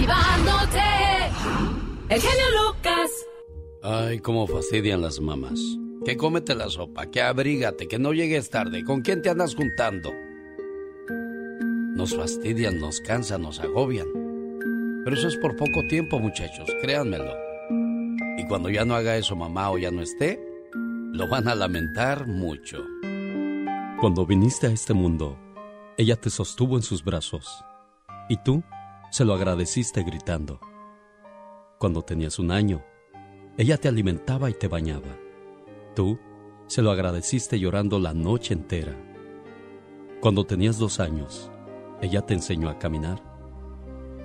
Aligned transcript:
motivándote. 0.00 0.80
El 2.08 2.20
genio 2.20 2.44
Lucas. 2.66 3.10
Ay, 3.82 4.18
cómo 4.18 4.46
fastidian 4.46 5.02
las 5.02 5.20
mamás. 5.20 5.60
Que 6.04 6.16
cómete 6.16 6.54
la 6.54 6.68
sopa, 6.70 7.06
que 7.06 7.20
abrígate, 7.20 7.86
que 7.86 7.98
no 7.98 8.12
llegues 8.12 8.50
tarde. 8.50 8.84
¿Con 8.84 9.02
quién 9.02 9.22
te 9.22 9.30
andas 9.30 9.54
juntando? 9.54 10.12
Nos 11.94 12.16
fastidian, 12.16 12.80
nos 12.80 13.00
cansan, 13.00 13.42
nos 13.42 13.60
agobian. 13.60 14.06
Pero 15.04 15.16
eso 15.16 15.28
es 15.28 15.36
por 15.36 15.56
poco 15.56 15.86
tiempo, 15.88 16.18
muchachos, 16.18 16.68
créanmelo. 16.80 17.34
Y 18.38 18.46
cuando 18.48 18.70
ya 18.70 18.84
no 18.84 18.94
haga 18.94 19.16
eso 19.16 19.36
mamá 19.36 19.70
o 19.70 19.78
ya 19.78 19.90
no 19.90 20.00
esté, 20.00 20.40
lo 21.12 21.28
van 21.28 21.48
a 21.48 21.54
lamentar 21.54 22.26
mucho. 22.26 22.84
Cuando 24.00 24.24
viniste 24.24 24.66
a 24.66 24.70
este 24.70 24.94
mundo, 24.94 25.38
ella 25.98 26.16
te 26.16 26.30
sostuvo 26.30 26.76
en 26.76 26.82
sus 26.82 27.04
brazos 27.04 27.62
y 28.30 28.38
tú 28.42 28.62
se 29.10 29.24
lo 29.24 29.34
agradeciste 29.34 30.04
gritando. 30.04 30.60
Cuando 31.78 32.02
tenías 32.02 32.38
un 32.38 32.52
año, 32.52 32.84
ella 33.58 33.76
te 33.76 33.88
alimentaba 33.88 34.48
y 34.50 34.54
te 34.54 34.68
bañaba. 34.68 35.18
Tú 35.94 36.18
se 36.68 36.80
lo 36.80 36.92
agradeciste 36.92 37.58
llorando 37.58 37.98
la 37.98 38.14
noche 38.14 38.54
entera. 38.54 38.96
Cuando 40.20 40.44
tenías 40.44 40.78
dos 40.78 41.00
años, 41.00 41.50
ella 42.00 42.22
te 42.22 42.34
enseñó 42.34 42.68
a 42.68 42.78
caminar. 42.78 43.20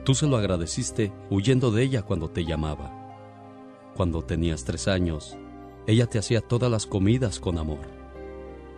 Tú 0.06 0.14
se 0.14 0.28
lo 0.28 0.38
agradeciste 0.38 1.12
huyendo 1.32 1.72
de 1.72 1.82
ella 1.82 2.04
cuando 2.04 2.30
te 2.30 2.46
llamaba. 2.46 2.94
Cuando 3.96 4.24
tenías 4.24 4.66
tres 4.66 4.88
años, 4.88 5.36
ella 5.88 6.06
te 6.06 6.20
hacía 6.20 6.42
todas 6.42 6.70
las 6.70 6.86
comidas 6.86 7.40
con 7.40 7.58
amor. 7.58 7.88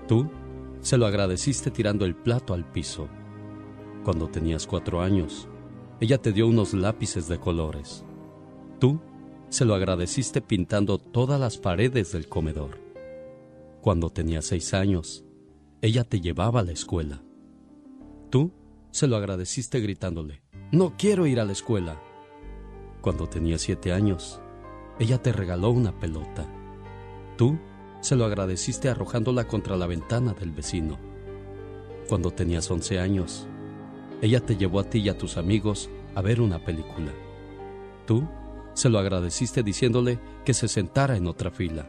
Tú 0.08 0.30
se 0.80 0.98
lo 0.98 1.06
agradeciste 1.06 1.70
tirando 1.70 2.06
el 2.06 2.16
plato 2.16 2.54
al 2.54 2.64
piso. 2.64 3.10
Cuando 4.06 4.30
tenías 4.30 4.66
cuatro 4.66 5.02
años, 5.02 5.50
ella 6.00 6.18
te 6.20 6.32
dio 6.32 6.48
unos 6.48 6.74
lápices 6.74 7.28
de 7.28 7.40
colores. 7.40 8.06
Tú 8.80 9.00
se 9.50 9.66
lo 9.66 9.74
agradeciste 9.74 10.42
pintando 10.42 10.98
todas 10.98 11.40
las 11.40 11.58
paredes 11.58 12.12
del 12.12 12.28
comedor. 12.28 12.80
Cuando 13.82 14.10
tenías 14.10 14.46
seis 14.46 14.74
años, 14.74 15.24
ella 15.82 16.04
te 16.04 16.20
llevaba 16.20 16.60
a 16.60 16.64
la 16.64 16.72
escuela. 16.72 17.24
Tú 18.30 18.52
se 18.92 19.08
lo 19.08 19.16
agradeciste 19.16 19.80
gritándole, 19.80 20.42
no 20.72 20.96
quiero 20.98 21.26
ir 21.26 21.40
a 21.40 21.46
la 21.46 21.54
escuela. 21.54 22.02
Cuando 23.02 23.28
tenías 23.28 23.62
siete 23.62 23.94
años, 23.94 24.42
ella 25.00 25.22
te 25.22 25.32
regaló 25.32 25.70
una 25.70 25.98
pelota. 25.98 26.46
Tú 27.38 27.58
se 28.02 28.16
lo 28.16 28.26
agradeciste 28.26 28.90
arrojándola 28.90 29.48
contra 29.48 29.78
la 29.78 29.88
ventana 29.88 30.34
del 30.34 30.52
vecino. 30.52 31.00
Cuando 32.10 32.32
tenías 32.32 32.70
once 32.70 33.00
años, 33.00 33.48
ella 34.22 34.40
te 34.40 34.58
llevó 34.58 34.80
a 34.80 34.84
ti 34.84 35.00
y 35.00 35.10
a 35.10 35.18
tus 35.18 35.38
amigos 35.38 35.90
a 36.18 36.22
ver 36.24 36.42
una 36.42 36.58
película. 36.58 37.14
Tú 38.08 38.28
se 38.74 38.90
lo 38.90 38.98
agradeciste 38.98 39.62
diciéndole 39.62 40.20
que 40.44 40.56
se 40.56 40.68
sentara 40.68 41.16
en 41.16 41.28
otra 41.28 41.52
fila. 41.52 41.88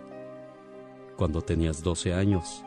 Cuando 1.17 1.41
tenías 1.41 1.83
12 1.83 2.13
años, 2.13 2.63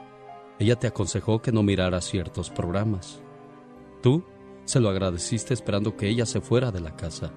ella 0.58 0.80
te 0.80 0.88
aconsejó 0.88 1.40
que 1.40 1.52
no 1.52 1.62
miraras 1.62 2.06
ciertos 2.06 2.50
programas. 2.50 3.22
Tú 4.02 4.23
se 4.66 4.80
lo 4.80 4.90
agradeciste 4.90 5.53
esperando 5.53 5.95
que 5.95 6.09
ella 6.09 6.26
se 6.26 6.42
fuera 6.42 6.72
de 6.72 6.81
la 6.81 6.95
casa. 6.95 7.31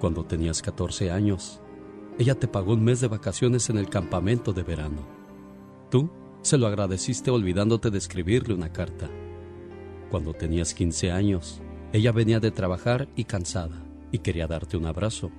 Cuando 0.00 0.24
tenías 0.24 0.62
14 0.62 1.10
años, 1.10 1.60
ella 2.18 2.34
te 2.36 2.48
pagó 2.48 2.72
un 2.72 2.84
mes 2.84 3.02
de 3.02 3.08
vacaciones 3.08 3.68
en 3.68 3.76
el 3.76 3.90
campamento 3.90 4.54
de 4.54 4.62
verano. 4.62 5.06
Tú 5.90 6.08
se 6.40 6.56
lo 6.56 6.66
agradeciste 6.66 7.30
olvidándote 7.30 7.90
de 7.90 7.98
escribirle 7.98 8.54
una 8.54 8.72
carta. 8.72 9.10
Cuando 10.10 10.32
tenías 10.32 10.72
15 10.72 11.12
años, 11.12 11.60
ella 11.94 12.10
venía 12.10 12.40
de 12.40 12.50
trabajar 12.50 13.06
y 13.14 13.22
cansada 13.22 13.86
y 14.10 14.18
quería 14.18 14.48
darte 14.48 14.76
un 14.76 14.86
abrazo. 14.86 15.30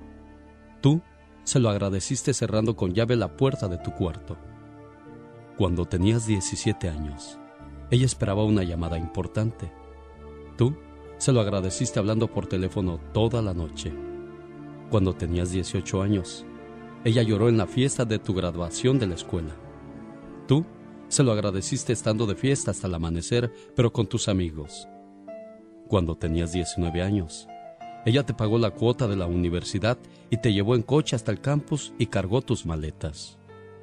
Tú 0.80 1.02
se 1.44 1.60
lo 1.60 1.68
agradeciste 1.68 2.32
cerrando 2.32 2.76
con 2.76 2.94
llave 2.94 3.14
la 3.14 3.36
puerta 3.36 3.68
de 3.68 3.76
tu 3.76 3.92
cuarto. 3.92 4.38
Cuando 5.58 5.84
tenías 5.84 6.26
17 6.26 6.88
años, 6.88 7.38
ella 7.90 8.06
esperaba 8.06 8.42
una 8.42 8.62
llamada 8.62 8.96
importante. 8.96 9.70
Tú 10.56 10.74
se 11.18 11.30
lo 11.30 11.42
agradeciste 11.42 11.98
hablando 11.98 12.26
por 12.26 12.46
teléfono 12.46 13.00
toda 13.12 13.42
la 13.42 13.52
noche. 13.52 13.92
Cuando 14.90 15.12
tenías 15.12 15.50
18 15.50 16.00
años, 16.00 16.46
ella 17.04 17.22
lloró 17.22 17.50
en 17.50 17.58
la 17.58 17.66
fiesta 17.66 18.06
de 18.06 18.18
tu 18.18 18.32
graduación 18.32 18.98
de 18.98 19.08
la 19.08 19.16
escuela. 19.16 19.54
Tú 20.48 20.64
se 21.08 21.22
lo 21.22 21.32
agradeciste 21.32 21.92
estando 21.92 22.24
de 22.24 22.34
fiesta 22.34 22.70
hasta 22.70 22.86
el 22.86 22.94
amanecer, 22.94 23.52
pero 23.74 23.92
con 23.92 24.06
tus 24.06 24.26
amigos. 24.28 24.88
Cuando 25.88 26.16
tenías 26.16 26.52
19 26.52 27.00
años, 27.00 27.48
ella 28.04 28.24
te 28.24 28.34
pagó 28.34 28.58
la 28.58 28.70
cuota 28.70 29.06
de 29.06 29.16
la 29.16 29.26
universidad 29.26 29.96
y 30.30 30.38
te 30.38 30.52
llevó 30.52 30.74
en 30.74 30.82
coche 30.82 31.14
hasta 31.14 31.30
el 31.30 31.40
campus 31.40 31.92
y 31.98 32.06
cargó 32.06 32.42
tus 32.42 32.66
maletas. 32.66 33.38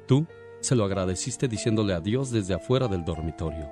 Tú 0.06 0.26
se 0.60 0.76
lo 0.76 0.84
agradeciste 0.84 1.48
diciéndole 1.48 1.94
adiós 1.94 2.30
desde 2.30 2.54
afuera 2.54 2.88
del 2.88 3.04
dormitorio. 3.04 3.70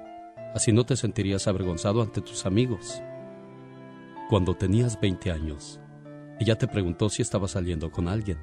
Así 0.54 0.72
no 0.72 0.84
te 0.84 0.96
sentirías 0.96 1.46
avergonzado 1.46 2.00
ante 2.00 2.22
tus 2.22 2.46
amigos. 2.46 3.02
Cuando 4.30 4.54
tenías 4.54 4.98
20 4.98 5.30
años, 5.30 5.80
ella 6.40 6.56
te 6.56 6.68
preguntó 6.68 7.10
si 7.10 7.20
estaba 7.20 7.48
saliendo 7.48 7.90
con 7.90 8.08
alguien. 8.08 8.38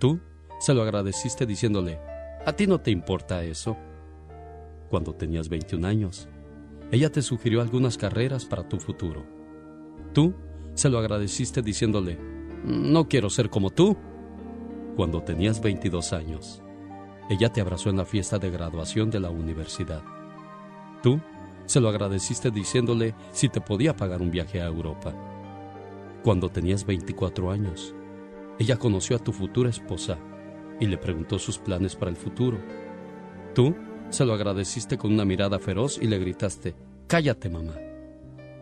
Tú 0.00 0.20
se 0.58 0.74
lo 0.74 0.82
agradeciste 0.82 1.46
diciéndole, 1.46 2.00
a 2.44 2.52
ti 2.52 2.66
no 2.66 2.80
te 2.80 2.90
importa 2.90 3.44
eso. 3.44 3.76
Cuando 4.90 5.14
tenías 5.14 5.48
21 5.48 5.86
años, 5.86 6.28
ella 6.90 7.10
te 7.10 7.22
sugirió 7.22 7.60
algunas 7.60 7.98
carreras 7.98 8.44
para 8.44 8.68
tu 8.68 8.78
futuro. 8.78 9.26
Tú 10.12 10.34
se 10.74 10.88
lo 10.88 10.98
agradeciste 10.98 11.60
diciéndole, 11.60 12.18
no 12.64 13.08
quiero 13.08 13.30
ser 13.30 13.50
como 13.50 13.70
tú. 13.70 13.96
Cuando 14.96 15.22
tenías 15.22 15.60
22 15.60 16.12
años, 16.12 16.62
ella 17.30 17.52
te 17.52 17.60
abrazó 17.60 17.90
en 17.90 17.98
la 17.98 18.04
fiesta 18.04 18.38
de 18.38 18.50
graduación 18.50 19.10
de 19.10 19.20
la 19.20 19.30
universidad. 19.30 20.02
Tú 21.02 21.20
se 21.66 21.80
lo 21.80 21.88
agradeciste 21.88 22.50
diciéndole 22.50 23.14
si 23.32 23.48
te 23.48 23.60
podía 23.60 23.94
pagar 23.94 24.22
un 24.22 24.30
viaje 24.30 24.62
a 24.62 24.66
Europa. 24.66 25.14
Cuando 26.24 26.48
tenías 26.48 26.84
24 26.86 27.50
años, 27.50 27.94
ella 28.58 28.76
conoció 28.76 29.16
a 29.16 29.18
tu 29.18 29.32
futura 29.32 29.70
esposa 29.70 30.18
y 30.80 30.86
le 30.86 30.96
preguntó 30.96 31.38
sus 31.38 31.58
planes 31.58 31.94
para 31.94 32.10
el 32.10 32.16
futuro. 32.16 32.58
Tú 33.54 33.74
se 34.10 34.24
lo 34.24 34.32
agradeciste 34.32 34.96
con 34.96 35.12
una 35.12 35.24
mirada 35.24 35.58
feroz 35.58 35.98
y 36.00 36.06
le 36.06 36.18
gritaste, 36.18 36.74
Cállate, 37.06 37.48
mamá. 37.48 37.74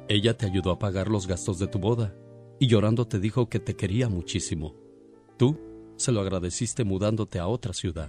Ella 0.09 0.37
te 0.37 0.47
ayudó 0.47 0.71
a 0.71 0.79
pagar 0.79 1.09
los 1.09 1.27
gastos 1.27 1.59
de 1.59 1.67
tu 1.67 1.79
boda 1.79 2.15
y 2.59 2.69
llorando 2.69 3.07
te 3.07 3.19
dijo 3.19 3.49
que 3.49 3.59
te 3.59 3.75
quería 3.75 4.09
muchísimo. 4.09 4.75
Tú 5.37 5.59
se 5.97 6.13
lo 6.13 6.21
agradeciste 6.21 6.85
mudándote 6.85 7.39
a 7.39 7.49
otra 7.49 7.73
ciudad. 7.73 8.09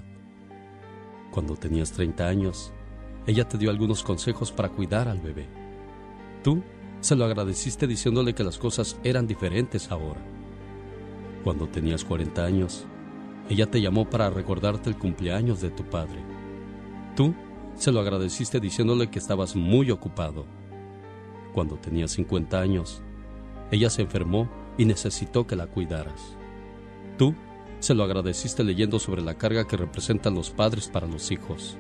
Cuando 1.32 1.56
tenías 1.56 1.92
30 1.92 2.28
años, 2.28 2.72
ella 3.26 3.48
te 3.48 3.58
dio 3.58 3.70
algunos 3.70 4.04
consejos 4.04 4.52
para 4.52 4.70
cuidar 4.70 5.08
al 5.08 5.20
bebé. 5.20 5.48
Tú 6.44 6.64
se 7.02 7.16
lo 7.16 7.26
agradeciste 7.26 7.88
diciéndole 7.88 8.34
que 8.34 8.44
las 8.44 8.58
cosas 8.58 9.00
eran 9.04 9.28
diferentes 9.28 9.92
ahora. 9.92 10.24
Cuando 11.44 11.68
tenías 11.68 12.06
40 12.06 12.44
años, 12.44 12.86
ella 13.50 13.70
te 13.70 13.82
llamó 13.82 14.10
para 14.10 14.30
recordarte 14.30 14.90
el 14.90 14.98
cumpleaños 14.98 15.62
de 15.62 15.70
tu 15.70 15.84
padre. 15.84 16.37
Tú 17.18 17.34
se 17.74 17.92
lo 17.92 18.00
agradeciste 18.00 18.60
diciéndole 18.60 19.10
que 19.10 19.18
estabas 19.18 19.56
muy 19.56 19.90
ocupado. 19.90 20.46
Cuando 21.52 21.76
tenías 21.78 22.12
50 22.12 22.62
años, 22.62 23.02
ella 23.72 23.90
se 23.90 24.04
enfermó 24.04 24.48
y 24.78 24.86
necesitó 24.86 25.48
que 25.48 25.56
la 25.56 25.66
cuidaras. 25.66 26.38
Tú 27.18 27.34
se 27.80 27.96
lo 27.96 28.04
agradeciste 28.04 28.64
leyendo 28.64 29.00
sobre 29.00 29.24
la 29.24 29.34
carga 29.34 29.66
que 29.66 29.78
representan 29.78 30.36
los 30.36 30.52
padres 30.52 30.90
para 30.90 31.08
los 31.08 31.32
hijos. 31.32 31.76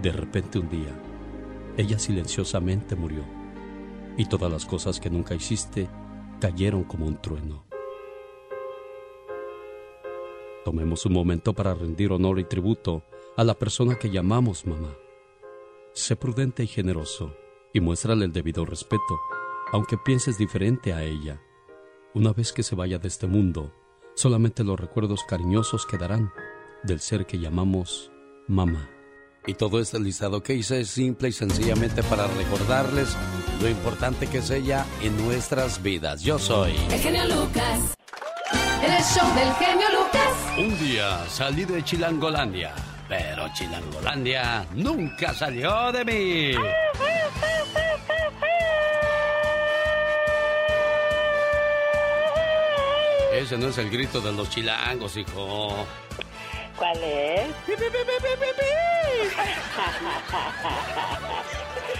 De 0.00 0.12
repente 0.12 0.60
un 0.60 0.68
día, 0.68 0.96
ella 1.76 1.98
silenciosamente 1.98 2.94
murió 2.94 3.24
y 4.16 4.26
todas 4.26 4.52
las 4.52 4.66
cosas 4.66 5.00
que 5.00 5.10
nunca 5.10 5.34
hiciste 5.34 5.88
cayeron 6.38 6.84
como 6.84 7.06
un 7.06 7.20
trueno. 7.20 7.64
Tomemos 10.64 11.06
un 11.06 11.12
momento 11.12 11.54
para 11.54 11.74
rendir 11.74 12.12
honor 12.12 12.38
y 12.38 12.44
tributo 12.44 13.02
a 13.36 13.44
la 13.44 13.58
persona 13.58 13.98
que 13.98 14.10
llamamos 14.10 14.66
mamá. 14.66 14.94
Sé 15.94 16.16
prudente 16.16 16.62
y 16.64 16.66
generoso 16.66 17.34
y 17.72 17.80
muéstrale 17.80 18.24
el 18.24 18.32
debido 18.32 18.64
respeto, 18.64 19.20
aunque 19.72 19.96
pienses 19.96 20.38
diferente 20.38 20.92
a 20.92 21.02
ella. 21.02 21.40
Una 22.14 22.32
vez 22.32 22.52
que 22.52 22.62
se 22.62 22.74
vaya 22.74 22.98
de 22.98 23.08
este 23.08 23.26
mundo, 23.26 23.72
solamente 24.14 24.64
los 24.64 24.78
recuerdos 24.78 25.24
cariñosos 25.24 25.86
quedarán 25.86 26.30
del 26.82 27.00
ser 27.00 27.26
que 27.26 27.38
llamamos 27.38 28.10
mamá. 28.48 28.90
Y 29.46 29.54
todo 29.54 29.80
este 29.80 29.98
listado 29.98 30.42
que 30.42 30.54
hice 30.54 30.80
es 30.80 30.90
simple 30.90 31.30
y 31.30 31.32
sencillamente 31.32 32.02
para 32.04 32.28
recordarles 32.28 33.16
lo 33.60 33.68
importante 33.68 34.28
que 34.28 34.38
es 34.38 34.50
ella 34.50 34.86
en 35.02 35.16
nuestras 35.24 35.82
vidas. 35.82 36.22
Yo 36.22 36.38
soy 36.38 36.72
el 36.90 37.00
genio 37.00 37.24
Lucas. 37.24 37.94
El 38.84 39.02
show 39.02 39.34
del 39.34 39.52
genio 39.54 39.86
Lucas. 39.90 40.58
Un 40.58 40.78
día 40.78 41.24
salí 41.28 41.64
de 41.64 41.82
Chilangolandia, 41.82 42.74
pero 43.12 43.46
Chilangolandia 43.52 44.66
nunca 44.72 45.34
salió 45.34 45.92
de 45.92 46.02
mí. 46.02 46.54
Ese 53.34 53.58
no 53.58 53.68
es 53.68 53.76
el 53.76 53.90
grito 53.90 54.18
de 54.22 54.32
los 54.32 54.48
chilangos, 54.48 55.14
hijo. 55.18 55.86
¿Cuál 56.78 57.04
es? 57.04 57.48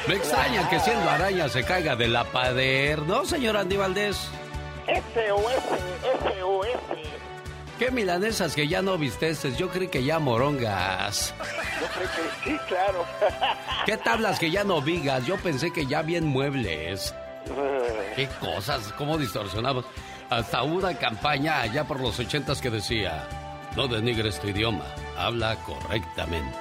Me 0.09 0.15
extraña 0.15 0.71
que 0.71 0.81
siendo 0.81 1.11
araña 1.11 1.47
se 1.51 1.63
caiga 1.63 1.95
de 1.95 2.09
la 2.09 2.25
pader, 2.25 3.01
¿no, 3.01 3.27
señor 3.27 3.59
Andy 3.59 3.77
Valdés? 3.77 4.31
SOS, 4.87 5.63
SOS. 6.25 7.22
¿Qué 7.79 7.91
milanesas 7.91 8.55
que 8.55 8.69
ya 8.69 8.83
no 8.83 8.97
visteces? 8.99 9.57
Yo 9.57 9.69
creí 9.69 9.89
que 9.89 10.05
ya 10.05 10.19
morongas. 10.19 11.35
Yo 11.81 11.87
creo 11.89 12.09
que 12.09 12.51
sí, 12.51 12.59
claro. 12.69 13.05
¿Qué 13.87 13.97
tablas 13.97 14.39
que 14.39 14.51
ya 14.51 14.65
no 14.65 14.81
vigas? 14.81 15.27
Yo 15.27 15.37
pensé 15.37 15.73
que 15.73 15.87
ya 15.87 16.03
bien 16.03 16.27
muebles. 16.27 17.15
¿Qué 18.17 18.29
cosas? 18.41 18.93
¿Cómo 18.97 19.19
distorsionamos? 19.19 19.85
Hasta 20.31 20.63
una 20.63 20.97
campaña 20.97 21.61
allá 21.61 21.85
por 21.85 22.01
los 22.01 22.19
ochentas 22.19 22.61
que 22.61 22.71
decía, 22.71 23.29
no 23.77 23.89
denigres 23.89 24.41
tu 24.41 24.49
idioma, 24.49 24.85
habla 25.17 25.57
correctamente. 25.57 26.57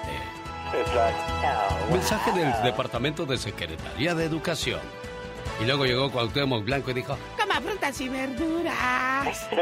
Exacto. 0.73 1.91
Mensaje 1.91 2.31
del 2.31 2.63
Departamento 2.63 3.25
de 3.25 3.37
Secretaría 3.37 4.15
de 4.15 4.25
Educación. 4.25 4.79
Y 5.61 5.65
luego 5.65 5.85
llegó 5.85 6.11
Cuauhtémoc 6.11 6.65
Blanco 6.65 6.89
y 6.89 6.95
dijo, 6.95 7.15
coma 7.39 7.61
frutas 7.61 8.01
y 8.01 8.09
verduras. 8.09 9.49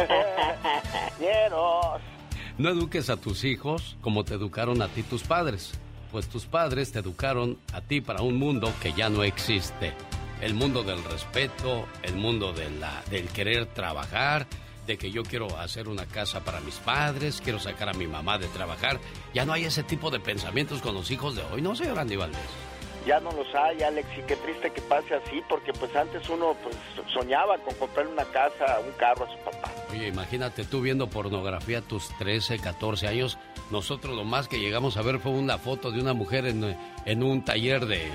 No 2.58 2.68
eduques 2.70 3.10
a 3.10 3.16
tus 3.16 3.46
hijos 3.46 3.96
como 4.02 4.26
te 4.26 4.34
educaron 4.34 4.82
a 4.82 4.90
ti 4.90 5.02
tus 5.02 5.24
padres, 5.24 5.72
pues 6.12 6.28
tus 6.28 6.46
padres 6.46 6.92
te 6.92 7.00
educaron 7.00 7.58
a 7.72 7.80
ti 7.80 8.02
para 8.02 8.22
un 8.22 8.38
mundo 8.38 8.74
que 8.82 8.92
ya 8.92 9.10
no 9.10 9.24
existe. 9.24 9.94
El 10.42 10.56
mundo 10.56 10.84
del 10.84 11.02
respeto, 11.06 11.86
el 12.04 12.16
mundo 12.16 12.52
de 12.52 12.70
la, 12.70 13.02
del 13.10 13.30
querer 13.30 13.66
trabajar, 13.68 14.46
de 14.88 14.98
que 14.98 15.10
yo 15.10 15.24
quiero 15.24 15.58
hacer 15.58 15.88
una 15.88 16.06
casa 16.06 16.42
para 16.42 16.60
mis 16.60 16.76
padres, 16.76 17.40
quiero 17.42 17.60
sacar 17.60 17.88
a 17.88 17.94
mi 17.94 18.08
mamá 18.08 18.38
de 18.38 18.48
trabajar. 18.48 19.00
Ya 19.34 19.46
no 19.46 19.54
hay 19.54 19.64
ese 19.64 19.84
tipo 19.84 20.12
de 20.12 20.20
pensamientos 20.20 20.82
con 20.82 20.96
los 20.96 21.12
hijos 21.12 21.36
de 21.38 21.44
hoy, 21.44 21.62
¿no, 21.62 21.78
señor 21.78 21.98
Andy 21.98 22.18
Valdés? 22.18 22.69
Ya 23.06 23.20
no 23.22 23.32
los 23.32 23.48
hay, 23.56 23.82
Alex, 23.82 24.08
y 24.18 24.22
qué 24.24 24.36
triste 24.36 24.72
que 24.72 24.82
pase 24.82 25.16
así, 25.16 25.42
porque 25.48 25.72
pues 25.74 25.96
antes 25.96 26.28
uno 26.30 26.56
pues 26.62 26.76
soñaba 27.14 27.58
con 27.60 27.74
comprarle 27.76 28.12
una 28.12 28.26
casa, 28.26 28.80
un 28.86 28.92
carro 28.94 29.26
a 29.26 29.32
su 29.32 29.38
papá. 29.40 29.72
Oye, 29.92 30.08
imagínate 30.08 30.66
tú 30.66 30.82
viendo 30.82 31.08
pornografía 31.10 31.80
a 31.80 31.82
tus 31.82 32.10
13, 32.18 32.60
14 32.60 33.08
años. 33.08 33.38
Nosotros 33.72 34.16
lo 34.16 34.26
más 34.26 34.48
que 34.48 34.60
llegamos 34.60 34.98
a 34.98 35.02
ver 35.02 35.20
fue 35.20 35.32
una 35.32 35.58
foto 35.58 35.92
de 35.92 36.02
una 36.02 36.14
mujer 36.14 36.46
en, 36.46 36.78
en 37.06 37.24
un 37.24 37.44
taller 37.46 37.86
de, 37.86 38.12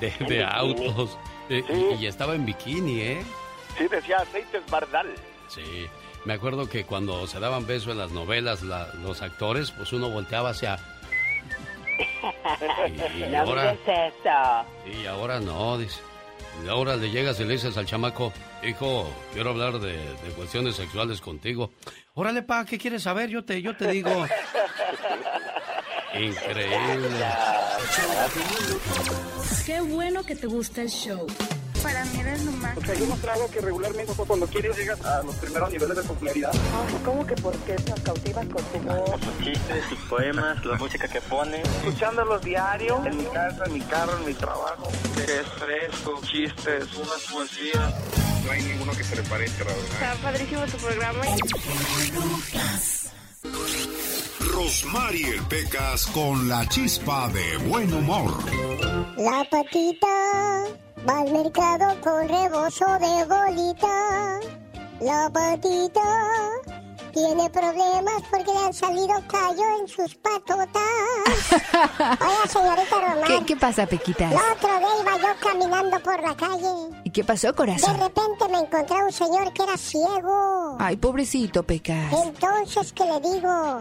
de, 0.00 0.12
de 0.26 0.44
autos. 0.44 1.16
Eh, 1.48 1.62
y, 1.98 2.02
y 2.02 2.06
estaba 2.06 2.34
en 2.34 2.44
bikini, 2.44 3.00
¿eh? 3.00 3.22
Sí, 3.78 3.86
decía 3.88 4.16
aceites 4.18 4.62
Bardal. 4.70 5.14
Sí, 5.48 5.86
me 6.24 6.32
acuerdo 6.34 6.68
que 6.68 6.84
cuando 6.84 7.26
se 7.26 7.38
daban 7.38 7.66
besos 7.66 7.92
en 7.92 7.98
las 7.98 8.10
novelas 8.10 8.62
la- 8.62 8.92
los 9.02 9.22
actores, 9.22 9.70
pues 9.70 9.92
uno 9.92 10.10
volteaba 10.10 10.50
hacia... 10.50 10.78
Y, 13.16 13.30
No 13.30 13.38
ahora... 13.38 13.72
digas 13.72 14.12
eso. 14.22 14.98
Y 15.02 15.06
ahora 15.06 15.40
no, 15.40 15.78
dice. 15.78 16.00
Y 16.64 16.68
ahora 16.68 16.96
le 16.96 17.10
llegas 17.10 17.40
y 17.40 17.44
le 17.44 17.54
dices 17.54 17.76
al 17.76 17.86
chamaco, 17.86 18.32
hijo, 18.62 19.08
quiero 19.32 19.50
hablar 19.50 19.80
de, 19.80 19.96
de 19.96 20.30
cuestiones 20.36 20.76
sexuales 20.76 21.20
contigo. 21.20 21.70
Órale, 22.14 22.42
pa, 22.42 22.64
¿qué 22.64 22.78
quieres 22.78 23.02
saber? 23.02 23.28
Yo 23.28 23.44
te, 23.44 23.60
yo 23.60 23.76
te 23.76 23.90
digo. 23.90 24.10
Increíble. 26.14 27.26
Qué 29.66 29.80
bueno 29.80 30.22
que 30.22 30.36
te 30.36 30.46
gusta 30.46 30.82
el 30.82 30.90
show. 30.90 31.26
Para 31.84 32.02
mí 32.06 32.18
eres 32.18 32.42
lo 32.46 32.52
más. 32.52 32.78
O 32.78 32.80
sea, 32.80 32.94
yo 32.94 33.04
mostrado 33.04 33.50
que 33.50 33.60
regularmente 33.60 34.10
cuando 34.14 34.46
quieres 34.46 34.74
llegas 34.74 35.04
a 35.04 35.22
los 35.22 35.34
primeros 35.36 35.70
niveles 35.70 35.96
de 35.98 36.02
popularidad. 36.02 36.52
¿Cómo 37.04 37.26
que 37.26 37.34
por 37.34 37.54
qué 37.58 37.76
nos 37.90 38.00
cautivas 38.00 38.46
con 38.46 38.64
tu 38.64 38.78
voz? 38.88 39.20
sus 39.20 39.44
chistes, 39.44 39.84
sus 39.90 39.98
poemas, 40.08 40.64
la 40.64 40.76
música 40.78 41.06
que 41.06 41.20
pone. 41.20 41.60
Escuchándolos 41.60 42.40
diario, 42.40 43.04
en 43.04 43.18
mi 43.18 43.24
casa, 43.24 43.64
en 43.66 43.72
mi 43.74 43.80
carro, 43.82 44.16
en 44.16 44.24
mi 44.24 44.32
trabajo. 44.32 44.88
Que 45.14 45.24
es 45.24 45.46
fresco, 45.58 46.20
chistes, 46.22 46.94
unas 46.94 47.20
poesías. 47.30 47.94
No 48.46 48.50
hay 48.50 48.62
ninguno 48.62 48.92
que 48.92 49.04
se 49.04 49.16
le 49.16 49.22
parezca, 49.24 49.64
la 49.64 49.72
verdad. 49.72 49.92
Está 49.92 50.14
padrísimo 50.22 50.64
tu 50.64 50.78
programa. 50.78 51.24
Rosmarie 54.54 55.42
Pecas 55.50 56.06
con 56.06 56.48
la 56.48 56.66
chispa 56.66 57.28
de 57.28 57.58
buen 57.68 57.92
humor. 57.92 58.32
La 59.18 59.44
patita 59.50 60.64
va 61.08 61.20
al 61.20 61.32
mercado 61.32 61.94
con 62.02 62.28
rebozo 62.28 62.86
de 62.98 63.24
bolita. 63.26 64.40
La 65.00 65.28
patita 65.30 66.00
tiene 67.12 67.48
problemas 67.50 68.22
porque 68.30 68.52
le 68.52 68.58
han 68.66 68.72
salido 68.72 69.14
callo 69.28 69.62
en 69.80 69.88
sus 69.88 70.14
patotas. 70.16 70.82
Oiga, 71.72 72.46
señorita 72.48 73.00
Román. 73.00 73.24
¿Qué, 73.26 73.44
qué 73.46 73.56
pasa, 73.56 73.86
Pequitas? 73.86 74.32
El 74.32 74.38
otro 74.38 74.78
día 74.78 74.88
iba 75.02 75.18
yo 75.18 75.40
caminando 75.40 76.00
por 76.00 76.20
la 76.22 76.34
calle. 76.36 77.00
¿Y 77.04 77.10
qué 77.10 77.22
pasó, 77.24 77.48
De 77.48 77.54
corazón? 77.54 77.98
repente 78.00 78.48
me 78.50 78.58
encontré 78.60 78.96
a 78.96 79.04
un 79.04 79.12
señor 79.12 79.52
que 79.52 79.62
era 79.62 79.76
ciego. 79.76 80.76
Ay, 80.80 80.96
pobrecito, 80.96 81.62
Pecas. 81.64 82.12
Entonces 82.24 82.92
que 82.92 83.04
le 83.04 83.20
digo, 83.20 83.80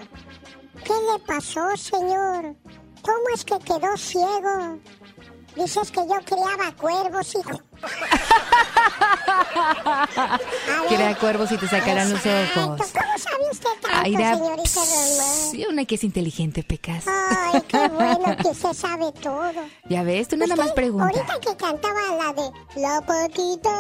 ¿qué 0.84 0.94
le 0.94 1.20
pasó, 1.25 1.75
señor? 1.78 2.56
¿Cómo 3.02 3.24
es 3.34 3.44
que 3.46 3.58
quedó 3.60 3.98
ciego? 3.98 4.80
Dices 5.55 5.91
que 5.91 6.00
yo 6.01 6.15
criaba 6.25 6.71
cuervos, 6.79 7.35
hijo. 7.35 7.59
Crea 10.88 11.15
cuervos 11.17 11.51
y 11.51 11.57
te 11.57 11.67
sacarán 11.67 12.11
los 12.11 12.19
ojos. 12.25 12.50
¿Cómo 12.53 12.77
sabe 12.83 13.50
usted 13.51 13.69
tanto, 13.81 14.00
Ay, 14.01 14.15
da- 14.15 14.35
señorita 14.35 14.79
Román? 14.79 15.51
Sí, 15.51 15.65
una 15.69 15.85
que 15.85 15.95
es 15.95 16.03
inteligente, 16.03 16.63
Pecas. 16.63 17.05
Ay, 17.07 17.61
qué 17.67 17.88
bueno 17.89 18.35
que 18.38 18.47
usted 18.50 18.73
sabe 18.73 19.11
todo. 19.21 19.51
Ya 19.89 20.03
ves, 20.03 20.27
tú 20.27 20.38
nada 20.38 20.53
Usted, 20.53 20.65
más 20.65 20.73
pregunta. 20.73 21.05
Ahorita 21.05 21.39
que 21.39 21.55
cantaba 21.57 22.00
la 22.17 22.33
de 22.33 22.51
La 22.81 23.01
patita. 23.01 23.71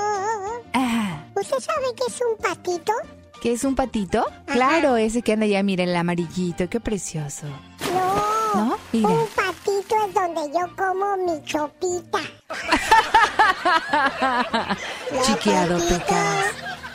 Ah, 0.73 1.23
¿Usted 1.35 1.59
sabe 1.59 1.85
qué 1.95 2.03
es 2.07 2.19
un 2.21 2.37
patito? 2.43 2.93
¿qué 3.41 3.51
es 3.51 3.63
un 3.65 3.75
patito? 3.75 4.25
Claro, 4.45 4.95
ese 4.95 5.21
que 5.21 5.33
anda 5.33 5.45
allá, 5.45 5.61
mira, 5.63 5.83
el 5.83 5.93
amarillito, 5.95 6.69
qué 6.69 6.79
precioso. 6.79 7.45
No. 7.93 8.02
¿No? 8.55 8.77
Mira. 8.91 9.09
Un 9.09 9.27
patito 9.27 9.95
es 10.07 10.13
donde 10.13 10.51
yo 10.53 10.75
como 10.75 11.17
mi 11.17 11.43
chopita. 11.43 12.19
Chiqueado. 15.25 15.77
Pecas. 15.87 16.45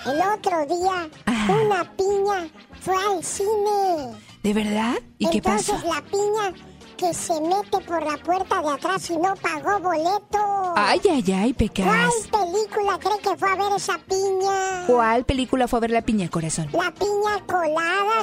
El 0.07 0.21
otro 0.23 0.65
día, 0.67 1.09
Ajá. 1.27 1.53
una 1.53 1.85
piña 1.97 2.49
fue 2.81 2.95
al 2.97 3.23
cine. 3.23 4.17
¿De 4.43 4.55
verdad? 4.55 4.95
¿Y 5.19 5.29
qué 5.29 5.39
Entonces 5.39 5.75
pasó? 5.75 5.95
la 5.95 6.01
piña 6.03 6.53
que 6.99 7.15
se 7.15 7.41
mete 7.41 7.79
por 7.87 8.05
la 8.05 8.17
puerta 8.19 8.61
de 8.61 8.69
atrás 8.71 9.09
y 9.09 9.17
no 9.17 9.35
pagó 9.37 9.79
boleto. 9.79 10.75
Ay, 10.77 11.01
ay, 11.11 11.25
ay, 11.33 11.53
¿Cuál 11.53 11.55
Pecas. 11.55 12.15
película 12.31 12.99
cree 12.99 13.19
que 13.23 13.37
fue 13.37 13.51
a 13.51 13.55
ver 13.55 13.73
esa 13.77 13.97
piña? 13.99 14.85
¿Cuál 14.87 15.25
película 15.25 15.69
fue 15.69 15.79
a 15.79 15.81
ver 15.81 15.91
la 15.93 16.03
piña, 16.03 16.29
corazón? 16.29 16.69
La 16.73 16.93
piña 16.93 17.41
colada. 17.47 18.19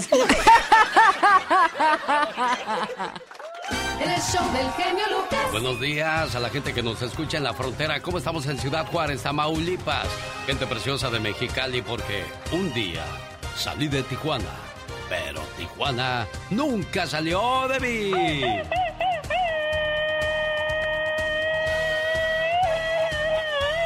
En 3.99 4.11
el 4.11 4.21
show 4.21 4.43
del 4.51 4.69
genio 4.73 5.03
Lucas. 5.09 5.51
Buenos 5.51 5.79
días 5.79 6.35
a 6.35 6.39
la 6.39 6.49
gente 6.49 6.71
que 6.73 6.83
nos 6.83 7.01
escucha 7.01 7.37
en 7.37 7.43
la 7.45 7.53
frontera. 7.53 7.99
¿Cómo 8.01 8.17
estamos 8.19 8.45
en 8.45 8.59
Ciudad 8.59 8.85
Juárez, 8.91 9.23
Tamaulipas? 9.23 10.07
Gente 10.45 10.67
preciosa 10.67 11.09
de 11.09 11.19
Mexicali 11.21 11.81
porque 11.81 12.25
un 12.51 12.71
día 12.73 13.03
salí 13.55 13.87
de 13.87 14.03
Tijuana, 14.03 14.49
pero 15.09 15.41
Tijuana 15.57 16.27
nunca 16.49 17.05
salió 17.05 17.67
de 17.67 17.79
mí. 17.79 18.11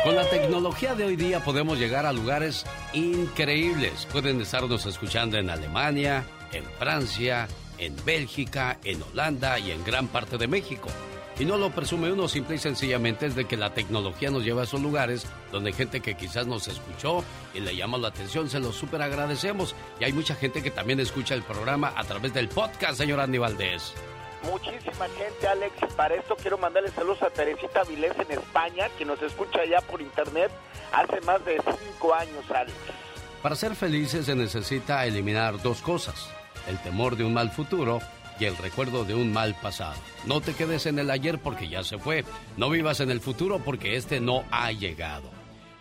Con 0.04 0.16
la 0.16 0.30
tecnología 0.30 0.96
de 0.96 1.04
hoy 1.04 1.16
día 1.18 1.44
podemos 1.44 1.78
llegar 1.78 2.06
a 2.06 2.14
lugares 2.14 2.66
increíbles. 2.94 4.08
Pueden 4.12 4.40
estarnos 4.42 4.86
escuchando 4.86 5.38
en 5.38 5.50
Alemania, 5.50 6.24
en 6.54 6.64
Francia, 6.80 7.48
en 7.78 7.96
Bélgica, 8.06 8.78
en 8.84 9.04
Holanda 9.04 9.60
y 9.60 9.72
en 9.72 9.84
gran 9.84 10.08
parte 10.08 10.38
de 10.38 10.48
México. 10.48 10.90
Y 11.40 11.46
no 11.46 11.58
lo 11.58 11.70
presume 11.72 12.12
uno, 12.12 12.28
simple 12.28 12.58
y 12.58 12.60
sencillamente 12.60 13.26
es 13.26 13.34
de 13.34 13.46
que 13.46 13.56
la 13.56 13.74
tecnología 13.74 14.30
nos 14.30 14.44
lleva 14.44 14.62
a 14.62 14.64
esos 14.66 14.82
lugares 14.82 15.26
donde 15.54 15.72
gente 15.72 16.02
que 16.02 16.18
quizás 16.18 16.46
nos 16.48 16.68
escuchó 16.68 17.24
y 17.54 17.62
le 17.62 17.78
llama 17.78 17.98
la 17.98 18.10
atención, 18.10 18.50
se 18.50 18.60
lo 18.60 18.74
súper 18.74 19.02
agradecemos. 19.02 19.74
Y 20.02 20.04
hay 20.04 20.12
mucha 20.12 20.36
gente 20.36 20.62
que 20.62 20.70
también 20.70 21.00
escucha 21.00 21.36
el 21.36 21.44
programa 21.44 21.94
a 21.96 22.04
través 22.04 22.34
del 22.34 22.50
podcast, 22.50 22.98
señor 22.98 23.22
Andy 23.22 23.38
Valdés. 23.38 23.94
Muchísima 24.44 25.08
gente, 25.18 25.48
Alex. 25.48 25.76
Y 25.82 25.94
para 25.96 26.16
esto 26.16 26.36
quiero 26.36 26.58
mandarle 26.58 26.92
saludos 26.92 27.24
a 27.24 27.30
Teresita 27.30 27.86
Vilés 27.86 28.20
en 28.20 28.38
España, 28.38 28.90
que 28.98 29.06
nos 29.06 29.22
escucha 29.22 29.64
ya 29.64 29.80
por 29.80 30.02
internet 30.02 30.52
hace 30.92 31.22
más 31.22 31.44
de 31.46 31.62
cinco 31.64 32.14
años, 32.14 32.52
Alex. 32.54 32.76
Para 33.42 33.56
ser 33.56 33.76
felices 33.76 34.26
se 34.26 34.36
necesita 34.36 35.06
eliminar 35.06 35.62
dos 35.62 35.82
cosas, 35.82 36.30
el 36.68 36.78
temor 36.80 37.16
de 37.16 37.24
un 37.24 37.34
mal 37.34 37.50
futuro 37.50 38.02
y 38.40 38.46
el 38.46 38.58
recuerdo 38.58 39.06
de 39.06 39.16
un 39.16 39.34
mal 39.34 39.56
pasado. 39.62 40.00
No 40.26 40.42
te 40.42 40.54
quedes 40.54 40.86
en 40.86 41.00
el 41.00 41.12
ayer 41.12 41.40
porque 41.40 41.68
ya 41.68 41.84
se 41.84 41.98
fue, 41.98 42.24
no 42.58 42.70
vivas 42.70 43.00
en 43.00 43.12
el 43.12 43.20
futuro 43.20 43.60
porque 43.60 43.96
este 43.96 44.20
no 44.20 44.44
ha 44.52 44.72
llegado. 44.72 45.30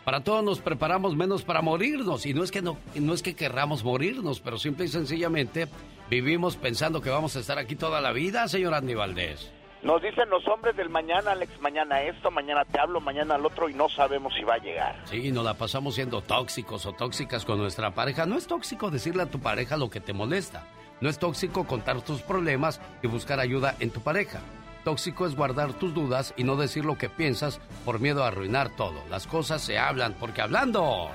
Para 0.09 0.25
todos 0.25 0.43
nos 0.43 0.61
preparamos 0.61 1.15
menos 1.17 1.43
para 1.43 1.61
morirnos. 1.61 2.25
Y 2.25 2.33
no 2.33 2.43
es 2.43 2.50
que 2.50 2.62
no, 2.62 2.79
no 2.95 3.12
es 3.12 3.23
que 3.23 3.37
querramos 3.37 3.85
morirnos, 3.85 4.41
pero 4.41 4.57
simple 4.57 4.87
y 4.87 4.88
sencillamente 4.88 5.69
vivimos 6.09 6.57
pensando 6.57 7.03
que 7.03 7.11
vamos 7.11 7.37
a 7.37 7.41
estar 7.41 7.59
aquí 7.59 7.77
toda 7.77 8.00
la 8.00 8.12
vida, 8.12 8.49
señor 8.49 8.73
Andy 8.73 8.95
Valdés. 8.95 9.53
Nos 9.83 10.00
dicen 10.00 10.31
los 10.31 10.49
hombres 10.49 10.75
del 10.77 10.88
mañana, 10.88 11.33
Alex, 11.33 11.61
mañana 11.61 12.00
esto, 12.00 12.31
mañana 12.31 12.65
te 12.65 12.81
hablo, 12.81 13.03
mañana 13.03 13.35
al 13.35 13.45
otro 13.45 13.69
y 13.69 13.75
no 13.75 13.88
sabemos 13.91 14.33
si 14.35 14.45
va 14.45 14.55
a 14.55 14.59
llegar. 14.59 14.97
Sí, 15.05 15.31
nos 15.31 15.45
la 15.45 15.53
pasamos 15.53 15.95
siendo 15.95 16.23
tóxicos 16.23 16.87
o 16.87 16.95
tóxicas 16.95 17.45
con 17.45 17.59
nuestra 17.59 17.91
pareja. 17.91 18.25
No 18.25 18.38
es 18.38 18.47
tóxico 18.47 18.91
decirle 18.91 19.25
a 19.25 19.31
tu 19.31 19.41
pareja 19.41 19.77
lo 19.77 19.91
que 19.91 20.00
te 20.00 20.15
molesta. 20.15 20.67
No 21.00 21.09
es 21.09 21.19
tóxico 21.19 21.64
contar 21.64 22.00
tus 22.02 22.23
problemas 22.23 22.81
y 23.02 23.07
buscar 23.07 23.40
ayuda 23.40 23.75
en 23.81 23.90
tu 23.90 24.00
pareja. 24.00 24.40
Tóxico 24.85 25.26
es 25.26 25.37
guardar 25.37 25.73
tus 25.75 25.95
dudas 25.95 26.33
y 26.37 26.45
no 26.45 26.57
decir 26.57 26.85
lo 26.85 26.97
que 26.97 27.09
piensas 27.09 27.61
por 27.85 28.00
miedo 28.00 28.25
a 28.25 28.28
arruinar 28.28 28.71
todo. 28.76 29.02
Las 29.11 29.26
cosas 29.26 29.61
se 29.62 29.78
hablan 29.78 30.14
porque 30.14 30.40
hablando 30.40 31.11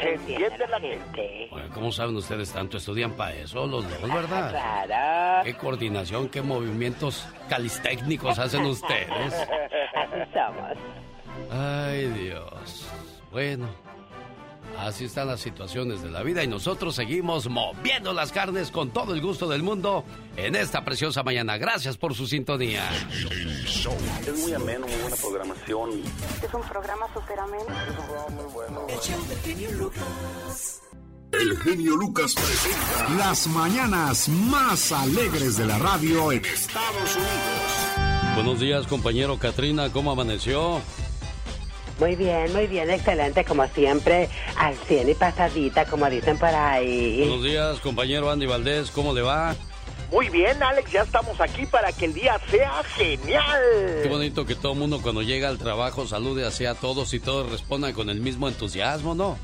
se 0.00 0.14
entiende 0.14 0.66
la 0.68 0.80
gente. 0.80 1.48
Bueno, 1.50 1.68
¿cómo 1.74 1.92
saben 1.92 2.16
ustedes 2.16 2.52
tanto? 2.52 2.76
Estudian 2.76 3.12
para 3.12 3.34
eso 3.34 3.66
los 3.66 3.84
dos, 3.88 4.12
¿verdad? 4.12 4.50
Claro. 4.50 5.44
¿Qué 5.44 5.54
coordinación, 5.54 6.28
qué 6.28 6.42
movimientos 6.42 7.26
calistécnicos 7.48 8.38
hacen 8.38 8.64
ustedes? 8.64 9.34
Así 9.94 10.32
somos. 10.32 10.78
Ay, 11.50 12.06
Dios. 12.10 12.88
Bueno, 13.30 13.68
así 14.78 15.04
están 15.04 15.28
las 15.28 15.40
situaciones 15.40 16.02
de 16.02 16.10
la 16.10 16.22
vida 16.22 16.42
y 16.42 16.46
nosotros 16.46 16.94
seguimos 16.94 17.48
moviendo 17.48 18.12
las 18.12 18.32
carnes 18.32 18.70
con 18.70 18.90
todo 18.90 19.14
el 19.14 19.20
gusto 19.20 19.48
del 19.48 19.62
mundo 19.62 20.04
en 20.36 20.54
esta 20.56 20.84
preciosa 20.84 21.22
mañana. 21.22 21.58
Gracias 21.58 21.96
por 21.96 22.14
su 22.14 22.26
sintonía. 22.26 22.88
Es 24.26 24.38
muy 24.38 24.52
ameno, 24.52 24.86
muy 24.86 24.96
buena 24.96 25.16
programación. 25.16 25.90
Es 26.42 26.54
un 26.54 26.62
programa 26.62 27.06
súper 27.12 27.38
ameno. 27.38 27.64
Es 27.64 27.98
un 27.98 28.06
programa 28.06 28.30
muy 28.30 28.52
bueno. 28.52 28.86
El 31.30 31.58
genio 31.58 31.94
Lucas 31.96 32.34
presenta 32.34 33.14
las 33.16 33.46
mañanas 33.48 34.28
más 34.28 34.92
alegres 34.92 35.58
de 35.58 35.66
la 35.66 35.78
radio 35.78 36.32
en 36.32 36.42
Estados 36.44 37.16
Unidos. 37.16 38.34
Buenos 38.34 38.60
días, 38.60 38.86
compañero 38.86 39.38
Katrina, 39.38 39.92
¿cómo 39.92 40.12
amaneció? 40.12 40.80
Muy 41.98 42.14
bien, 42.14 42.52
muy 42.52 42.68
bien, 42.68 42.88
excelente, 42.90 43.44
como 43.44 43.66
siempre, 43.68 44.28
al 44.56 44.74
100 44.76 45.08
y 45.08 45.14
pasadita, 45.14 45.84
como 45.84 46.08
dicen 46.08 46.38
por 46.38 46.48
ahí. 46.48 47.18
Buenos 47.20 47.42
días, 47.42 47.80
compañero 47.80 48.30
Andy 48.30 48.46
Valdés, 48.46 48.92
¿cómo 48.92 49.12
le 49.12 49.22
va? 49.22 49.56
Muy 50.12 50.28
bien, 50.30 50.62
Alex, 50.62 50.92
ya 50.92 51.02
estamos 51.02 51.40
aquí 51.40 51.66
para 51.66 51.92
que 51.92 52.06
el 52.06 52.14
día 52.14 52.40
sea 52.50 52.82
genial. 52.96 53.60
Qué 54.02 54.08
bonito 54.08 54.46
que 54.46 54.54
todo 54.54 54.72
el 54.72 54.78
mundo 54.78 55.00
cuando 55.02 55.22
llega 55.22 55.48
al 55.48 55.58
trabajo 55.58 56.06
salude 56.06 56.46
así 56.46 56.64
a 56.66 56.74
todos 56.74 57.12
y 57.14 57.20
todos 57.20 57.50
respondan 57.50 57.92
con 57.92 58.08
el 58.10 58.20
mismo 58.20 58.48
entusiasmo, 58.48 59.14
¿no? 59.14 59.36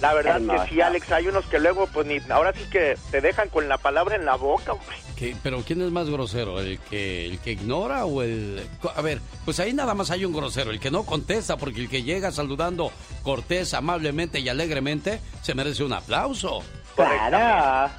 La 0.00 0.12
verdad 0.12 0.40
que 0.40 0.68
sí, 0.68 0.80
Alex, 0.80 1.10
hay 1.10 1.28
unos 1.28 1.46
que 1.46 1.58
luego, 1.58 1.86
pues 1.86 2.06
ni, 2.06 2.18
ahora 2.30 2.52
sí 2.52 2.64
que 2.70 2.98
te 3.10 3.20
dejan 3.20 3.48
con 3.48 3.68
la 3.68 3.78
palabra 3.78 4.16
en 4.16 4.24
la 4.24 4.36
boca, 4.36 4.72
hombre. 4.72 4.96
¿Qué? 5.16 5.34
¿Pero 5.42 5.62
quién 5.62 5.80
es 5.80 5.90
más 5.90 6.10
grosero? 6.10 6.60
¿El 6.60 6.78
que, 6.78 7.26
¿El 7.26 7.38
que 7.38 7.52
ignora 7.52 8.04
o 8.04 8.22
el...? 8.22 8.68
A 8.94 9.00
ver, 9.00 9.20
pues 9.44 9.58
ahí 9.58 9.72
nada 9.72 9.94
más 9.94 10.10
hay 10.10 10.24
un 10.26 10.34
grosero, 10.34 10.70
el 10.70 10.80
que 10.80 10.90
no 10.90 11.04
contesta, 11.04 11.56
porque 11.56 11.80
el 11.80 11.88
que 11.88 12.02
llega 12.02 12.30
saludando 12.30 12.92
cortés, 13.22 13.72
amablemente 13.72 14.40
y 14.40 14.48
alegremente, 14.50 15.20
se 15.40 15.54
merece 15.54 15.82
un 15.82 15.94
aplauso. 15.94 16.62
Claro. 16.94 17.90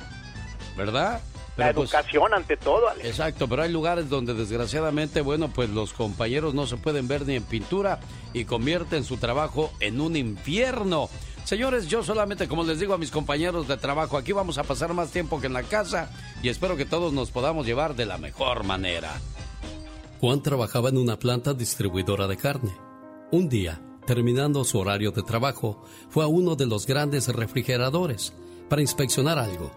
¿Verdad? 0.75 1.21
La 1.57 1.73
pues, 1.73 1.91
educación 1.91 2.33
ante 2.35 2.55
todo, 2.55 2.87
Alex. 2.87 3.07
Exacto, 3.07 3.47
pero 3.47 3.63
hay 3.63 3.71
lugares 3.71 4.09
donde 4.09 4.35
desgraciadamente, 4.35 5.21
bueno, 5.21 5.49
pues 5.49 5.71
los 5.71 5.91
compañeros 5.91 6.53
no 6.53 6.67
se 6.67 6.77
pueden 6.77 7.07
ver 7.07 7.25
ni 7.25 7.35
en 7.35 7.43
pintura 7.43 7.99
y 8.33 8.45
convierten 8.45 9.03
su 9.03 9.17
trabajo 9.17 9.73
en 9.79 9.99
un 9.99 10.15
infierno. 10.15 11.09
Señores, 11.47 11.87
yo 11.87 12.03
solamente, 12.03 12.45
como 12.45 12.65
les 12.65 12.77
digo 12.77 12.93
a 12.93 12.97
mis 12.97 13.09
compañeros 13.09 13.69
de 13.69 13.77
trabajo, 13.77 14.17
aquí 14.17 14.33
vamos 14.33 14.57
a 14.57 14.65
pasar 14.65 14.93
más 14.93 15.11
tiempo 15.11 15.39
que 15.39 15.47
en 15.47 15.53
la 15.53 15.63
casa 15.63 16.11
y 16.43 16.49
espero 16.49 16.75
que 16.75 16.83
todos 16.83 17.13
nos 17.13 17.31
podamos 17.31 17.65
llevar 17.65 17.95
de 17.95 18.05
la 18.05 18.17
mejor 18.17 18.65
manera. 18.65 19.13
Juan 20.19 20.43
trabajaba 20.43 20.89
en 20.89 20.97
una 20.97 21.17
planta 21.17 21.53
distribuidora 21.53 22.27
de 22.27 22.35
carne. 22.35 22.75
Un 23.31 23.47
día, 23.47 23.81
terminando 24.05 24.65
su 24.65 24.77
horario 24.77 25.11
de 25.11 25.23
trabajo, 25.23 25.85
fue 26.09 26.25
a 26.25 26.27
uno 26.27 26.57
de 26.57 26.65
los 26.65 26.85
grandes 26.85 27.29
refrigeradores 27.29 28.33
para 28.67 28.81
inspeccionar 28.81 29.39
algo. 29.39 29.71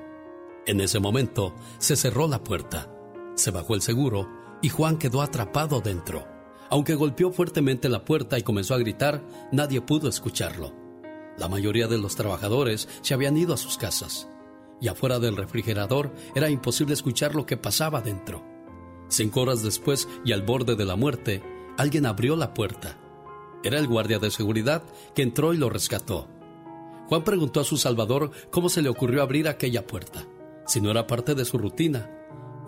En 0.66 0.80
ese 0.80 0.98
momento, 0.98 1.54
se 1.78 1.94
cerró 1.94 2.26
la 2.26 2.42
puerta, 2.42 2.90
se 3.36 3.52
bajó 3.52 3.76
el 3.76 3.82
seguro 3.82 4.28
y 4.60 4.70
Juan 4.70 4.98
quedó 4.98 5.22
atrapado 5.22 5.80
dentro. 5.80 6.26
Aunque 6.68 6.96
golpeó 6.96 7.30
fuertemente 7.30 7.88
la 7.88 8.04
puerta 8.04 8.40
y 8.40 8.42
comenzó 8.42 8.74
a 8.74 8.78
gritar, 8.78 9.22
nadie 9.52 9.80
pudo 9.80 10.08
escucharlo. 10.08 10.79
La 11.40 11.48
mayoría 11.48 11.88
de 11.88 11.96
los 11.96 12.16
trabajadores 12.16 12.86
se 13.00 13.14
habían 13.14 13.34
ido 13.38 13.54
a 13.54 13.56
sus 13.56 13.78
casas 13.78 14.28
y 14.78 14.88
afuera 14.88 15.18
del 15.18 15.38
refrigerador 15.38 16.12
era 16.34 16.50
imposible 16.50 16.92
escuchar 16.92 17.34
lo 17.34 17.46
que 17.46 17.56
pasaba 17.56 18.02
dentro. 18.02 18.44
Cinco 19.08 19.40
horas 19.40 19.62
después 19.62 20.06
y 20.22 20.32
al 20.32 20.42
borde 20.42 20.76
de 20.76 20.84
la 20.84 20.96
muerte, 20.96 21.42
alguien 21.78 22.04
abrió 22.04 22.36
la 22.36 22.52
puerta. 22.52 22.98
Era 23.64 23.78
el 23.78 23.88
guardia 23.88 24.18
de 24.18 24.30
seguridad 24.30 24.82
que 25.14 25.22
entró 25.22 25.54
y 25.54 25.56
lo 25.56 25.70
rescató. 25.70 26.28
Juan 27.08 27.24
preguntó 27.24 27.60
a 27.60 27.64
su 27.64 27.78
salvador 27.78 28.32
cómo 28.50 28.68
se 28.68 28.82
le 28.82 28.90
ocurrió 28.90 29.22
abrir 29.22 29.48
aquella 29.48 29.86
puerta, 29.86 30.26
si 30.66 30.82
no 30.82 30.90
era 30.90 31.06
parte 31.06 31.34
de 31.34 31.46
su 31.46 31.56
rutina, 31.56 32.10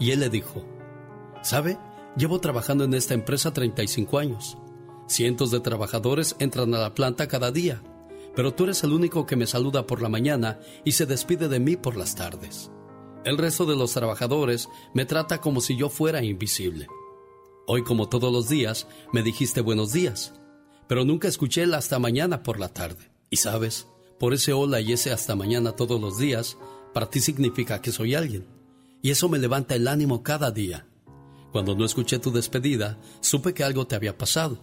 y 0.01 0.13
él 0.13 0.21
le 0.21 0.31
dijo, 0.31 0.65
¿sabe? 1.43 1.79
Llevo 2.17 2.41
trabajando 2.41 2.85
en 2.85 2.95
esta 2.95 3.13
empresa 3.13 3.53
35 3.53 4.19
años. 4.19 4.57
Cientos 5.09 5.51
de 5.51 5.61
trabajadores 5.61 6.37
entran 6.39 6.75
a 6.75 6.79
la 6.79 6.95
planta 6.95 7.29
cada 7.29 7.51
día 7.51 7.83
pero 8.35 8.55
tú 8.55 8.65
eres 8.65 8.83
el 8.85 8.93
único 8.93 9.27
que 9.27 9.37
me 9.37 9.47
saluda 9.47 9.87
por 9.87 10.03
la 10.03 10.09
mañana 10.09 10.61
y 10.85 10.93
se 10.93 11.07
despide 11.07 11.49
de 11.49 11.61
mí 11.61 11.77
por 11.77 11.97
las 11.97 12.15
tardes. 12.15 12.71
El 13.25 13.39
resto 13.39 13.67
de 13.67 13.77
los 13.77 13.93
trabajadores 13.93 14.69
me 14.95 15.05
trata 15.05 15.41
como 15.41 15.61
si 15.61 15.77
yo 15.77 15.89
fuera 15.89 16.23
invisible. 16.25 16.89
Hoy, 17.67 17.85
como 17.85 18.09
todos 18.09 18.33
los 18.33 18.49
días, 18.49 18.89
me 19.13 19.23
dijiste 19.23 19.61
buenos 19.61 19.93
días, 19.93 20.35
pero 20.89 21.05
nunca 21.05 21.29
escuché 21.29 21.63
el 21.63 21.75
hasta 21.75 21.99
mañana 21.99 22.43
por 22.43 22.59
la 22.59 22.69
tarde. 22.69 23.11
Y 23.31 23.37
sabes, 23.37 23.87
por 24.19 24.35
ese 24.35 24.53
hola 24.53 24.81
y 24.81 24.93
ese 24.93 25.13
hasta 25.13 25.37
mañana 25.37 25.73
todos 25.73 26.01
los 26.01 26.19
días, 26.19 26.59
para 26.93 27.09
ti 27.09 27.21
significa 27.21 27.81
que 27.81 27.93
soy 27.93 28.15
alguien. 28.15 28.47
Y 29.03 29.11
eso 29.11 29.29
me 29.29 29.39
levanta 29.39 29.75
el 29.75 29.89
ánimo 29.89 30.23
cada 30.23 30.51
día. 30.51 30.87
Cuando 31.53 31.75
no 31.75 31.85
escuché 31.85 32.19
tu 32.19 32.33
despedida, 32.33 32.99
supe 33.21 33.55
que 33.55 33.65
algo 33.65 33.87
te 33.87 33.95
había 33.95 34.17
pasado. 34.17 34.59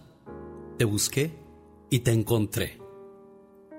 Te 0.76 0.84
busqué 0.84 1.38
y 1.88 2.00
te 2.00 2.12
encontré. 2.12 2.79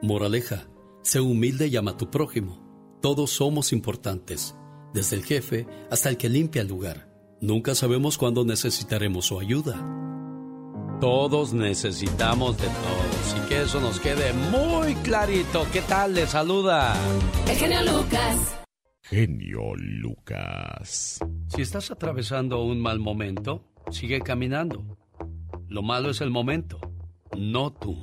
Moraleja, 0.04 0.68
sé 1.04 1.20
humilde 1.20 1.68
y 1.68 1.78
ama 1.78 1.92
a 1.92 1.98
tu 1.98 2.10
prójimo. 2.10 2.98
Todos 3.04 3.30
somos 3.30 3.72
importantes, 3.72 4.56
desde 4.96 5.16
el 5.16 5.24
jefe 5.24 5.68
hasta 5.92 6.10
el 6.10 6.18
que 6.18 6.28
limpia 6.28 6.64
el 6.64 6.70
lugar. 6.70 7.08
Nunca 7.40 7.76
sabemos 7.76 8.18
cuándo 8.18 8.44
necesitaremos 8.44 9.28
su 9.28 9.40
ayuda. 9.40 9.76
Todos 11.00 11.54
necesitamos 11.54 12.58
de 12.58 12.66
todos 12.66 13.36
y 13.38 13.48
que 13.48 13.62
eso 13.62 13.80
nos 13.80 14.00
quede 14.00 14.34
muy 14.34 14.96
clarito. 14.96 15.68
¿Qué 15.72 15.82
tal? 15.82 16.16
Le 16.16 16.26
saluda. 16.26 16.96
El 17.48 17.56
genio 17.56 17.82
Lucas. 17.84 18.60
Genio 19.04 19.76
Lucas. 19.76 21.20
Si 21.48 21.62
estás 21.62 21.92
atravesando 21.92 22.64
un 22.64 22.80
mal 22.80 23.00
momento, 23.00 23.72
sigue 23.92 24.22
caminando. 24.22 24.98
Lo 25.68 25.84
malo 25.84 26.10
es 26.10 26.22
el 26.22 26.32
momento, 26.32 26.80
no 27.38 27.72
tú. 27.72 27.98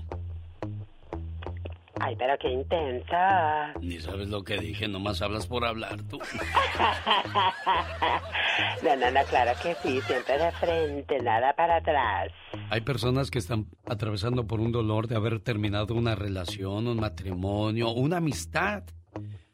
Ay, 2.00 2.16
pero 2.16 2.38
qué 2.38 2.50
intensa. 2.50 3.72
Ni 3.80 3.98
sabes 4.00 4.28
lo 4.28 4.44
que 4.44 4.58
dije, 4.58 4.88
nomás 4.88 5.22
hablas 5.22 5.46
por 5.46 5.64
hablar 5.64 6.02
tú. 6.04 6.18
no, 8.82 8.96
no, 8.96 9.10
no, 9.10 9.24
claro 9.24 9.52
que 9.62 9.74
sí, 9.76 10.00
siempre 10.02 10.38
de 10.38 10.52
frente, 10.52 11.18
nada 11.20 11.54
para 11.54 11.76
atrás. 11.76 12.32
Hay 12.70 12.80
personas 12.82 13.30
que 13.30 13.38
están 13.38 13.66
atravesando 13.86 14.46
por 14.46 14.60
un 14.60 14.72
dolor 14.72 15.08
de 15.08 15.16
haber 15.16 15.40
terminado 15.40 15.94
una 15.94 16.14
relación, 16.14 16.86
un 16.86 17.00
matrimonio, 17.00 17.90
una 17.90 18.18
amistad. 18.18 18.84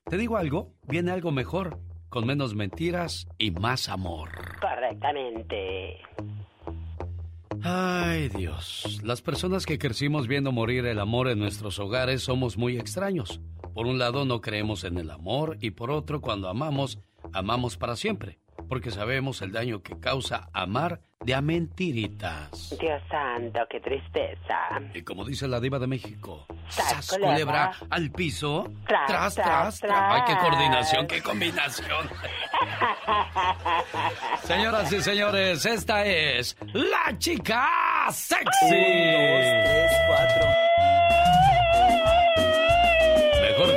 Te 0.09 0.17
digo 0.17 0.37
algo, 0.37 0.73
viene 0.87 1.13
algo 1.13 1.33
mejor, 1.33 1.79
con 2.09 2.27
menos 2.27 2.55
mentiras 2.55 3.27
y 3.39 3.51
más 3.51 3.89
amor. 3.89 4.31
Correctamente. 4.61 6.01
Ay 7.67 8.29
Dios, 8.29 9.01
las 9.03 9.23
personas 9.23 9.65
que 9.65 9.79
crecimos 9.79 10.29
viendo 10.29 10.53
morir 10.53 10.85
el 10.85 10.99
amor 10.99 11.29
en 11.29 11.39
nuestros 11.39 11.79
hogares 11.79 12.23
somos 12.23 12.59
muy 12.59 12.77
extraños. 12.77 13.41
Por 13.73 13.87
un 13.87 13.99
lado 13.99 14.27
no 14.27 14.43
creemos 14.43 14.85
en 14.85 14.99
el 14.99 15.11
amor 15.11 15.57
y 15.63 15.71
por 15.71 15.91
otro 15.91 16.21
cuando 16.21 16.51
amamos, 16.51 16.99
amamos 17.33 17.79
para 17.79 17.97
siempre, 17.97 18.39
porque 18.69 18.91
sabemos 18.91 19.41
el 19.41 19.53
daño 19.53 19.83
que 19.83 19.99
causa 19.99 20.51
amar 20.53 21.01
de 21.25 21.35
a 21.35 21.41
mentiritas. 21.41 22.77
Dios 22.81 23.03
santo, 23.11 23.61
qué 23.71 23.81
tristeza. 23.81 24.81
Y 24.95 25.03
como 25.03 25.25
dice 25.25 25.49
la 25.49 25.61
diva 25.61 25.79
de 25.79 25.87
México, 25.87 26.47
Sas, 26.69 27.07
¡sas, 27.07 27.19
culebra 27.19 27.73
al 27.91 28.11
piso! 28.11 28.71
Tras, 28.87 29.07
¡Tras, 29.07 29.35
tras, 29.35 29.35
tras, 29.35 29.81
tras! 29.81 29.81
tras. 29.81 30.13
¡Ay, 30.13 30.23
qué 30.27 30.37
coordinación, 30.41 31.07
qué 31.07 31.23
combinación! 31.23 32.09
Señoras 34.45 34.93
y 34.93 35.01
señores, 35.01 35.65
esta 35.67 36.05
es 36.05 36.57
la 36.73 37.17
chica 37.19 37.69
sexy. 38.11 38.65
Un, 38.65 38.71
dos, 38.71 39.45
tres, 39.65 39.93
cuatro. 40.07 40.65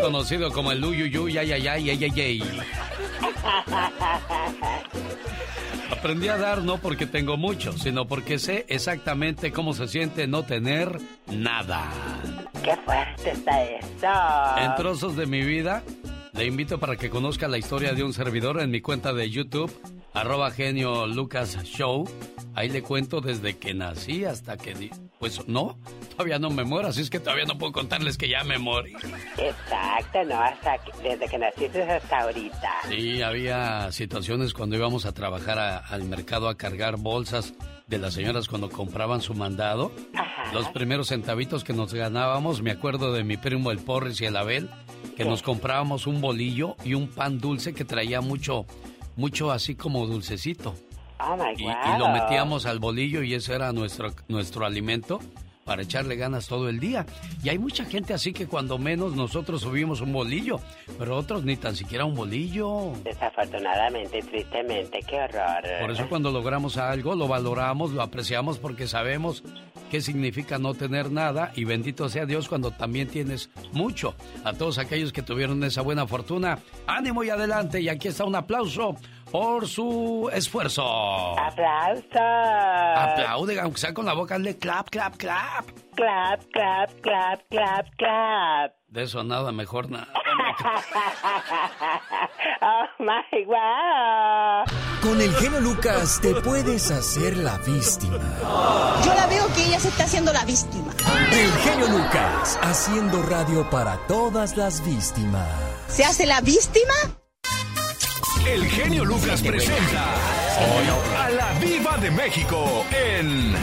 conocido 0.01 0.51
como 0.53 0.71
el 0.71 0.83
Uyuyuy, 0.83 1.37
ay, 1.37 1.51
ay, 1.51 1.67
ay, 1.67 1.89
ay, 1.89 2.03
ay, 2.05 2.21
ay. 2.21 2.41
Aprendí 5.91 6.27
a 6.27 6.37
dar 6.37 6.63
no 6.63 6.77
porque 6.77 7.05
tengo 7.05 7.37
mucho, 7.37 7.73
sino 7.73 8.07
porque 8.07 8.39
sé 8.39 8.65
exactamente 8.69 9.51
cómo 9.51 9.73
se 9.73 9.87
siente 9.87 10.27
no 10.27 10.43
tener 10.43 10.99
nada. 11.27 11.89
¡Qué 12.63 12.75
fuerte 12.85 13.31
está 13.31 13.63
eso! 13.63 14.57
En 14.57 14.75
trozos 14.75 15.15
de 15.15 15.25
mi 15.25 15.41
vida, 15.41 15.83
le 16.33 16.45
invito 16.45 16.79
para 16.79 16.95
que 16.97 17.09
conozca 17.09 17.47
la 17.47 17.57
historia 17.57 17.93
de 17.93 18.03
un 18.03 18.13
servidor 18.13 18.59
en 18.61 18.69
mi 18.69 18.81
cuenta 18.81 19.13
de 19.13 19.29
YouTube, 19.29 19.71
arroba 20.13 20.51
genio 20.51 21.07
Lucas 21.07 21.63
Show. 21.63 22.07
Ahí 22.53 22.69
le 22.69 22.81
cuento 22.81 23.21
desde 23.21 23.57
que 23.57 23.73
nací 23.73 24.25
hasta 24.25 24.57
que... 24.57 24.89
Pues 25.19 25.47
no, 25.47 25.77
todavía 26.11 26.37
no 26.37 26.49
me 26.51 26.63
muero, 26.63 26.89
así 26.89 27.01
es 27.01 27.09
que 27.09 27.19
todavía 27.19 27.45
no 27.45 27.57
puedo 27.57 27.71
contarles 27.71 28.17
que 28.17 28.29
ya 28.29 28.43
me 28.43 28.59
morí. 28.59 28.93
Exacto, 29.37 30.23
¿no? 30.25 30.39
Hasta 30.39 30.77
que- 30.77 30.91
desde 31.09 31.27
que 31.27 31.37
naciste 31.39 31.81
hasta 31.83 32.19
ahorita. 32.21 32.71
Sí, 32.89 33.21
había 33.23 33.91
situaciones 33.91 34.53
cuando 34.53 34.75
íbamos 34.75 35.05
a 35.07 35.13
trabajar 35.13 35.57
a- 35.57 35.77
al 35.79 36.03
mercado 36.03 36.49
a 36.49 36.55
cargar 36.55 36.97
bolsas 36.97 37.53
de 37.87 37.97
las 37.97 38.13
señoras 38.13 38.47
cuando 38.47 38.69
compraban 38.69 39.21
su 39.21 39.33
mandado. 39.33 39.91
Los 40.53 40.67
primeros 40.69 41.07
centavitos 41.07 41.63
que 41.63 41.73
nos 41.73 41.93
ganábamos, 41.93 42.61
me 42.61 42.71
acuerdo 42.71 43.11
de 43.13 43.23
mi 43.23 43.37
primo 43.37 43.71
el 43.71 43.79
Porres 43.79 44.21
y 44.21 44.25
el 44.25 44.37
Abel, 44.37 44.69
que 45.15 45.25
nos 45.25 45.41
comprábamos 45.41 46.05
un 46.05 46.21
bolillo 46.21 46.75
y 46.83 46.93
un 46.93 47.07
pan 47.07 47.39
dulce 47.39 47.73
que 47.73 47.85
traía 47.85 48.21
mucho, 48.21 48.65
mucho 49.15 49.51
así 49.51 49.73
como 49.75 50.05
dulcecito. 50.05 50.75
Oh 51.19 51.35
my 51.35 51.53
Y, 51.57 51.63
y 51.63 51.99
lo 51.99 52.09
metíamos 52.09 52.65
al 52.65 52.79
bolillo 52.79 53.23
y 53.23 53.33
ese 53.33 53.55
era 53.55 53.71
nuestro, 53.73 54.13
nuestro 54.27 54.65
alimento 54.65 55.19
para 55.67 55.81
echarle 55.81 56.15
ganas 56.15 56.47
todo 56.47 56.69
el 56.69 56.79
día. 56.79 57.05
Y 57.43 57.49
hay 57.49 57.59
mucha 57.59 57.83
gente 57.83 58.13
así 58.13 58.31
que 58.31 58.47
cuando 58.47 58.77
menos 58.77 59.15
nosotros 59.15 59.61
subimos 59.61 59.99
un 59.99 60.13
bolillo, 60.13 60.61
pero 60.97 61.17
otros 61.17 61.43
ni 61.43 61.57
tan 61.57 61.75
siquiera 61.75 62.05
un 62.05 62.15
bolillo. 62.15 62.93
Desafortunadamente 63.03 64.19
y 64.19 64.21
tristemente, 64.21 64.99
qué 65.05 65.17
horror. 65.17 65.63
Por 65.81 65.91
eso 65.91 66.07
cuando 66.07 66.31
logramos 66.31 66.77
algo 66.77 67.15
lo 67.15 67.27
valoramos, 67.27 67.91
lo 67.91 68.01
apreciamos 68.01 68.59
porque 68.59 68.87
sabemos 68.87 69.43
qué 69.91 69.99
significa 69.99 70.57
no 70.57 70.73
tener 70.73 71.11
nada 71.11 71.51
y 71.53 71.65
bendito 71.65 72.07
sea 72.07 72.25
Dios 72.25 72.47
cuando 72.47 72.71
también 72.71 73.09
tienes 73.09 73.49
mucho. 73.73 74.15
A 74.45 74.53
todos 74.53 74.77
aquellos 74.77 75.11
que 75.11 75.21
tuvieron 75.21 75.61
esa 75.65 75.81
buena 75.81 76.07
fortuna, 76.07 76.59
ánimo 76.87 77.25
y 77.25 77.29
adelante 77.29 77.81
y 77.81 77.89
aquí 77.89 78.07
está 78.07 78.23
un 78.23 78.35
aplauso 78.35 78.95
por 79.31 79.67
su 79.67 80.29
esfuerzo. 80.33 81.37
¡Aplausos! 81.39 82.05
Aplaude, 82.15 83.59
aunque 83.59 83.79
sea 83.79 83.93
con 83.93 84.05
la 84.05 84.13
boca, 84.13 84.35
hazle 84.35 84.57
clap, 84.57 84.89
clap, 84.89 85.17
clap. 85.17 85.65
Clap, 85.95 86.41
clap, 86.51 86.91
clap, 87.01 87.41
clap, 87.49 87.87
clap. 87.97 88.73
De 88.87 89.03
eso 89.03 89.23
nada, 89.23 89.51
mejor 89.51 89.89
nada. 89.89 90.07
oh 92.61 92.85
my 92.99 93.45
God. 93.45 94.67
Con 95.01 95.19
el 95.21 95.33
genio 95.35 95.59
Lucas 95.59 96.19
te 96.21 96.33
puedes 96.35 96.89
hacer 96.91 97.35
la 97.37 97.57
víctima. 97.57 98.19
Yo 99.03 99.13
la 99.13 99.27
veo 99.27 99.45
que 99.55 99.65
ella 99.65 99.79
se 99.79 99.89
está 99.89 100.05
haciendo 100.05 100.31
la 100.31 100.45
víctima. 100.45 100.93
El 101.31 101.51
genio 101.63 101.87
Lucas 101.87 102.57
haciendo 102.61 103.21
radio 103.23 103.69
para 103.69 103.97
todas 104.07 104.55
las 104.55 104.85
víctimas. 104.85 105.47
¿Se 105.87 106.05
hace 106.05 106.25
la 106.25 106.39
víctima? 106.41 106.93
El 108.53 108.65
genio 108.69 109.05
Lucas 109.05 109.41
presenta 109.41 110.13
a 111.25 111.29
la 111.29 111.53
Viva 111.59 111.97
de 111.97 112.11
México 112.11 112.85
en 112.91 113.53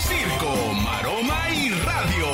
Circo, 0.00 0.72
Maroma 0.84 1.48
y 1.54 1.70
Radio. 1.70 2.26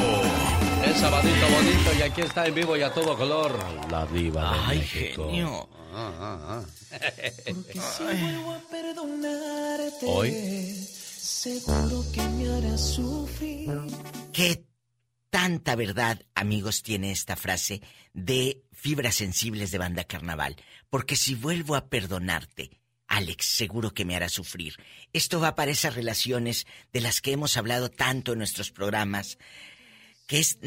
Es 0.84 0.98
sabadito 0.98 1.46
bonito 1.48 1.90
y 1.98 2.02
aquí 2.02 2.20
está 2.22 2.46
en 2.46 2.54
vivo 2.54 2.76
y 2.76 2.82
a 2.82 2.92
todo 2.92 3.16
color. 3.16 3.56
La 3.90 4.04
diva 4.06 4.52
de 4.52 4.58
Ay, 4.64 4.78
México. 4.78 5.26
genio. 5.30 5.68
Ah, 5.94 6.12
ah, 6.18 6.38
ah. 6.48 6.64
Porque 7.46 7.72
si 7.80 8.02
vuelvo 8.02 8.52
a 8.52 8.58
perdonarte, 8.70 10.06
Hoy. 10.06 10.32
seguro 11.20 12.04
que 12.12 12.22
me 12.22 12.48
harás 12.52 12.80
sufrir. 12.94 13.70
¿Qué 14.32 14.64
tanta 15.30 15.76
verdad, 15.76 16.20
amigos, 16.34 16.82
tiene 16.82 17.12
esta 17.12 17.36
frase 17.36 17.80
de 18.12 18.62
fibras 18.82 19.14
sensibles 19.14 19.70
de 19.70 19.78
banda 19.78 20.04
carnaval? 20.04 20.56
Porque 20.90 21.14
si 21.16 21.34
vuelvo 21.36 21.76
a 21.76 21.86
perdonarte, 21.88 22.70
Alex, 23.06 23.44
seguro 23.46 23.92
que 23.94 24.04
me 24.04 24.16
hará 24.16 24.28
sufrir. 24.28 24.74
Esto 25.12 25.38
va 25.40 25.54
para 25.54 25.70
esas 25.70 25.94
relaciones 25.94 26.66
de 26.92 27.00
las 27.00 27.20
que 27.20 27.32
hemos 27.32 27.56
hablado 27.56 27.90
tanto 27.90 28.32
en 28.32 28.38
nuestros 28.38 28.70
programas, 28.70 29.38
que 30.26 30.38
es 30.40 30.58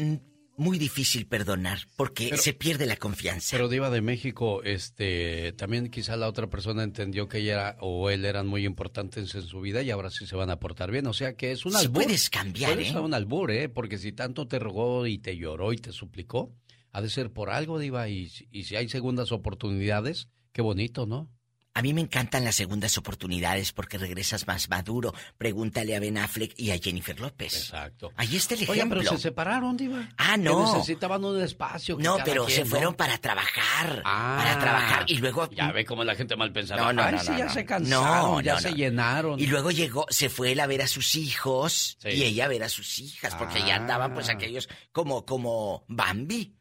muy 0.56 0.78
difícil 0.78 1.26
perdonar 1.26 1.80
porque 1.96 2.28
Pero- 2.30 2.42
se 2.42 2.54
pierde 2.54 2.86
la 2.86 2.96
confianza. 2.96 3.48
Pero 3.56 3.68
Diva 3.68 3.90
de 3.90 4.00
México, 4.00 4.62
este, 4.62 5.52
también 5.52 5.90
quizá 5.90 6.16
la 6.16 6.28
otra 6.28 6.46
persona 6.48 6.82
entendió 6.82 7.28
que 7.28 7.38
ella 7.38 7.52
era, 7.52 7.76
o 7.80 8.08
él 8.08 8.24
eran 8.24 8.46
muy 8.46 8.64
importantes 8.64 9.34
en 9.34 9.42
su 9.42 9.60
vida 9.60 9.82
y 9.82 9.90
ahora 9.90 10.08
sí 10.10 10.26
se 10.26 10.34
van 10.36 10.48
a 10.48 10.58
portar 10.58 10.90
bien. 10.90 11.06
O 11.08 11.12
sea 11.12 11.34
que 11.36 11.52
es 11.52 11.66
un 11.66 11.72
Sí 11.72 11.78
albur. 11.86 12.04
puedes 12.04 12.30
cambiar, 12.30 12.72
Puede 12.74 12.88
¿eh? 12.88 12.98
un 12.98 13.12
albur, 13.12 13.50
¿eh? 13.50 13.68
Porque 13.68 13.98
si 13.98 14.12
tanto 14.12 14.48
te 14.48 14.58
rogó 14.58 15.06
y 15.06 15.18
te 15.18 15.36
lloró 15.36 15.74
y 15.74 15.76
te 15.76 15.92
suplicó, 15.92 16.54
ha 16.96 17.02
de 17.02 17.10
ser 17.10 17.30
por 17.32 17.50
algo, 17.50 17.78
Diva. 17.78 18.08
Y, 18.08 18.28
si- 18.30 18.48
y 18.50 18.64
si 18.64 18.74
hay 18.76 18.88
segundas 18.88 19.30
oportunidades, 19.32 20.28
qué 20.52 20.62
bonito, 20.62 21.04
¿no? 21.06 21.28
A 21.74 21.82
mí 21.82 21.92
me 21.92 22.00
encantan 22.00 22.42
las 22.42 22.54
segundas 22.54 22.96
oportunidades 22.96 23.72
porque 23.74 23.98
regresas 23.98 24.46
más 24.46 24.70
maduro. 24.70 25.12
Pregúntale 25.36 25.94
a 25.94 26.00
Ben 26.00 26.16
Affleck 26.16 26.54
y 26.58 26.70
a 26.70 26.78
Jennifer 26.78 27.20
López. 27.20 27.54
Exacto. 27.54 28.12
Ahí 28.16 28.34
está 28.34 28.54
el 28.54 28.62
Oye, 28.62 28.72
ejemplo. 28.78 29.00
pero 29.00 29.10
se 29.10 29.18
separaron, 29.24 29.76
Diva. 29.76 30.08
Ah, 30.16 30.36
Que 30.36 30.40
no. 30.44 30.72
necesitaban 30.74 31.22
un 31.22 31.38
espacio. 31.38 31.98
que 31.98 32.02
No, 32.02 32.16
pero 32.24 32.46
quien, 32.46 32.56
se 32.56 32.64
¿no? 32.64 32.70
fueron 32.70 32.94
para 32.94 33.18
trabajar. 33.18 34.00
Ah. 34.06 34.36
Para 34.42 34.58
trabajar. 34.58 35.04
Y 35.08 35.18
luego. 35.18 35.50
Ya 35.50 35.70
ve 35.70 35.84
cómo 35.84 36.02
la 36.02 36.14
gente 36.14 36.34
mal 36.34 36.50
pensaba. 36.50 36.80
No, 36.80 36.92
no, 36.94 37.02
Ay, 37.02 37.12
no, 37.16 37.20
sí, 37.20 37.30
no, 37.32 37.38
ya 37.40 37.44
no. 37.44 37.52
se 37.52 37.64
cansaron, 37.66 38.30
No, 38.32 38.40
ya 38.40 38.58
se 38.58 38.72
llenaron. 38.72 39.38
Y 39.38 39.46
luego 39.46 39.70
llegó, 39.70 40.06
se 40.08 40.30
fue 40.30 40.52
él 40.52 40.60
a 40.60 40.66
ver 40.66 40.80
a 40.80 40.86
sus 40.86 41.14
hijos 41.14 41.98
Sí. 42.00 42.08
y 42.08 42.22
ella 42.22 42.46
a 42.46 42.48
ver 42.48 42.62
a 42.62 42.70
sus 42.70 42.98
hijas, 43.00 43.34
porque 43.34 43.58
ya 43.58 43.76
andaban 43.76 44.14
pues 44.14 44.30
Ah. 44.30 44.32
aquellos 44.32 44.66
como, 44.92 45.26
como 45.26 45.84
Bambi. 45.88 46.55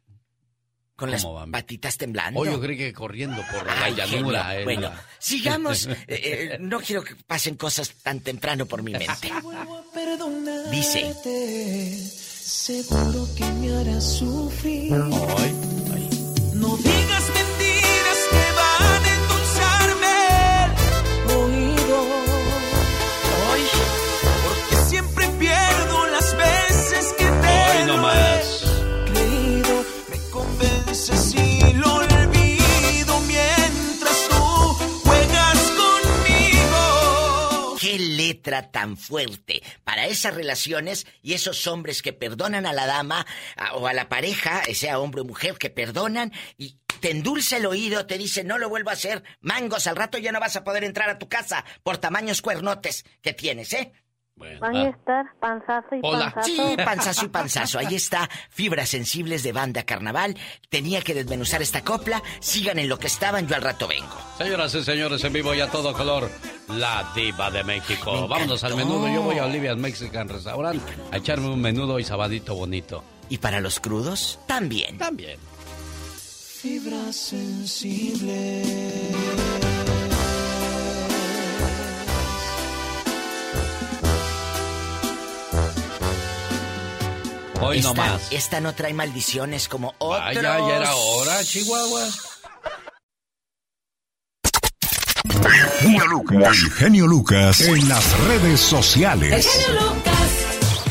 Con 0.95 1.11
las 1.11 1.25
patitas 1.51 1.97
temblando. 1.97 2.39
Oh, 2.39 2.45
yo 2.45 2.59
creí 2.61 2.77
que 2.77 2.93
corriendo 2.93 3.41
por 3.51 3.65
la 3.65 3.83
Ay, 3.83 3.95
llanura. 3.95 4.57
eh, 4.59 4.63
Bueno, 4.63 4.81
la- 4.83 5.05
sigamos. 5.19 5.87
Eh, 6.07 6.53
eh, 6.53 6.57
no 6.59 6.79
quiero 6.79 7.03
que 7.03 7.15
pasen 7.15 7.55
cosas 7.55 7.89
tan 8.01 8.21
temprano 8.21 8.65
por 8.65 8.81
mi 8.81 8.91
mente. 8.93 9.29
Dice. 10.71 11.13
seguro 12.45 13.27
que 13.35 13.43
me 13.45 13.75
harás 13.75 14.03
sufrir. 14.19 14.91
No 16.53 16.77
digas 16.77 17.24
letra 38.35 38.71
tan 38.71 38.97
fuerte 38.97 39.63
para 39.83 40.07
esas 40.07 40.33
relaciones 40.33 41.07
y 41.21 41.33
esos 41.33 41.67
hombres 41.67 42.01
que 42.01 42.13
perdonan 42.13 42.65
a 42.65 42.73
la 42.73 42.85
dama 42.85 43.25
o 43.73 43.87
a 43.87 43.93
la 43.93 44.09
pareja, 44.09 44.63
sea 44.73 44.99
hombre 44.99 45.21
o 45.21 45.25
mujer, 45.25 45.57
que 45.57 45.69
perdonan 45.69 46.33
y 46.57 46.77
te 46.99 47.11
endulza 47.11 47.57
el 47.57 47.65
oído, 47.65 48.05
te 48.05 48.17
dice 48.17 48.43
no 48.43 48.57
lo 48.57 48.69
vuelvo 48.69 48.89
a 48.89 48.93
hacer, 48.93 49.23
mangos, 49.39 49.87
al 49.87 49.95
rato 49.95 50.17
ya 50.17 50.31
no 50.31 50.39
vas 50.39 50.55
a 50.55 50.63
poder 50.63 50.83
entrar 50.83 51.09
a 51.09 51.17
tu 51.17 51.29
casa 51.29 51.63
por 51.83 51.97
tamaños 51.97 52.41
cuernotes 52.41 53.05
que 53.21 53.33
tienes, 53.33 53.73
¿eh? 53.73 53.93
Van 54.37 54.75
a 54.75 54.89
estar 54.89 55.25
panzazo 55.39 55.95
y 55.95 56.01
panzazo. 56.01 56.43
Sí, 56.43 56.57
panzazo 56.83 57.25
y 57.25 57.29
panzazo. 57.29 57.79
Ahí 57.79 57.95
está, 57.95 58.29
fibras 58.49 58.89
sensibles 58.89 59.43
de 59.43 59.53
banda 59.53 59.83
carnaval. 59.83 60.35
Tenía 60.69 61.01
que 61.01 61.13
desmenuzar 61.13 61.61
esta 61.61 61.85
copla. 61.85 62.21
Sigan 62.41 62.77
en 62.77 62.89
lo 62.89 62.99
que 62.99 63.07
estaban, 63.07 63.47
yo 63.47 63.55
al 63.55 63.61
rato 63.61 63.87
vengo. 63.87 64.17
Señoras 64.37 64.75
y 64.75 64.83
señores, 64.83 65.23
en 65.23 65.31
vivo 65.31 65.53
y 65.53 65.61
a 65.61 65.69
todo 65.69 65.93
color, 65.93 66.29
la 66.67 67.09
diva 67.15 67.49
de 67.49 67.63
México. 67.63 68.27
Vámonos 68.27 68.61
al 68.65 68.75
menudo. 68.75 69.07
Yo 69.07 69.21
voy 69.21 69.37
a 69.37 69.45
Olivia's 69.45 69.77
Mexican 69.77 70.27
Restaurant 70.27 70.81
a 71.13 71.17
echarme 71.17 71.47
un 71.47 71.61
menudo 71.61 71.97
y 71.97 72.03
sabadito 72.03 72.55
bonito. 72.55 73.05
¿Y 73.29 73.37
para 73.37 73.61
los 73.61 73.79
crudos? 73.79 74.37
También. 74.47 74.97
También. 74.97 75.39
Fibra 76.61 77.13
sensible. 77.13 78.63
Hoy 87.61 87.77
esta, 87.79 87.89
no 87.89 87.95
más. 87.95 88.31
Esta 88.31 88.61
no 88.61 88.73
trae 88.73 88.93
maldiciones 88.93 89.67
como 89.67 89.93
otros. 89.97 90.35
Vaya, 90.35 90.41
ya 90.41 90.77
era 90.77 90.95
hora, 90.95 91.43
Chihuahua. 91.43 92.07
El 95.83 96.71
genio 96.71 97.07
Lucas 97.07 97.61
en 97.61 97.87
las 97.87 98.19
redes 98.27 98.59
sociales. 98.59 99.33
El 99.33 99.43
genio 99.43 99.93
Lucas. 99.93 100.14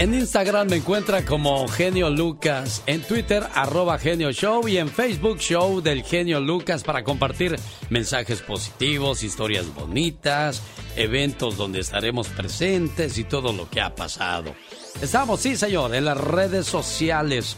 En 0.05 0.13
Instagram 0.13 0.69
me 0.69 0.77
encuentra 0.77 1.25
como 1.25 1.67
Genio 1.67 2.11
Lucas, 2.11 2.83
en 2.87 3.01
Twitter 3.01 3.43
arroba 3.55 3.99
Genio 3.99 4.33
Show 4.33 4.69
y 4.69 4.77
en 4.77 4.91
Facebook 4.91 5.39
Show 5.39 5.81
del 5.81 6.03
Genio 6.03 6.41
Lucas 6.41 6.85
para 6.85 7.03
compartir 7.03 7.57
mensajes 7.89 8.43
positivos, 8.43 9.23
historias 9.23 9.75
bonitas, 9.75 10.61
eventos 10.95 11.57
donde 11.57 11.81
estaremos 11.81 12.29
presentes 12.29 13.17
y 13.17 13.25
todo 13.25 13.55
lo 13.55 13.71
que 13.71 13.81
ha 13.81 13.95
pasado. 13.95 14.55
Estamos, 15.01 15.41
sí 15.41 15.57
señor, 15.57 15.95
en 15.95 16.05
las 16.05 16.19
redes 16.19 16.67
sociales. 16.67 17.57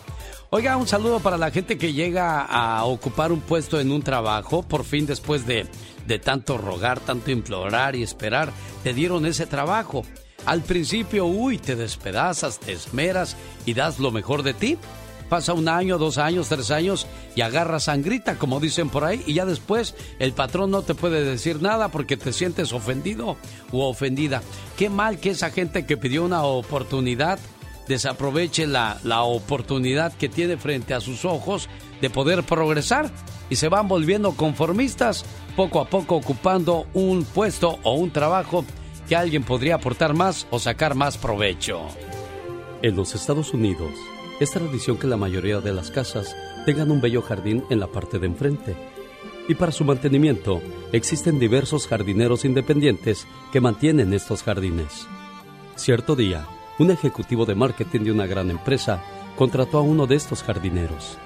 Oiga, 0.50 0.76
un 0.76 0.86
saludo 0.86 1.18
para 1.18 1.38
la 1.38 1.50
gente 1.50 1.76
que 1.76 1.94
llega 1.94 2.42
a 2.42 2.84
ocupar 2.84 3.32
un 3.32 3.40
puesto 3.40 3.80
en 3.80 3.90
un 3.90 4.04
trabajo, 4.04 4.62
por 4.62 4.84
fin 4.84 5.04
después 5.04 5.48
de, 5.48 5.66
de 6.06 6.18
tanto 6.20 6.58
rogar, 6.58 7.00
tanto 7.00 7.32
implorar 7.32 7.96
y 7.96 8.04
esperar, 8.04 8.52
te 8.84 8.94
dieron 8.94 9.26
ese 9.26 9.46
trabajo. 9.46 10.04
Al 10.46 10.62
principio, 10.62 11.26
uy, 11.26 11.58
te 11.58 11.74
despedazas, 11.74 12.60
te 12.60 12.72
esmeras 12.72 13.36
y 13.66 13.74
das 13.74 13.98
lo 13.98 14.12
mejor 14.12 14.44
de 14.44 14.54
ti. 14.54 14.78
Pasa 15.28 15.54
un 15.54 15.68
año, 15.68 15.98
dos 15.98 16.18
años, 16.18 16.48
tres 16.48 16.70
años 16.70 17.08
y 17.34 17.40
agarras 17.40 17.84
sangrita, 17.84 18.38
como 18.38 18.60
dicen 18.60 18.88
por 18.88 19.02
ahí, 19.02 19.24
y 19.26 19.34
ya 19.34 19.44
después 19.44 19.96
el 20.20 20.32
patrón 20.32 20.70
no 20.70 20.82
te 20.82 20.94
puede 20.94 21.24
decir 21.24 21.60
nada 21.60 21.88
porque 21.88 22.16
te 22.16 22.32
sientes 22.32 22.72
ofendido 22.72 23.36
u 23.72 23.80
ofendida. 23.80 24.40
Qué 24.78 24.88
mal 24.88 25.18
que 25.18 25.30
esa 25.30 25.50
gente 25.50 25.84
que 25.84 25.96
pidió 25.96 26.24
una 26.24 26.44
oportunidad 26.44 27.40
desaproveche 27.88 28.68
la, 28.68 28.98
la 29.02 29.22
oportunidad 29.22 30.12
que 30.12 30.28
tiene 30.28 30.56
frente 30.56 30.94
a 30.94 31.00
sus 31.00 31.24
ojos 31.24 31.68
de 32.00 32.10
poder 32.10 32.44
progresar 32.44 33.10
y 33.50 33.56
se 33.56 33.68
van 33.68 33.88
volviendo 33.88 34.32
conformistas, 34.32 35.24
poco 35.56 35.80
a 35.80 35.88
poco 35.88 36.16
ocupando 36.16 36.86
un 36.94 37.24
puesto 37.24 37.78
o 37.82 37.94
un 37.94 38.12
trabajo 38.12 38.64
que 39.06 39.16
alguien 39.16 39.42
podría 39.42 39.76
aportar 39.76 40.14
más 40.14 40.46
o 40.50 40.58
sacar 40.58 40.94
más 40.94 41.16
provecho. 41.16 41.82
En 42.82 42.96
los 42.96 43.14
Estados 43.14 43.54
Unidos, 43.54 43.92
es 44.40 44.50
tradición 44.50 44.98
que 44.98 45.06
la 45.06 45.16
mayoría 45.16 45.60
de 45.60 45.72
las 45.72 45.90
casas 45.90 46.36
tengan 46.66 46.90
un 46.90 47.00
bello 47.00 47.22
jardín 47.22 47.64
en 47.70 47.80
la 47.80 47.86
parte 47.86 48.18
de 48.18 48.26
enfrente. 48.26 48.76
Y 49.48 49.54
para 49.54 49.72
su 49.72 49.84
mantenimiento, 49.84 50.60
existen 50.92 51.38
diversos 51.38 51.86
jardineros 51.86 52.44
independientes 52.44 53.26
que 53.52 53.60
mantienen 53.60 54.12
estos 54.12 54.42
jardines. 54.42 55.06
Cierto 55.76 56.16
día, 56.16 56.46
un 56.78 56.90
ejecutivo 56.90 57.46
de 57.46 57.54
marketing 57.54 58.00
de 58.00 58.12
una 58.12 58.26
gran 58.26 58.50
empresa 58.50 59.02
contrató 59.36 59.78
a 59.78 59.82
uno 59.82 60.06
de 60.06 60.16
estos 60.16 60.42
jardineros. 60.42 61.16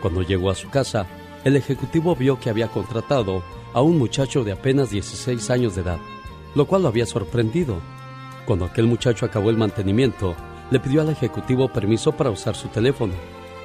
Cuando 0.00 0.22
llegó 0.22 0.50
a 0.50 0.54
su 0.54 0.70
casa, 0.70 1.06
el 1.44 1.56
ejecutivo 1.56 2.16
vio 2.16 2.40
que 2.40 2.50
había 2.50 2.68
contratado 2.68 3.42
a 3.74 3.82
un 3.82 3.98
muchacho 3.98 4.44
de 4.44 4.52
apenas 4.52 4.90
16 4.90 5.50
años 5.50 5.74
de 5.74 5.82
edad 5.82 5.98
lo 6.54 6.66
cual 6.66 6.82
lo 6.82 6.88
había 6.88 7.06
sorprendido. 7.06 7.80
Cuando 8.44 8.64
aquel 8.64 8.86
muchacho 8.86 9.26
acabó 9.26 9.50
el 9.50 9.56
mantenimiento, 9.56 10.34
le 10.70 10.80
pidió 10.80 11.02
al 11.02 11.10
ejecutivo 11.10 11.68
permiso 11.72 12.12
para 12.12 12.30
usar 12.30 12.56
su 12.56 12.68
teléfono. 12.68 13.14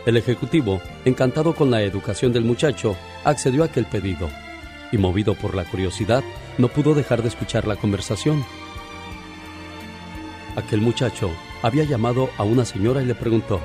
El 0.05 0.17
ejecutivo, 0.17 0.81
encantado 1.05 1.53
con 1.53 1.71
la 1.71 1.81
educación 1.81 2.31
del 2.31 2.45
muchacho, 2.45 2.95
accedió 3.23 3.63
a 3.63 3.65
aquel 3.67 3.85
pedido 3.85 4.29
y 4.91 4.97
movido 4.97 5.35
por 5.35 5.55
la 5.55 5.65
curiosidad, 5.65 6.23
no 6.57 6.69
pudo 6.69 6.93
dejar 6.93 7.21
de 7.21 7.27
escuchar 7.27 7.67
la 7.67 7.75
conversación. 7.75 8.43
Aquel 10.55 10.81
muchacho 10.81 11.29
había 11.61 11.83
llamado 11.83 12.29
a 12.37 12.43
una 12.43 12.65
señora 12.65 13.01
y 13.01 13.05
le 13.05 13.15
preguntó, 13.15 13.59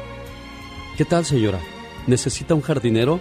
¿Qué 0.97 1.05
tal 1.05 1.25
señora? 1.25 1.61
¿Necesita 2.07 2.55
un 2.55 2.61
jardinero? 2.61 3.21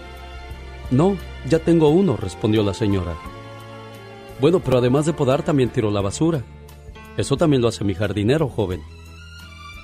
No, 0.90 1.16
ya 1.48 1.58
tengo 1.58 1.88
uno, 1.88 2.16
respondió 2.16 2.62
la 2.62 2.74
señora. 2.74 3.14
Bueno, 4.42 4.58
pero 4.58 4.78
además 4.78 5.06
de 5.06 5.12
podar 5.12 5.44
también 5.44 5.70
tiro 5.70 5.88
la 5.92 6.00
basura. 6.00 6.42
Eso 7.16 7.36
también 7.36 7.62
lo 7.62 7.68
hace 7.68 7.84
mi 7.84 7.94
jardinero, 7.94 8.48
joven. 8.48 8.80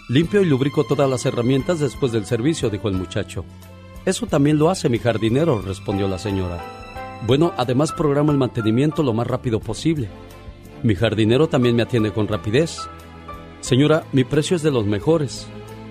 Limpio 0.09 0.43
y 0.43 0.47
lubrico 0.47 0.83
todas 0.83 1.09
las 1.09 1.25
herramientas 1.27 1.79
después 1.79 2.11
del 2.11 2.27
servicio, 2.27 2.69
dijo 2.69 2.89
el 2.89 2.97
muchacho. 2.97 3.45
Eso 4.05 4.27
también 4.27 4.59
lo 4.59 4.69
hace 4.69 4.89
mi 4.89 4.99
jardinero, 4.99 5.63
respondió 5.63 6.09
la 6.09 6.19
señora. 6.19 6.61
Bueno, 7.25 7.53
además 7.57 7.93
programo 7.93 8.33
el 8.33 8.39
mantenimiento 8.39 9.05
lo 9.05 9.13
más 9.13 9.29
rápido 9.29 9.61
posible. 9.61 10.09
Mi 10.83 10.97
jardinero 10.97 11.49
también 11.49 11.77
me 11.77 11.85
atiende 11.85 12.11
con 12.11 12.27
rapidez. 12.27 12.81
Señora, 13.61 14.03
mi 14.13 14.25
precio 14.25 14.57
es 14.57 14.65
de 14.65 14.73
los 14.73 14.87
mejores. 14.87 15.47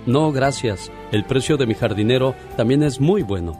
No, 0.05 0.33
gracias. 0.33 0.91
El 1.13 1.23
precio 1.23 1.55
de 1.55 1.67
mi 1.67 1.73
jardinero 1.73 2.35
también 2.57 2.83
es 2.83 2.99
muy 2.99 3.23
bueno. 3.23 3.57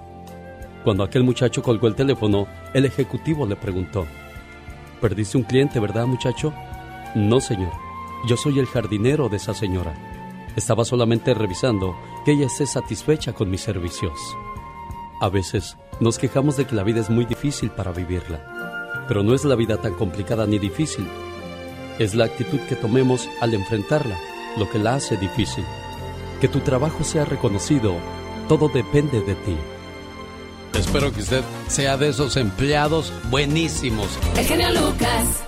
Cuando 0.83 1.05
aquel 1.05 1.23
muchacho 1.23 1.63
colgó 1.63 1.87
el 1.87 1.95
teléfono, 1.95 2.45
el 2.73 2.83
ejecutivo 2.83 3.45
le 3.45 3.55
preguntó, 3.55 4.05
Perdiste 5.01 5.37
un 5.37 5.43
cliente, 5.43 5.79
¿verdad, 5.79 6.07
muchacho? 6.07 6.53
No, 7.13 7.39
señor. 7.39 7.71
Yo 8.27 8.35
soy 8.35 8.57
el 8.57 8.65
jardinero 8.65 9.29
de 9.29 9.37
esa 9.37 9.53
señora. 9.53 9.93
Estaba 10.55 10.85
solamente 10.85 11.35
revisando 11.35 11.95
que 12.25 12.31
ella 12.31 12.47
esté 12.47 12.65
satisfecha 12.65 13.33
con 13.33 13.51
mis 13.51 13.61
servicios. 13.61 14.19
A 15.21 15.29
veces 15.29 15.77
nos 15.99 16.17
quejamos 16.17 16.57
de 16.57 16.65
que 16.65 16.75
la 16.75 16.83
vida 16.83 16.99
es 16.99 17.11
muy 17.11 17.25
difícil 17.25 17.69
para 17.69 17.91
vivirla, 17.91 19.05
pero 19.07 19.21
no 19.21 19.35
es 19.35 19.45
la 19.45 19.55
vida 19.55 19.77
tan 19.77 19.93
complicada 19.93 20.47
ni 20.47 20.57
difícil. 20.57 21.07
Es 21.99 22.15
la 22.15 22.25
actitud 22.25 22.59
que 22.67 22.75
tomemos 22.75 23.29
al 23.39 23.53
enfrentarla 23.53 24.17
lo 24.57 24.67
que 24.69 24.79
la 24.79 24.95
hace 24.95 25.15
difícil. 25.17 25.63
Que 26.41 26.47
tu 26.47 26.59
trabajo 26.61 27.03
sea 27.03 27.25
reconocido, 27.25 27.93
todo 28.47 28.67
depende 28.67 29.21
de 29.21 29.35
ti. 29.35 29.57
Espero 30.77 31.11
que 31.11 31.21
usted 31.21 31.43
sea 31.67 31.97
de 31.97 32.09
esos 32.09 32.37
empleados 32.37 33.11
buenísimos. 33.31 34.07
El 34.37 34.45
genio 34.45 34.69
Lucas. 34.69 35.43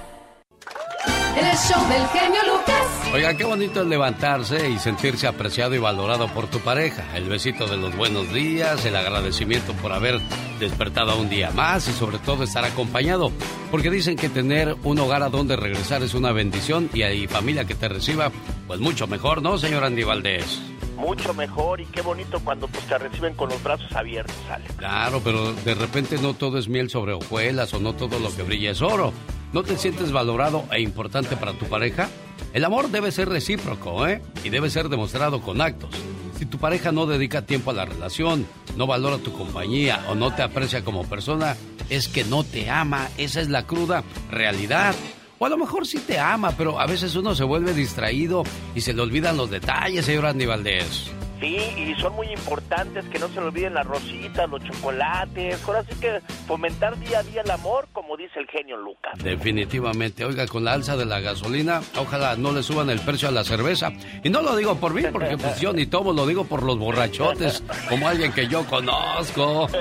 El 1.37 1.55
show 1.55 1.87
del 1.87 2.07
genio 2.07 2.39
Lucas. 2.51 3.13
Oiga, 3.13 3.37
qué 3.37 3.43
bonito 3.43 3.81
es 3.81 3.87
levantarse 3.87 4.69
y 4.69 4.79
sentirse 4.79 5.27
apreciado 5.27 5.75
y 5.75 5.77
valorado 5.77 6.27
por 6.29 6.47
tu 6.47 6.59
pareja. 6.59 7.15
El 7.15 7.29
besito 7.29 7.67
de 7.67 7.77
los 7.77 7.95
buenos 7.95 8.33
días, 8.33 8.83
el 8.85 8.95
agradecimiento 8.95 9.73
por 9.73 9.93
haber 9.93 10.19
despertado 10.59 11.15
un 11.19 11.29
día 11.29 11.51
más 11.51 11.87
y 11.87 11.91
sobre 11.91 12.17
todo 12.17 12.43
estar 12.43 12.65
acompañado. 12.65 13.31
Porque 13.69 13.91
dicen 13.91 14.15
que 14.15 14.29
tener 14.29 14.75
un 14.83 14.97
hogar 14.97 15.21
a 15.21 15.29
donde 15.29 15.55
regresar 15.55 16.01
es 16.01 16.15
una 16.15 16.31
bendición 16.31 16.89
y 16.91 17.03
hay 17.03 17.27
familia 17.27 17.65
que 17.65 17.75
te 17.75 17.87
reciba, 17.87 18.31
pues 18.65 18.79
mucho 18.79 19.05
mejor, 19.05 19.43
¿no, 19.43 19.59
señor 19.59 19.83
Andy 19.83 20.03
Valdés? 20.03 20.59
Mucho 20.99 21.33
mejor 21.33 21.81
y 21.81 21.85
qué 21.85 22.01
bonito 22.01 22.39
cuando 22.43 22.67
pues, 22.67 22.85
te 22.85 22.97
reciben 22.97 23.33
con 23.33 23.49
los 23.49 23.63
brazos 23.63 23.91
abiertos, 23.93 24.35
Alex. 24.51 24.73
Claro, 24.75 25.21
pero 25.23 25.53
de 25.53 25.73
repente 25.73 26.17
no 26.19 26.33
todo 26.33 26.57
es 26.59 26.67
miel 26.67 26.89
sobre 26.89 27.13
hojuelas 27.13 27.73
o 27.73 27.79
no 27.79 27.93
todo 27.93 28.19
lo 28.19 28.35
que 28.35 28.43
brilla 28.43 28.71
es 28.71 28.81
oro. 28.81 29.13
¿No 29.53 29.63
te 29.63 29.77
sientes 29.77 30.11
valorado 30.11 30.65
e 30.71 30.81
importante 30.81 31.35
para 31.35 31.53
tu 31.53 31.65
pareja? 31.65 32.07
El 32.53 32.65
amor 32.65 32.89
debe 32.89 33.11
ser 33.11 33.29
recíproco, 33.29 34.05
¿eh? 34.07 34.21
Y 34.43 34.49
debe 34.49 34.69
ser 34.69 34.89
demostrado 34.89 35.41
con 35.41 35.61
actos. 35.61 35.89
Si 36.37 36.45
tu 36.45 36.57
pareja 36.57 36.91
no 36.91 37.05
dedica 37.05 37.41
tiempo 37.41 37.71
a 37.71 37.73
la 37.73 37.85
relación, 37.85 38.45
no 38.77 38.85
valora 38.85 39.17
tu 39.17 39.33
compañía 39.33 40.05
o 40.09 40.15
no 40.15 40.33
te 40.33 40.43
aprecia 40.43 40.83
como 40.83 41.03
persona, 41.03 41.57
es 41.89 42.07
que 42.07 42.23
no 42.23 42.43
te 42.43 42.69
ama. 42.69 43.09
Esa 43.17 43.41
es 43.41 43.49
la 43.49 43.65
cruda 43.65 44.03
realidad. 44.29 44.95
O 45.39 45.45
a 45.45 45.49
lo 45.49 45.57
mejor 45.57 45.87
sí 45.87 45.97
te 45.99 46.19
ama, 46.19 46.51
pero 46.57 46.79
a 46.79 46.85
veces 46.85 47.15
uno 47.15 47.33
se 47.33 47.45
vuelve 47.45 47.73
distraído 47.73 48.43
y 48.75 48.81
se 48.81 48.93
le 48.93 49.01
olvidan 49.01 49.37
los 49.37 49.49
detalles, 49.49 50.05
señor 50.05 50.25
Andy 50.25 50.45
Valdés. 50.45 51.11
Sí, 51.39 51.57
y 51.77 51.95
son 52.01 52.15
muy 52.15 52.27
importantes 52.27 53.05
que 53.05 53.17
no 53.17 53.29
se 53.29 53.35
le 53.35 53.47
olviden 53.47 53.73
las 53.73 53.85
rositas, 53.85 54.49
los 54.49 54.61
chocolates. 54.63 55.61
Ahora 55.65 55.83
sí 55.83 55.95
que 55.99 56.19
fomentar 56.47 56.99
día 56.99 57.19
a 57.19 57.23
día 57.23 57.41
el 57.41 57.51
amor, 57.51 57.87
como 57.93 58.17
dice 58.17 58.39
el 58.39 58.47
genio 58.47 58.75
Lucas. 58.77 59.13
Definitivamente. 59.23 60.25
Oiga, 60.25 60.47
con 60.47 60.65
la 60.65 60.73
alza 60.73 60.97
de 60.97 61.05
la 61.05 61.21
gasolina, 61.21 61.81
ojalá 61.97 62.35
no 62.35 62.51
le 62.51 62.61
suban 62.61 62.89
el 62.89 62.99
precio 62.99 63.29
a 63.29 63.31
la 63.31 63.43
cerveza. 63.43 63.91
Y 64.23 64.29
no 64.29 64.41
lo 64.41 64.55
digo 64.55 64.75
por 64.75 64.93
mí, 64.93 65.03
porque 65.11 65.37
pues 65.37 65.59
yo 65.61 65.71
ni 65.71 65.85
tomo, 65.85 66.11
lo 66.11 66.25
digo 66.25 66.43
por 66.43 66.63
los 66.63 66.77
borrachotes, 66.77 67.63
como 67.87 68.07
alguien 68.07 68.33
que 68.33 68.47
yo 68.47 68.65
conozco. 68.65 69.67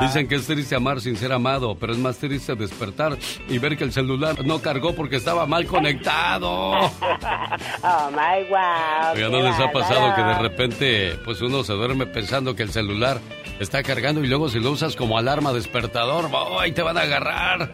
Dicen 0.00 0.28
que 0.28 0.34
es 0.36 0.46
triste 0.46 0.74
amar 0.74 1.00
sin 1.00 1.16
ser 1.16 1.32
amado, 1.32 1.76
pero 1.76 1.92
es 1.92 1.98
más 1.98 2.18
triste 2.18 2.54
despertar 2.54 3.16
y 3.48 3.58
ver 3.58 3.76
que 3.76 3.84
el 3.84 3.92
celular 3.92 4.44
no 4.44 4.60
cargó 4.60 4.94
porque 4.94 5.16
estaba 5.16 5.46
mal 5.46 5.66
conectado. 5.66 6.72
Oh 7.82 8.10
my 8.10 8.48
wow. 8.48 9.14
Oiga, 9.14 9.28
¿no 9.28 9.42
les 9.42 9.58
ha 9.58 9.70
pasado 9.70 10.14
que 10.14 10.22
de 10.22 10.38
repente 10.38 11.18
pues 11.24 11.40
uno 11.40 11.62
se 11.64 11.72
duerme 11.72 12.06
pensando 12.06 12.54
que 12.54 12.62
el 12.62 12.70
celular 12.70 13.20
está 13.60 13.82
cargando 13.82 14.22
y 14.22 14.26
luego 14.26 14.48
si 14.48 14.60
lo 14.60 14.70
usas 14.70 14.96
como 14.96 15.18
alarma 15.18 15.52
despertador, 15.52 16.30
ahí 16.60 16.72
te 16.72 16.82
van 16.82 16.98
a 16.98 17.02
agarrar! 17.02 17.72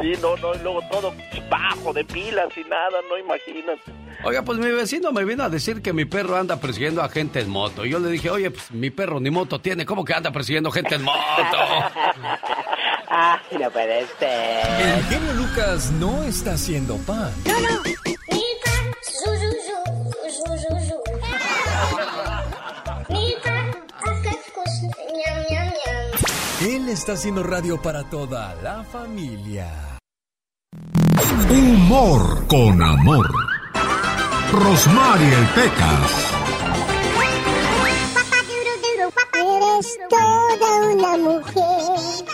Sí, 0.00 0.12
no, 0.22 0.36
no, 0.36 0.54
y 0.54 0.58
luego 0.62 0.80
todo 0.90 1.12
bajo 1.50 1.92
de 1.92 2.04
pilas 2.04 2.48
y 2.56 2.62
nada, 2.68 2.98
no 3.08 3.18
imaginas. 3.18 3.78
Oiga, 4.22 4.42
pues 4.42 4.58
mi 4.58 4.70
vecino 4.70 5.12
me 5.12 5.24
vino 5.24 5.42
a 5.42 5.48
decir 5.48 5.82
que 5.82 5.92
mi 5.92 6.04
perro 6.04 6.36
anda 6.36 6.60
persiguiendo 6.60 7.02
a 7.02 7.08
gente 7.08 7.40
en 7.40 7.50
moto. 7.50 7.84
Y 7.84 7.90
yo 7.90 7.98
le 7.98 8.10
dije, 8.10 8.30
oye, 8.30 8.50
pues 8.50 8.70
mi 8.70 8.90
perro 8.90 9.18
ni 9.18 9.30
moto 9.30 9.60
tiene, 9.60 9.84
¿cómo 9.84 10.04
que 10.04 10.14
anda 10.14 10.30
persiguiendo 10.30 10.70
gente 10.70 10.94
en 10.94 11.02
moto? 11.02 11.18
ah, 13.08 13.40
no 13.58 13.70
puede 13.70 14.06
ser. 14.18 14.80
El 14.80 15.04
genio 15.04 15.32
Lucas 15.34 15.90
no 15.92 16.22
está 16.22 16.52
haciendo 16.52 16.96
pan. 16.98 17.32
No, 17.46 17.60
no. 17.60 17.90
Él 26.60 26.90
está 26.90 27.12
haciendo 27.12 27.42
radio 27.42 27.80
para 27.80 28.04
toda 28.10 28.54
la 28.56 28.84
familia. 28.84 29.98
Humor 31.48 32.46
con 32.46 32.82
amor. 32.82 33.26
Rosmarie 34.52 35.36
Pecas. 35.54 36.34
Eres 39.34 39.98
toda 40.10 40.76
una 40.92 41.16
mujer. 41.16 42.24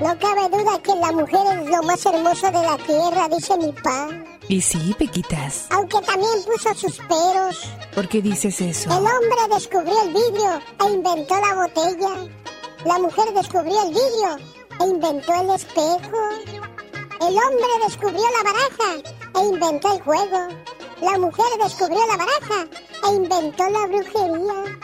No 0.00 0.18
cabe 0.18 0.48
duda 0.48 0.82
que 0.82 0.94
la 0.94 1.12
mujer 1.12 1.58
es 1.60 1.70
lo 1.70 1.82
más 1.82 2.06
hermoso 2.06 2.46
de 2.46 2.62
la 2.62 2.76
tierra, 2.78 3.28
dice 3.28 3.58
mi 3.58 3.72
pa. 3.72 4.31
Y 4.48 4.60
sí, 4.60 4.94
Pequitas. 4.98 5.66
Aunque 5.70 6.00
también 6.00 6.42
puso 6.44 6.74
sus 6.74 6.98
peros. 6.98 7.68
¿Por 7.94 8.08
qué 8.08 8.20
dices 8.20 8.60
eso? 8.60 8.90
El 8.90 9.06
hombre 9.06 9.54
descubrió 9.54 10.02
el 10.02 10.08
vidrio 10.08 10.60
e 10.84 10.90
inventó 10.90 11.34
la 11.40 11.54
botella. 11.54 12.28
La 12.84 12.98
mujer 12.98 13.32
descubrió 13.34 13.82
el 13.82 13.88
vidrio 13.88 14.36
e 14.80 14.84
inventó 14.84 15.32
el 15.40 15.50
espejo. 15.50 16.18
El 17.20 17.36
hombre 17.38 17.68
descubrió 17.84 18.22
la 18.22 18.50
baraja 18.50 19.10
e 19.36 19.44
inventó 19.46 19.94
el 19.94 20.02
juego. 20.02 20.48
La 21.00 21.18
mujer 21.18 21.46
descubrió 21.62 21.98
la 22.06 22.16
baraja 22.16 22.66
e 23.04 23.14
inventó 23.14 23.68
la 23.70 23.86
brujería. 23.86 24.78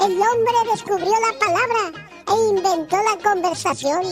El 0.00 0.12
hombre 0.20 0.54
descubrió 0.72 1.12
la 1.20 1.38
palabra 1.38 2.06
e 2.28 2.48
inventó 2.48 2.96
la 2.96 3.30
conversación. 3.30 4.02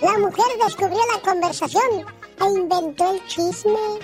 La 0.00 0.18
mujer 0.18 0.46
descubrió 0.64 1.00
la 1.12 1.20
conversación 1.20 2.06
e 2.40 2.44
inventó 2.44 3.10
el 3.10 3.26
chisme. 3.26 3.98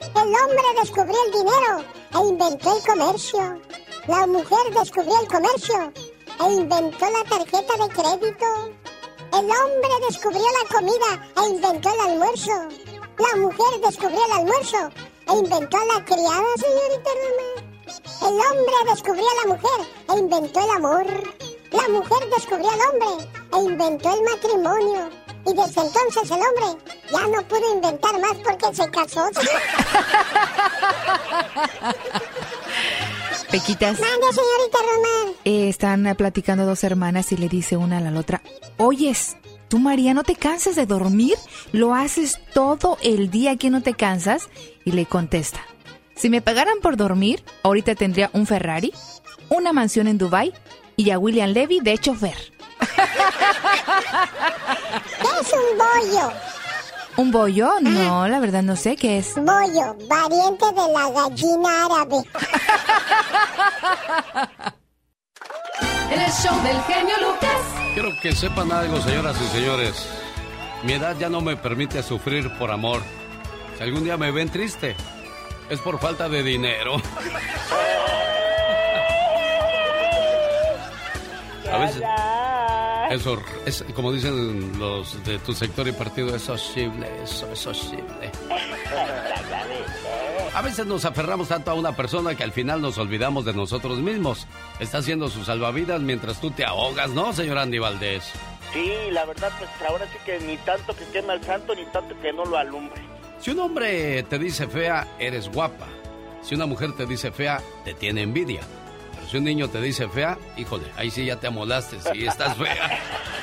El 0.00 0.34
hombre 0.34 0.62
descubrió 0.80 1.16
el 1.26 1.32
dinero 1.32 1.84
e 2.14 2.28
inventó 2.28 2.76
el 2.76 2.82
comercio. 2.84 3.60
La 4.06 4.26
mujer 4.26 4.72
descubrió 4.72 5.20
el 5.20 5.28
comercio 5.28 5.92
e 6.40 6.52
inventó 6.52 7.06
la 7.10 7.24
tarjeta 7.24 7.76
de 7.76 7.88
crédito. 7.88 8.46
El 9.32 9.44
hombre 9.44 9.90
descubrió 10.08 10.40
la 10.42 10.74
comida 10.74 11.30
e 11.36 11.48
inventó 11.48 11.90
el 11.92 12.00
almuerzo. 12.00 12.52
La 13.18 13.36
mujer 13.40 13.80
descubrió 13.84 14.24
el 14.24 14.32
almuerzo 14.32 14.90
e 15.26 15.32
inventó 15.32 15.78
la 15.92 16.04
criada, 16.04 16.46
señorita 16.56 17.10
Roma. 17.22 17.68
El 18.22 18.34
hombre 18.34 18.74
descubrió 18.90 19.24
a 19.28 19.46
la 19.46 19.54
mujer 19.54 19.86
e 20.08 20.18
inventó 20.18 20.60
el 20.60 20.70
amor. 20.70 21.06
La 21.70 21.88
mujer 21.88 22.30
descubrió 22.34 22.70
al 22.70 22.80
hombre 22.80 23.28
e 23.52 23.58
inventó 23.64 24.14
el 24.14 24.22
matrimonio. 24.22 25.27
Y 25.48 25.54
desde 25.54 25.80
entonces 25.80 26.30
el 26.30 26.36
hombre 26.36 26.66
ya 27.10 27.26
no 27.26 27.42
pudo 27.48 27.74
inventar 27.74 28.20
más 28.20 28.36
porque 28.44 28.66
se 28.74 28.88
casó. 28.90 29.30
Pequitas. 33.50 33.98
Mande, 33.98 34.26
señorita 34.30 34.78
Román. 34.78 35.32
Eh, 35.44 35.70
están 35.70 36.14
platicando 36.16 36.66
dos 36.66 36.84
hermanas 36.84 37.32
y 37.32 37.38
le 37.38 37.48
dice 37.48 37.78
una 37.78 37.96
a 37.96 38.00
la 38.00 38.12
otra, 38.20 38.42
oyes, 38.76 39.38
tú 39.68 39.78
María, 39.78 40.12
¿no 40.12 40.22
te 40.22 40.36
cansas 40.36 40.76
de 40.76 40.84
dormir? 40.84 41.36
¿Lo 41.72 41.94
haces 41.94 42.38
todo 42.52 42.98
el 43.02 43.30
día 43.30 43.56
que 43.56 43.70
no 43.70 43.80
te 43.82 43.94
cansas? 43.94 44.50
Y 44.84 44.92
le 44.92 45.06
contesta, 45.06 45.60
si 46.14 46.28
me 46.28 46.42
pagaran 46.42 46.80
por 46.82 46.98
dormir, 46.98 47.42
ahorita 47.62 47.94
tendría 47.94 48.28
un 48.34 48.46
Ferrari, 48.46 48.92
una 49.48 49.72
mansión 49.72 50.08
en 50.08 50.18
Dubai 50.18 50.52
y 50.96 51.08
a 51.10 51.18
William 51.18 51.48
Levy 51.50 51.80
de 51.80 51.96
chofer. 51.96 52.57
¿Qué 55.20 55.28
es 55.40 55.52
un 55.52 55.78
bollo? 55.78 56.32
¿Un 57.16 57.32
bollo? 57.32 57.70
No, 57.80 58.28
la 58.28 58.38
verdad 58.38 58.62
no 58.62 58.76
sé 58.76 58.96
qué 58.96 59.18
es. 59.18 59.34
Bollo, 59.34 59.96
variante 60.08 60.66
de 60.66 60.92
la 60.92 61.10
gallina 61.10 61.86
árabe. 61.86 62.22
El 66.10 66.32
show 66.32 66.62
del 66.62 66.80
genio 66.82 67.16
Lucas. 67.20 67.60
Quiero 67.94 68.10
que 68.22 68.32
sepan 68.34 68.70
algo, 68.72 69.00
señoras 69.00 69.36
y 69.40 69.48
señores. 69.48 70.08
Mi 70.84 70.92
edad 70.92 71.16
ya 71.18 71.28
no 71.28 71.40
me 71.40 71.56
permite 71.56 72.02
sufrir 72.02 72.56
por 72.56 72.70
amor. 72.70 73.02
Si 73.76 73.82
algún 73.82 74.04
día 74.04 74.16
me 74.16 74.30
ven 74.30 74.48
triste, 74.48 74.94
es 75.68 75.80
por 75.80 75.98
falta 75.98 76.28
de 76.28 76.42
dinero. 76.42 76.96
A 81.72 81.78
veces. 81.78 82.02
Eso 83.10 83.40
es 83.64 83.84
como 83.94 84.12
dicen 84.12 84.78
los 84.78 85.24
de 85.24 85.38
tu 85.38 85.52
sector 85.52 85.88
y 85.88 85.92
partido, 85.92 86.34
es 86.34 86.48
horrible, 86.48 87.08
eso 87.22 87.50
es 87.50 87.66
horrible. 87.66 88.30
A 90.54 90.62
veces 90.62 90.86
nos 90.86 91.04
aferramos 91.04 91.48
tanto 91.48 91.70
a 91.70 91.74
una 91.74 91.94
persona 91.94 92.34
que 92.34 92.42
al 92.42 92.52
final 92.52 92.82
nos 92.82 92.98
olvidamos 92.98 93.44
de 93.44 93.54
nosotros 93.54 93.98
mismos. 93.98 94.46
Está 94.80 94.98
haciendo 94.98 95.28
su 95.28 95.44
salvavidas 95.44 96.00
mientras 96.00 96.40
tú 96.40 96.50
te 96.50 96.64
ahogas, 96.64 97.10
¿no, 97.10 97.32
señor 97.32 97.58
Andy 97.58 97.78
Valdés? 97.78 98.32
Sí, 98.72 98.92
la 99.10 99.24
verdad, 99.24 99.50
pues 99.58 99.70
ahora 99.88 100.06
sí 100.06 100.18
que 100.26 100.38
ni 100.40 100.56
tanto 100.58 100.94
que 100.94 101.04
quema 101.06 101.34
el 101.34 101.42
santo, 101.42 101.74
ni 101.74 101.84
tanto 101.86 102.18
que 102.20 102.32
no 102.32 102.44
lo 102.44 102.58
alumbre. 102.58 103.00
Si 103.40 103.50
un 103.52 103.60
hombre 103.60 104.22
te 104.24 104.38
dice 104.38 104.66
fea, 104.66 105.06
eres 105.18 105.48
guapa. 105.48 105.86
Si 106.42 106.54
una 106.54 106.66
mujer 106.66 106.92
te 106.92 107.06
dice 107.06 107.30
fea, 107.30 107.62
te 107.84 107.94
tiene 107.94 108.22
envidia. 108.22 108.60
Si 109.30 109.36
un 109.36 109.44
niño 109.44 109.68
te 109.68 109.80
dice 109.80 110.08
fea, 110.08 110.38
híjole, 110.56 110.86
ahí 110.96 111.10
sí 111.10 111.26
ya 111.26 111.36
te 111.36 111.48
amolaste, 111.48 111.98
sí 112.00 112.26
estás 112.26 112.56
fea. 112.56 112.98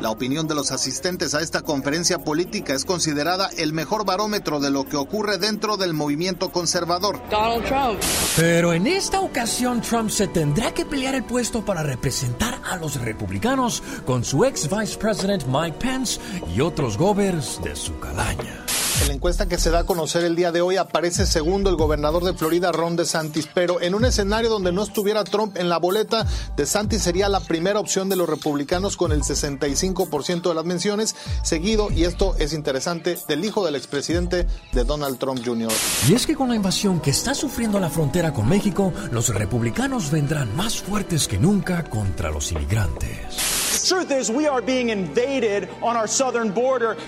La 0.00 0.10
opinión 0.10 0.48
de 0.48 0.54
los 0.54 0.72
asistentes 0.72 1.34
a 1.34 1.42
esta 1.42 1.60
conferencia 1.60 2.18
política 2.18 2.72
es 2.72 2.86
considerada 2.86 3.50
el 3.58 3.74
mejor 3.74 4.06
barómetro 4.06 4.58
de 4.58 4.70
lo 4.70 4.84
que 4.84 4.96
ocurre 4.96 5.36
dentro 5.36 5.76
del 5.76 5.92
movimiento 5.92 6.50
conservador. 6.50 7.20
Donald 7.30 7.64
Trump. 7.64 8.00
Pero 8.36 8.72
en 8.72 8.86
esta 8.86 9.20
ocasión 9.20 9.82
Trump 9.82 10.08
se 10.08 10.28
tendrá 10.28 10.72
que 10.72 10.86
pelear 10.86 11.14
el 11.14 11.24
puesto 11.24 11.62
para 11.62 11.82
representar 11.82 12.58
a 12.64 12.78
los 12.78 12.98
republicanos 12.98 13.82
con 14.06 14.24
su 14.24 14.46
ex 14.46 14.68
vice 14.68 14.96
president 14.96 15.44
Mike 15.46 15.76
Pence 15.78 16.18
y 16.54 16.62
otros 16.62 16.96
govers 16.96 17.60
de 17.62 17.76
su 17.76 17.98
calaña. 17.98 18.64
En 19.02 19.08
la 19.08 19.14
encuesta 19.14 19.48
que 19.48 19.58
se 19.58 19.70
da 19.70 19.80
a 19.80 19.84
conocer 19.84 20.22
el 20.22 20.36
día 20.36 20.52
de 20.52 20.60
hoy 20.60 20.76
aparece 20.76 21.26
segundo 21.26 21.68
el 21.68 21.74
gobernador 21.76 22.22
de 22.22 22.34
Florida, 22.34 22.70
Ron 22.70 22.94
DeSantis, 22.94 23.48
pero 23.52 23.80
en 23.80 23.96
un 23.96 24.04
escenario 24.04 24.48
donde 24.48 24.70
no 24.70 24.84
estuviera 24.84 25.24
Trump 25.24 25.56
en 25.56 25.68
la 25.68 25.78
boleta, 25.78 26.24
DeSantis 26.56 27.02
sería 27.02 27.28
la 27.28 27.40
primera 27.40 27.80
opción 27.80 28.08
de 28.08 28.14
los 28.14 28.28
republicanos 28.28 28.96
con 28.96 29.10
el 29.10 29.22
65% 29.22 30.48
de 30.48 30.54
las 30.54 30.64
menciones, 30.64 31.16
seguido, 31.42 31.90
y 31.90 32.04
esto 32.04 32.36
es 32.38 32.52
interesante, 32.52 33.18
del 33.26 33.44
hijo 33.44 33.64
del 33.66 33.74
expresidente 33.74 34.46
de 34.70 34.84
Donald 34.84 35.18
Trump 35.18 35.44
Jr. 35.44 35.72
Y 36.08 36.14
es 36.14 36.24
que 36.24 36.36
con 36.36 36.48
la 36.48 36.54
invasión 36.54 37.00
que 37.00 37.10
está 37.10 37.34
sufriendo 37.34 37.80
la 37.80 37.90
frontera 37.90 38.32
con 38.32 38.48
México, 38.48 38.92
los 39.10 39.30
republicanos 39.30 40.12
vendrán 40.12 40.54
más 40.54 40.80
fuertes 40.80 41.26
que 41.26 41.38
nunca 41.38 41.82
contra 41.82 42.30
los 42.30 42.52
inmigrantes. 42.52 43.61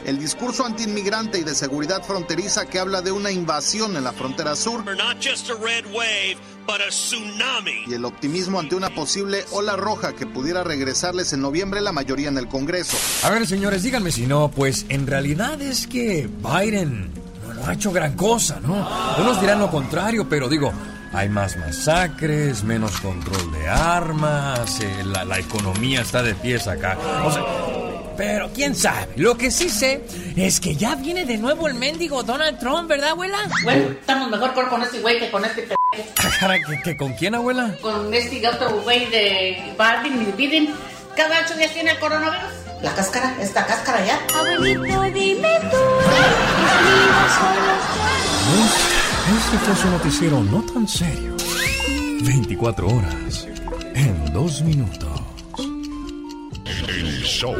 El 0.04 0.18
discurso 0.18 0.66
antiinmigrante 0.66 1.38
y 1.38 1.44
de 1.44 1.54
seguridad 1.54 2.02
fronteriza 2.02 2.66
que 2.66 2.78
habla 2.78 3.00
de 3.00 3.12
una 3.12 3.30
invasión 3.30 3.96
en 3.96 4.04
la 4.04 4.12
frontera 4.12 4.56
sur. 4.56 4.84
Y 7.86 7.94
el 7.94 8.04
optimismo 8.04 8.58
ante 8.58 8.74
una 8.74 8.90
posible 8.90 9.44
ola 9.52 9.76
roja 9.76 10.14
que 10.14 10.26
pudiera 10.26 10.64
regresarles 10.64 11.32
en 11.32 11.42
noviembre 11.42 11.80
la 11.80 11.92
mayoría 11.92 12.28
en 12.28 12.38
el 12.38 12.48
Congreso. 12.48 12.96
A 13.22 13.30
ver, 13.30 13.46
señores, 13.46 13.82
díganme 13.82 14.10
si 14.10 14.26
no, 14.26 14.50
pues 14.50 14.86
en 14.88 15.06
realidad 15.06 15.60
es 15.62 15.86
que 15.86 16.28
Biden 16.42 17.10
no 17.54 17.66
ha 17.66 17.74
hecho 17.74 17.92
gran 17.92 18.14
cosa, 18.14 18.60
¿no? 18.60 18.74
Unos 19.20 19.40
dirán 19.40 19.60
lo 19.60 19.70
contrario, 19.70 20.28
pero 20.28 20.48
digo, 20.48 20.72
hay 21.14 21.28
más 21.28 21.56
masacres, 21.56 22.64
menos 22.64 23.00
control 23.00 23.52
de 23.52 23.68
armas, 23.68 24.80
eh, 24.80 25.04
la, 25.04 25.38
economía 25.38 26.00
está 26.00 26.22
de 26.22 26.34
pies 26.34 26.66
acá. 26.66 26.98
O 27.24 27.30
sea, 27.30 27.42
pero 28.16 28.50
quién 28.52 28.74
sabe. 28.74 29.12
Lo 29.16 29.36
que 29.36 29.50
sí 29.50 29.68
sé 29.68 30.04
es 30.36 30.60
que 30.60 30.74
ya 30.76 30.94
viene 30.96 31.24
de 31.24 31.38
nuevo 31.38 31.68
el 31.68 31.74
mendigo 31.74 32.22
Donald 32.22 32.58
Trump, 32.58 32.88
¿verdad, 32.88 33.10
abuela? 33.10 33.38
Bueno, 33.62 33.90
estamos 33.90 34.30
mejor 34.30 34.68
con 34.68 34.82
este 34.82 35.00
güey 35.00 35.18
que 35.18 35.30
con 35.30 35.44
este 35.44 35.62
p. 35.62 35.74
Ah, 36.40 36.56
¿Que, 36.82 36.96
con 36.96 37.12
quién, 37.12 37.34
abuela? 37.34 37.76
Con 37.80 38.12
este 38.12 38.46
otro 38.48 38.80
güey 38.82 39.06
de 39.10 39.74
Biden, 39.78 40.36
Biden. 40.36 40.74
Cada 41.16 41.42
ocho 41.44 41.54
días 41.56 41.72
tiene 41.72 41.92
el 41.92 41.98
coronavirus. 42.00 42.50
La 42.82 42.92
cáscara, 42.94 43.36
esta 43.40 43.64
cáscara 43.64 44.04
ya. 44.04 44.20
Abuelito, 44.36 45.02
dime 45.12 45.60
tú. 45.70 45.76
Este 49.26 49.58
fue 49.58 49.74
su 49.76 49.88
noticiero 49.90 50.42
no 50.42 50.62
tan 50.62 50.86
serio. 50.86 51.34
24 52.22 52.86
horas 52.86 53.46
en 53.94 54.32
dos 54.32 54.60
minutos. 54.62 55.20
El 56.88 57.22
show. 57.22 57.54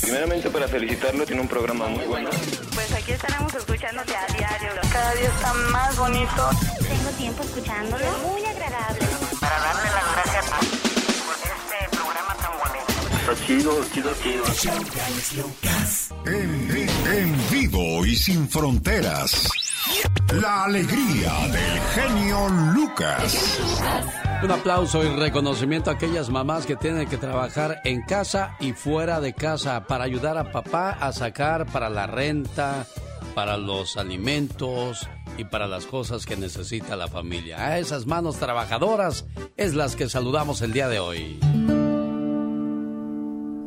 Primeramente 0.00 0.50
para 0.50 0.66
felicitarlo, 0.66 1.24
tiene 1.24 1.40
un 1.42 1.48
programa 1.48 1.86
muy 1.86 2.04
bueno. 2.06 2.30
Pues 2.74 2.92
aquí 2.92 3.12
estaremos 3.12 3.54
escuchándote 3.54 4.14
a 4.16 4.26
diario. 4.36 4.70
Cada 4.92 5.14
día 5.14 5.28
está 5.28 5.52
más 5.70 5.96
bonito. 5.96 6.50
Tengo 6.80 7.10
tiempo 7.16 7.42
escuchándolo. 7.44 8.04
Muy 8.28 8.44
agradable. 8.44 9.06
Para 9.40 9.58
darle 9.60 9.90
las 9.90 10.12
gracias 10.14 10.44
por 10.50 11.36
este 11.36 11.96
programa 11.96 12.34
tan 12.34 12.52
bonito. 12.58 13.32
Está 13.32 13.46
chido, 13.46 13.84
chido, 13.94 14.10
chido. 14.20 14.44
En, 16.26 16.70
en, 16.70 17.12
en 17.18 17.50
vivo 17.50 18.04
y 18.04 18.16
sin 18.16 18.48
fronteras. 18.48 19.48
La 20.32 20.64
alegría 20.64 21.32
del 21.52 21.80
genio 21.94 22.48
Lucas. 22.74 23.58
Un 24.42 24.50
aplauso 24.50 25.04
y 25.04 25.08
reconocimiento 25.08 25.90
a 25.90 25.94
aquellas 25.94 26.30
mamás 26.30 26.64
que 26.66 26.76
tienen 26.76 27.08
que 27.08 27.18
trabajar 27.18 27.80
en 27.84 28.02
casa 28.02 28.56
y 28.60 28.72
fuera 28.72 29.20
de 29.20 29.34
casa 29.34 29.86
para 29.86 30.04
ayudar 30.04 30.38
a 30.38 30.50
papá 30.50 30.90
a 30.90 31.12
sacar 31.12 31.66
para 31.66 31.90
la 31.90 32.06
renta, 32.06 32.86
para 33.34 33.56
los 33.58 33.96
alimentos 33.96 35.06
y 35.36 35.44
para 35.44 35.66
las 35.66 35.86
cosas 35.86 36.24
que 36.24 36.36
necesita 36.36 36.96
la 36.96 37.08
familia. 37.08 37.66
A 37.66 37.78
esas 37.78 38.06
manos 38.06 38.36
trabajadoras 38.36 39.26
es 39.56 39.74
las 39.74 39.96
que 39.96 40.08
saludamos 40.08 40.62
el 40.62 40.72
día 40.72 40.88
de 40.88 40.98
hoy. 40.98 41.38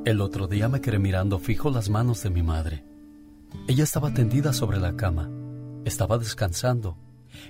El 0.06 0.22
otro 0.22 0.48
día 0.48 0.68
me 0.68 0.82
quedé 0.82 1.00
mirando 1.00 1.38
fijo 1.38 1.70
las 1.70 1.90
manos 1.90 2.24
de 2.24 2.30
mi 2.32 2.42
madre. 2.42 2.84
Ella 3.68 3.84
estaba 3.84 4.14
tendida 4.14 4.52
sobre 4.54 4.80
la 4.80 4.96
cama 4.96 5.30
estaba 5.88 6.18
descansando 6.18 6.98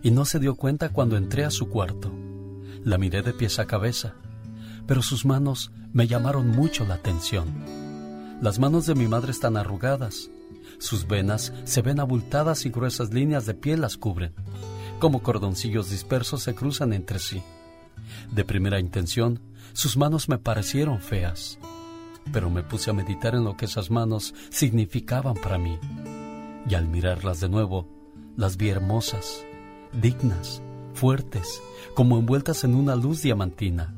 y 0.03 0.11
no 0.11 0.25
se 0.25 0.39
dio 0.39 0.55
cuenta 0.55 0.89
cuando 0.89 1.17
entré 1.17 1.45
a 1.45 1.51
su 1.51 1.69
cuarto. 1.69 2.11
La 2.83 2.97
miré 2.97 3.21
de 3.21 3.33
pies 3.33 3.59
a 3.59 3.65
cabeza, 3.65 4.15
pero 4.85 5.01
sus 5.01 5.25
manos 5.25 5.71
me 5.93 6.07
llamaron 6.07 6.47
mucho 6.49 6.85
la 6.85 6.95
atención. 6.95 7.47
Las 8.41 8.59
manos 8.59 8.85
de 8.85 8.95
mi 8.95 9.07
madre 9.07 9.31
están 9.31 9.57
arrugadas, 9.57 10.29
sus 10.79 11.07
venas 11.07 11.53
se 11.63 11.81
ven 11.81 11.99
abultadas 11.99 12.65
y 12.65 12.69
gruesas 12.69 13.13
líneas 13.13 13.45
de 13.45 13.55
piel 13.55 13.81
las 13.81 13.97
cubren, 13.97 14.33
como 14.99 15.23
cordoncillos 15.23 15.89
dispersos 15.89 16.43
se 16.43 16.53
cruzan 16.53 16.93
entre 16.93 17.19
sí. 17.19 17.41
De 18.31 18.45
primera 18.45 18.79
intención, 18.79 19.39
sus 19.73 19.97
manos 19.97 20.29
me 20.29 20.37
parecieron 20.37 21.01
feas, 21.01 21.57
pero 22.31 22.49
me 22.49 22.63
puse 22.63 22.89
a 22.89 22.93
meditar 22.93 23.35
en 23.35 23.43
lo 23.43 23.57
que 23.57 23.65
esas 23.65 23.89
manos 23.89 24.33
significaban 24.49 25.35
para 25.35 25.57
mí. 25.57 25.79
Y 26.69 26.75
al 26.75 26.87
mirarlas 26.87 27.39
de 27.39 27.49
nuevo, 27.49 27.96
las 28.37 28.55
vi 28.55 28.69
hermosas, 28.69 29.43
dignas, 29.99 30.61
fuertes, 30.93 31.59
como 31.95 32.19
envueltas 32.19 32.63
en 32.63 32.75
una 32.75 32.95
luz 32.95 33.23
diamantina. 33.23 33.95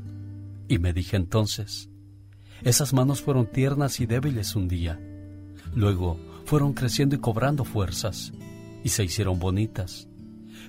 Y 0.69 0.79
me 0.79 0.93
dije 0.93 1.17
entonces, 1.17 1.89
esas 2.63 2.93
manos 2.93 3.21
fueron 3.21 3.47
tiernas 3.47 3.99
y 3.99 4.05
débiles 4.05 4.55
un 4.55 4.69
día. 4.69 4.97
Luego 5.75 6.17
fueron 6.45 6.71
creciendo 6.71 7.15
y 7.15 7.19
cobrando 7.19 7.65
fuerzas, 7.65 8.31
y 8.81 8.89
se 8.89 9.03
hicieron 9.03 9.39
bonitas. 9.39 10.07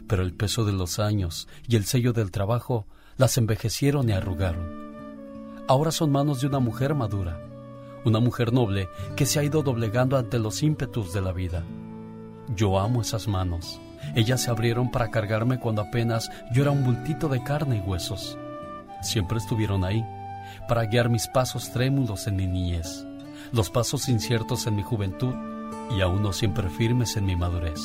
Pero 0.08 0.24
el 0.24 0.34
peso 0.34 0.64
de 0.64 0.72
los 0.72 0.98
años 0.98 1.46
y 1.68 1.76
el 1.76 1.84
sello 1.84 2.12
del 2.12 2.32
trabajo 2.32 2.88
las 3.16 3.38
envejecieron 3.38 4.08
y 4.08 4.12
arrugaron. 4.12 5.64
Ahora 5.68 5.92
son 5.92 6.10
manos 6.10 6.40
de 6.40 6.48
una 6.48 6.58
mujer 6.58 6.96
madura, 6.96 7.40
una 8.04 8.18
mujer 8.18 8.52
noble 8.52 8.88
que 9.14 9.26
se 9.26 9.38
ha 9.38 9.44
ido 9.44 9.62
doblegando 9.62 10.16
ante 10.16 10.40
los 10.40 10.64
ímpetus 10.64 11.12
de 11.12 11.20
la 11.20 11.30
vida 11.30 11.64
yo 12.54 12.78
amo 12.78 13.02
esas 13.02 13.28
manos. 13.28 13.80
Ellas 14.14 14.42
se 14.42 14.50
abrieron 14.50 14.90
para 14.90 15.10
cargarme 15.10 15.58
cuando 15.58 15.82
apenas 15.82 16.30
yo 16.52 16.62
era 16.62 16.70
un 16.70 16.84
bultito 16.84 17.28
de 17.28 17.42
carne 17.42 17.76
y 17.76 17.80
huesos. 17.80 18.38
Siempre 19.02 19.38
estuvieron 19.38 19.84
ahí, 19.84 20.04
para 20.68 20.84
guiar 20.84 21.08
mis 21.08 21.28
pasos 21.28 21.70
trémulos 21.70 22.26
en 22.26 22.36
mi 22.36 22.46
niñez, 22.46 23.04
los 23.52 23.70
pasos 23.70 24.08
inciertos 24.08 24.66
en 24.66 24.76
mi 24.76 24.82
juventud 24.82 25.34
y 25.96 26.00
aún 26.00 26.22
no 26.22 26.32
siempre 26.32 26.68
firmes 26.68 27.16
en 27.16 27.26
mi 27.26 27.36
madurez. 27.36 27.80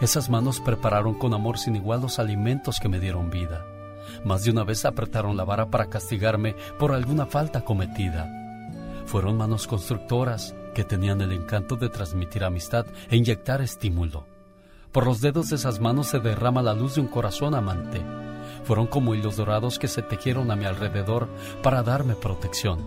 Esas 0.00 0.30
manos 0.30 0.60
prepararon 0.60 1.14
con 1.14 1.34
amor 1.34 1.58
sin 1.58 1.76
igual 1.76 2.02
los 2.02 2.18
alimentos 2.18 2.78
que 2.78 2.88
me 2.88 3.00
dieron 3.00 3.30
vida. 3.30 3.64
Más 4.24 4.44
de 4.44 4.50
una 4.50 4.64
vez 4.64 4.84
apretaron 4.84 5.36
la 5.36 5.44
vara 5.44 5.70
para 5.70 5.86
castigarme 5.86 6.54
por 6.78 6.92
alguna 6.92 7.26
falta 7.26 7.62
cometida. 7.62 8.30
Fueron 9.06 9.36
manos 9.36 9.66
constructoras 9.66 10.54
que 10.78 10.84
tenían 10.84 11.20
el 11.22 11.32
encanto 11.32 11.74
de 11.74 11.88
transmitir 11.88 12.44
amistad 12.44 12.86
e 13.10 13.16
inyectar 13.16 13.60
estímulo. 13.60 14.28
Por 14.92 15.06
los 15.06 15.20
dedos 15.20 15.48
de 15.48 15.56
esas 15.56 15.80
manos 15.80 16.06
se 16.06 16.20
derrama 16.20 16.62
la 16.62 16.72
luz 16.72 16.94
de 16.94 17.00
un 17.00 17.08
corazón 17.08 17.56
amante. 17.56 18.00
Fueron 18.62 18.86
como 18.86 19.16
hilos 19.16 19.36
dorados 19.36 19.80
que 19.80 19.88
se 19.88 20.02
tejieron 20.02 20.52
a 20.52 20.54
mi 20.54 20.66
alrededor 20.66 21.28
para 21.64 21.82
darme 21.82 22.14
protección. 22.14 22.78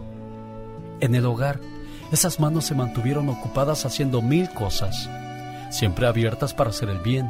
En 1.02 1.16
el 1.16 1.26
hogar, 1.26 1.60
esas 2.14 2.40
manos 2.40 2.64
se 2.64 2.76
mantuvieron 2.76 3.28
ocupadas 3.28 3.86
haciendo 3.86 4.22
mil 4.22 4.50
cosas, 4.52 5.10
siempre 5.70 6.08
abiertas 6.08 6.54
para 6.54 6.70
hacer 6.70 6.88
el 6.88 7.00
bien. 7.00 7.30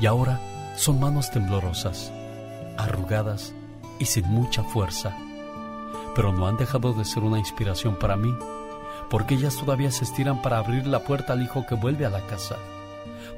Y 0.00 0.06
ahora 0.06 0.38
son 0.76 1.00
manos 1.00 1.32
temblorosas, 1.32 2.12
arrugadas 2.76 3.52
y 3.98 4.04
sin 4.04 4.24
mucha 4.28 4.62
fuerza. 4.62 5.16
Pero 6.14 6.32
no 6.32 6.46
han 6.46 6.58
dejado 6.58 6.92
de 6.92 7.04
ser 7.04 7.24
una 7.24 7.40
inspiración 7.40 7.98
para 7.98 8.16
mí 8.16 8.32
porque 9.10 9.34
ellas 9.34 9.56
todavía 9.56 9.90
se 9.90 10.04
estiran 10.04 10.42
para 10.42 10.58
abrir 10.58 10.86
la 10.86 11.04
puerta 11.04 11.32
al 11.32 11.42
hijo 11.42 11.64
que 11.66 11.74
vuelve 11.74 12.06
a 12.06 12.10
la 12.10 12.26
casa, 12.26 12.56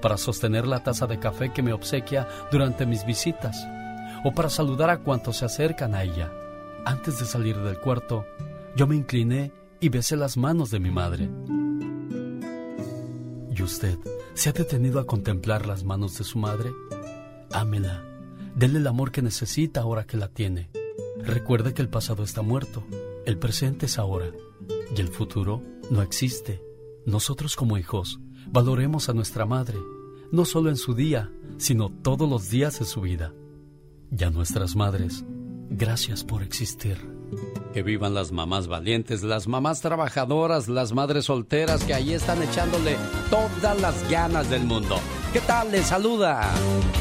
para 0.01 0.17
sostener 0.17 0.67
la 0.67 0.83
taza 0.83 1.07
de 1.07 1.19
café 1.19 1.53
que 1.53 1.62
me 1.62 1.73
obsequia 1.73 2.29
durante 2.51 2.87
mis 2.87 3.05
visitas, 3.05 3.67
o 4.25 4.33
para 4.33 4.51
saludar 4.51 4.91
a 4.91 4.99
cuantos 4.99 5.39
se 5.39 5.45
acercan 5.45 5.95
a 5.95 6.03
ella. 6.03 6.33
Antes 6.85 7.19
de 7.19 7.27
salir 7.27 7.59
del 7.59 7.79
cuarto, 7.79 8.27
yo 8.77 8.87
me 8.87 8.97
incliné 8.97 9.53
y 9.81 9.89
besé 9.89 10.17
las 10.17 10.37
manos 10.37 10.71
de 10.71 10.81
mi 10.81 10.91
madre. 10.91 11.29
¿Y 13.51 13.62
usted 13.62 13.99
se 14.35 14.51
ha 14.51 14.53
detenido 14.53 15.01
a 15.01 15.07
contemplar 15.07 15.67
las 15.67 15.85
manos 15.85 16.19
de 16.19 16.25
su 16.25 16.39
madre? 16.39 16.71
Ámela, 17.53 18.05
déle 18.55 18.79
el 18.79 18.87
amor 18.87 19.11
que 19.11 19.23
necesita 19.23 19.81
ahora 19.81 20.05
que 20.05 20.17
la 20.17 20.29
tiene. 20.29 20.71
Recuerde 21.23 21.75
que 21.75 21.83
el 21.83 21.89
pasado 21.89 22.23
está 22.23 22.43
muerto, 22.43 22.85
el 23.25 23.39
presente 23.39 23.87
es 23.87 23.99
ahora 23.99 24.27
y 24.95 25.01
el 25.01 25.09
futuro 25.09 25.62
no 25.91 26.03
existe. 26.03 26.62
Nosotros 27.05 27.57
como 27.57 27.78
hijos 27.78 28.20
valoremos 28.49 29.09
a 29.09 29.12
nuestra 29.12 29.47
madre, 29.47 29.78
no 30.32 30.45
solo 30.45 30.70
en 30.70 30.76
su 30.76 30.95
día, 30.95 31.32
sino 31.57 31.91
todos 31.91 32.28
los 32.28 32.51
días 32.51 32.78
de 32.78 32.84
su 32.84 33.01
vida. 33.01 33.32
Y 34.16 34.24
a 34.24 34.30
nuestras 34.30 34.76
madres, 34.76 35.24
gracias 35.70 36.24
por 36.24 36.43
existir. 36.43 36.99
Que 37.72 37.82
vivan 37.82 38.14
las 38.14 38.32
mamás 38.32 38.68
valientes, 38.68 39.22
las 39.22 39.49
mamás 39.49 39.80
trabajadoras, 39.80 40.68
las 40.68 40.93
madres 40.93 41.26
solteras 41.26 41.84
que 41.84 41.95
ahí 41.95 42.12
están 42.12 42.43
echándole 42.43 42.97
todas 43.30 43.80
las 43.80 44.09
ganas 44.11 44.49
del 44.49 44.64
mundo. 44.64 44.97
¿Qué 45.32 45.41
tal? 45.41 45.72
Les 45.72 45.87
saluda. 45.87 46.51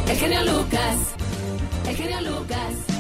El 0.10 0.18
genio 0.18 0.42
Lucas. 0.44 1.16
El 1.88 1.96
genio 1.96 2.22
Lucas. 2.22 2.95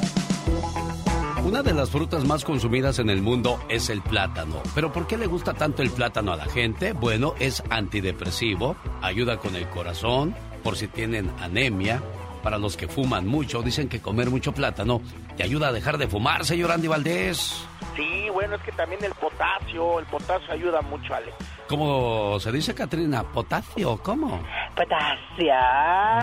Una 1.45 1.61
de 1.61 1.75
las 1.75 1.91
frutas 1.91 2.25
más 2.25 2.43
consumidas 2.43 2.97
en 2.97 3.07
el 3.11 3.21
mundo 3.21 3.59
es 3.69 3.91
el 3.91 4.01
plátano. 4.01 4.63
¿Pero 4.73 4.91
por 4.91 5.05
qué 5.05 5.15
le 5.15 5.27
gusta 5.27 5.53
tanto 5.53 5.83
el 5.83 5.91
plátano 5.91 6.33
a 6.33 6.37
la 6.37 6.45
gente? 6.45 6.93
Bueno, 6.93 7.35
es 7.37 7.61
antidepresivo, 7.69 8.75
ayuda 9.03 9.37
con 9.37 9.55
el 9.55 9.69
corazón, 9.69 10.35
por 10.63 10.75
si 10.75 10.87
tienen 10.87 11.31
anemia. 11.39 12.01
Para 12.41 12.57
los 12.57 12.75
que 12.75 12.87
fuman 12.87 13.27
mucho, 13.27 13.61
dicen 13.61 13.87
que 13.87 14.01
comer 14.01 14.31
mucho 14.31 14.53
plátano 14.53 15.01
te 15.37 15.43
ayuda 15.43 15.67
a 15.67 15.71
dejar 15.71 15.99
de 15.99 16.07
fumar, 16.07 16.45
señor 16.45 16.71
Andy 16.71 16.87
Valdés. 16.87 17.67
Sí, 17.95 18.27
bueno, 18.33 18.55
es 18.55 18.63
que 18.63 18.71
también 18.71 19.03
el 19.03 19.13
potasio, 19.13 19.99
el 19.99 20.05
potasio 20.07 20.51
ayuda 20.51 20.81
mucho, 20.81 21.13
Alex. 21.13 21.35
¿Cómo 21.67 22.39
se 22.39 22.51
dice, 22.51 22.73
Katrina? 22.73 23.21
¿Potasio? 23.21 23.99
¿Cómo? 24.01 24.41
Potasio. 24.75 25.53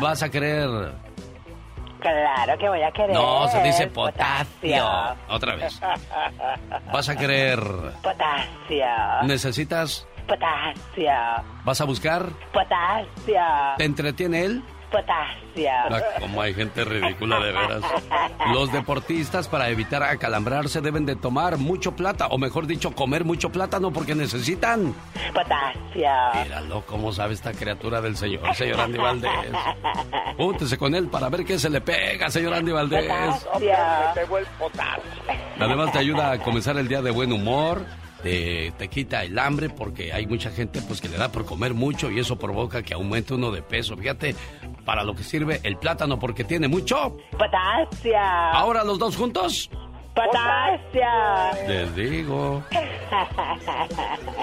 ¿Vas 0.00 0.20
a 0.24 0.28
querer 0.28 1.11
Claro 2.02 2.58
que 2.58 2.68
voy 2.68 2.82
a 2.82 2.90
querer. 2.90 3.14
No, 3.14 3.48
se 3.48 3.62
dice 3.62 3.86
potasio. 3.86 4.84
Otra 5.28 5.54
vez. 5.54 5.80
¿Vas 6.92 7.08
a 7.08 7.16
querer? 7.16 7.60
Potasio. 8.02 8.86
¿Necesitas? 9.22 10.06
Potasio. 10.26 11.12
¿Vas 11.64 11.80
a 11.80 11.84
buscar? 11.84 12.26
Potasio. 12.52 13.40
¿Te 13.78 13.84
entretiene 13.84 14.44
él? 14.44 14.64
Potasio. 14.92 15.70
Como 16.20 16.42
hay 16.42 16.52
gente 16.54 16.84
ridícula 16.84 17.40
de 17.40 17.52
veras. 17.52 17.82
Los 18.52 18.70
deportistas 18.70 19.48
para 19.48 19.70
evitar 19.70 20.02
acalambrarse 20.02 20.80
deben 20.82 21.06
de 21.06 21.16
tomar 21.16 21.56
mucho 21.56 21.92
plata, 21.92 22.26
o 22.26 22.38
mejor 22.38 22.66
dicho, 22.66 22.92
comer 22.92 23.24
mucho 23.24 23.50
plátano 23.50 23.90
porque 23.90 24.14
necesitan. 24.14 24.94
Potasio. 25.32 26.44
Míralo, 26.44 26.84
cómo 26.86 27.12
sabe 27.12 27.34
esta 27.34 27.52
criatura 27.52 28.00
del 28.02 28.16
señor, 28.16 28.54
señor 28.54 28.80
Andy 28.80 28.98
Valdés. 28.98 29.30
Júntese 30.36 30.76
con 30.76 30.94
él 30.94 31.08
para 31.08 31.30
ver 31.30 31.44
qué 31.44 31.58
se 31.58 31.70
le 31.70 31.80
pega, 31.80 32.30
señor 32.30 32.54
Andy 32.54 32.72
Valdés. 32.72 33.10
Potasio. 34.58 35.02
Además 35.58 35.92
te 35.92 35.98
ayuda 35.98 36.32
a 36.32 36.38
comenzar 36.38 36.76
el 36.76 36.88
día 36.88 37.00
de 37.00 37.10
buen 37.10 37.32
humor, 37.32 37.84
te, 38.22 38.72
te 38.78 38.88
quita 38.88 39.24
el 39.24 39.38
hambre 39.38 39.68
porque 39.68 40.12
hay 40.12 40.26
mucha 40.26 40.50
gente 40.50 40.80
pues 40.82 41.00
que 41.00 41.08
le 41.08 41.16
da 41.16 41.30
por 41.30 41.44
comer 41.44 41.74
mucho 41.74 42.10
y 42.10 42.20
eso 42.20 42.38
provoca 42.38 42.82
que 42.82 42.94
aumente 42.94 43.34
uno 43.34 43.50
de 43.50 43.62
peso. 43.62 43.96
Fíjate 43.96 44.34
para 44.84 45.04
lo 45.04 45.14
que 45.14 45.22
sirve 45.24 45.60
el 45.62 45.76
plátano 45.76 46.18
porque 46.18 46.44
tiene 46.44 46.68
mucho. 46.68 47.16
Potasio. 47.32 48.18
Ahora 48.18 48.84
los 48.84 48.98
dos 48.98 49.16
juntos. 49.16 49.70
Potasio. 50.14 51.68
Les 51.68 51.94
digo. 51.96 52.62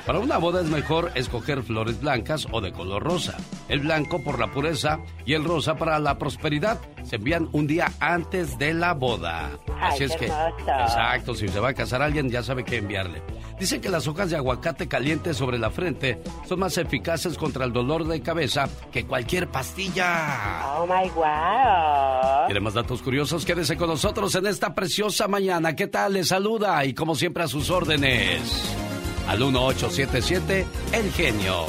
Para 0.05 0.19
una 0.19 0.37
boda 0.37 0.61
es 0.61 0.67
mejor 0.67 1.11
escoger 1.15 1.61
flores 1.63 1.99
blancas 2.01 2.47
o 2.51 2.61
de 2.61 2.71
color 2.71 3.03
rosa. 3.03 3.37
El 3.67 3.81
blanco 3.81 4.23
por 4.23 4.39
la 4.39 4.47
pureza 4.51 4.99
y 5.25 5.33
el 5.33 5.43
rosa 5.43 5.75
para 5.75 5.99
la 5.99 6.17
prosperidad. 6.17 6.79
Se 7.03 7.17
envían 7.17 7.49
un 7.51 7.67
día 7.67 7.91
antes 7.99 8.57
de 8.57 8.73
la 8.73 8.93
boda. 8.93 9.51
Así 9.79 10.03
Ay, 10.03 10.09
es 10.09 10.15
que, 10.15 10.25
hermoso. 10.25 10.71
exacto, 10.81 11.35
si 11.35 11.47
se 11.47 11.59
va 11.59 11.69
a 11.69 11.73
casar 11.73 12.01
alguien 12.01 12.29
ya 12.29 12.41
sabe 12.43 12.63
qué 12.63 12.77
enviarle. 12.77 13.21
Dicen 13.59 13.81
que 13.81 13.89
las 13.89 14.07
hojas 14.07 14.29
de 14.29 14.37
aguacate 14.37 14.87
caliente 14.87 15.33
sobre 15.33 15.59
la 15.59 15.69
frente 15.69 16.21
son 16.47 16.59
más 16.59 16.77
eficaces 16.77 17.37
contra 17.37 17.65
el 17.65 17.73
dolor 17.73 18.07
de 18.07 18.21
cabeza 18.21 18.69
que 18.91 19.05
cualquier 19.05 19.49
pastilla. 19.49 20.77
Oh 20.77 20.85
my 20.85 21.09
wow. 21.09 22.45
¿Quiere 22.45 22.61
más 22.61 22.73
datos 22.73 23.01
curiosos? 23.01 23.45
Quédese 23.45 23.75
con 23.75 23.89
nosotros 23.89 24.33
en 24.35 24.47
esta 24.47 24.73
preciosa 24.73 25.27
mañana. 25.27 25.75
¿Qué 25.75 25.87
tal? 25.87 26.13
Le 26.13 26.23
saluda 26.23 26.85
y 26.85 26.93
como 26.93 27.15
siempre 27.15 27.43
a 27.43 27.47
sus 27.47 27.69
órdenes. 27.69 28.39
Al 29.27 29.39
1877 29.39 30.65
El 30.93 31.11
Genio. 31.11 31.65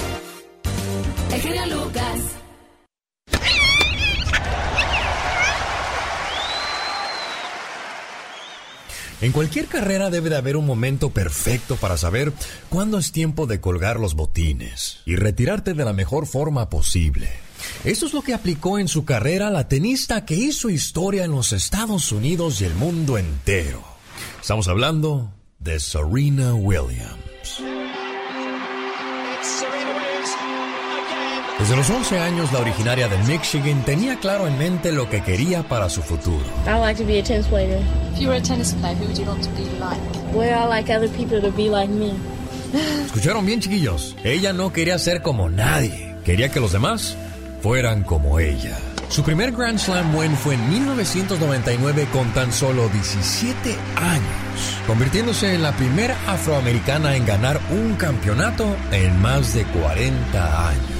El 1.32 1.40
genio 1.40 1.66
Lucas. 1.66 2.39
En 9.20 9.32
cualquier 9.32 9.66
carrera 9.66 10.08
debe 10.08 10.30
de 10.30 10.36
haber 10.36 10.56
un 10.56 10.64
momento 10.64 11.10
perfecto 11.10 11.76
para 11.76 11.98
saber 11.98 12.32
cuándo 12.70 12.98
es 12.98 13.12
tiempo 13.12 13.46
de 13.46 13.60
colgar 13.60 14.00
los 14.00 14.14
botines 14.14 15.00
y 15.04 15.16
retirarte 15.16 15.74
de 15.74 15.84
la 15.84 15.92
mejor 15.92 16.26
forma 16.26 16.70
posible. 16.70 17.28
Eso 17.84 18.06
es 18.06 18.14
lo 18.14 18.22
que 18.22 18.32
aplicó 18.32 18.78
en 18.78 18.88
su 18.88 19.04
carrera 19.04 19.50
la 19.50 19.68
tenista 19.68 20.24
que 20.24 20.36
hizo 20.36 20.70
historia 20.70 21.24
en 21.24 21.32
los 21.32 21.52
Estados 21.52 22.12
Unidos 22.12 22.62
y 22.62 22.64
el 22.64 22.74
mundo 22.74 23.18
entero. 23.18 23.82
Estamos 24.40 24.68
hablando 24.68 25.30
de 25.58 25.78
Serena 25.78 26.54
Williams. 26.54 27.79
Desde 31.60 31.76
los 31.76 31.90
11 31.90 32.18
años, 32.18 32.50
la 32.52 32.60
originaria 32.60 33.06
de 33.06 33.18
Michigan 33.18 33.84
tenía 33.84 34.18
claro 34.18 34.46
en 34.46 34.56
mente 34.56 34.92
lo 34.92 35.10
que 35.10 35.22
quería 35.22 35.62
para 35.62 35.90
su 35.90 36.00
futuro. 36.00 36.44
I 36.66 36.80
like 36.80 36.98
to 36.98 37.06
be 37.06 37.18
a 37.18 37.22
tennis 37.22 37.46
player. 37.48 37.78
If 38.14 38.18
you 38.18 38.28
were 38.28 38.38
a 38.38 38.42
tennis 38.42 38.72
player, 38.72 38.96
who 38.96 39.04
would 39.04 39.18
you 39.18 39.26
want 39.26 39.44
to 39.44 39.50
be 39.50 39.68
like? 39.78 40.00
Well, 40.32 40.50
I 40.50 40.66
like 40.66 40.90
other 40.90 41.10
people 41.10 41.38
to 41.42 41.50
be 41.50 41.68
like 41.68 41.92
me. 41.92 42.14
¿Escucharon 43.04 43.44
bien, 43.44 43.60
chiquillos? 43.60 44.16
Ella 44.24 44.54
no 44.54 44.72
quería 44.72 44.98
ser 44.98 45.20
como 45.20 45.50
nadie. 45.50 46.16
Quería 46.24 46.48
que 46.48 46.60
los 46.60 46.72
demás 46.72 47.14
fueran 47.62 48.04
como 48.04 48.38
ella. 48.38 48.78
Su 49.10 49.22
primer 49.22 49.52
Grand 49.52 49.78
Slam 49.78 50.14
win 50.14 50.34
fue 50.36 50.54
en 50.54 50.70
1999 50.70 52.06
con 52.10 52.32
tan 52.32 52.52
solo 52.52 52.88
17 52.88 53.76
años, 53.96 54.84
convirtiéndose 54.86 55.52
en 55.52 55.62
la 55.62 55.72
primera 55.72 56.16
afroamericana 56.26 57.16
en 57.16 57.26
ganar 57.26 57.60
un 57.70 57.96
campeonato 57.96 58.76
en 58.92 59.20
más 59.20 59.52
de 59.52 59.64
40 59.64 60.68
años. 60.68 60.99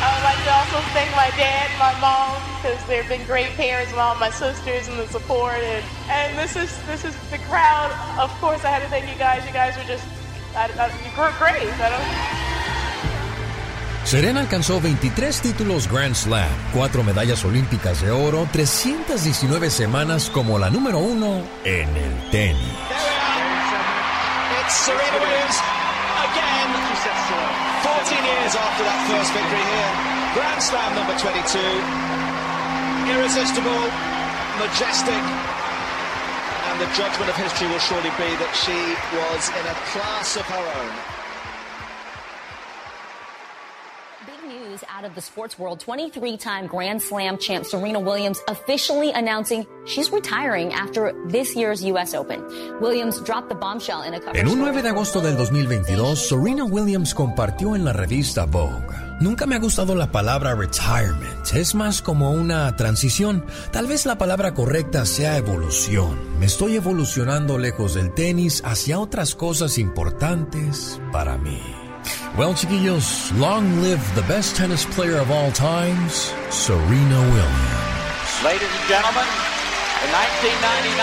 I 0.00 0.14
would 0.14 0.22
like 0.22 0.38
to 0.44 0.52
also 0.54 0.78
thank 0.94 1.10
my 1.16 1.30
dad 1.36 1.68
my 1.78 1.94
mom 2.00 2.42
because 2.56 2.78
they've 2.86 3.08
been 3.08 3.24
great 3.26 3.50
parents, 3.54 3.90
and 3.92 4.00
all 4.00 4.14
my 4.16 4.30
sisters 4.30 4.88
and 4.88 4.98
the 4.98 5.06
support. 5.08 5.54
And, 5.54 5.84
and 6.10 6.38
this 6.38 6.56
is 6.56 6.70
this 6.86 7.04
is 7.04 7.16
the 7.30 7.38
crowd. 7.50 7.90
Of 8.18 8.30
course, 8.40 8.64
I 8.64 8.70
had 8.70 8.82
to 8.82 8.88
thank 8.88 9.08
you 9.10 9.18
guys. 9.18 9.46
You 9.46 9.52
guys 9.52 9.76
were 9.76 9.84
just 9.84 10.04
I, 10.54 10.70
I, 10.78 10.86
you 11.06 11.10
were 11.18 11.32
great. 11.38 11.70
I 11.78 11.88
don't, 11.90 12.77
Serena 14.08 14.40
alcanzó 14.40 14.80
23 14.80 15.38
títulos 15.42 15.86
Grand 15.86 16.14
Slam, 16.14 16.48
4 16.72 17.04
medallas 17.04 17.44
olímpicas 17.44 18.00
de 18.00 18.10
oro, 18.10 18.48
319 18.50 19.68
semanas 19.68 20.30
como 20.30 20.58
la 20.58 20.70
número 20.70 20.96
uno 20.96 21.42
en 21.62 21.94
el 21.94 22.30
tenis. 22.30 22.56
It's 24.64 24.72
Serena 24.72 25.12
Williams 25.12 25.60
again. 26.24 26.72
14 27.84 28.16
years 28.24 28.56
after 28.56 28.84
that 28.88 28.96
first 29.12 29.30
victory 29.36 29.60
here. 29.60 29.92
Grand 30.32 30.62
Slam 30.62 30.94
number 30.96 31.12
22. 31.20 31.60
Irresistible, 33.12 33.92
majestic. 34.56 35.20
And 36.72 36.80
the 36.80 36.88
judgment 36.96 37.28
of 37.28 37.36
history 37.36 37.68
will 37.68 37.84
surely 37.84 38.08
be 38.16 38.32
that 38.40 38.56
she 38.56 38.96
was 39.20 39.52
in 39.52 39.64
a 39.68 39.76
class 39.92 40.36
of 40.40 40.46
her 40.48 40.64
own. 40.80 41.17
Out 44.98 45.04
of 45.04 45.14
the 45.14 45.20
sports 45.20 45.58
world 45.58 45.78
23 45.78 46.36
time 46.36 46.66
Grand 46.66 47.00
Slam 47.00 47.38
champ 47.38 47.64
Serena 47.64 48.00
Williams 48.00 48.42
officially 48.48 49.12
announcing 49.12 49.66
she's 49.86 50.10
retiring 50.10 50.72
after 50.72 51.14
this 51.28 51.54
year's 51.54 51.84
U.S. 51.84 52.14
Open. 52.14 52.42
Williams 52.80 53.20
dropped 53.20 53.48
the 53.48 53.54
bombshell 53.54 54.02
in 54.02 54.14
a 54.14 54.20
cover 54.20 54.36
En 54.36 54.46
un 54.46 54.58
story. 54.58 54.72
9 54.72 54.82
de 54.82 54.88
agosto 54.88 55.20
del 55.20 55.36
2022, 55.36 56.28
Serena 56.28 56.64
Williams 56.64 57.14
compartió 57.14 57.76
en 57.76 57.84
la 57.84 57.92
revista 57.92 58.44
Vogue. 58.46 58.86
Nunca 59.20 59.46
me 59.46 59.56
ha 59.56 59.58
gustado 59.58 59.94
la 59.94 60.10
palabra 60.10 60.54
retirement, 60.54 61.54
es 61.54 61.74
más 61.74 62.02
como 62.02 62.30
una 62.30 62.74
transición. 62.76 63.44
Tal 63.72 63.86
vez 63.86 64.06
la 64.06 64.16
palabra 64.16 64.54
correcta 64.54 65.06
sea 65.06 65.36
evolución. 65.36 66.38
Me 66.38 66.46
estoy 66.46 66.76
evolucionando 66.76 67.58
lejos 67.58 67.94
del 67.94 68.14
tenis 68.14 68.62
hacia 68.64 68.98
otras 68.98 69.34
cosas 69.34 69.78
importantes 69.78 71.00
para 71.12 71.36
mí. 71.36 71.60
Well, 72.36 72.54
chiquillos, 72.54 73.32
long 73.38 73.80
live 73.80 74.02
the 74.14 74.22
best 74.22 74.56
tennis 74.56 74.84
player 74.84 75.16
of 75.16 75.30
all 75.30 75.50
times, 75.52 76.32
Serena 76.50 77.20
Williams. 77.32 78.44
Ladies 78.44 78.70
and 78.70 78.86
gentlemen, 78.86 79.26
the 80.04 80.08
1999 80.12 80.94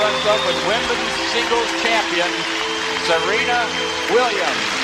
U.S. 0.00 0.18
Open 0.26 0.56
Women's 0.66 1.12
Singles 1.30 1.70
Champion, 1.82 2.30
Serena 3.06 3.60
Williams. 4.10 4.79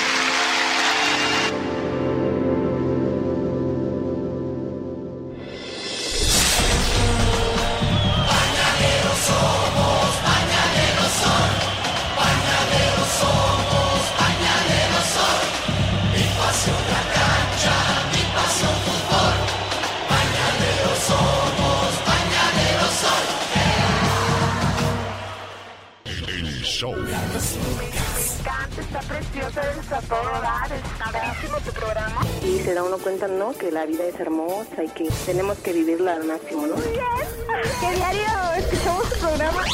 Y 32.43 32.59
se 32.61 32.75
da 32.75 32.83
uno 32.83 32.99
cuenta, 32.99 33.29
¿no? 33.29 33.53
Que 33.53 33.71
la 33.71 33.87
vida 33.87 34.05
es 34.05 34.19
hermosa 34.21 34.85
y 34.85 34.89
que 34.89 35.09
tenemos 35.25 35.59
que 35.59 35.73
vivirla 35.73 36.15
al 36.15 36.25
máximo, 36.25 36.67
¿no? 36.67 36.77
Muy 36.77 36.85
que 37.81 37.97
diario 37.97 38.25
escuchamos 38.57 39.09
tu 39.11 39.19
programa. 39.19 39.65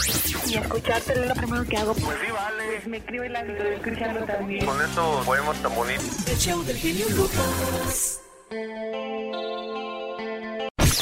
Y 0.46 0.56
escucharte 0.56 1.12
es 1.12 1.28
lo 1.28 1.34
primero 1.34 1.64
que 1.64 1.76
hago. 1.76 1.94
Pues 1.94 2.18
sí, 2.24 2.32
vale. 2.32 2.64
Pues 2.66 2.86
me 2.86 2.96
escribe 2.98 3.28
la 3.28 3.42
vida 3.42 3.68
escuchando 3.68 4.24
también. 4.24 4.64
Con 4.66 4.80
estos 4.82 5.26
podemos 5.26 5.56
tan 5.58 5.74
bonitos. 5.74 6.28
El 6.28 6.38
show 6.38 6.62
del 6.64 6.76
genio 6.76 7.06
Lucas. 7.10 8.20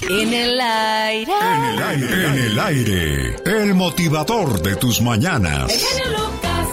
En 0.09 0.34
el 0.34 0.61
aire. 0.61 1.32
En 1.32 1.64
el 1.64 1.82
aire. 1.82 2.26
En 2.26 2.34
el 2.34 2.59
aire. 2.59 3.36
El 3.45 3.74
motivador 3.74 4.61
de 4.61 4.76
tus 4.76 5.01
mañanas. 5.01 5.72
El 5.72 6.20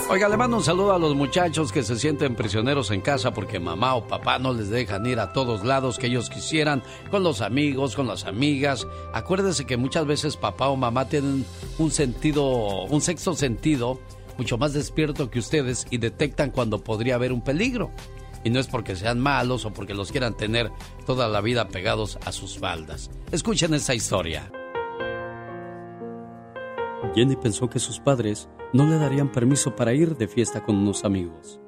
Oiga, 0.09 0.29
le 0.29 0.37
mando 0.37 0.55
un 0.55 0.63
saludo 0.63 0.93
a 0.93 0.99
los 0.99 1.15
muchachos 1.15 1.73
que 1.73 1.83
se 1.83 1.97
sienten 1.97 2.33
prisioneros 2.33 2.91
en 2.91 3.01
casa 3.01 3.33
porque 3.33 3.59
mamá 3.59 3.95
o 3.95 4.07
papá 4.07 4.39
no 4.39 4.53
les 4.53 4.69
dejan 4.69 5.05
ir 5.05 5.19
a 5.19 5.33
todos 5.33 5.65
lados 5.65 5.97
que 5.97 6.07
ellos 6.07 6.29
quisieran, 6.29 6.81
con 7.11 7.23
los 7.23 7.41
amigos, 7.41 7.93
con 7.93 8.07
las 8.07 8.23
amigas. 8.23 8.87
Acuérdese 9.13 9.65
que 9.65 9.75
muchas 9.75 10.07
veces 10.07 10.37
papá 10.37 10.69
o 10.69 10.77
mamá 10.77 11.09
tienen 11.09 11.45
un 11.77 11.91
sentido, 11.91 12.85
un 12.85 13.01
sexto 13.01 13.35
sentido 13.35 13.99
mucho 14.37 14.57
más 14.57 14.71
despierto 14.71 15.29
que 15.29 15.39
ustedes 15.39 15.85
y 15.89 15.97
detectan 15.97 16.51
cuando 16.51 16.81
podría 16.81 17.15
haber 17.15 17.33
un 17.33 17.41
peligro. 17.41 17.91
Y 18.45 18.49
no 18.49 18.61
es 18.61 18.67
porque 18.67 18.95
sean 18.95 19.19
malos 19.19 19.65
o 19.65 19.73
porque 19.73 19.93
los 19.93 20.13
quieran 20.13 20.37
tener 20.37 20.71
toda 21.05 21.27
la 21.27 21.41
vida 21.41 21.67
pegados 21.67 22.17
a 22.23 22.31
sus 22.31 22.57
faldas. 22.57 23.11
Escuchen 23.33 23.73
esta 23.73 23.93
historia. 23.93 24.49
Jenny 27.13 27.35
pensó 27.35 27.69
que 27.69 27.79
sus 27.79 27.99
padres 27.99 28.49
no 28.73 28.85
le 28.87 28.97
darían 28.97 29.31
permiso 29.31 29.75
para 29.75 29.93
ir 29.93 30.17
de 30.17 30.27
fiesta 30.27 30.63
con 30.63 30.77
unos 30.77 31.05
amigos. 31.05 31.59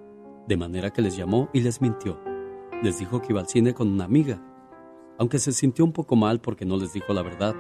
De 0.48 0.58
manera 0.58 0.90
que 0.92 1.02
les 1.02 1.16
llamó 1.16 1.50
y 1.54 1.62
les 1.62 1.82
mintió. 1.82 2.20
Les 2.82 3.00
dijo 3.00 3.22
que 3.22 3.34
iba 3.34 3.40
al 3.40 3.48
cine 3.48 3.74
con 3.74 3.90
una 3.90 4.06
amiga. 4.06 4.42
Aunque 5.20 5.38
se 5.38 5.52
sintió 5.52 5.86
un 5.86 5.94
poco 5.94 6.16
mal 6.16 6.40
porque 6.40 6.66
no 6.66 6.78
les 6.78 6.94
dijo 6.94 7.14
la 7.14 7.22
verdad, 7.22 7.56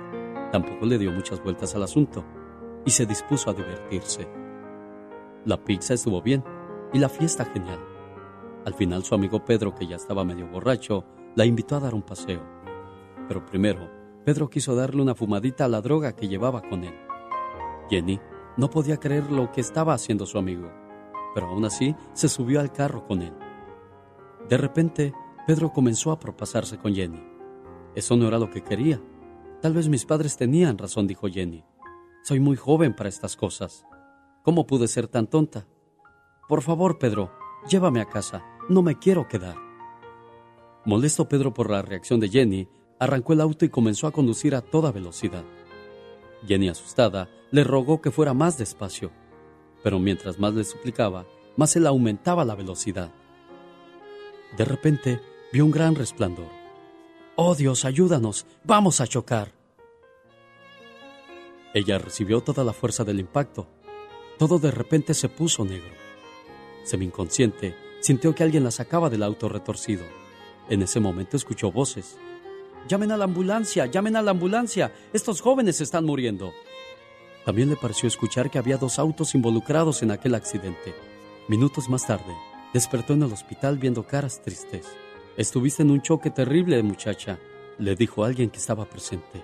tampoco 0.51 0.85
le 0.85 0.97
dio 0.97 1.11
muchas 1.11 1.43
vueltas 1.43 1.75
al 1.75 1.83
asunto 1.83 2.25
y 2.85 2.91
se 2.91 3.05
dispuso 3.05 3.49
a 3.49 3.53
divertirse. 3.53 4.27
La 5.45 5.63
pizza 5.63 5.93
estuvo 5.93 6.21
bien 6.21 6.43
y 6.93 6.99
la 6.99 7.09
fiesta 7.09 7.45
genial. 7.45 7.79
Al 8.65 8.73
final 8.73 9.03
su 9.03 9.13
amigo 9.13 9.45
Pedro, 9.45 9.75
que 9.75 9.87
ya 9.87 9.97
estaba 9.97 10.25
medio 10.25 10.47
borracho, 10.47 11.05
la 11.35 11.45
invitó 11.45 11.75
a 11.75 11.79
dar 11.79 11.93
un 11.93 12.01
paseo. 12.01 12.41
Pero 13.27 13.45
primero, 13.45 13.89
Pedro 14.25 14.49
quiso 14.49 14.75
darle 14.75 15.01
una 15.01 15.15
fumadita 15.15 15.65
a 15.65 15.69
la 15.69 15.81
droga 15.81 16.15
que 16.15 16.27
llevaba 16.27 16.61
con 16.61 16.83
él. 16.83 17.08
Jenny 17.89 18.19
no 18.57 18.69
podía 18.69 18.97
creer 18.97 19.31
lo 19.31 19.51
que 19.51 19.61
estaba 19.61 19.93
haciendo 19.93 20.25
su 20.25 20.37
amigo, 20.37 20.71
pero 21.33 21.47
aún 21.47 21.65
así 21.65 21.95
se 22.13 22.29
subió 22.29 22.59
al 22.59 22.71
carro 22.71 23.05
con 23.05 23.21
él. 23.21 23.33
De 24.47 24.57
repente, 24.57 25.13
Pedro 25.47 25.71
comenzó 25.71 26.11
a 26.11 26.19
propasarse 26.19 26.77
con 26.77 26.93
Jenny. 26.93 27.23
Eso 27.95 28.15
no 28.15 28.27
era 28.27 28.39
lo 28.39 28.49
que 28.49 28.63
quería. 28.63 29.01
Tal 29.61 29.73
vez 29.73 29.89
mis 29.89 30.05
padres 30.05 30.37
tenían 30.37 30.77
razón, 30.77 31.07
dijo 31.07 31.27
Jenny. 31.27 31.65
Soy 32.23 32.39
muy 32.39 32.55
joven 32.55 32.95
para 32.95 33.09
estas 33.09 33.35
cosas. 33.35 33.85
¿Cómo 34.43 34.67
pude 34.67 34.87
ser 34.87 35.07
tan 35.07 35.27
tonta? 35.27 35.67
Por 36.47 36.61
favor, 36.61 36.97
Pedro, 36.99 37.31
llévame 37.69 38.01
a 38.01 38.05
casa. 38.05 38.43
No 38.69 38.81
me 38.81 38.97
quiero 38.97 39.27
quedar. 39.27 39.55
Molesto 40.85 41.27
Pedro 41.27 41.53
por 41.53 41.69
la 41.69 41.81
reacción 41.81 42.19
de 42.19 42.29
Jenny, 42.29 42.67
arrancó 42.99 43.33
el 43.33 43.41
auto 43.41 43.65
y 43.65 43.69
comenzó 43.69 44.07
a 44.07 44.11
conducir 44.11 44.55
a 44.55 44.61
toda 44.61 44.91
velocidad. 44.91 45.43
Jenny, 46.47 46.69
asustada, 46.69 47.29
le 47.51 47.63
rogó 47.63 48.01
que 48.01 48.11
fuera 48.11 48.33
más 48.33 48.57
despacio, 48.57 49.11
pero 49.83 49.99
mientras 49.99 50.39
más 50.39 50.53
le 50.53 50.63
suplicaba, 50.63 51.25
más 51.55 51.75
él 51.75 51.87
aumentaba 51.87 52.45
la 52.45 52.55
velocidad. 52.55 53.11
De 54.57 54.65
repente, 54.65 55.19
vio 55.51 55.65
un 55.65 55.71
gran 55.71 55.95
resplandor. 55.95 56.47
¡Oh 57.35 57.55
Dios, 57.55 57.85
ayúdanos! 57.85 58.45
¡Vamos 58.63 59.01
a 59.01 59.07
chocar! 59.07 59.51
Ella 61.73 61.99
recibió 61.99 62.41
toda 62.41 62.63
la 62.63 62.73
fuerza 62.73 63.03
del 63.03 63.19
impacto. 63.19 63.67
Todo 64.37 64.57
de 64.57 64.71
repente 64.71 65.13
se 65.13 65.29
puso 65.29 65.63
negro. 65.65 65.93
Semi-inconsciente, 66.83 67.75
sintió 67.99 68.33
que 68.33 68.43
alguien 68.43 68.63
la 68.63 68.71
sacaba 68.71 69.09
del 69.09 69.23
auto 69.23 69.49
retorcido. 69.49 70.03
En 70.69 70.81
ese 70.81 70.99
momento 70.99 71.37
escuchó 71.37 71.71
voces. 71.71 72.17
Llamen 72.87 73.11
a 73.11 73.17
la 73.17 73.25
ambulancia, 73.25 73.85
llamen 73.85 74.15
a 74.15 74.21
la 74.21 74.31
ambulancia. 74.31 74.91
Estos 75.13 75.41
jóvenes 75.41 75.81
están 75.81 76.05
muriendo. 76.05 76.53
También 77.45 77.69
le 77.69 77.75
pareció 77.75 78.07
escuchar 78.07 78.49
que 78.49 78.57
había 78.57 78.77
dos 78.77 78.99
autos 78.99 79.35
involucrados 79.35 80.03
en 80.03 80.11
aquel 80.11 80.35
accidente. 80.35 80.93
Minutos 81.47 81.89
más 81.89 82.05
tarde, 82.05 82.35
despertó 82.73 83.13
en 83.13 83.23
el 83.23 83.33
hospital 83.33 83.77
viendo 83.77 84.03
caras 84.03 84.41
tristes. 84.41 84.85
Estuviste 85.37 85.83
en 85.83 85.91
un 85.91 86.01
choque 86.01 86.29
terrible, 86.29 86.81
muchacha, 86.83 87.39
le 87.77 87.95
dijo 87.95 88.23
alguien 88.23 88.49
que 88.49 88.57
estaba 88.57 88.85
presente. 88.85 89.41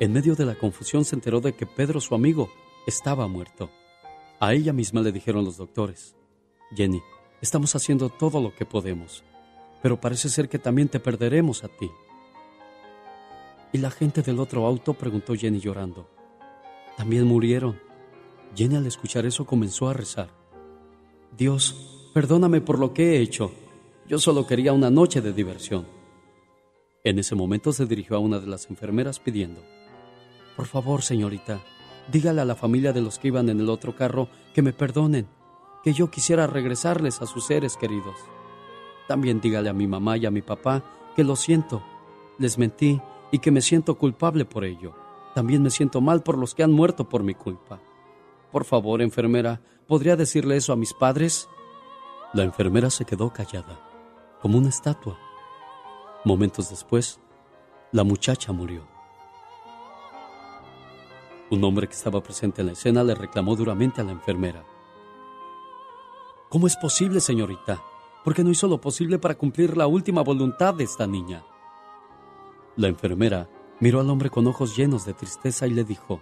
En 0.00 0.12
medio 0.12 0.34
de 0.34 0.46
la 0.46 0.54
confusión 0.54 1.04
se 1.04 1.14
enteró 1.14 1.40
de 1.40 1.52
que 1.54 1.66
Pedro, 1.66 2.00
su 2.00 2.14
amigo, 2.14 2.50
estaba 2.86 3.28
muerto. 3.28 3.70
A 4.40 4.54
ella 4.54 4.72
misma 4.72 5.02
le 5.02 5.12
dijeron 5.12 5.44
los 5.44 5.58
doctores, 5.58 6.16
Jenny, 6.74 7.02
estamos 7.40 7.74
haciendo 7.76 8.08
todo 8.08 8.40
lo 8.40 8.54
que 8.54 8.64
podemos, 8.64 9.22
pero 9.82 10.00
parece 10.00 10.28
ser 10.28 10.48
que 10.48 10.58
también 10.58 10.88
te 10.88 11.00
perderemos 11.00 11.64
a 11.64 11.68
ti. 11.68 11.90
¿Y 13.72 13.78
la 13.78 13.90
gente 13.90 14.22
del 14.22 14.40
otro 14.40 14.66
auto? 14.66 14.94
preguntó 14.94 15.34
Jenny 15.34 15.60
llorando. 15.60 16.08
También 16.96 17.26
murieron. 17.26 17.78
Jenny 18.54 18.76
al 18.76 18.86
escuchar 18.86 19.26
eso 19.26 19.46
comenzó 19.46 19.88
a 19.88 19.92
rezar. 19.92 20.28
Dios, 21.36 22.10
perdóname 22.12 22.60
por 22.60 22.78
lo 22.78 22.92
que 22.92 23.16
he 23.16 23.20
hecho. 23.20 23.52
Yo 24.08 24.18
solo 24.18 24.46
quería 24.46 24.72
una 24.72 24.90
noche 24.90 25.20
de 25.20 25.32
diversión. 25.32 25.86
En 27.04 27.18
ese 27.18 27.34
momento 27.34 27.72
se 27.72 27.86
dirigió 27.86 28.16
a 28.16 28.18
una 28.18 28.40
de 28.40 28.48
las 28.48 28.68
enfermeras 28.68 29.20
pidiendo, 29.20 29.62
Por 30.56 30.66
favor, 30.66 31.02
señorita, 31.02 31.62
dígale 32.10 32.40
a 32.40 32.44
la 32.44 32.56
familia 32.56 32.92
de 32.92 33.00
los 33.00 33.18
que 33.18 33.28
iban 33.28 33.48
en 33.48 33.60
el 33.60 33.70
otro 33.70 33.94
carro 33.94 34.28
que 34.52 34.62
me 34.62 34.72
perdonen, 34.72 35.28
que 35.82 35.92
yo 35.94 36.10
quisiera 36.10 36.46
regresarles 36.46 37.22
a 37.22 37.26
sus 37.26 37.46
seres 37.46 37.76
queridos. 37.76 38.16
También 39.08 39.40
dígale 39.40 39.70
a 39.70 39.72
mi 39.72 39.86
mamá 39.86 40.16
y 40.18 40.26
a 40.26 40.30
mi 40.30 40.42
papá 40.42 40.84
que 41.16 41.24
lo 41.24 41.36
siento, 41.36 41.82
les 42.38 42.58
mentí 42.58 43.00
y 43.30 43.38
que 43.38 43.50
me 43.50 43.60
siento 43.60 43.96
culpable 43.96 44.44
por 44.44 44.64
ello. 44.64 44.94
También 45.34 45.62
me 45.62 45.70
siento 45.70 46.00
mal 46.00 46.22
por 46.22 46.36
los 46.36 46.54
que 46.54 46.62
han 46.62 46.72
muerto 46.72 47.08
por 47.08 47.22
mi 47.22 47.34
culpa. 47.34 47.80
Por 48.50 48.64
favor, 48.64 49.00
enfermera, 49.00 49.60
¿podría 49.86 50.16
decirle 50.16 50.56
eso 50.56 50.72
a 50.72 50.76
mis 50.76 50.92
padres? 50.92 51.48
La 52.32 52.42
enfermera 52.42 52.90
se 52.90 53.04
quedó 53.04 53.32
callada, 53.32 53.80
como 54.40 54.58
una 54.58 54.68
estatua. 54.68 55.18
Momentos 56.24 56.70
después, 56.70 57.20
la 57.92 58.04
muchacha 58.04 58.52
murió. 58.52 58.86
Un 61.50 61.64
hombre 61.64 61.88
que 61.88 61.94
estaba 61.94 62.22
presente 62.22 62.60
en 62.60 62.68
la 62.68 62.72
escena 62.74 63.02
le 63.02 63.14
reclamó 63.14 63.56
duramente 63.56 64.00
a 64.00 64.04
la 64.04 64.12
enfermera. 64.12 64.64
¿Cómo 66.48 66.66
es 66.66 66.76
posible, 66.76 67.20
señorita? 67.20 67.82
¿Por 68.24 68.34
qué 68.34 68.44
no 68.44 68.50
hizo 68.50 68.68
lo 68.68 68.80
posible 68.80 69.18
para 69.18 69.36
cumplir 69.36 69.76
la 69.76 69.86
última 69.86 70.22
voluntad 70.22 70.74
de 70.74 70.84
esta 70.84 71.06
niña? 71.06 71.44
La 72.76 72.88
enfermera 72.88 73.48
miró 73.80 74.00
al 74.00 74.10
hombre 74.10 74.30
con 74.30 74.46
ojos 74.46 74.76
llenos 74.76 75.04
de 75.04 75.14
tristeza 75.14 75.66
y 75.66 75.70
le 75.70 75.84
dijo, 75.84 76.20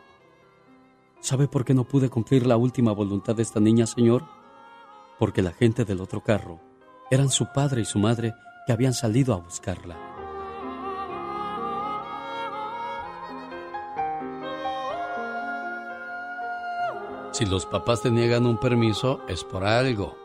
¿Sabe 1.20 1.48
por 1.48 1.64
qué 1.64 1.74
no 1.74 1.84
pude 1.84 2.08
cumplir 2.08 2.46
la 2.46 2.56
última 2.56 2.92
voluntad 2.92 3.34
de 3.34 3.42
esta 3.42 3.60
niña, 3.60 3.86
señor? 3.86 4.24
Porque 5.18 5.42
la 5.42 5.52
gente 5.52 5.84
del 5.84 6.00
otro 6.00 6.22
carro 6.22 6.60
eran 7.10 7.28
su 7.28 7.46
padre 7.52 7.82
y 7.82 7.84
su 7.84 7.98
madre 7.98 8.34
que 8.66 8.72
habían 8.72 8.94
salido 8.94 9.34
a 9.34 9.38
buscarla. 9.38 9.96
Si 17.32 17.46
los 17.46 17.66
papás 17.66 18.02
te 18.02 18.10
niegan 18.10 18.46
un 18.46 18.58
permiso, 18.58 19.20
es 19.28 19.44
por 19.44 19.64
algo. 19.64 20.16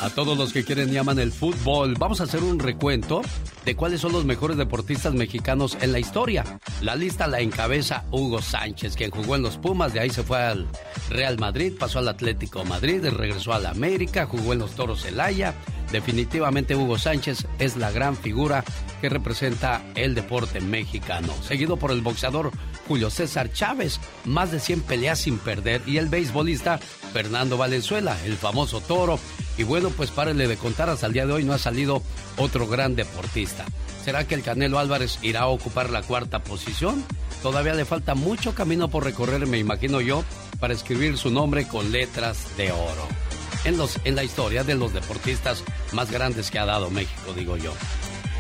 A 0.05 0.11
todos 0.11 0.39
los 0.39 0.53
que 0.53 0.65
quieren 0.65 0.95
y 0.95 0.97
aman 0.97 1.19
el 1.19 1.33
fútbol, 1.33 1.97
vamos 1.99 2.21
a 2.21 2.25
hacer 2.25 2.41
un 2.41 2.61
recuento 2.61 3.23
de 3.65 3.75
cuáles 3.75 4.01
son 4.01 4.13
los 4.13 4.25
mejores 4.25 4.57
deportistas 4.57 5.13
mexicanos 5.13 5.77
en 5.81 5.91
la 5.91 5.99
historia. 5.99 6.61
La 6.83 6.95
lista 6.95 7.27
la 7.27 7.41
encabeza 7.41 8.05
Hugo 8.13 8.43
Sánchez, 8.43 8.95
quien 8.95 9.11
jugó 9.11 9.35
en 9.35 9.43
los 9.43 9.57
Pumas, 9.57 9.93
de 9.93 9.99
ahí 9.99 10.11
se 10.11 10.23
fue 10.23 10.39
al 10.39 10.69
Real 11.09 11.37
Madrid, 11.41 11.73
pasó 11.77 11.99
al 11.99 12.07
Atlético 12.07 12.65
Madrid, 12.65 13.05
regresó 13.09 13.53
a 13.55 13.59
la 13.59 13.71
América, 13.71 14.27
jugó 14.27 14.53
en 14.53 14.61
los 14.61 14.77
Toros 14.77 15.03
Celaya. 15.03 15.53
Definitivamente 15.95 16.75
Hugo 16.75 16.99
Sánchez 16.99 17.47
es 17.61 17.77
la 17.77 17.93
gran 17.93 18.17
figura 18.17 18.65
que 19.01 19.09
representa 19.09 19.81
el 19.95 20.17
deporte 20.17 20.61
mexicano. 20.61 21.33
Seguido 21.47 21.77
por 21.77 21.93
el 21.93 22.01
boxeador 22.01 22.51
Julio 22.89 23.11
César 23.11 23.53
Chávez, 23.53 24.01
más 24.25 24.51
de 24.51 24.59
100 24.59 24.81
peleas 24.81 25.21
sin 25.21 25.39
perder, 25.39 25.83
y 25.87 25.99
el 25.99 26.09
beisbolista 26.09 26.79
Fernando 27.13 27.57
Valenzuela, 27.57 28.17
el 28.25 28.37
famoso 28.37 28.81
toro, 28.81 29.21
Y 29.57 29.63
bueno, 29.63 29.91
pues 29.91 30.11
párele 30.11 30.49
de 30.49 30.57
contar, 30.57 30.91
hasta 30.91 31.07
el 31.07 31.13
día 31.13 31.27
de 31.27 31.33
hoy 31.33 31.45
no 31.45 31.53
ha 31.53 31.59
salido 31.59 32.03
otro 32.39 32.67
gran 32.67 32.97
deportista. 32.97 33.65
¿Será 34.05 34.27
que 34.27 34.35
el 34.35 34.43
Canelo 34.43 34.81
Álvarez 34.81 35.21
irá 35.23 35.43
a 35.43 35.47
ocupar 35.47 35.91
la 35.91 36.03
cuarta 36.03 36.43
posición? 36.43 37.05
Todavía 37.41 37.75
le 37.75 37.85
falta 37.85 38.17
mucho 38.17 38.53
camino 38.53 38.89
por 38.89 39.05
recorrer, 39.05 39.47
me 39.47 39.59
imagino 39.59 40.01
yo, 40.01 40.25
para 40.59 40.75
escribir 40.75 41.19
su 41.19 41.31
nombre 41.31 41.69
con 41.69 41.93
letras 41.93 42.57
de 42.57 42.73
oro. 42.73 43.24
En, 43.65 43.79
los, 43.79 43.99
en 44.05 44.15
la 44.15 44.25
historia 44.25 44.65
de 44.65 44.75
los 44.75 44.93
deportistas 44.93 45.65
más 45.93 46.11
grandes 46.11 46.51
que 46.51 46.59
ha 46.59 46.67
dado 46.67 46.91
México, 46.91 47.33
digo 47.35 47.57
yo. 47.57 47.73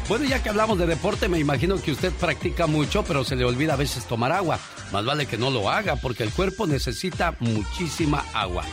Bueno, 0.08 0.26
ya 0.26 0.42
que 0.42 0.50
hablamos 0.50 0.78
de 0.78 0.86
deporte, 0.86 1.28
me 1.28 1.38
imagino 1.38 1.80
que 1.80 1.92
usted 1.92 2.12
practica 2.12 2.66
mucho, 2.66 3.04
pero 3.04 3.24
se 3.24 3.36
le 3.36 3.44
olvida 3.46 3.72
a 3.72 3.76
veces 3.76 4.04
tomar 4.04 4.32
agua. 4.32 4.58
Más 4.92 5.04
vale 5.04 5.26
que 5.26 5.38
no 5.38 5.50
lo 5.50 5.70
haga, 5.70 5.96
porque 5.96 6.24
el 6.24 6.30
cuerpo 6.30 6.66
necesita 6.66 7.36
muchísima 7.40 8.22
agua. 8.34 8.64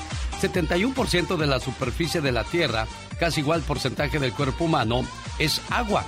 71% 0.41 1.37
de 1.37 1.47
la 1.47 1.59
superficie 1.59 2.19
de 2.19 2.33
la 2.33 2.43
Tierra, 2.43 2.85
casi 3.17 3.39
igual 3.39 3.61
porcentaje 3.61 4.19
del 4.19 4.33
cuerpo 4.33 4.65
humano, 4.65 5.05
es 5.39 5.61
agua. 5.69 6.05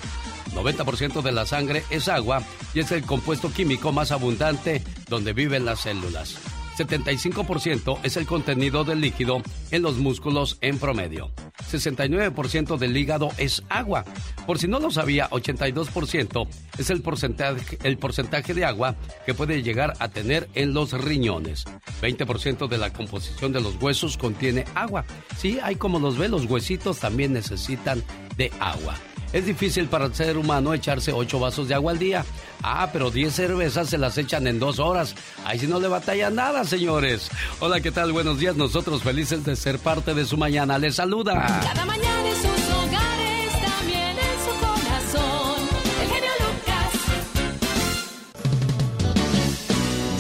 90% 0.54 1.22
de 1.22 1.32
la 1.32 1.46
sangre 1.46 1.84
es 1.90 2.08
agua 2.10 2.44
y 2.74 2.82
es 2.82 2.92
el 2.92 3.04
compuesto 3.04 3.52
químico 3.52 3.92
más 3.92 4.12
abundante 4.12 4.84
donde 5.08 5.34
viven 5.34 5.66
las 5.66 5.82
células. 5.82 6.38
75% 6.78 8.00
es 8.04 8.18
el 8.18 8.26
contenido 8.26 8.84
del 8.84 9.02
líquido 9.02 9.42
en 9.72 9.82
los 9.82 9.98
músculos 9.98 10.58
en 10.62 10.80
promedio. 10.80 11.32
69% 11.72 12.78
del 12.78 12.98
hígado 12.98 13.30
es 13.38 13.64
agua. 13.70 14.04
Por 14.46 14.60
si 14.60 14.68
no 14.68 14.80
lo 14.80 14.92
sabía, 14.92 15.30
82% 15.30 16.48
es 16.78 16.90
el 16.90 17.02
porcentaje, 17.02 17.78
el 17.84 17.98
porcentaje 17.98 18.54
de 18.54 18.66
agua 18.66 18.96
que 19.26 19.34
puede 19.34 19.62
llegar 19.62 19.94
a 20.00 20.10
tener 20.10 20.50
en 20.56 20.74
los 20.74 20.92
riñones. 20.94 21.66
20% 22.02 22.68
de 22.68 22.78
la 22.78 22.92
composición 22.92 23.54
de 23.54 23.62
los 23.62 23.82
huesos 23.82 24.18
contiene 24.18 24.66
agua. 24.76 25.06
Sí, 25.38 25.60
hay 25.62 25.76
como 25.76 26.00
los 26.00 26.18
ve, 26.18 26.28
los 26.28 26.46
huesitos 26.46 27.00
también 27.00 27.34
necesitan 27.34 28.04
de 28.36 28.52
agua. 28.60 28.96
Es 29.34 29.46
difícil 29.48 29.88
para 29.88 30.06
el 30.06 30.14
ser 30.14 30.38
humano 30.38 30.74
echarse 30.76 31.12
8 31.12 31.40
vasos 31.40 31.68
de 31.68 31.74
agua 31.74 31.92
al 31.92 31.98
día. 31.98 32.24
Ah, 32.62 32.90
pero 32.94 33.10
10 33.10 33.34
cervezas 33.34 33.90
se 33.90 33.98
las 33.98 34.16
echan 34.20 34.46
en 34.46 34.60
dos 34.60 34.78
horas. 34.78 35.16
Ahí 35.44 35.58
sí 35.58 35.66
no 35.66 35.80
le 35.80 35.88
batalla 35.88 36.30
nada, 36.30 36.64
señores. 36.64 37.32
Hola, 37.60 37.82
¿qué 37.82 37.92
tal? 37.92 38.12
Buenos 38.14 38.38
días. 38.38 38.56
Nosotros 38.56 39.02
felices 39.02 39.44
de 39.44 39.56
ser 39.56 39.80
parte 39.80 40.14
de 40.14 40.26
su 40.26 40.38
mañana. 40.38 40.78
Les 40.78 40.94
saluda. 40.96 41.34
Cada 41.64 41.84
mañana 41.84 42.30
en 42.30 42.36
sus 42.36 42.46
hogares, 42.46 43.52
también 43.60 44.16
en 44.20 44.38
su 44.46 44.54
corazón. 44.62 45.56
El 46.00 46.08
genio 46.10 46.32
Lucas. 46.40 46.92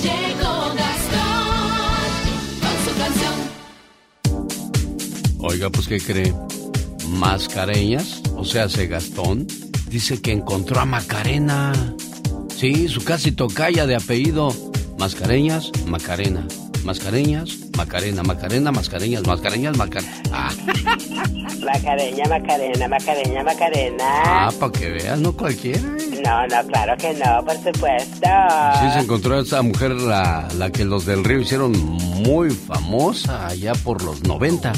Llegó 0.01 0.73
Gastón 0.73 2.17
con 2.63 2.75
su 2.83 2.91
canción. 2.97 3.35
Oiga, 5.39 5.69
pues, 5.69 5.87
¿qué 5.87 5.99
cree? 5.99 6.33
Mascareñas, 7.09 8.22
o 8.35 8.45
sea, 8.45 8.69
se 8.69 8.87
Gastón, 8.87 9.47
dice 9.89 10.21
que 10.21 10.31
encontró 10.31 10.79
a 10.79 10.85
Macarena. 10.85 11.73
Sí, 12.55 12.87
su 12.87 13.03
casi 13.03 13.31
tocaya 13.31 13.85
de 13.85 13.95
apellido. 13.95 14.53
Mascareñas, 14.97 15.71
Macarena. 15.87 16.47
Mascareñas, 16.83 17.59
Macarena, 17.77 18.23
Macarena, 18.23 18.71
Mascareñas, 18.71 19.25
Mascareñas, 19.25 19.77
Macarena. 19.77 20.21
Ah. 20.31 20.51
Macareña, 21.63 22.25
Macarena, 22.27 22.87
Macareña, 22.87 23.43
Macarena. 23.43 24.05
Ah, 24.25 24.51
para 24.59 24.71
que 24.71 24.89
veas, 24.89 25.19
no 25.19 25.33
cualquiera. 25.33 25.79
¿eh? 25.79 26.21
No, 26.23 26.47
no, 26.47 26.67
claro 26.67 26.95
que 26.97 27.13
no, 27.13 27.45
por 27.45 27.55
supuesto. 27.55 28.27
Sí, 28.81 28.91
se 28.93 28.99
encontró 28.99 29.39
esa 29.39 29.61
mujer, 29.61 29.91
la, 29.91 30.47
la 30.57 30.71
que 30.71 30.83
los 30.83 31.05
del 31.05 31.23
río 31.23 31.39
hicieron 31.39 31.71
muy 31.71 32.49
famosa 32.49 33.47
allá 33.47 33.73
por 33.83 34.03
los 34.03 34.23
90. 34.23 34.73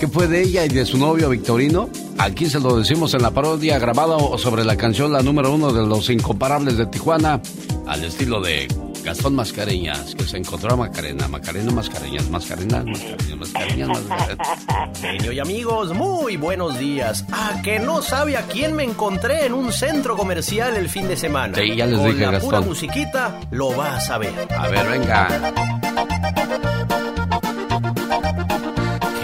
¿Qué 0.00 0.06
fue 0.06 0.28
de 0.28 0.42
ella 0.42 0.64
y 0.64 0.68
de 0.68 0.86
su 0.86 0.96
novio 0.96 1.28
Victorino? 1.28 1.90
Aquí 2.18 2.46
se 2.46 2.60
lo 2.60 2.76
decimos 2.76 3.14
en 3.14 3.22
la 3.22 3.32
parodia 3.32 3.78
grabada 3.78 4.16
sobre 4.38 4.64
la 4.64 4.76
canción 4.76 5.12
la 5.12 5.22
número 5.22 5.52
uno 5.52 5.72
de 5.72 5.84
los 5.86 6.08
incomparables 6.10 6.76
de 6.78 6.86
Tijuana, 6.86 7.40
al 7.86 8.04
estilo 8.04 8.40
de 8.40 8.68
Gastón 9.02 9.34
Mascareñas, 9.34 10.14
que 10.14 10.22
se 10.24 10.36
encontró 10.36 10.74
a 10.74 10.76
Macarena, 10.76 11.26
Macarena 11.26 11.72
Mascareñas, 11.72 12.30
Mascarenas, 12.30 12.84
Mascareñas, 12.84 13.36
Mascareñas, 13.38 13.88
Mascareñas. 13.88 15.00
Genio 15.00 15.32
y 15.32 15.38
amigos, 15.40 15.92
muy 15.94 16.36
buenos 16.36 16.78
días. 16.78 17.24
Ah, 17.32 17.60
que 17.64 17.80
no 17.80 18.00
sabe 18.00 18.36
a 18.36 18.42
quién 18.42 18.74
me 18.76 18.84
encontré 18.84 19.46
en 19.46 19.52
un 19.54 19.72
centro 19.72 20.16
comercial 20.16 20.76
el 20.76 20.88
fin 20.88 21.08
de 21.08 21.16
semana. 21.16 21.56
Sí, 21.58 21.74
ya 21.74 21.86
les 21.86 21.98
Con 21.98 22.06
dije, 22.10 22.20
la 22.24 22.30
Gastón. 22.32 22.48
pura 22.50 22.60
musiquita 22.60 23.40
lo 23.50 23.72
vas 23.74 24.08
a 24.10 24.18
ver. 24.18 24.32
A 24.56 24.68
ver, 24.68 24.86
venga. 24.88 25.54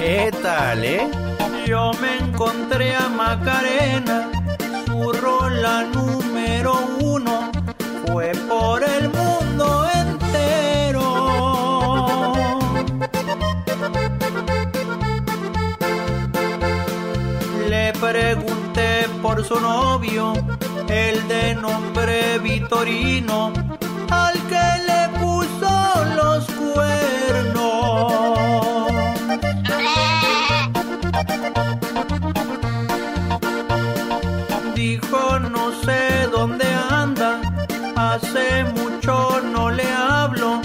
¿Qué 0.07 0.31
tal, 0.43 0.85
eh? 0.85 1.11
Yo 1.67 1.91
me 1.99 2.19
encontré 2.19 2.95
a 2.95 3.09
Macarena, 3.09 4.31
su 4.85 5.15
rola 5.15 5.85
número 5.95 6.79
uno 7.01 7.51
fue 8.05 8.33
por 8.47 8.85
el 8.85 9.09
mundo 9.09 9.89
entero. 9.95 11.01
Le 17.67 17.95
pregunté 17.95 19.09
por 19.23 19.43
su 19.43 19.59
novio, 19.59 20.35
el 20.87 21.27
de 21.29 21.55
nombre 21.55 22.39
Vitorino, 22.41 23.55
al 24.11 24.35
que 24.51 24.83
le 24.87 25.09
puso 25.19 26.05
los 26.15 26.45
cuernos. 26.61 28.64
Le 39.75 39.91
hablo, 39.93 40.61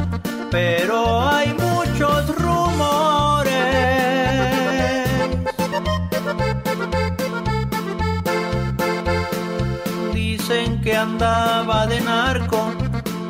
pero 0.51 1.28
hay 1.28 1.53
muchos 1.53 2.36
rumores. 2.36 3.49
Dicen 10.14 10.82
que 10.82 10.95
andaba 10.95 11.88
de 11.88 12.01
narco, 12.01 12.72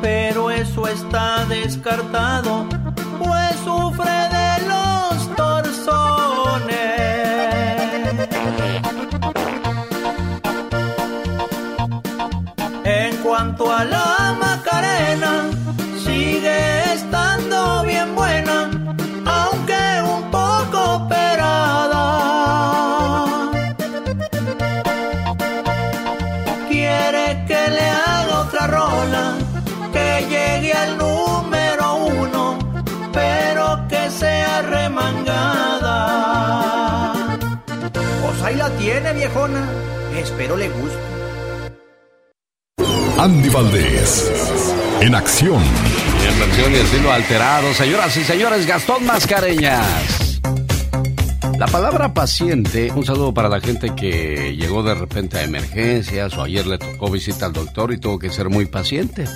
pero 0.00 0.50
eso 0.50 0.86
está 0.86 1.44
descartado, 1.46 2.66
pues 3.18 3.54
sufre 3.64 4.10
de 4.32 4.39
ahí 38.50 38.56
la 38.56 38.70
tiene, 38.76 39.12
viejona. 39.14 39.68
Espero 40.16 40.56
le 40.56 40.68
guste. 40.68 40.98
Andy 43.18 43.48
Valdés, 43.50 44.74
en 45.00 45.14
acción. 45.14 45.62
En 45.62 46.38
versión 46.38 46.72
y 46.72 46.76
estilo 46.76 47.12
alterado, 47.12 47.72
señoras 47.74 48.16
y 48.16 48.24
señores, 48.24 48.66
Gastón 48.66 49.04
Mascareñas. 49.06 50.40
La 51.58 51.66
palabra 51.66 52.14
paciente, 52.14 52.90
un 52.94 53.04
saludo 53.04 53.34
para 53.34 53.50
la 53.50 53.60
gente 53.60 53.94
que 53.94 54.56
llegó 54.56 54.82
de 54.82 54.94
repente 54.94 55.38
a 55.38 55.44
emergencias 55.44 56.36
o 56.38 56.42
ayer 56.42 56.66
le 56.66 56.78
tocó 56.78 57.10
visita 57.10 57.46
al 57.46 57.52
doctor 57.52 57.92
y 57.92 57.98
tuvo 57.98 58.18
que 58.18 58.30
ser 58.30 58.48
muy 58.48 58.64
paciente. 58.64 59.26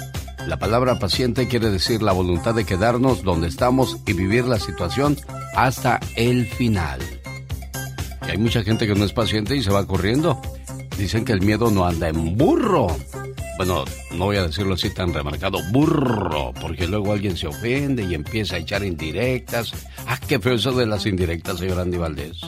La 0.47 0.59
palabra 0.59 0.99
paciente 0.99 1.47
quiere 1.49 1.71
decir 1.71 2.03
la 2.03 2.13
voluntad 2.13 2.55
de 2.55 2.65
quedarnos 2.65 3.23
donde 3.23 3.49
estamos 3.49 3.99
y 4.07 4.15
vivir 4.15 4.47
la 4.47 4.59
situación 4.59 5.19
hasta 5.55 6.01
el 6.17 6.47
final. 6.47 7.01
Hay 8.35 8.41
mucha 8.41 8.65
gente 8.65 8.89
que 8.89 8.97
no 8.97 9.05
es 9.05 9.13
paciente 9.13 9.55
y 9.55 9.63
se 9.63 9.71
va 9.71 9.87
corriendo. 9.87 10.43
Dicen 10.99 11.25
que 11.25 11.31
el 11.31 11.41
miedo 11.41 11.71
no 11.71 11.87
anda 11.87 12.09
en 12.09 12.37
burro. 12.37 12.89
Bueno, 13.59 13.85
no 14.11 14.25
voy 14.25 14.39
a 14.39 14.47
decirlo 14.49 14.75
así 14.75 14.91
tan 14.91 15.15
remarcado, 15.15 15.61
burro, 15.71 16.53
porque 16.61 16.89
luego 16.89 17.13
alguien 17.13 17.37
se 17.37 17.47
ofende 17.47 18.03
y 18.03 18.13
empieza 18.13 18.57
a 18.57 18.59
echar 18.59 18.83
indirectas. 18.83 19.71
Ah, 20.09 20.19
qué 20.27 20.41
feo 20.41 20.55
eso 20.55 20.73
de 20.73 20.85
las 20.85 21.07
indirectas, 21.07 21.61
señor 21.61 21.79
Andy 21.79 21.97
Valdés. 21.97 22.41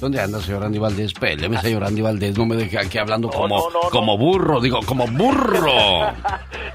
¿Dónde 0.00 0.20
anda, 0.20 0.40
señor 0.40 0.64
Andy 0.64 0.78
Valdés? 0.78 1.12
Péleme, 1.12 1.60
señor 1.60 1.84
Andy 1.84 2.00
Valdés. 2.00 2.36
No 2.38 2.46
me 2.46 2.56
deje 2.56 2.78
aquí 2.78 2.96
hablando 2.98 3.28
como, 3.28 3.62
como 3.90 4.16
burro, 4.16 4.60
digo, 4.60 4.80
como 4.86 5.06
burro. 5.06 5.66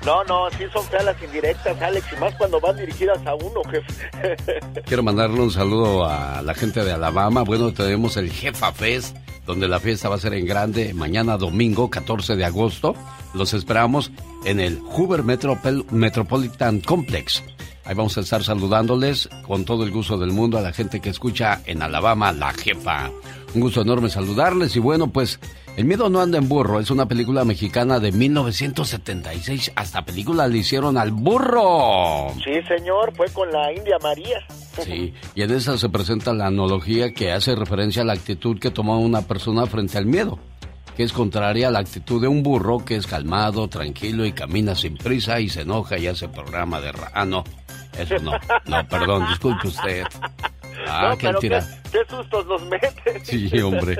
No, 0.05 0.23
no, 0.25 0.51
sí 0.51 0.65
son 0.71 0.83
feas 0.85 1.03
las 1.03 1.19
indirectas, 1.23 1.81
Alex, 1.81 2.05
y 2.15 2.19
más 2.19 2.35
cuando 2.35 2.59
van 2.61 2.77
dirigidas 2.77 3.17
a 3.25 3.33
uno, 3.33 3.61
jefe. 3.71 4.61
Quiero 4.85 5.01
mandarle 5.01 5.41
un 5.41 5.49
saludo 5.49 6.05
a 6.05 6.43
la 6.43 6.53
gente 6.53 6.83
de 6.83 6.91
Alabama. 6.91 7.41
Bueno, 7.41 7.73
tenemos 7.73 8.15
el 8.15 8.31
Jefa 8.31 8.71
Fest, 8.71 9.17
donde 9.47 9.67
la 9.67 9.79
fiesta 9.79 10.07
va 10.07 10.15
a 10.15 10.19
ser 10.19 10.35
en 10.35 10.45
grande 10.45 10.93
mañana 10.93 11.37
domingo, 11.37 11.89
14 11.89 12.35
de 12.35 12.45
agosto. 12.45 12.93
Los 13.33 13.55
esperamos 13.55 14.11
en 14.45 14.59
el 14.59 14.77
Hoover 14.91 15.23
Metropol- 15.23 15.89
Metropolitan 15.89 16.81
Complex. 16.81 17.41
Ahí 17.85 17.93
vamos 17.93 18.17
a 18.17 18.21
estar 18.21 18.43
saludándoles 18.43 19.29
con 19.43 19.63
todo 19.63 19.83
el 19.83 19.91
gusto 19.91 20.17
del 20.17 20.31
mundo 20.31 20.57
a 20.57 20.61
la 20.61 20.73
gente 20.73 20.99
que 20.99 21.09
escucha 21.09 21.61
en 21.65 21.83
Alabama, 21.83 22.31
la 22.31 22.51
jefa. 22.51 23.11
Un 23.53 23.61
gusto 23.61 23.81
enorme 23.81 24.09
saludarles 24.09 24.75
y 24.75 24.79
bueno, 24.79 25.07
pues 25.07 25.39
El 25.77 25.83
miedo 25.83 26.09
no 26.09 26.21
anda 26.21 26.37
en 26.37 26.47
burro 26.47 26.79
es 26.79 26.89
una 26.89 27.05
película 27.05 27.43
mexicana 27.43 27.99
de 27.99 28.13
1976. 28.13 29.73
Hasta 29.75 30.05
película 30.05 30.47
le 30.47 30.59
hicieron 30.59 30.97
al 30.97 31.11
burro. 31.11 32.29
Sí, 32.43 32.61
señor, 32.65 33.13
fue 33.13 33.27
con 33.27 33.51
la 33.51 33.73
India 33.73 33.97
María. 34.01 34.39
Sí, 34.81 35.13
y 35.35 35.41
en 35.41 35.51
esa 35.51 35.77
se 35.77 35.89
presenta 35.89 36.33
la 36.33 36.47
analogía 36.47 37.11
que 37.11 37.33
hace 37.33 37.55
referencia 37.55 38.03
a 38.03 38.05
la 38.05 38.13
actitud 38.13 38.57
que 38.57 38.71
toma 38.71 38.97
una 38.97 39.23
persona 39.23 39.65
frente 39.65 39.97
al 39.97 40.05
miedo, 40.05 40.39
que 40.95 41.03
es 41.03 41.11
contraria 41.11 41.67
a 41.67 41.71
la 41.71 41.79
actitud 41.79 42.21
de 42.21 42.29
un 42.29 42.41
burro 42.41 42.85
que 42.85 42.95
es 42.95 43.05
calmado, 43.05 43.67
tranquilo 43.67 44.25
y 44.25 44.31
camina 44.31 44.75
sin 44.75 44.95
prisa 44.95 45.41
y 45.41 45.49
se 45.49 45.61
enoja 45.61 45.97
y 45.97 46.07
hace 46.07 46.29
programa 46.29 46.79
de... 46.79 46.93
Ra 46.93 47.11
ah, 47.13 47.25
no, 47.25 47.43
eso 47.97 48.19
no, 48.19 48.31
no, 48.65 48.87
perdón, 48.87 49.25
disculpe 49.29 49.67
usted. 49.67 50.05
Ah, 50.87 51.09
no, 51.09 51.17
qué 51.17 51.25
pero 51.27 51.39
tira. 51.39 51.61
qué, 51.61 51.65
qué 51.91 51.99
sustos 52.09 52.45
nos 52.45 52.61
mete. 52.63 53.19
Sí, 53.25 53.49
hombre. 53.61 53.95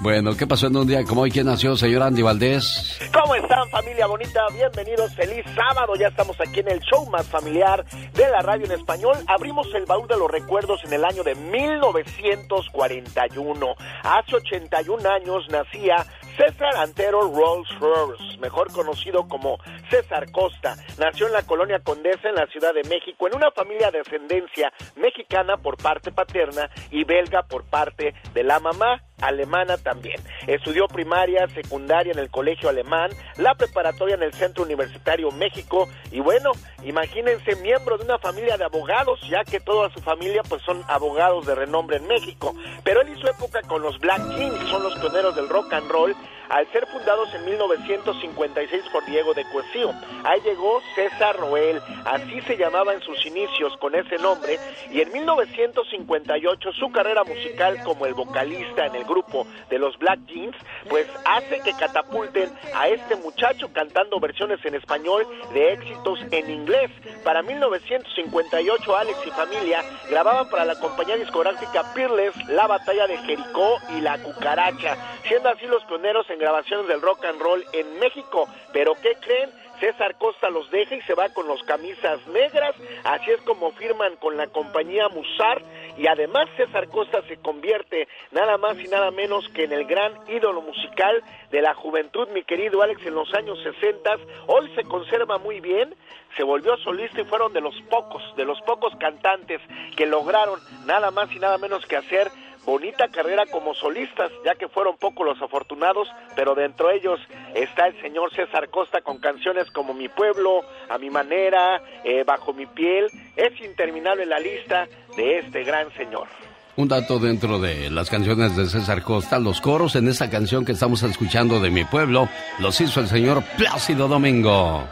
Bueno, 0.00 0.36
¿qué 0.36 0.46
pasó 0.46 0.66
en 0.68 0.76
un 0.76 0.86
día 0.86 1.02
como 1.04 1.22
hoy? 1.22 1.30
¿Quién 1.32 1.46
nació, 1.46 1.76
señor 1.76 2.02
Andy 2.02 2.22
Valdés? 2.22 2.98
¿Cómo 3.12 3.34
están, 3.34 3.68
familia 3.70 4.06
bonita? 4.06 4.40
Bienvenidos, 4.54 5.12
feliz 5.14 5.44
sábado. 5.56 5.94
Ya 5.98 6.06
estamos 6.08 6.36
aquí 6.40 6.60
en 6.60 6.70
el 6.70 6.78
show 6.80 7.08
más 7.10 7.26
familiar 7.26 7.84
de 8.14 8.28
la 8.30 8.38
radio 8.40 8.66
en 8.66 8.72
español. 8.72 9.16
Abrimos 9.26 9.66
el 9.74 9.84
baúl 9.86 10.06
de 10.06 10.16
los 10.16 10.30
recuerdos 10.30 10.80
en 10.84 10.92
el 10.92 11.04
año 11.04 11.24
de 11.24 11.34
1941. 11.34 13.66
Hace 14.04 14.36
81 14.36 15.08
años 15.10 15.44
nacía 15.50 16.06
César 16.38 16.76
Antero 16.76 17.22
Rolls 17.22 17.68
Royce, 17.80 18.38
mejor 18.38 18.72
conocido 18.72 19.26
como 19.26 19.58
César 19.90 20.30
Costa. 20.30 20.76
Nació 20.96 21.26
en 21.26 21.32
la 21.32 21.42
colonia 21.42 21.80
Condesa 21.80 22.28
en 22.28 22.36
la 22.36 22.46
Ciudad 22.46 22.72
de 22.72 22.88
México 22.88 23.26
en 23.26 23.34
una 23.34 23.50
familia 23.50 23.90
de 23.90 23.98
ascendencia 23.98 24.72
mexicana 24.94 25.56
por 25.56 25.76
parte 25.76 26.12
paterna 26.12 26.70
y 26.92 27.02
belga 27.02 27.42
por 27.42 27.64
parte 27.64 28.14
de 28.32 28.44
la 28.44 28.60
mamá 28.60 29.02
alemana 29.20 29.78
también. 29.78 30.20
Estudió 30.46 30.86
primaria, 30.88 31.46
secundaria 31.48 32.12
en 32.12 32.18
el 32.18 32.30
colegio 32.30 32.68
alemán, 32.68 33.10
la 33.36 33.54
preparatoria 33.54 34.14
en 34.14 34.22
el 34.22 34.32
Centro 34.32 34.64
Universitario 34.64 35.30
México 35.30 35.88
y 36.10 36.20
bueno, 36.20 36.52
imagínense 36.82 37.56
miembro 37.56 37.98
de 37.98 38.04
una 38.04 38.18
familia 38.18 38.56
de 38.56 38.64
abogados, 38.64 39.20
ya 39.28 39.44
que 39.44 39.60
toda 39.60 39.90
su 39.90 40.00
familia 40.00 40.42
pues 40.48 40.62
son 40.62 40.82
abogados 40.88 41.46
de 41.46 41.54
renombre 41.54 41.96
en 41.96 42.06
México. 42.06 42.54
Pero 42.84 43.00
él 43.02 43.08
hizo 43.16 43.28
época 43.28 43.62
con 43.62 43.82
los 43.82 43.98
Black 43.98 44.22
Kings, 44.36 44.68
son 44.70 44.82
los 44.82 44.94
pioneros 44.98 45.34
del 45.34 45.48
rock 45.48 45.72
and 45.72 45.90
roll, 45.90 46.14
al 46.50 46.70
ser 46.72 46.86
fundados 46.86 47.32
en 47.34 47.44
1956 47.44 48.82
por 48.92 49.04
Diego 49.06 49.34
de 49.34 49.44
Cuesío. 49.50 49.92
Ahí 50.24 50.40
llegó 50.44 50.80
César 50.94 51.36
Roel, 51.36 51.80
así 52.04 52.40
se 52.42 52.56
llamaba 52.56 52.94
en 52.94 53.00
sus 53.02 53.24
inicios 53.26 53.76
con 53.78 53.94
ese 53.94 54.16
nombre, 54.18 54.58
y 54.90 55.00
en 55.00 55.12
1958 55.12 56.72
su 56.72 56.90
carrera 56.90 57.24
musical 57.24 57.82
como 57.84 58.06
el 58.06 58.14
vocalista 58.14 58.86
en 58.86 58.94
el 58.94 59.04
grupo 59.04 59.46
de 59.70 59.78
los 59.78 59.98
Black 59.98 60.20
Jeans, 60.26 60.56
pues 60.88 61.06
hace 61.24 61.60
que 61.60 61.72
catapulten 61.72 62.50
a 62.74 62.88
este 62.88 63.16
muchacho 63.16 63.70
cantando 63.72 64.20
versiones 64.20 64.64
en 64.64 64.74
español 64.74 65.26
de 65.52 65.72
éxitos 65.72 66.20
en 66.30 66.50
inglés. 66.50 66.90
Para 67.24 67.42
1958 67.42 68.96
Alex 68.96 69.18
y 69.26 69.30
familia 69.30 69.82
grababan 70.10 70.48
para 70.50 70.64
la 70.64 70.78
compañía 70.78 71.16
discográfica 71.16 71.92
Peerless 71.94 72.34
La 72.48 72.66
Batalla 72.66 73.06
de 73.06 73.18
Jericó 73.18 73.78
y 73.96 74.00
La 74.00 74.18
Cucaracha, 74.18 74.96
siendo 75.26 75.48
así 75.48 75.66
los 75.66 75.84
pioneros 75.84 76.28
en 76.30 76.37
grabaciones 76.38 76.86
del 76.86 77.02
rock 77.02 77.24
and 77.24 77.40
roll 77.40 77.64
en 77.72 77.98
México. 77.98 78.48
Pero 78.72 78.94
¿qué 78.94 79.14
creen? 79.20 79.50
César 79.80 80.16
Costa 80.18 80.50
los 80.50 80.70
deja 80.70 80.96
y 80.96 81.02
se 81.02 81.14
va 81.14 81.28
con 81.30 81.46
los 81.46 81.62
camisas 81.62 82.26
negras, 82.28 82.74
así 83.04 83.30
es 83.30 83.40
como 83.42 83.70
firman 83.72 84.16
con 84.16 84.36
la 84.36 84.48
compañía 84.48 85.08
Musar 85.08 85.62
y 85.96 86.06
además 86.06 86.48
César 86.56 86.88
Costa 86.88 87.22
se 87.28 87.36
convierte 87.38 88.08
nada 88.32 88.58
más 88.58 88.78
y 88.78 88.88
nada 88.88 89.10
menos 89.10 89.48
que 89.50 89.64
en 89.64 89.72
el 89.72 89.84
gran 89.84 90.12
ídolo 90.28 90.62
musical 90.62 91.22
de 91.50 91.62
la 91.62 91.74
juventud, 91.74 92.28
mi 92.28 92.42
querido 92.42 92.82
Alex, 92.82 93.04
en 93.06 93.14
los 93.14 93.32
años 93.34 93.58
60, 93.62 94.10
hoy 94.46 94.70
se 94.74 94.84
conserva 94.84 95.38
muy 95.38 95.60
bien, 95.60 95.94
se 96.36 96.42
volvió 96.42 96.76
solista 96.78 97.20
y 97.20 97.24
fueron 97.24 97.52
de 97.52 97.60
los 97.60 97.74
pocos, 97.82 98.22
de 98.36 98.44
los 98.44 98.60
pocos 98.62 98.94
cantantes 98.98 99.60
que 99.96 100.06
lograron 100.06 100.60
nada 100.86 101.10
más 101.10 101.32
y 101.32 101.38
nada 101.38 101.58
menos 101.58 101.84
que 101.86 101.96
hacer 101.96 102.30
bonita 102.68 103.08
carrera 103.08 103.46
como 103.46 103.72
solistas, 103.72 104.30
ya 104.44 104.54
que 104.54 104.68
fueron 104.68 104.98
pocos 104.98 105.24
los 105.24 105.40
afortunados, 105.40 106.06
pero 106.36 106.54
dentro 106.54 106.88
de 106.88 106.96
ellos 106.96 107.18
está 107.54 107.86
el 107.86 107.98
señor 108.02 108.30
César 108.34 108.68
Costa 108.68 109.00
con 109.00 109.16
canciones 109.20 109.70
como 109.70 109.94
Mi 109.94 110.10
Pueblo, 110.10 110.60
A 110.90 110.98
Mi 110.98 111.08
Manera, 111.08 111.82
eh, 112.04 112.24
Bajo 112.24 112.52
Mi 112.52 112.66
Piel. 112.66 113.06
Es 113.36 113.58
interminable 113.62 114.26
la 114.26 114.38
lista 114.38 114.86
de 115.16 115.38
este 115.38 115.64
gran 115.64 115.90
señor. 115.96 116.28
Un 116.76 116.88
dato 116.88 117.18
dentro 117.18 117.58
de 117.58 117.88
las 117.88 118.10
canciones 118.10 118.54
de 118.54 118.66
César 118.66 119.02
Costa, 119.02 119.38
los 119.38 119.62
coros 119.62 119.96
en 119.96 120.06
esta 120.06 120.28
canción 120.28 120.66
que 120.66 120.72
estamos 120.72 121.02
escuchando 121.02 121.60
de 121.60 121.70
mi 121.70 121.84
pueblo, 121.84 122.28
los 122.58 122.78
hizo 122.82 123.00
el 123.00 123.08
señor 123.08 123.42
Plácido 123.56 124.08
Domingo. 124.08 124.84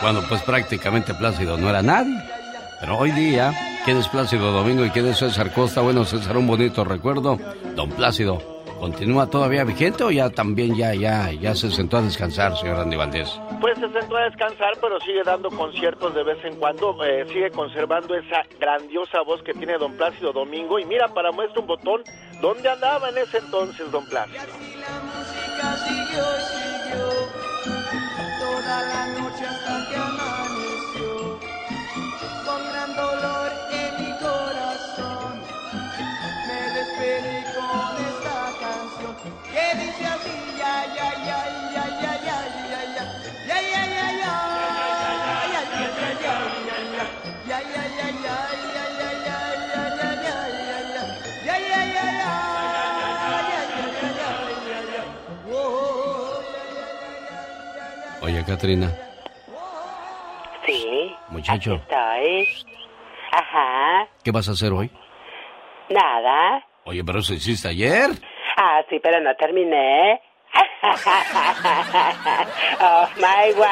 Bueno, 0.00 0.22
pues 0.26 0.40
prácticamente 0.40 1.12
Plácido 1.12 1.58
no 1.58 1.68
era 1.68 1.82
nadie, 1.82 2.16
pero 2.80 2.96
hoy 2.96 3.10
día, 3.12 3.52
¿quién 3.84 3.96
es 3.96 4.08
Plácido 4.08 4.52
Domingo 4.52 4.84
y 4.84 4.90
quién 4.90 5.06
es 5.06 5.18
César 5.18 5.52
Costa? 5.52 5.80
Bueno, 5.80 6.04
César, 6.04 6.36
un 6.36 6.46
bonito 6.46 6.84
recuerdo. 6.84 7.38
Don 7.74 7.90
Plácido, 7.90 8.38
¿continúa 8.78 9.28
todavía 9.28 9.64
vigente 9.64 10.04
o 10.04 10.10
ya 10.10 10.30
también 10.30 10.74
ya, 10.74 10.94
ya, 10.94 11.30
ya 11.32 11.54
se 11.54 11.70
sentó 11.70 11.96
a 11.98 12.02
descansar, 12.02 12.56
señor 12.56 12.80
Andy 12.80 12.96
Valdés? 12.96 13.40
Pues 13.60 13.78
se 13.78 13.88
sentó 13.90 14.16
a 14.16 14.24
descansar, 14.24 14.72
pero 14.80 15.00
sigue 15.00 15.22
dando 15.24 15.50
conciertos 15.50 16.14
de 16.14 16.24
vez 16.24 16.44
en 16.44 16.56
cuando, 16.56 17.02
eh, 17.04 17.24
sigue 17.28 17.50
conservando 17.50 18.14
esa 18.14 18.42
grandiosa 18.58 19.22
voz 19.26 19.42
que 19.42 19.54
tiene 19.54 19.78
don 19.78 19.92
Plácido 19.96 20.32
Domingo. 20.32 20.78
Y 20.78 20.84
mira, 20.84 21.08
para 21.08 21.32
muestra 21.32 21.60
un 21.60 21.66
botón, 21.66 22.02
¿dónde 22.40 22.68
andaba 22.68 23.08
en 23.08 23.18
ese 23.18 23.38
entonces 23.38 23.90
don 23.90 24.04
Plácido? 24.06 24.42
siguió 25.86 26.22
y 26.22 26.42
siguió 26.52 27.08
toda 28.40 28.82
la 28.82 29.06
noche 29.18 29.46
hasta 29.46 29.88
que 29.88 29.96
amaneció 29.96 31.38
con 32.44 32.72
gran 32.72 32.96
dolor 32.96 33.31
Oye, 58.20 58.44
Katrina, 58.44 58.88
Sí. 60.64 61.12
muchacho, 61.28 61.74
Estoy. 61.74 62.48
Ajá. 63.32 64.06
¿qué 64.22 64.30
vas 64.30 64.48
a 64.48 64.52
hacer 64.52 64.72
hoy? 64.72 64.90
Nada. 65.88 66.64
Oye, 66.84 67.02
pero 67.04 67.18
eso 67.18 67.34
hiciste 67.34 67.68
ayer. 67.68 68.10
Ah, 68.56 68.82
sí, 68.90 68.98
pero 69.02 69.20
no 69.20 69.34
terminé. 69.36 70.20
oh 72.80 73.06
my 73.16 73.52
wow. 73.56 73.66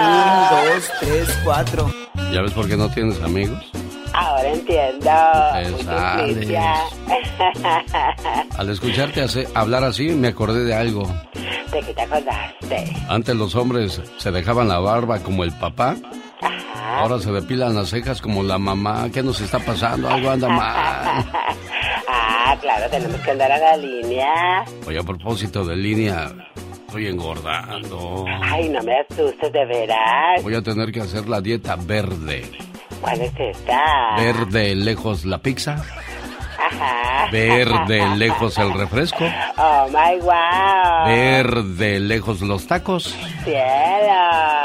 Un, 0.00 0.48
dos, 0.74 0.90
tres, 1.00 1.40
cuatro. 1.44 1.90
¿Ya 2.32 2.42
ves 2.42 2.52
por 2.52 2.68
qué 2.68 2.76
no 2.76 2.88
tienes 2.90 3.20
amigos? 3.22 3.70
Ahora 4.12 4.48
entiendo. 4.48 5.10
Al 8.58 8.70
escucharte 8.70 9.22
hace- 9.22 9.48
hablar 9.54 9.84
así, 9.84 10.08
me 10.10 10.28
acordé 10.28 10.64
de 10.64 10.74
algo. 10.74 11.06
¿De 11.72 11.80
qué 11.84 11.94
te 11.94 12.02
acordaste? 12.02 12.92
Antes 13.08 13.34
los 13.36 13.54
hombres 13.54 14.00
se 14.16 14.30
dejaban 14.30 14.68
la 14.68 14.78
barba 14.78 15.18
como 15.20 15.44
el 15.44 15.52
papá. 15.52 15.96
Ahora 16.98 17.18
se 17.18 17.30
depilan 17.32 17.74
las 17.74 17.90
cejas 17.90 18.20
como 18.20 18.42
la 18.42 18.58
mamá. 18.58 19.08
¿Qué 19.12 19.22
nos 19.22 19.40
está 19.40 19.58
pasando? 19.58 20.08
Algo 20.08 20.30
anda 20.30 20.48
mal. 20.48 21.24
Ah, 22.08 22.56
claro, 22.60 22.88
tenemos 22.88 23.20
que 23.22 23.30
andar 23.32 23.50
a 23.50 23.58
la 23.58 23.76
línea. 23.76 24.64
Oye, 24.86 24.98
a 25.00 25.02
propósito 25.02 25.64
de 25.64 25.74
línea, 25.74 26.30
estoy 26.86 27.08
engordando. 27.08 28.24
Ay, 28.40 28.68
no 28.68 28.80
me 28.84 29.00
asustes, 29.00 29.52
de 29.52 29.64
veras. 29.66 30.42
Voy 30.44 30.54
a 30.54 30.62
tener 30.62 30.92
que 30.92 31.00
hacer 31.00 31.28
la 31.28 31.40
dieta 31.40 31.74
verde. 31.74 32.48
¿Cuál 33.00 33.20
es 33.20 33.32
esta? 33.36 34.14
Verde 34.16 34.76
lejos 34.76 35.24
la 35.24 35.38
pizza. 35.38 35.84
Ver 37.30 37.68
de 37.86 38.06
lejos 38.16 38.58
el 38.58 38.72
refresco. 38.72 39.24
Oh 39.56 39.86
my 39.88 40.20
wow. 40.20 41.06
Ver 41.06 41.62
de 41.62 42.00
lejos 42.00 42.40
los 42.40 42.66
tacos. 42.66 43.14
Cielo. 43.44 43.60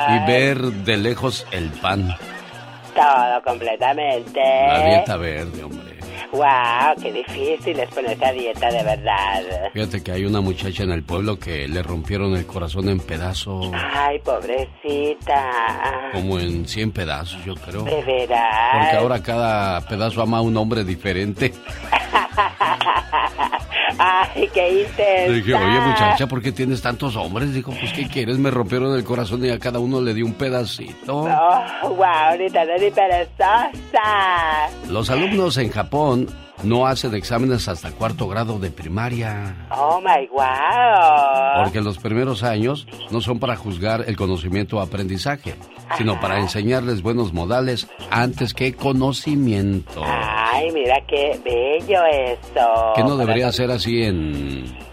Y 0.10 0.20
ver 0.28 0.58
de 0.60 0.98
lejos 0.98 1.46
el 1.52 1.70
pan. 1.70 2.16
Todo 2.94 3.42
completamente. 3.44 4.42
La 4.68 4.86
dieta 4.86 5.18
verde, 5.18 5.64
hombre. 5.64 5.91
Wow, 6.32 6.96
qué 7.02 7.12
difícil 7.12 7.80
es 7.80 7.90
ponerse 7.90 8.26
a 8.26 8.32
dieta 8.32 8.72
de 8.72 8.84
verdad. 8.84 9.44
Fíjate 9.74 10.02
que 10.02 10.12
hay 10.14 10.26
una 10.26 10.40
muchacha 10.40 10.84
en 10.84 10.92
el 10.92 11.04
pueblo 11.04 11.38
que 11.38 11.68
le 11.68 11.84
rompieron 11.84 12.36
el 12.36 12.46
corazón 12.46 12.88
en 12.90 13.00
pedazos. 13.00 13.70
Ay, 13.74 14.20
pobrecita. 14.20 16.12
Como 16.14 16.40
en 16.40 16.68
100 16.68 16.92
pedazos, 16.92 17.44
yo 17.44 17.56
creo. 17.56 17.84
De 17.84 18.02
veras. 18.04 18.56
Porque 18.72 18.98
ahora 18.98 19.22
cada 19.22 19.82
pedazo 19.82 20.22
ama 20.22 20.38
a 20.38 20.42
un 20.42 20.56
hombre 20.56 20.84
diferente. 20.84 21.52
Ay, 23.98 24.50
qué 24.54 24.82
intensa. 24.82 25.28
Le 25.28 25.34
dije, 25.34 25.54
oye 25.54 25.80
muchacha, 25.80 26.28
¿por 26.28 26.42
qué 26.42 26.52
tienes 26.52 26.82
tantos 26.82 27.16
hombres? 27.16 27.54
Dijo, 27.54 27.72
pues 27.80 27.94
¿qué 27.94 28.08
quieres? 28.08 28.38
Me 28.38 28.52
rompieron 28.52 28.96
el 28.96 29.04
corazón 29.04 29.44
y 29.46 29.50
a 29.50 29.60
cada 29.60 29.80
uno 29.80 30.02
le 30.02 30.14
di 30.14 30.22
un 30.22 30.34
pedacito. 30.34 31.20
Oh, 31.20 31.90
wow, 31.90 32.38
ni 32.38 32.50
tan 32.50 32.68
ni 32.80 32.92
perezosa. 32.92 34.70
Los 34.90 35.10
alumnos 35.10 35.58
en 35.58 35.70
Japón 35.70 36.28
no 36.64 36.88
hacen 36.88 37.14
exámenes 37.16 37.68
hasta 37.68 37.92
cuarto 37.92 38.28
grado 38.28 38.60
de 38.60 38.72
primaria. 38.72 39.68
Oh 39.72 40.00
my 40.02 40.28
wow. 40.28 41.64
Porque 41.64 41.82
los 41.82 41.98
primeros 41.98 42.44
años 42.44 42.88
no 43.10 43.22
son 43.22 43.40
para 43.40 43.56
juzgar 43.56 44.06
el 44.08 44.16
conocimiento 44.16 44.78
o 44.78 44.82
aprendizaje, 44.82 45.56
sino 45.98 46.20
para 46.20 46.40
enseñarles 46.40 47.02
buenos 47.02 47.34
modales 47.34 47.88
antes 48.10 48.54
que 48.54 48.74
conocimiento. 48.74 50.02
Ay, 50.06 50.72
mira 50.72 50.98
qué 51.08 51.40
bello 51.44 52.06
eso. 52.06 52.94
¿Que 52.96 53.04
no 53.04 53.18
debería 53.18 53.52
ser 53.52 53.72
así 53.72 54.04
en 54.04 54.91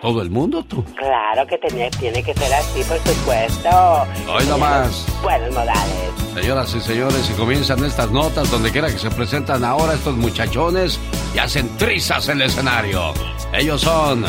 todo 0.00 0.22
el 0.22 0.30
mundo, 0.30 0.62
tú? 0.64 0.84
Claro 0.96 1.46
que 1.46 1.58
tenía- 1.58 1.90
tiene 1.90 2.22
que 2.22 2.32
ser 2.34 2.52
así, 2.54 2.82
por 2.84 2.98
supuesto. 2.98 3.68
Hoy 4.32 4.44
nomás. 4.46 5.06
Buenos 5.22 5.52
modales. 5.54 6.10
Señoras 6.34 6.74
y 6.74 6.80
señores, 6.80 7.30
y 7.30 7.32
comienzan 7.34 7.84
estas 7.84 8.10
notas 8.10 8.50
donde 8.50 8.70
quiera 8.70 8.88
que 8.88 8.98
se 8.98 9.10
presentan 9.10 9.64
ahora 9.64 9.94
estos 9.94 10.14
muchachones 10.16 10.98
y 11.34 11.38
hacen 11.38 11.68
trizas 11.76 12.28
en 12.28 12.40
el 12.40 12.48
escenario. 12.48 13.12
Ellos 13.52 13.80
son 13.80 14.24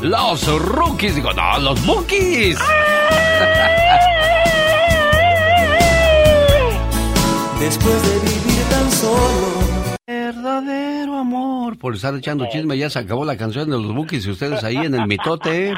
los 0.00 0.42
rookies, 0.58 1.14
digo, 1.14 1.32
no, 1.32 1.58
los 1.58 1.86
bookies. 1.86 2.58
Después 7.60 8.02
de 8.02 8.18
vivir 8.28 8.62
tan 8.70 8.90
solo. 8.90 9.51
Amor. 11.22 11.78
Por 11.78 11.94
estar 11.94 12.14
echando 12.14 12.46
chisme, 12.50 12.76
ya 12.76 12.90
se 12.90 12.98
acabó 12.98 13.24
la 13.24 13.36
canción 13.36 13.70
de 13.70 13.76
los 13.76 13.94
bookies 13.94 14.26
y 14.26 14.30
ustedes 14.30 14.64
ahí 14.64 14.76
en 14.76 14.94
el 14.94 15.06
mitote. 15.06 15.74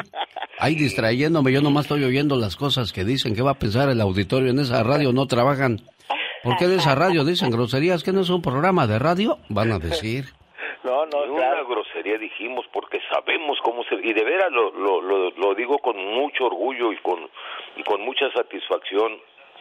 Ahí 0.59 0.75
distrayéndome, 0.75 1.51
yo 1.51 1.61
nomás 1.61 1.85
estoy 1.85 2.03
oyendo 2.03 2.35
las 2.35 2.55
cosas 2.55 2.91
que 2.91 3.03
dicen. 3.03 3.35
¿Qué 3.35 3.41
va 3.41 3.51
a 3.51 3.59
pensar 3.59 3.89
el 3.89 4.01
auditorio? 4.01 4.49
En 4.49 4.59
esa 4.59 4.83
radio 4.83 5.13
no 5.13 5.27
trabajan. 5.27 5.81
¿Por 6.43 6.57
qué 6.57 6.65
en 6.65 6.73
esa 6.73 6.95
radio 6.95 7.23
dicen 7.23 7.51
groserías? 7.51 8.03
¿Que 8.03 8.11
no 8.11 8.21
es 8.21 8.29
un 8.29 8.41
programa 8.41 8.87
de 8.87 8.99
radio? 8.99 9.37
Van 9.49 9.71
a 9.71 9.79
decir. 9.79 10.25
No, 10.83 11.05
no, 11.05 11.33
una 11.33 11.63
grosería 11.63 12.17
dijimos 12.17 12.65
porque 12.71 12.99
sabemos 13.11 13.57
cómo 13.63 13.83
se... 13.83 13.95
Y 13.95 14.13
de 14.13 14.23
veras 14.23 14.51
lo, 14.51 14.71
lo, 14.71 15.01
lo, 15.01 15.29
lo 15.31 15.55
digo 15.55 15.77
con 15.79 15.97
mucho 15.97 16.45
orgullo 16.45 16.91
y 16.91 16.97
con, 16.97 17.19
y 17.75 17.83
con 17.83 18.01
mucha 18.01 18.31
satisfacción. 18.31 19.13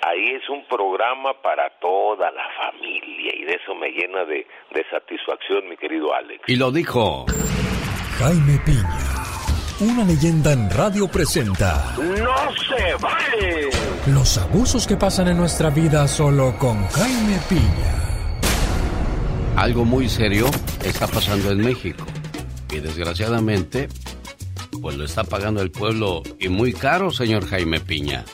Ahí 0.06 0.34
es 0.34 0.46
un 0.50 0.66
programa 0.66 1.32
para 1.40 1.70
toda 1.80 2.30
la 2.30 2.44
familia 2.58 3.32
y 3.36 3.44
de 3.44 3.54
eso 3.54 3.74
me 3.74 3.88
llena 3.88 4.24
de, 4.24 4.46
de 4.74 4.84
satisfacción, 4.90 5.66
mi 5.68 5.78
querido 5.78 6.12
Alex. 6.12 6.42
Y 6.46 6.56
lo 6.56 6.70
dijo. 6.70 7.24
Jaime 8.18 8.60
Piña, 8.66 8.98
una 9.80 10.04
leyenda 10.04 10.52
en 10.52 10.70
radio 10.70 11.08
presenta 11.08 11.96
¡No 11.96 12.54
se 12.54 12.94
vale! 13.00 13.70
los 14.06 14.38
abusos 14.38 14.86
que 14.86 14.96
pasan 14.96 15.28
en 15.28 15.38
nuestra 15.38 15.70
vida 15.70 16.06
solo 16.06 16.54
con 16.58 16.86
Jaime 16.88 17.38
Piña. 17.48 17.94
Algo 19.56 19.84
muy 19.84 20.08
serio 20.08 20.46
está 20.84 21.06
pasando 21.06 21.50
en 21.50 21.58
México. 21.58 22.04
Y 22.70 22.80
desgraciadamente, 22.80 23.88
pues 24.82 24.96
lo 24.98 25.04
está 25.04 25.24
pagando 25.24 25.62
el 25.62 25.70
pueblo 25.70 26.22
y 26.38 26.48
muy 26.48 26.74
caro, 26.74 27.10
señor 27.10 27.46
Jaime 27.46 27.80
Piña. 27.80 28.24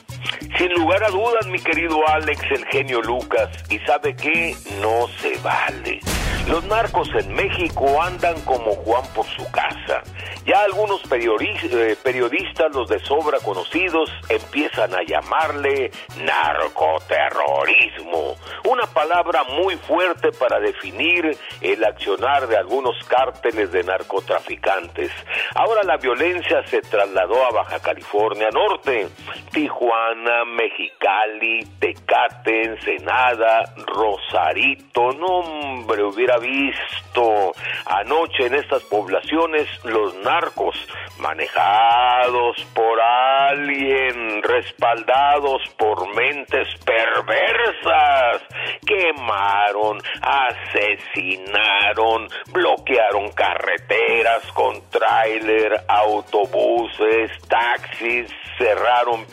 Sin 0.57 0.73
lugar 0.73 1.03
a 1.03 1.09
dudas, 1.09 1.47
mi 1.47 1.59
querido 1.59 2.07
Alex, 2.07 2.41
el 2.51 2.65
genio 2.65 3.01
Lucas, 3.01 3.49
y 3.69 3.79
sabe 3.79 4.15
que 4.15 4.55
no 4.81 5.07
se 5.19 5.37
vale. 5.39 5.99
Los 6.47 6.63
narcos 6.65 7.09
en 7.15 7.33
México 7.33 8.01
andan 8.01 8.39
como 8.41 8.71
Juan 8.71 9.03
por 9.13 9.25
su 9.27 9.49
casa. 9.51 10.01
Ya 10.45 10.63
algunos 10.63 11.01
eh, 11.11 11.95
periodistas, 12.03 12.73
los 12.73 12.89
de 12.89 12.97
sobra 12.99 13.39
conocidos, 13.39 14.11
empiezan 14.27 14.93
a 14.95 15.03
llamarle 15.03 15.91
narcoterrorismo. 16.17 18.35
Una 18.67 18.87
palabra 18.87 19.43
muy 19.43 19.77
fuerte 19.77 20.31
para 20.31 20.59
definir 20.59 21.37
el 21.61 21.83
accionar 21.83 22.47
de 22.47 22.57
algunos 22.57 22.95
cárteles 23.07 23.71
de 23.71 23.83
narcotraficantes. 23.83 25.11
Ahora 25.53 25.83
la 25.83 25.97
violencia 25.97 26.65
se 26.67 26.81
trasladó 26.81 27.45
a 27.45 27.51
Baja 27.51 27.79
California 27.79 28.49
Norte, 28.51 29.09
Tijuana, 29.51 30.10
Mexicali, 30.15 31.65
Tecate, 31.79 32.63
Ensenada, 32.63 33.73
Rosarito. 33.87 35.13
No, 35.13 35.27
hombre, 35.27 36.03
hubiera 36.03 36.37
visto 36.37 37.53
anoche 37.85 38.47
en 38.47 38.55
estas 38.55 38.83
poblaciones 38.83 39.69
los 39.85 40.13
narcos 40.15 40.75
manejados 41.19 42.61
por 42.73 42.99
alguien, 42.99 44.43
respaldados 44.43 45.61
por 45.77 46.13
mentes 46.15 46.67
perversas, 46.83 48.41
quemaron, 48.85 50.01
asesinaron, 50.21 52.27
bloquearon 52.51 53.31
carreteras 53.31 54.51
con 54.53 54.81
tráiler, 54.89 55.79
autobuses, 55.87 57.31
taxis, 57.47 58.27
cerraron 58.57 59.25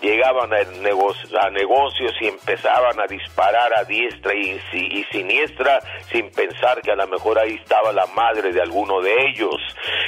llegaban 0.00 0.52
a, 0.52 0.62
nego- 0.82 1.14
a 1.40 1.50
negocios 1.50 2.12
y 2.20 2.28
empezaban 2.28 2.98
a 3.00 3.06
disparar 3.06 3.72
a 3.74 3.84
diestra 3.84 4.34
y, 4.34 4.58
si- 4.70 4.86
y 4.86 5.04
siniestra 5.10 5.80
sin 6.10 6.30
pensar 6.30 6.80
que 6.82 6.90
a 6.92 6.96
lo 6.96 7.06
mejor 7.06 7.38
ahí 7.38 7.54
estaba 7.62 7.92
la 7.92 8.06
madre 8.06 8.52
de 8.52 8.60
alguno 8.62 9.00
de 9.00 9.14
ellos. 9.28 9.56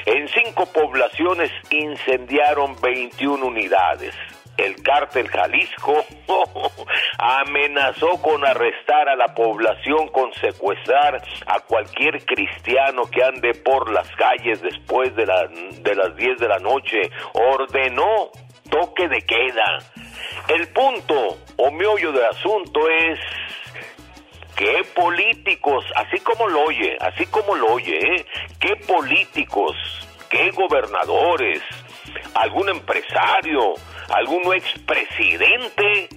En 0.07 0.29
cinco 0.29 0.66
poblaciones 0.66 1.51
incendiaron 1.70 2.77
21 2.81 3.45
unidades. 3.47 4.14
El 4.59 4.83
cártel 4.83 5.29
Jalisco 5.29 6.05
amenazó 7.18 8.20
con 8.20 8.45
arrestar 8.47 9.09
a 9.09 9.16
la 9.16 9.35
población, 9.35 10.09
con 10.09 10.33
secuestrar 10.35 11.23
a 11.47 11.61
cualquier 11.61 12.25
cristiano 12.25 13.03
que 13.11 13.25
ande 13.25 13.55
por 13.55 13.91
las 13.91 14.09
calles 14.16 14.61
después 14.62 15.14
de 15.16 15.27
las 15.27 16.16
10 16.16 16.39
de 16.39 16.49
la 16.49 16.59
noche. 16.59 17.01
Ordenó 17.33 18.31
toque 18.73 19.07
de 19.07 19.20
queda. 19.23 19.79
El 20.49 20.66
punto 20.68 21.39
o 21.59 21.70
meollo 21.70 22.11
del 22.11 22.25
asunto 22.25 22.89
es 22.89 23.20
¿Qué 24.57 24.85
políticos, 24.95 25.85
así 25.97 26.20
como 26.20 26.47
lo 26.47 26.64
oye, 26.64 26.97
así 27.01 27.27
como 27.27 27.57
lo 27.57 27.73
oye, 27.73 27.99
¿eh? 27.99 28.27
qué 28.61 28.77
políticos, 28.77 29.75
qué 30.29 30.51
gobernadores, 30.51 31.62
algún 32.35 32.68
empresario, 32.68 33.75
algún 34.11 34.55
expresidente, 34.55 36.09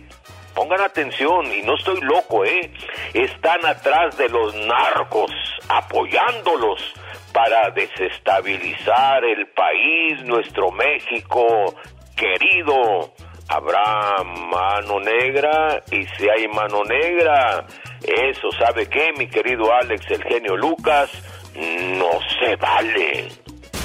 pongan 0.54 0.82
atención, 0.82 1.52
y 1.52 1.64
no 1.64 1.76
estoy 1.76 2.02
loco, 2.02 2.46
¿eh? 2.46 2.72
Están 3.14 3.66
atrás 3.66 4.18
de 4.18 4.30
los 4.30 4.54
narcos, 4.54 5.32
apoyándolos 5.70 6.94
para 7.34 7.72
desestabilizar 7.72 9.24
el 9.24 9.48
país, 9.48 10.22
nuestro 10.24 10.72
México 10.72 11.74
querido. 12.16 13.14
Habrá 13.48 14.24
mano 14.24 15.00
negra 15.00 15.84
y 15.92 16.04
si 16.18 16.28
hay 16.28 16.48
mano 16.48 16.84
negra, 16.84 17.68
eso 18.02 18.50
sabe 18.58 18.88
qué, 18.88 19.14
mi 19.18 19.28
querido 19.28 19.72
Alex, 19.72 20.04
el 20.10 20.24
genio 20.24 20.58
Lucas, 20.58 21.12
no 21.56 22.10
se 22.40 22.56
vale. 22.56 23.28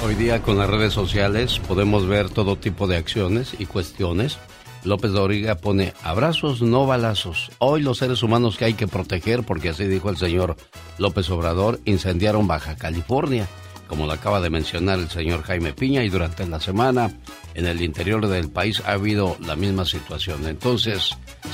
Hoy 0.03 0.15
día 0.15 0.41
con 0.41 0.57
las 0.57 0.67
redes 0.67 0.93
sociales 0.93 1.59
podemos 1.59 2.07
ver 2.07 2.31
todo 2.31 2.55
tipo 2.55 2.87
de 2.87 2.97
acciones 2.97 3.55
y 3.59 3.67
cuestiones. 3.67 4.39
López 4.83 5.11
Doriga 5.11 5.55
pone 5.55 5.93
abrazos, 6.03 6.63
no 6.63 6.87
balazos. 6.87 7.51
Hoy 7.59 7.83
los 7.83 7.99
seres 7.99 8.23
humanos 8.23 8.57
que 8.57 8.65
hay 8.65 8.73
que 8.73 8.87
proteger, 8.87 9.43
porque 9.43 9.69
así 9.69 9.85
dijo 9.85 10.09
el 10.09 10.17
señor 10.17 10.55
López 10.97 11.29
Obrador, 11.29 11.79
incendiaron 11.85 12.47
Baja 12.47 12.75
California, 12.75 13.47
como 13.91 14.05
lo 14.05 14.13
acaba 14.13 14.39
de 14.39 14.49
mencionar 14.49 14.99
el 14.99 15.09
señor 15.09 15.43
Jaime 15.43 15.73
Piña, 15.73 16.01
y 16.01 16.09
durante 16.09 16.47
la 16.47 16.61
semana 16.61 17.11
en 17.55 17.65
el 17.67 17.81
interior 17.81 18.25
del 18.25 18.49
país 18.49 18.81
ha 18.85 18.93
habido 18.93 19.35
la 19.45 19.57
misma 19.57 19.83
situación. 19.83 20.47
Entonces, 20.47 21.09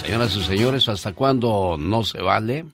señoras 0.05 0.35
y 0.35 0.43
señores, 0.43 0.87
¿hasta 0.87 1.13
cuándo 1.13 1.77
no 1.79 2.03
se 2.03 2.21
vale? 2.21 2.67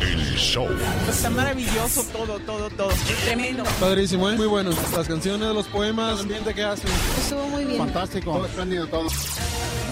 El 0.00 0.36
Show. 0.36 0.68
Está 1.10 1.30
maravilloso 1.30 2.04
todo, 2.12 2.38
todo, 2.38 2.70
todo. 2.70 2.92
Tremendo. 3.24 3.64
Padrísimo, 3.80 4.30
¿eh? 4.30 4.36
Muy 4.36 4.46
bueno. 4.46 4.70
Las 4.96 5.08
canciones, 5.08 5.48
los 5.52 5.66
poemas, 5.66 6.14
el 6.14 6.20
ambiente 6.20 6.54
que 6.54 6.62
hacen. 6.62 6.88
Estuvo 7.18 7.48
muy 7.48 7.64
bien. 7.64 7.78
Fantástico. 7.78 8.34
Todo 8.34 8.46
espléndido 8.46 8.86
todo. 8.86 9.08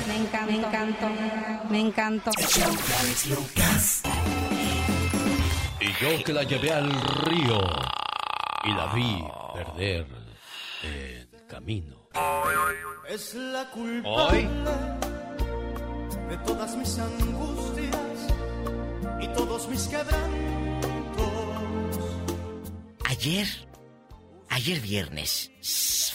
Me 0.06 0.16
encantó. 0.18 0.52
Me 0.52 0.58
encantó. 0.60 1.08
Me 1.68 1.80
encantó. 1.80 2.30
Y 5.80 5.86
yo 6.02 6.22
que 6.24 6.32
la 6.32 6.42
llevé 6.42 6.72
al 6.72 6.92
río 6.92 7.58
y 8.64 8.74
la 8.74 8.92
vi 8.94 9.24
perder 9.54 10.06
el 10.82 11.46
camino. 11.46 11.96
Es 13.08 13.34
la 13.34 13.70
culpa 13.70 14.08
Hoy. 14.08 14.46
de 16.28 16.36
todas 16.46 16.76
mis 16.76 16.98
angustias 16.98 17.96
y 19.22 19.28
todos 19.28 19.68
mis 19.68 19.88
quebrantos. 19.88 21.30
Ayer, 23.06 23.46
ayer 24.50 24.80
viernes, 24.80 25.50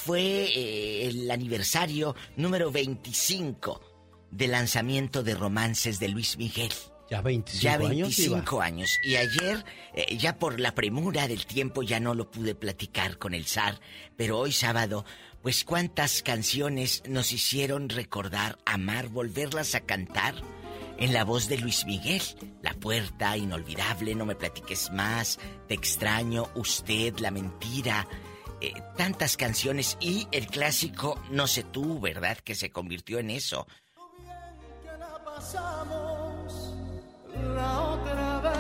fue 0.04 0.22
eh, 0.22 1.08
el 1.08 1.32
aniversario 1.32 2.16
número 2.36 2.72
25 2.72 3.82
del 4.30 4.52
lanzamiento 4.52 5.24
de 5.24 5.34
Romances 5.34 6.00
de 6.00 6.10
Luis 6.10 6.38
Miguel. 6.38 6.72
Ya 7.10 7.22
25 7.22 7.62
Ya 7.62 7.74
años, 7.74 7.90
25 8.18 8.62
años. 8.62 8.90
Y 9.04 9.16
ayer, 9.16 9.64
eh, 9.94 10.18
ya 10.18 10.38
por 10.40 10.60
la 10.60 10.74
premura 10.74 11.28
del 11.28 11.46
tiempo, 11.46 11.84
ya 11.84 12.00
no 12.00 12.14
lo 12.16 12.32
pude 12.32 12.56
platicar 12.56 13.18
con 13.18 13.34
el 13.34 13.46
zar. 13.46 13.80
Pero 14.16 14.40
hoy 14.40 14.52
sábado, 14.52 15.06
pues 15.44 15.64
cuántas 15.66 16.24
canciones 16.24 17.04
nos 17.08 17.32
hicieron 17.32 17.90
recordar, 17.90 18.58
amar, 18.66 19.10
volverlas 19.10 19.76
a 19.76 19.82
cantar 19.82 20.34
en 20.98 21.14
la 21.14 21.24
voz 21.24 21.48
de 21.48 21.58
Luis 21.60 21.86
Miguel. 21.86 22.24
La 22.64 22.74
puerta, 22.74 23.38
inolvidable, 23.38 24.16
no 24.16 24.26
me 24.26 24.34
platiques 24.36 24.90
más, 24.92 25.38
te 25.68 25.76
extraño, 25.76 26.50
usted, 26.56 27.18
la 27.20 27.30
mentira. 27.30 28.08
eh, 28.62 28.74
tantas 28.98 29.36
canciones 29.38 29.98
y 30.00 30.28
el 30.32 30.48
clásico 30.48 31.22
No 31.30 31.46
sé 31.46 31.64
tú, 31.64 32.00
¿verdad? 32.00 32.38
Que 32.38 32.56
se 32.56 32.72
convirtió 32.72 33.20
en 33.20 33.30
eso. 33.30 33.68
Que 34.82 34.98
la 34.98 35.24
pasamos 35.24 36.15
la 37.56 37.82
otra 37.82 38.40
vez. 38.42 38.52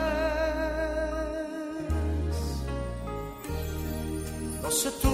No 4.62 4.72
sé 4.72 4.89
tú. 5.02 5.12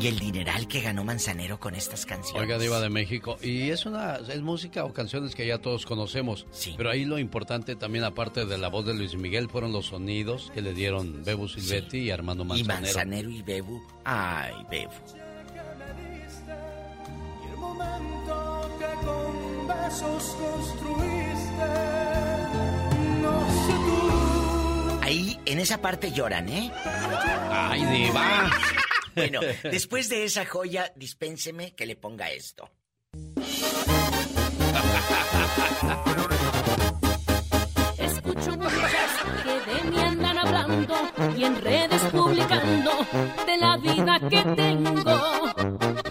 Y 0.00 0.06
el 0.06 0.18
dineral 0.18 0.66
que 0.66 0.80
ganó 0.80 1.04
Manzanero 1.04 1.60
con 1.60 1.74
estas 1.74 2.06
canciones. 2.06 2.42
Oiga, 2.42 2.58
Diva 2.58 2.80
de 2.80 2.88
México. 2.88 3.36
Y 3.42 3.68
es 3.68 3.84
una 3.84 4.16
es 4.16 4.40
música 4.40 4.84
o 4.86 4.94
canciones 4.94 5.34
que 5.34 5.46
ya 5.46 5.58
todos 5.58 5.84
conocemos. 5.84 6.46
Pero 6.76 6.88
ahí 6.90 7.04
lo 7.04 7.18
importante 7.18 7.76
también, 7.76 8.04
aparte 8.04 8.46
de 8.46 8.56
la 8.56 8.68
voz 8.68 8.86
de 8.86 8.94
Luis 8.94 9.14
Miguel, 9.14 9.50
fueron 9.50 9.72
los 9.72 9.86
sonidos 9.86 10.50
que 10.54 10.62
le 10.62 10.72
dieron 10.72 11.22
Bebu 11.22 11.48
Silvetti 11.48 11.98
y 11.98 12.10
Armando 12.10 12.44
Y 12.44 12.46
Manzanero. 12.64 12.82
Manzanero 12.82 13.30
y 13.30 13.42
Bebu. 13.42 13.82
Ay, 14.04 14.54
Bebu. 14.70 14.92
Y 17.44 17.50
el 17.50 17.56
momento 17.58 18.70
que 18.78 19.06
con 19.06 19.66
besos 19.68 20.36
construiste. 20.40 22.29
Ahí, 25.10 25.36
en 25.44 25.58
esa 25.58 25.82
parte 25.82 26.12
lloran, 26.12 26.48
¿eh? 26.48 26.70
¡Ay, 27.50 27.84
Diva! 27.84 28.48
Bueno, 29.16 29.40
después 29.64 30.08
de 30.08 30.22
esa 30.22 30.46
joya, 30.46 30.92
dispénseme 30.94 31.74
que 31.74 31.84
le 31.84 31.96
ponga 31.96 32.30
esto. 32.30 32.70
Escucho 37.98 38.56
muchas 38.56 39.10
que 39.42 39.72
de 39.72 39.90
mí 39.90 40.00
andan 40.00 40.38
hablando 40.38 40.94
y 41.36 41.42
en 41.42 41.60
redes 41.60 42.02
publicando 42.12 42.92
de 43.46 43.56
la 43.58 43.76
vida 43.78 44.20
que 44.20 44.44
tengo. 44.54 45.52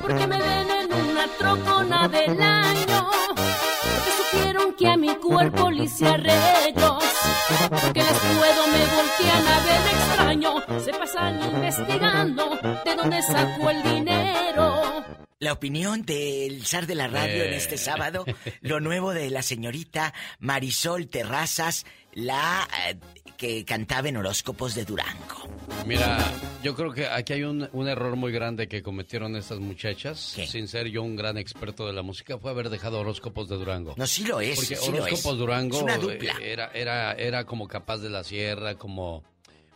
Porque 0.01 0.27
me 0.27 0.39
ven 0.39 0.69
en 0.71 0.93
una 0.93 1.27
trocona 1.37 2.07
del 2.09 2.41
año. 2.41 3.09
Porque 3.33 4.11
supieron 4.17 4.73
que 4.73 4.87
a 4.89 4.97
mi 4.97 5.15
cuerpo 5.15 5.71
le 5.71 5.85
hice 5.85 6.05
arreglos. 6.05 6.98
Porque 7.69 7.99
les 8.01 8.19
puedo, 8.19 8.67
me 8.67 8.85
voltean 8.95 9.47
a 9.47 9.59
ver 9.65 9.81
extraño. 9.93 10.79
Se 10.83 10.91
pasan 10.91 11.41
investigando 11.43 12.57
de 12.85 12.95
dónde 12.95 13.21
sacó 13.21 13.69
el 13.69 13.83
dinero. 13.83 15.05
La 15.41 15.53
opinión 15.53 16.03
del 16.05 16.65
zar 16.65 16.85
de 16.85 16.95
la 16.95 17.07
radio 17.07 17.43
en 17.45 17.53
este 17.53 17.75
Eh. 17.75 17.77
sábado, 17.77 18.25
lo 18.61 18.79
nuevo 18.81 19.13
de 19.13 19.29
la 19.29 19.41
señorita 19.41 20.13
Marisol 20.39 21.07
Terrazas, 21.07 21.85
la 22.11 22.67
eh, 22.89 22.97
que 23.39 23.63
cantaba 23.63 24.09
en 24.09 24.17
horóscopos 24.17 24.75
de 24.75 24.83
Durango. 24.83 25.47
Mira, 25.85 26.19
yo 26.61 26.75
creo 26.75 26.91
que 26.91 27.07
aquí 27.07 27.31
hay 27.31 27.43
un, 27.43 27.69
un 27.71 27.87
error 27.87 28.17
muy 28.17 28.33
grande 28.33 28.67
que 28.67 28.83
cometieron 28.83 29.37
estas 29.37 29.59
muchachas. 29.59 30.19
Sin 30.19 30.67
ser 30.67 30.87
yo 30.87 31.03
un 31.03 31.15
gran 31.15 31.37
experto 31.37 31.87
de 31.87 31.93
la 31.93 32.01
música, 32.01 32.37
fue 32.37 32.51
haber 32.51 32.69
dejado 32.69 32.99
horóscopos 32.99 33.47
de 33.47 33.55
Durango. 33.55 33.93
No, 33.95 34.05
sí 34.05 34.25
lo 34.25 34.41
es, 34.41 34.57
Porque 34.57 34.75
sí 34.75 34.91
lo 34.91 34.97
horóscopos 34.97 35.33
es. 35.33 35.39
Durango 35.39 35.77
Es 35.77 35.83
una 35.83 35.95
eh, 35.95 35.99
dupla. 35.99 36.33
Era, 36.43 36.71
era, 36.73 37.13
era 37.13 37.45
como 37.45 37.69
Capaz 37.69 37.99
de 37.99 38.09
la 38.09 38.25
Sierra, 38.25 38.75
como 38.75 39.23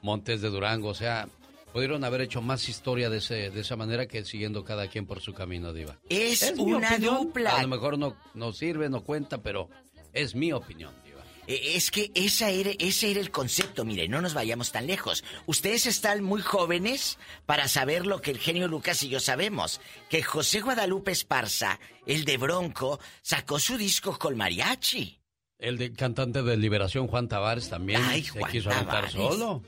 Montes 0.02 0.42
de 0.42 0.50
Durango. 0.50 0.90
O 0.90 0.94
sea, 0.94 1.30
pudieron 1.72 2.04
haber 2.04 2.20
hecho 2.20 2.42
más 2.42 2.68
historia 2.68 3.10
de, 3.10 3.20
ese, 3.20 3.50
de 3.50 3.62
esa 3.62 3.78
manera 3.78 4.08
que 4.08 4.26
siguiendo 4.26 4.66
cada 4.66 4.90
quien 4.90 5.06
por 5.06 5.22
su 5.22 5.34
camino, 5.34 5.72
Diva. 5.72 5.98
Es 6.10 6.54
mi 6.58 6.74
una 6.74 6.98
dupla. 6.98 7.56
A 7.56 7.62
lo 7.62 7.70
mejor 7.70 7.98
no, 7.98 8.18
no 8.34 8.52
sirve, 8.52 8.90
no 8.90 9.06
cuenta, 9.06 9.42
pero 9.42 9.70
es 10.12 10.36
mi 10.36 10.52
opinión. 10.52 10.94
Eh, 11.03 11.03
Es 11.46 11.92
que 11.92 12.10
esa 12.16 12.50
era, 12.50 12.72
ese 12.80 13.12
era 13.12 13.20
el 13.20 13.32
concepto, 13.32 13.84
mire, 13.84 14.08
no 14.08 14.22
nos 14.22 14.34
vayamos 14.34 14.72
tan 14.72 14.88
lejos. 14.88 15.26
Ustedes 15.46 15.86
están 15.86 16.24
muy 16.24 16.42
jóvenes 16.42 17.20
para 17.46 17.68
saber 17.68 18.06
lo 18.06 18.22
que 18.22 18.32
el 18.32 18.40
genio 18.40 18.70
Lucas 18.70 19.04
y 19.04 19.10
yo 19.10 19.20
sabemos, 19.20 19.82
que 20.10 20.24
José 20.24 20.62
Guadalupe 20.62 21.12
Esparza, 21.12 21.80
el 22.06 22.24
de 22.24 22.38
Bronco, 22.38 23.00
sacó 23.22 23.60
su 23.60 23.78
disco 23.78 24.18
con 24.18 24.38
mariachi. 24.38 25.20
El 25.60 25.78
de, 25.78 25.92
cantante 25.94 26.44
de 26.44 26.58
Liberación, 26.58 27.08
Juan 27.08 27.28
Tavares, 27.28 27.70
también 27.70 28.02
Ay, 28.04 28.24
se 28.24 28.40
Juan 28.40 28.52
quiso 28.52 28.70
aventar 28.70 29.12
Tavares. 29.12 29.14
solo. 29.14 29.64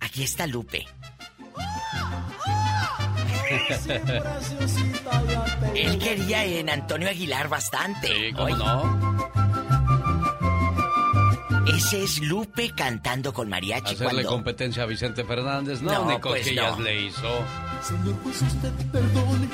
Aquí 0.00 0.24
está 0.24 0.46
Lupe. 0.46 0.86
Él 5.74 5.98
quería 5.98 6.44
en 6.44 6.70
Antonio 6.70 7.08
Aguilar 7.08 7.48
bastante. 7.48 8.06
Sí, 8.08 8.32
¿cómo 8.32 8.44
Oye, 8.44 8.56
no? 8.56 9.49
Ese 11.76 12.02
es 12.02 12.20
Lupe 12.22 12.70
cantando 12.74 13.32
con 13.32 13.48
mariachi 13.48 13.94
Hacerle 13.94 14.22
cuando... 14.22 14.28
competencia 14.30 14.82
a 14.82 14.86
Vicente 14.86 15.24
Fernández. 15.24 15.80
No, 15.82 15.92
No, 15.92 16.10
ni 16.10 16.18
pues 16.18 16.40
cosquillas 16.42 16.78
no. 16.78 16.84
le 16.84 17.02
hizo. 17.06 17.44
Señor, 17.82 18.16
pues 18.22 18.42
usted 18.42 18.72
perdone. 18.92 19.48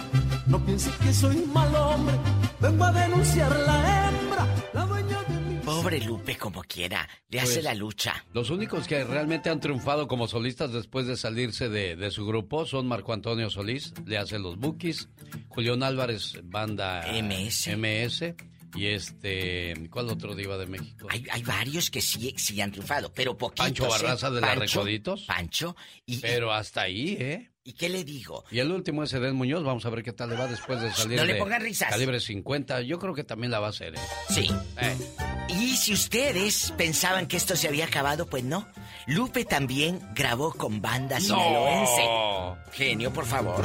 No 0.47 0.64
piense 0.64 0.91
que 1.03 1.12
soy 1.12 1.37
mal 1.53 1.75
hombre. 1.75 2.14
Vengo 2.61 2.85
a 2.85 2.93
denunciar 2.93 3.51
la 3.61 4.09
hembra, 4.09 4.47
la 4.73 4.87
dueña 4.87 5.23
de 5.25 5.41
mi. 5.41 5.57
Pobre 5.61 6.01
Lupe, 6.01 6.37
como 6.37 6.62
quiera, 6.62 7.09
le 7.29 7.41
hace 7.41 7.55
Pues, 7.55 7.64
la 7.64 7.75
lucha. 7.75 8.25
Los 8.33 8.51
únicos 8.51 8.87
que 8.87 9.03
realmente 9.05 9.51
han 9.51 9.59
triunfado 9.61 10.07
como 10.07 10.29
solistas 10.29 10.73
después 10.73 11.07
de 11.07 11.17
salirse 11.17 11.69
de, 11.69 11.97
de 11.97 12.11
su 12.12 12.25
grupo 12.25 12.67
son 12.67 12.87
Marco 12.87 13.12
Antonio 13.12 13.51
Solís, 13.51 13.93
le 14.05 14.17
hace 14.17 14.39
los 14.39 14.57
Bookies, 14.59 15.09
Julián 15.49 15.83
Álvarez, 15.83 16.35
banda 16.45 17.05
MS. 17.12 17.77
MS, 17.77 18.35
y 18.77 18.87
este, 18.87 19.74
¿cuál 19.91 20.09
otro 20.09 20.35
diva 20.35 20.57
de 20.59 20.66
México? 20.66 21.09
Hay, 21.11 21.24
hay 21.31 21.43
varios 21.43 21.91
que 21.91 22.01
sí, 22.01 22.35
sí 22.37 22.61
han 22.61 22.72
triunfado, 22.72 23.12
pero 23.12 23.37
poquitos. 23.37 23.66
Pancho 23.66 23.89
Barraza 23.89 24.29
¿eh? 24.29 24.33
de 24.33 24.41
la 24.41 24.47
Pancho, 24.49 24.81
Recoditos. 24.81 25.22
Pancho. 25.22 25.77
Y, 26.05 26.18
Pero 26.18 26.53
hasta 26.53 26.83
ahí, 26.83 27.16
¿eh? 27.18 27.51
¿Y 27.64 27.72
qué 27.72 27.89
le 27.89 28.05
digo? 28.05 28.45
Y 28.53 28.61
el 28.61 28.70
último 28.70 29.03
es 29.03 29.12
Edén 29.12 29.35
Muñoz, 29.35 29.64
vamos 29.64 29.85
a 29.87 29.91
ver 29.91 30.05
qué 30.05 30.12
tal 30.12 30.31
le 30.31 30.37
va 30.37 30.47
después 30.47 30.81
de 30.81 30.93
salir 30.93 31.18
No 31.18 31.24
le 31.24 31.33
de 31.33 31.39
pongan 31.41 31.61
risas. 31.61 31.91
Calibre 31.91 32.20
50, 32.20 32.83
yo 32.83 33.01
creo 33.01 33.12
que 33.12 33.24
también 33.24 33.51
la 33.51 33.59
va 33.59 33.66
a 33.66 33.70
hacer, 33.70 33.97
¿eh? 33.97 34.01
Sí. 34.29 34.49
Eh. 34.81 34.97
Y 35.49 35.77
si 35.77 35.93
ustedes 35.93 36.72
pensaban 36.77 37.27
que 37.27 37.37
esto 37.37 37.57
se 37.57 37.66
había 37.66 37.87
acabado, 37.87 38.27
pues 38.27 38.45
no. 38.45 38.68
Lupe 39.09 39.45
también 39.45 40.01
grabó 40.14 40.53
con 40.53 40.81
banda 40.81 41.18
sinaloense. 41.18 42.09
Genio, 42.72 43.12
por 43.12 43.27
favor. 43.27 43.64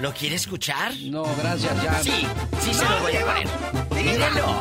¿Lo 0.00 0.12
quiere 0.14 0.36
escuchar? 0.36 0.92
No, 1.10 1.24
gracias, 1.36 1.82
ya. 1.82 1.98
Sí, 2.02 2.26
sí 2.62 2.72
se 2.74 2.84
lo 2.84 3.00
voy 3.00 3.16
a 3.16 3.24
poner. 3.26 3.46
Míralo. 3.94 4.60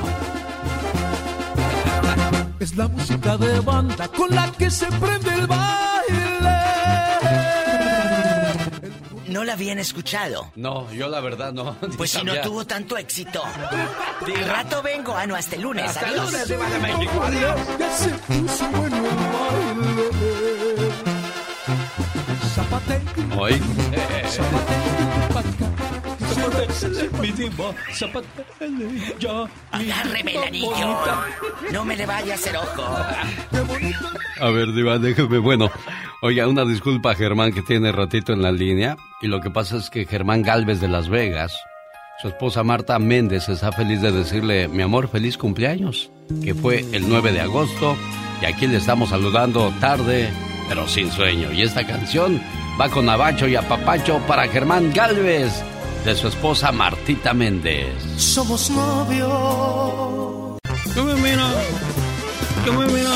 Es 2.60 2.76
la 2.76 2.88
música 2.90 3.38
de 3.38 3.60
banda 3.62 4.08
con 4.10 4.36
la 4.36 4.52
que 4.52 4.70
se 4.70 4.86
prende 4.88 5.34
el 5.34 5.48
baile. 5.48 6.60
¿No 9.28 9.44
la 9.46 9.54
habían 9.54 9.80
escuchado? 9.80 10.52
No, 10.56 10.92
yo 10.92 11.08
la 11.08 11.22
verdad 11.22 11.54
no. 11.54 11.78
Pues 11.98 12.12
si 12.12 12.24
no 12.24 12.36
tuvo 12.42 12.66
tanto 12.66 12.98
éxito. 12.98 13.42
De 14.26 14.34
rato 14.46 14.82
vengo. 14.82 15.16
Ah, 15.16 15.26
no, 15.26 15.36
hasta 15.36 15.56
el 15.56 15.62
lunes. 15.62 15.86
Hasta 15.86 16.08
el 16.08 16.20
Adiós. 16.20 16.32
lunes, 16.34 16.48
de 16.50 16.58
México, 16.80 17.24
adiós. 17.24 17.60
Hoy. 23.38 23.62
Zapateo, 25.42 27.10
paca. 27.12 27.22
mi 27.22 27.32
diva, 27.32 27.74
zapatilla. 27.94 29.50
Agárreme 29.72 30.36
el 30.36 30.44
anillo. 30.44 30.98
No 31.72 31.86
me 31.86 31.96
le 31.96 32.06
vaya 32.06 32.34
a 32.34 32.36
hacer 32.36 32.56
ojo. 32.58 32.84
A 34.42 34.50
ver, 34.52 34.72
Diva, 34.74 34.98
déjeme. 34.98 35.40
Bueno, 35.40 35.70
oiga, 36.22 36.48
una 36.48 36.66
disculpa 36.66 37.12
a 37.12 37.16
Germán 37.16 37.52
que 37.52 37.62
tiene 37.62 37.92
ratito 37.92 38.34
en 38.34 38.42
la 38.42 38.52
línea. 38.52 38.98
Y 39.22 39.28
lo 39.28 39.42
que 39.42 39.50
pasa 39.50 39.78
es 39.78 39.90
que 39.90 40.06
Germán 40.06 40.44
Galvez 40.44 40.80
de 40.80 40.88
Las 40.88 41.10
Vegas, 41.10 41.54
su 42.22 42.30
esposa 42.30 42.64
Marta 42.64 42.98
Méndez, 43.00 43.50
está 43.50 43.72
feliz 43.72 44.02
de 44.02 44.12
decirle, 44.12 44.68
mi 44.68 44.82
amor, 44.82 45.10
feliz 45.10 45.38
cumpleaños, 45.38 46.12
que 46.44 46.54
fue 46.54 46.86
el 46.94 47.10
9 47.10 47.34
de 47.34 47.42
agosto. 47.42 47.98
Y 48.42 48.46
aquí 48.46 48.68
le 48.68 48.78
estamos 48.78 49.10
saludando 49.10 49.74
tarde, 49.82 50.30
pero 50.70 50.88
sin 50.88 51.12
sueño. 51.12 51.52
Y 51.52 51.64
esta 51.64 51.86
canción 51.86 52.42
va 52.80 52.90
con 52.90 53.10
Abacho 53.10 53.48
y 53.48 53.56
Apapacho 53.56 54.20
para 54.28 54.48
Germán 54.48 54.94
Galvez, 54.94 55.64
de 56.06 56.16
su 56.16 56.28
esposa 56.28 56.72
Martita 56.72 57.34
Méndez. 57.34 57.94
Somos 58.16 58.70
novios. 58.70 60.60
¿Qué 60.94 61.02
me 61.02 61.14
mira? 61.16 61.50
¿Qué 62.64 62.72
me 62.72 62.86
mira? 62.86 63.12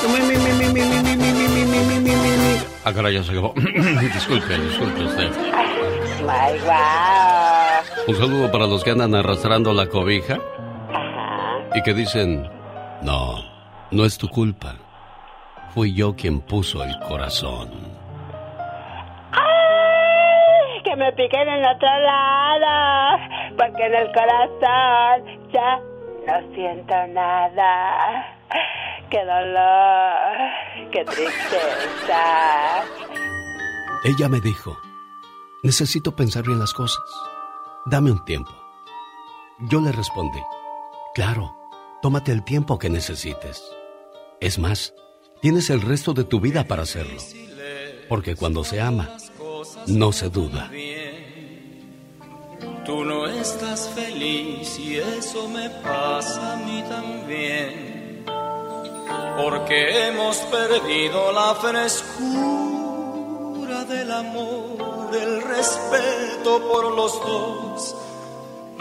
¿Qué 0.00 0.08
me 0.08 0.20
mi, 0.20 0.36
mi, 0.36 0.52
mi, 0.52 0.72
mi, 0.72 0.82
mi, 0.82 1.02
mi, 1.02 1.16
mi, 1.16 1.32
mi, 1.32 1.48
mi, 1.48 1.64
mi, 1.64 1.80
mi, 1.80 2.00
mi, 2.00 2.10
mi? 2.10 2.58
Ah, 2.84 2.92
caray, 2.92 3.14
ya 3.14 3.24
se 3.24 3.30
acabó. 3.32 3.54
disculpe, 3.56 4.58
disculpe 4.58 5.04
usted. 5.04 5.30
Ay, 6.28 6.58
guau. 6.64 8.08
Un 8.08 8.16
saludo 8.16 8.52
para 8.52 8.66
los 8.66 8.84
que 8.84 8.90
andan 8.90 9.14
arrastrando 9.14 9.72
la 9.72 9.86
cobija 9.86 10.38
y 11.74 11.82
que 11.82 11.94
dicen, 11.94 12.48
no, 13.02 13.42
no 13.90 14.04
es 14.04 14.18
tu 14.18 14.28
culpa. 14.28 14.76
Fui 15.74 15.94
yo 15.94 16.14
quien 16.14 16.40
puso 16.40 16.84
el 16.84 16.98
corazón. 17.00 17.95
Me 21.06 21.12
piquen 21.12 21.48
en 21.48 21.64
otro 21.64 21.88
lado, 22.00 23.54
porque 23.56 23.86
en 23.86 23.94
el 23.94 24.12
corazón 24.12 25.50
ya 25.52 25.80
no 26.26 26.54
siento 26.54 26.94
nada. 27.08 28.32
Qué 29.10 29.24
dolor, 29.24 30.36
qué 30.90 31.04
tristeza. 31.04 32.82
Ella 34.04 34.28
me 34.28 34.40
dijo, 34.40 34.76
necesito 35.62 36.16
pensar 36.16 36.42
bien 36.42 36.58
las 36.58 36.72
cosas. 36.72 37.04
Dame 37.84 38.10
un 38.10 38.24
tiempo. 38.24 38.50
Yo 39.70 39.80
le 39.80 39.92
respondí, 39.92 40.40
claro, 41.14 41.54
tómate 42.02 42.32
el 42.32 42.42
tiempo 42.42 42.80
que 42.80 42.90
necesites. 42.90 43.62
Es 44.40 44.58
más, 44.58 44.92
tienes 45.40 45.70
el 45.70 45.82
resto 45.82 46.14
de 46.14 46.24
tu 46.24 46.40
vida 46.40 46.64
para 46.64 46.82
hacerlo. 46.82 47.20
Porque 48.08 48.34
cuando 48.34 48.64
se 48.64 48.80
ama, 48.80 49.16
no 49.86 50.12
se 50.12 50.28
duda. 50.28 50.70
Tú 52.86 53.04
no 53.04 53.26
estás 53.26 53.90
feliz 53.90 54.78
y 54.78 54.96
eso 54.96 55.48
me 55.48 55.68
pasa 55.70 56.52
a 56.52 56.56
mí 56.56 56.84
también. 56.88 58.24
Porque 59.36 60.06
hemos 60.06 60.36
perdido 60.36 61.32
la 61.32 61.54
frescura 61.56 62.46
del 63.84 64.12
amor, 64.12 65.10
el 65.20 65.42
respeto 65.42 66.62
por 66.70 66.94
los 66.94 67.12
dos, 67.20 67.96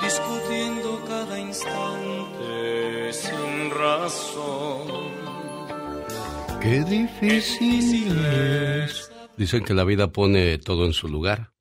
discutiendo 0.02 1.04
cada 1.08 1.40
instante 1.40 3.12
sin 3.12 3.72
razón. 3.72 4.88
Qué 6.62 6.84
difícil 6.84 8.24
es. 8.26 9.12
Dicen 9.36 9.64
que 9.66 9.74
la 9.74 9.84
vida 9.84 10.08
pone 10.12 10.60
todo 10.60 10.86
en 10.86 10.94
su 10.94 11.08
lugar, 11.08 11.55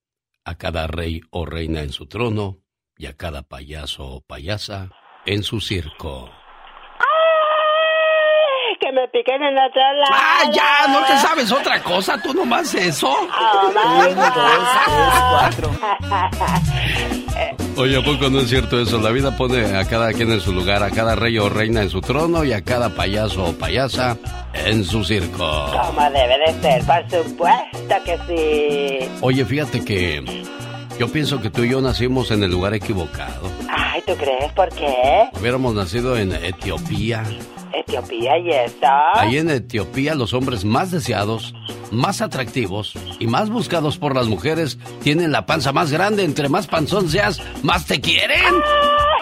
a 0.45 0.57
cada 0.57 0.87
rey 0.87 1.21
o 1.31 1.47
reina 1.47 1.81
en 1.81 1.93
su 1.93 2.07
trono 2.07 2.59
y 2.97 3.07
a 3.07 3.17
cada 3.17 3.43
payaso 3.43 4.05
o 4.05 4.21
payasa 4.21 4.91
en 5.27 5.43
su 5.43 5.61
circo. 5.61 6.31
Ay, 6.99 8.77
que 8.81 8.93
me 8.93 9.09
piquen 9.09 9.43
en 9.43 9.59
otro 9.59 9.83
lado. 9.95 10.13
¡Ah, 10.13 10.51
ya! 10.53 10.87
¿No 10.93 11.05
te 11.07 11.17
sabes 11.19 11.51
otra 11.51 11.83
cosa? 11.83 12.21
¿Tú 12.21 12.35
nomás 12.35 12.75
eso? 12.75 13.09
Oh, 13.09 13.73
my 13.75 14.15
God. 14.15 14.35
Oye, 17.76 17.97
¿a 17.97 18.03
poco 18.03 18.30
no 18.30 18.41
es 18.41 18.49
cierto 18.49 18.80
eso? 18.80 19.01
La 19.01 19.11
vida 19.11 19.37
pone 19.37 19.76
a 19.76 19.85
cada 19.85 20.12
quien 20.12 20.30
en 20.30 20.41
su 20.41 20.53
lugar, 20.53 20.82
a 20.82 20.91
cada 20.91 21.16
rey 21.16 21.39
o 21.39 21.49
reina 21.49 21.82
en 21.82 21.91
su 21.91 22.01
trono 22.01 22.45
y 22.45 22.53
a 22.53 22.62
cada 22.62 22.95
payaso 22.95 23.45
o 23.45 23.53
payasa 23.53 24.16
en 24.55 24.85
su 24.85 25.05
circo. 25.05 25.66
Como 25.72 26.01
debe 26.11 26.39
de 26.39 26.61
ser, 26.62 26.85
por 26.85 27.11
supuesto 27.11 27.95
que 28.05 28.18
sí. 28.28 29.09
Oye, 29.20 29.45
fíjate 29.45 29.85
que 29.85 30.45
yo 30.99 31.09
pienso 31.09 31.41
que 31.41 31.51
tú 31.51 31.64
y 31.64 31.70
yo 31.70 31.80
nacimos 31.80 32.30
en 32.30 32.45
el 32.45 32.53
lugar 32.53 32.74
equivocado. 32.74 33.51
Ay, 33.68 34.03
¿tú 34.07 34.14
crees? 34.14 34.53
¿Por 34.53 34.68
qué? 34.70 35.28
Hubiéramos 35.39 35.74
nacido 35.74 36.16
en 36.16 36.32
Etiopía. 36.32 37.24
Etiopía 37.77 38.39
y 38.39 38.51
eso. 38.51 38.87
Ahí 39.14 39.39
en 39.39 39.51
Etiopía 39.51 40.14
los 40.14 40.35
hombres 40.35 40.64
más 40.64 40.91
deseados, 40.91 41.55
más 41.91 42.20
atractivos 42.20 42.95
y 43.18 43.27
más 43.27 43.51
buscados 43.51 43.99
por 43.99 44.14
las 44.14 44.27
mujeres 44.27 44.79
tienen 45.03 45.33
la 45.33 45.47
panza 45.47 45.72
más 45.72 45.93
grande. 45.93 46.25
Entre 46.25 46.49
más 46.49 46.66
panzón 46.66 47.09
seas, 47.09 47.41
más 47.62 47.87
te 47.87 48.01
quieren. 48.01 48.55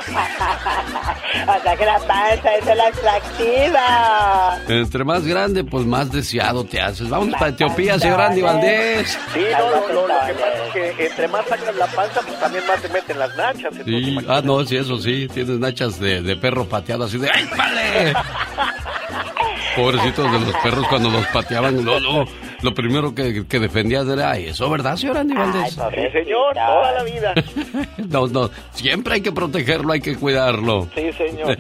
o 1.59 1.63
sea 1.63 1.77
que 1.77 1.85
la 1.87 1.99
panza 2.01 2.55
es 2.57 2.67
la 2.77 2.87
atractiva. 2.87 4.59
Entre 4.69 5.05
más 5.05 5.25
grande, 5.27 5.65
pues 5.65 5.87
más 5.87 6.11
deseado 6.11 6.65
te 6.65 6.81
haces. 6.81 7.09
Vamos 7.09 7.31
para 7.33 7.49
Etiopía, 7.49 7.99
señor 7.99 8.21
Andy 8.21 8.43
Valdés. 8.43 9.19
Sí, 9.33 9.41
no, 9.59 9.71
lo, 9.71 9.89
lo- 9.95 10.09
lo 10.09 10.27
que 10.27 10.35
pasa 10.35 10.65
es 10.67 10.73
que 10.97 11.07
entre 11.07 11.29
más 11.29 11.47
sacas 11.47 11.75
la 11.77 11.87
panza, 11.87 12.21
pues 12.23 12.39
también 12.41 12.67
más 12.67 12.81
te 12.83 12.89
meten 12.89 13.19
las 13.19 13.37
nachas. 13.37 13.73
entonces, 13.77 13.85
Sí, 13.87 14.19
ah, 14.29 14.41
no, 14.45 14.65
sí, 14.65 14.77
eso 14.77 14.99
sí. 14.99 15.29
Tienes 15.33 15.59
nachas 15.59 15.99
de, 16.01 16.23
de 16.23 16.37
perro 16.37 16.65
pateado 16.67 17.05
así 17.05 17.19
de 17.19 17.31
¡ay, 17.31 17.49
vale! 17.57 18.13
Pobrecitos 19.77 20.31
de 20.33 20.41
los 20.41 20.55
perros 20.63 20.87
cuando 20.89 21.09
los 21.11 21.27
pateaban, 21.29 21.83
no, 21.83 21.99
no, 21.99 22.25
lo 22.63 22.75
primero 22.75 23.15
que, 23.15 23.47
que 23.47 23.59
defendías 23.59 24.07
era 24.09 24.31
"Ay, 24.31 24.47
eso, 24.47 24.71
¿verdad, 24.71 24.97
señor 24.97 25.19
Andy 25.19 25.35
Valdés? 25.35 25.73
Sí, 25.75 25.79
señor, 26.13 26.55
toda 26.55 26.93
la 26.93 27.03
vida. 27.05 27.35
No, 28.09 28.27
no, 28.27 28.51
siempre 28.73 29.15
hay 29.15 29.21
que 29.23 29.33
protegerlo, 29.33 29.93
hay 29.93 30.01
que 30.01 30.17
cuidarlo. 30.17 30.89
Sí, 30.95 31.13
señor. 31.13 31.57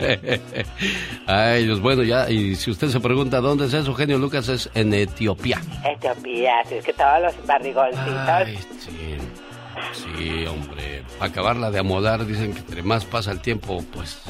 Ay, 1.26 1.64
Dios, 1.64 1.80
bueno, 1.80 2.02
ya, 2.02 2.28
y 2.30 2.56
si 2.56 2.70
usted 2.70 2.88
se 2.88 3.00
pregunta 3.00 3.40
dónde 3.40 3.66
es 3.66 3.74
eso, 3.74 3.94
genio 3.94 4.18
Lucas, 4.18 4.48
es 4.48 4.68
en 4.74 4.92
Etiopía. 4.92 5.60
Etiopía, 5.84 6.52
si 6.68 6.74
es 6.76 6.84
que 6.84 6.92
todos 6.92 7.22
los 7.22 7.46
barrigoncitos. 7.46 8.28
Ay, 8.28 8.58
sí, 8.80 9.16
sí, 9.94 10.46
hombre, 10.46 11.02
acabarla 11.20 11.70
de 11.70 11.78
amodar, 11.78 12.26
dicen 12.26 12.52
que 12.52 12.60
entre 12.60 12.82
más 12.82 13.04
pasa 13.04 13.32
el 13.32 13.40
tiempo, 13.40 13.82
pues 13.94 14.20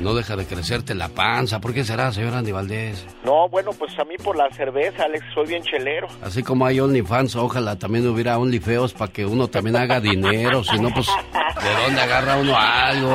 no 0.00 0.14
deja 0.14 0.36
de 0.36 0.46
crecerte 0.46 0.94
la 0.94 1.08
panza. 1.08 1.60
¿Por 1.60 1.74
qué 1.74 1.84
será, 1.84 2.12
señor 2.12 2.34
Andy 2.34 2.52
Valdés? 2.52 3.04
No, 3.24 3.48
bueno, 3.48 3.72
pues 3.72 3.98
a 3.98 4.04
mí 4.04 4.14
por 4.22 4.36
la 4.36 4.48
cerveza, 4.50 5.04
Alex, 5.04 5.24
soy 5.34 5.46
bien 5.46 5.62
chelero. 5.62 6.08
Así 6.22 6.42
como 6.42 6.66
hay 6.66 6.80
OnlyFans, 6.80 7.36
ojalá 7.36 7.76
también 7.76 8.06
hubiera 8.06 8.38
OnlyFeos 8.38 8.92
para 8.92 9.12
que 9.12 9.24
uno 9.26 9.48
también 9.48 9.76
haga 9.76 10.00
dinero. 10.00 10.62
Si 10.64 10.78
no, 10.78 10.90
pues, 10.90 11.06
¿de 11.06 11.84
dónde 11.84 12.00
agarra 12.00 12.36
uno 12.36 12.56
algo? 12.56 13.10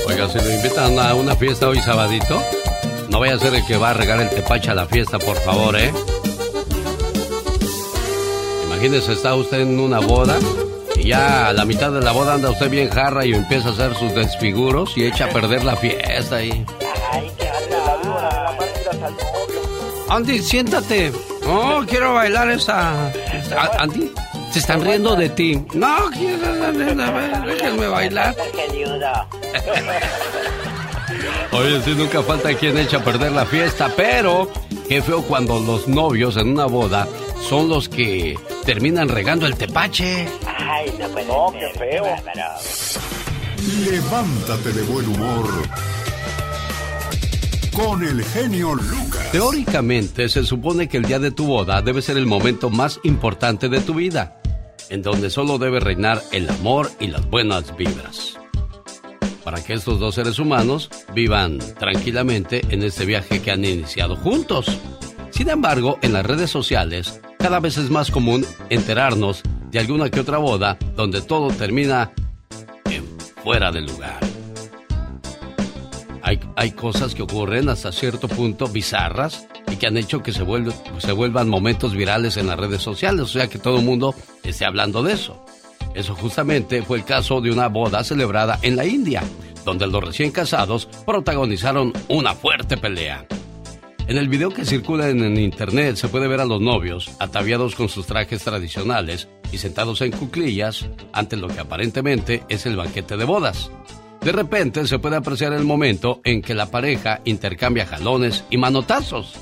Oiga, 0.09 0.29
si 0.29 0.39
lo 0.39 0.51
invitan 0.51 0.99
a 0.99 1.15
una 1.15 1.37
fiesta 1.37 1.69
hoy 1.69 1.81
sabadito, 1.83 2.43
no 3.11 3.21
vaya 3.21 3.35
a 3.35 3.39
ser 3.39 3.55
el 3.55 3.67
que 3.67 3.77
va 3.77 3.91
a 3.91 3.95
regar 3.95 4.19
el 4.21 4.31
tepache 4.31 4.71
a 4.71 4.75
la 4.75 4.87
fiesta, 4.87 5.19
por 5.19 5.37
favor, 5.37 5.79
¿eh? 5.79 5.93
Imagínese, 8.67 9.13
está 9.13 9.35
usted 9.35 9.61
en 9.61 9.79
una 9.79 10.01
boda 10.01 10.39
y 10.97 11.09
ya 11.09 11.49
a 11.49 11.53
la 11.53 11.67
mitad 11.67 11.93
de 11.93 12.01
la 12.01 12.13
boda 12.13 12.33
anda 12.35 12.49
usted 12.51 12.71
bien 12.71 12.89
jarra 12.89 13.27
y 13.27 13.35
empieza 13.35 13.69
a 13.69 13.73
hacer 13.73 13.95
sus 13.95 14.15
desfiguros 14.15 14.97
y 14.97 15.05
echa 15.05 15.27
a 15.27 15.29
perder 15.29 15.65
la 15.65 15.77
fiesta 15.77 16.37
ahí. 16.37 16.65
Andy, 20.11 20.41
siéntate. 20.43 21.13
No, 21.47 21.85
quiero 21.87 22.15
bailar 22.15 22.51
esa. 22.51 23.07
A- 23.07 23.77
Andy, 23.79 24.11
se 24.53 24.59
están 24.59 24.83
riendo 24.85 25.15
de 25.17 25.29
ti. 25.31 25.63
No, 25.75 26.11
quiero. 26.11 26.73
Déjenme 27.47 27.87
bailar. 27.89 28.35
Oye, 31.53 31.83
sí, 31.85 31.95
nunca 31.97 32.23
falta 32.23 32.55
quien 32.55 32.79
echa 32.79 32.99
a 32.99 33.05
perder 33.05 33.33
la 33.33 33.45
fiesta, 33.47 33.91
pero 33.97 34.51
qué 34.89 35.03
feo 35.03 35.23
cuando 35.23 35.59
los 35.61 35.89
novios 35.89 36.37
en 36.37 36.51
una 36.51 36.67
boda 36.67 37.07
son 37.49 37.69
los 37.69 37.89
que 37.89 38.39
terminan 38.65 39.09
regando 39.09 39.47
el 39.47 39.57
tepache. 39.57 40.29
Ay, 40.47 40.93
no 40.99 41.09
puede 41.09 41.27
No, 41.27 41.51
ser, 41.53 41.73
qué 41.73 41.79
feo. 41.79 42.05
Levántate 43.91 44.73
de 44.73 44.83
buen 44.83 45.07
humor. 45.09 45.49
Con 47.81 48.05
el 48.05 48.23
genio 48.23 48.75
Lucas. 48.75 49.33
Teóricamente 49.33 50.29
se 50.29 50.45
supone 50.45 50.89
que 50.89 50.99
el 50.99 51.05
día 51.05 51.19
de 51.19 51.31
tu 51.31 51.47
boda 51.47 51.81
debe 51.81 52.03
ser 52.03 52.17
el 52.17 52.27
momento 52.27 52.69
más 52.69 53.01
importante 53.05 53.69
de 53.69 53.81
tu 53.81 53.95
vida, 53.95 54.41
en 54.91 55.03
donde 55.03 55.31
solo 55.31 55.59
debe 55.59 55.81
reinar 55.81 56.23
el 56.33 56.49
amor 56.51 56.91
y 57.01 57.07
las 57.07 57.29
buenas 57.29 57.75
vibras. 57.77 58.39
Para 59.45 59.65
que 59.65 59.73
estos 59.73 59.99
dos 59.99 60.15
seres 60.15 60.39
humanos 60.39 60.91
vivan 61.15 61.59
tranquilamente 61.79 62.63
en 62.69 62.83
este 62.83 63.07
viaje 63.07 63.41
que 63.41 63.51
han 63.51 63.65
iniciado 63.65 64.17
juntos. 64.17 64.67
Sin 65.31 65.49
embargo, 65.49 65.99
en 66.03 66.13
las 66.13 66.27
redes 66.27 66.51
sociales, 66.51 67.21
cada 67.39 67.61
vez 67.61 67.79
es 67.79 67.89
más 67.89 68.11
común 68.11 68.45
enterarnos 68.69 69.43
de 69.71 69.79
alguna 69.79 70.11
que 70.11 70.21
otra 70.21 70.39
boda 70.39 70.77
donde 70.97 71.23
todo 71.23 71.49
termina 71.49 72.13
en 72.85 73.05
fuera 73.43 73.73
de 73.73 73.81
lugar. 73.81 74.30
Hay, 76.55 76.71
cosas 76.71 77.17
que 77.17 77.23
ocurren 77.23 77.69
hasta 77.69 77.91
cierto 77.91 78.29
punto 78.29 78.69
bizarras 78.69 79.49
y 79.69 79.75
que 79.75 79.89
han 79.89 79.97
hecho 79.97 80.23
que 80.23 80.33
se, 80.33 80.47
se 80.99 81.13
vuelvan 81.13 81.49
momentos 81.49 81.93
virales 81.93 82.37
en 82.37 82.47
las 82.47 82.57
redes 82.57 82.83
sociales, 82.83 83.23
o 83.23 83.27
sea 83.27 83.49
que 83.49 83.59
todo 83.59 83.81
el 83.81 83.85
mundo 83.85 84.15
esté 84.45 84.65
hablando 84.65 85.03
de 85.03 85.15
eso. 85.15 85.45
Eso 85.93 86.15
justamente 86.15 86.83
fue 86.83 86.99
el 86.99 87.05
caso 87.05 87.41
de 87.41 87.51
una 87.51 87.67
boda 87.67 88.05
celebrada 88.05 88.61
en 88.63 88.77
la 88.77 88.87
India, 88.87 89.25
donde 89.65 89.89
los 89.89 90.05
recién 90.05 90.31
casados 90.31 90.87
protagonizaron 91.05 91.93
una 92.07 92.35
fuerte 92.35 92.77
pelea. 92.77 93.27
En 94.07 94.17
el 94.17 94.29
video 94.29 94.51
que 94.51 94.65
circula 94.65 95.09
en 95.09 95.37
internet 95.37 95.97
se 95.97 96.09
puede 96.09 96.29
ver 96.29 96.41
a 96.41 96.45
los 96.45 96.61
novios 96.61 97.11
ataviados 97.19 97.75
con 97.75 97.89
sus 97.89 98.07
trajes 98.07 98.45
tradicionales 98.45 99.27
y 99.51 99.59
sentados 99.59 100.01
en 100.01 100.13
cuclillas 100.13 100.87
ante 101.13 101.37
lo 101.37 101.49
que 101.49 101.59
aparentemente 101.59 102.45
es 102.49 102.67
el 102.67 102.77
banquete 102.77 103.17
de 103.17 103.25
bodas. 103.25 103.73
De 104.23 104.33
repente 104.33 104.87
se 104.87 104.99
puede 104.99 105.17
apreciar 105.17 105.55
el 105.55 105.65
momento 105.65 106.21
en 106.25 106.43
que 106.43 106.55
la 106.55 106.67
pareja 106.67 107.21
intercambia 107.25 107.87
jalones 107.87 108.45
y 108.51 108.59
manotazos. 108.59 109.35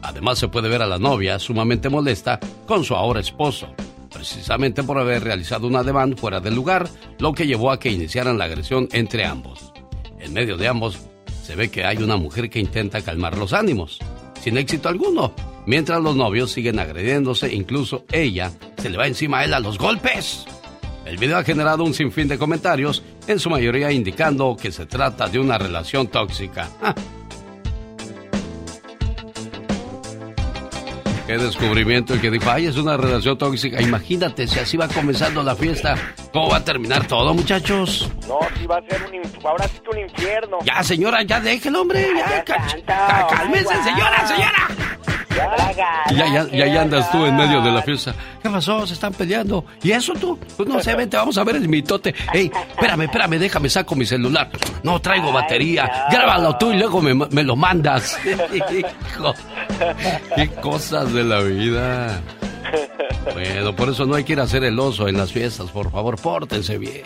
Además 0.00 0.38
se 0.38 0.46
puede 0.46 0.68
ver 0.68 0.80
a 0.80 0.86
la 0.86 0.98
novia 0.98 1.40
sumamente 1.40 1.88
molesta 1.88 2.38
con 2.66 2.84
su 2.84 2.94
ahora 2.94 3.18
esposo, 3.18 3.74
precisamente 4.12 4.84
por 4.84 4.98
haber 4.98 5.24
realizado 5.24 5.66
un 5.66 5.74
ademán 5.74 6.16
fuera 6.16 6.38
del 6.38 6.54
lugar, 6.54 6.88
lo 7.18 7.32
que 7.32 7.48
llevó 7.48 7.72
a 7.72 7.80
que 7.80 7.90
iniciaran 7.90 8.38
la 8.38 8.44
agresión 8.44 8.88
entre 8.92 9.24
ambos. 9.24 9.72
En 10.20 10.32
medio 10.32 10.56
de 10.56 10.68
ambos 10.68 11.00
se 11.42 11.56
ve 11.56 11.68
que 11.68 11.84
hay 11.84 11.96
una 11.96 12.16
mujer 12.16 12.48
que 12.48 12.60
intenta 12.60 13.02
calmar 13.02 13.36
los 13.36 13.52
ánimos, 13.52 13.98
sin 14.40 14.56
éxito 14.56 14.88
alguno, 14.88 15.34
mientras 15.66 16.00
los 16.00 16.14
novios 16.14 16.52
siguen 16.52 16.78
agrediéndose, 16.78 17.52
incluso 17.52 18.04
ella 18.12 18.52
se 18.76 18.88
le 18.88 18.98
va 18.98 19.08
encima 19.08 19.40
a 19.40 19.44
él 19.44 19.54
a 19.54 19.60
los 19.60 19.78
golpes. 19.78 20.44
El 21.04 21.16
video 21.16 21.36
ha 21.36 21.44
generado 21.44 21.84
un 21.84 21.94
sinfín 21.94 22.28
de 22.28 22.38
comentarios, 22.38 23.02
en 23.26 23.38
su 23.38 23.50
mayoría 23.50 23.90
indicando 23.90 24.56
que 24.56 24.70
se 24.70 24.86
trata 24.86 25.28
de 25.28 25.38
una 25.38 25.58
relación 25.58 26.06
tóxica. 26.06 26.68
Ah. 26.80 26.94
Qué 31.26 31.38
descubrimiento 31.38 32.14
el 32.14 32.20
que 32.20 32.30
dijo, 32.30 32.50
ay, 32.50 32.66
es 32.66 32.76
una 32.76 32.96
relación 32.96 33.38
tóxica. 33.38 33.80
Imagínate 33.80 34.46
si 34.46 34.58
así 34.58 34.76
va 34.76 34.88
comenzando 34.88 35.42
la 35.42 35.56
fiesta, 35.56 35.96
¿cómo 36.32 36.50
va 36.50 36.58
a 36.58 36.64
terminar 36.64 37.06
todo, 37.06 37.32
muchachos? 37.32 38.10
No, 38.28 38.40
sí 38.58 38.66
va 38.66 38.78
a 38.78 38.82
ser 38.82 39.02
un, 39.04 39.46
ahora 39.46 39.66
sí 39.68 39.80
que 39.82 39.90
un 39.90 39.98
infierno. 40.08 40.58
Ya, 40.64 40.82
señora, 40.82 41.22
ya 41.22 41.40
déjelo, 41.40 41.82
hombre, 41.82 42.06
ya, 42.16 42.44
ya 42.44 43.26
cálmese, 43.28 43.74
señora, 43.82 44.26
señora. 44.26 44.68
Ya, 45.34 46.46
ya, 46.52 46.66
ya, 46.66 46.82
andas 46.82 47.10
tú 47.10 47.24
en 47.24 47.36
medio 47.36 47.60
de 47.62 47.70
la 47.70 47.82
fiesta. 47.82 48.14
¿Qué 48.42 48.50
pasó? 48.50 48.86
Se 48.86 48.94
están 48.94 49.12
peleando. 49.12 49.64
¿Y 49.82 49.92
eso 49.92 50.12
tú? 50.14 50.38
Pues 50.56 50.68
no 50.68 50.80
sé, 50.80 50.94
vente, 50.94 51.16
vamos 51.16 51.38
a 51.38 51.44
ver 51.44 51.56
el 51.56 51.68
mitote. 51.68 52.14
Ey, 52.32 52.50
espérame, 52.70 53.02
espérame, 53.02 53.38
déjame, 53.38 53.68
saco 53.68 53.94
mi 53.94 54.04
celular. 54.04 54.50
No 54.82 55.00
traigo 55.00 55.32
batería. 55.32 56.06
Grábalo 56.10 56.56
tú 56.58 56.72
y 56.72 56.78
luego 56.78 57.00
me, 57.00 57.14
me 57.14 57.42
lo 57.42 57.56
mandas. 57.56 58.18
Hijo, 58.24 59.34
qué 60.36 60.48
cosas 60.60 61.12
de 61.12 61.24
la 61.24 61.40
vida. 61.40 62.20
Bueno, 63.32 63.74
por 63.74 63.88
eso 63.88 64.06
no 64.06 64.14
hay 64.14 64.24
que 64.24 64.32
ir 64.32 64.40
a 64.40 64.44
hacer 64.44 64.64
el 64.64 64.78
oso 64.78 65.08
en 65.08 65.16
las 65.16 65.32
fiestas, 65.32 65.70
por 65.70 65.90
favor, 65.90 66.20
pórtense 66.20 66.78
bien. 66.78 67.02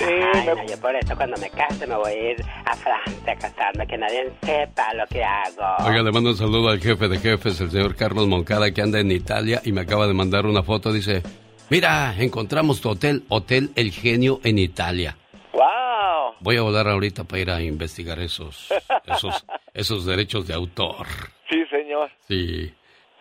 Ay, 0.00 0.46
no, 0.46 0.66
yo 0.66 0.80
por 0.80 0.94
eso 0.94 1.16
cuando 1.16 1.36
me 1.38 1.50
case 1.50 1.86
me 1.86 1.96
voy 1.96 2.12
a 2.12 2.30
ir 2.30 2.44
a 2.64 2.74
Francia 2.76 3.32
a 3.32 3.36
casarme, 3.36 3.86
que 3.86 3.98
nadie 3.98 4.32
sepa 4.42 4.94
lo 4.94 5.06
que 5.06 5.22
hago. 5.24 5.84
Oiga, 5.86 6.02
le 6.02 6.12
mando 6.12 6.30
un 6.30 6.36
saludo 6.36 6.68
al 6.68 6.80
jefe 6.80 7.08
de 7.08 7.18
jefes, 7.18 7.60
el 7.60 7.70
señor 7.70 7.96
Carlos 7.96 8.26
Moncada, 8.28 8.70
que 8.72 8.80
anda 8.80 9.00
en 9.00 9.10
Italia 9.10 9.60
y 9.64 9.72
me 9.72 9.80
acaba 9.80 10.06
de 10.06 10.14
mandar 10.14 10.46
una 10.46 10.62
foto. 10.62 10.92
Dice, 10.92 11.22
mira, 11.68 12.14
encontramos 12.18 12.80
tu 12.80 12.90
hotel, 12.90 13.24
Hotel 13.28 13.70
El 13.74 13.90
Genio 13.90 14.40
en 14.44 14.58
Italia. 14.58 15.16
¡Wow! 15.52 16.34
Voy 16.40 16.56
a 16.56 16.62
volar 16.62 16.88
ahorita 16.88 17.24
para 17.24 17.40
ir 17.40 17.50
a 17.50 17.60
investigar 17.60 18.20
esos, 18.20 18.68
esos, 19.04 19.44
esos 19.74 20.06
derechos 20.06 20.46
de 20.46 20.54
autor. 20.54 21.06
Sí, 21.50 21.64
señor. 21.70 22.10
Sí. 22.28 22.72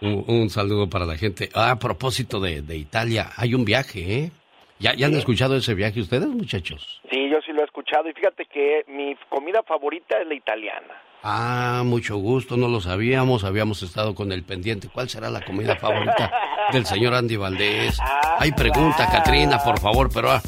Un, 0.02 0.24
un, 0.28 0.50
saludo 0.50 0.90
para 0.90 1.06
la 1.06 1.18
gente. 1.18 1.50
Ah, 1.54 1.72
a 1.72 1.80
propósito 1.80 2.40
de, 2.40 2.62
de 2.62 2.78
Italia, 2.78 3.30
hay 3.36 3.54
un 3.54 3.66
viaje, 3.66 4.20
¿eh? 4.20 4.32
¿Ya, 4.80 4.94
¿Ya 4.94 5.08
han 5.08 5.16
escuchado 5.16 5.56
ese 5.56 5.74
viaje 5.74 6.00
ustedes, 6.02 6.28
muchachos? 6.28 7.02
Sí, 7.10 7.30
yo 7.32 7.38
sí 7.44 7.52
lo 7.52 7.62
he 7.62 7.66
escuchado 7.66 8.08
y 8.10 8.14
fíjate 8.14 8.46
que 8.46 8.86
mi 8.88 9.16
comida 9.30 9.64
favorita 9.64 10.20
es 10.22 10.28
la 10.28 10.36
italiana. 10.36 11.02
Ah, 11.24 11.82
mucho 11.84 12.18
gusto, 12.18 12.58
no 12.58 12.68
lo 12.68 12.80
sabíamos, 12.80 13.44
habíamos 13.44 13.82
estado 13.82 14.14
con 14.14 14.32
el 14.32 14.44
pendiente. 14.44 14.88
¿Cuál 14.88 15.10
será 15.10 15.32
la 15.32 15.44
comida 15.44 15.76
favorita 15.76 16.32
del 16.72 16.86
señor 16.86 17.16
Andy 17.16 17.38
Valdés? 17.38 17.98
Hay 18.40 18.52
pregunta, 18.52 19.10
Katrina, 19.12 19.58
por 19.58 19.80
favor, 19.80 20.12
pero 20.14 20.32
ah, 20.32 20.42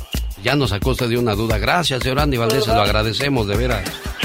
ya 0.44 0.56
nos 0.56 0.72
usted 0.72 1.10
de 1.10 1.18
una 1.18 1.34
duda. 1.34 1.58
Gracias, 1.58 2.04
señor 2.04 2.20
Andy 2.20 2.38
Valdés, 2.38 2.66
se 2.66 2.74
lo 2.74 2.82
agradecemos, 2.82 3.48
de 3.48 3.58
veras. 3.58 4.19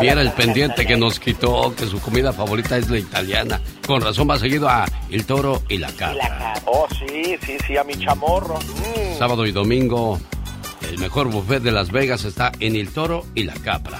Viera 0.00 0.22
el 0.22 0.32
pendiente 0.32 0.86
que 0.86 0.96
nos 0.96 1.18
quitó, 1.18 1.74
que 1.74 1.86
su 1.86 2.00
comida 2.00 2.32
favorita 2.32 2.76
es 2.76 2.88
la 2.88 2.98
italiana. 2.98 3.60
Con 3.86 4.00
razón 4.00 4.28
va 4.30 4.38
seguido 4.38 4.68
a 4.68 4.86
El 5.10 5.26
Toro 5.26 5.62
y 5.68 5.78
la 5.78 5.90
Cabra. 5.92 6.54
Oh, 6.66 6.86
sí, 6.90 7.36
sí, 7.44 7.56
sí, 7.66 7.76
a 7.76 7.82
mi 7.82 7.94
chamorro. 7.94 8.58
Mm. 8.58 9.18
Sábado 9.18 9.44
y 9.44 9.52
domingo, 9.52 10.20
el 10.88 10.98
mejor 10.98 11.28
buffet 11.28 11.62
de 11.62 11.72
Las 11.72 11.90
Vegas 11.90 12.24
está 12.24 12.52
en 12.60 12.76
El 12.76 12.90
Toro 12.90 13.26
y 13.34 13.44
la 13.44 13.54
Cabra. 13.54 13.98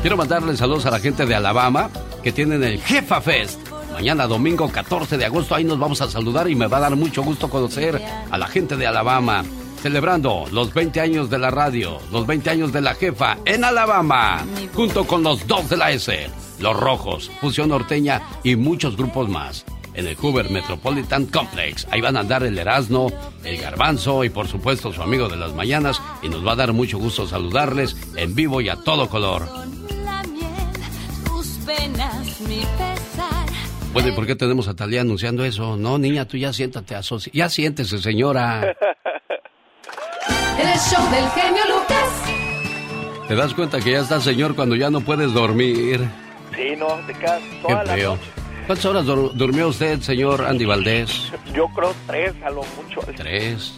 Quiero 0.00 0.16
mandarle 0.16 0.56
saludos 0.56 0.86
a 0.86 0.90
la 0.90 1.00
gente 1.00 1.26
de 1.26 1.34
Alabama 1.34 1.90
que 2.22 2.32
tienen 2.32 2.62
el 2.62 2.80
Jefa 2.80 3.20
Fest. 3.20 3.60
Mañana 3.92 4.26
domingo 4.26 4.70
14 4.70 5.16
de 5.16 5.24
agosto 5.24 5.54
ahí 5.54 5.64
nos 5.64 5.78
vamos 5.78 6.02
a 6.02 6.10
saludar 6.10 6.50
y 6.50 6.54
me 6.54 6.66
va 6.66 6.76
a 6.76 6.80
dar 6.80 6.96
mucho 6.96 7.22
gusto 7.22 7.48
conocer 7.48 8.02
a 8.30 8.36
la 8.36 8.46
gente 8.46 8.76
de 8.76 8.86
Alabama 8.86 9.42
celebrando 9.80 10.44
los 10.50 10.74
20 10.74 11.00
años 11.00 11.30
de 11.30 11.38
la 11.38 11.50
radio, 11.50 11.98
los 12.10 12.26
20 12.26 12.50
años 12.50 12.72
de 12.72 12.80
la 12.80 12.94
jefa 12.94 13.38
en 13.44 13.64
Alabama, 13.64 14.44
junto 14.74 15.06
con 15.06 15.22
los 15.22 15.46
dos 15.46 15.70
de 15.70 15.76
la 15.76 15.92
S, 15.92 16.28
los 16.58 16.76
Rojos, 16.76 17.30
Fusión 17.40 17.68
Norteña 17.68 18.20
y 18.42 18.56
muchos 18.56 18.96
grupos 18.96 19.28
más. 19.28 19.64
En 19.96 20.06
el 20.06 20.14
Hoover 20.16 20.50
Metropolitan 20.50 21.26
Complex. 21.26 21.86
Ahí 21.90 22.00
van 22.00 22.16
a 22.16 22.20
andar 22.20 22.42
el 22.44 22.58
Erasmo, 22.58 23.10
el 23.44 23.56
Garbanzo 23.58 24.22
y 24.24 24.28
por 24.30 24.46
supuesto 24.46 24.92
su 24.92 25.02
amigo 25.02 25.28
de 25.28 25.36
las 25.36 25.54
mañanas. 25.54 26.00
Y 26.22 26.28
nos 26.28 26.46
va 26.46 26.52
a 26.52 26.56
dar 26.56 26.72
mucho 26.72 26.98
gusto 26.98 27.26
saludarles 27.26 27.96
en 28.16 28.34
vivo 28.34 28.60
y 28.60 28.68
a 28.68 28.76
todo 28.76 29.08
color. 29.08 29.48
Bueno, 33.92 34.08
¿y 34.10 34.12
por 34.12 34.26
qué 34.26 34.36
tenemos 34.36 34.68
a 34.68 34.74
Talía 34.74 35.00
anunciando 35.00 35.44
eso? 35.44 35.76
No, 35.78 35.96
niña, 35.98 36.26
tú 36.26 36.36
ya 36.36 36.52
siéntate, 36.52 36.94
asocia. 36.94 37.32
Ya 37.34 37.48
siéntese, 37.48 37.98
señora. 37.98 38.60
El 40.58 40.78
show 40.78 41.10
del 41.10 41.28
genio 41.30 41.62
Lucas. 41.68 43.28
¿Te 43.28 43.34
das 43.34 43.54
cuenta 43.54 43.80
que 43.80 43.92
ya 43.92 44.00
está 44.00 44.20
señor 44.20 44.54
cuando 44.54 44.76
ya 44.76 44.90
no 44.90 45.00
puedes 45.00 45.32
dormir? 45.32 46.06
Sí, 46.54 46.74
no, 46.76 46.86
te 47.06 47.14
quedas 47.14 47.40
toda 47.62 47.80
Qué 47.82 47.86
la 47.88 47.94
feo. 47.94 48.10
noche. 48.16 48.30
¿Cuántas 48.66 48.84
horas 48.86 49.04
dur- 49.06 49.32
durmió 49.32 49.68
usted, 49.68 50.00
señor 50.00 50.44
Andy 50.44 50.64
Valdés? 50.64 51.30
Yo 51.54 51.68
creo 51.68 51.94
tres 52.06 52.34
a 52.44 52.50
lo 52.50 52.62
mucho. 52.62 53.00
Tres. 53.16 53.74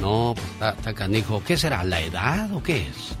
No, 0.00 0.34
pues 0.36 0.46
está, 0.48 0.70
está 0.70 0.94
canijo. 0.94 1.42
¿Qué 1.44 1.56
será? 1.56 1.82
¿La 1.82 2.00
edad 2.00 2.52
o 2.52 2.62
qué 2.62 2.82
es? 2.88 3.16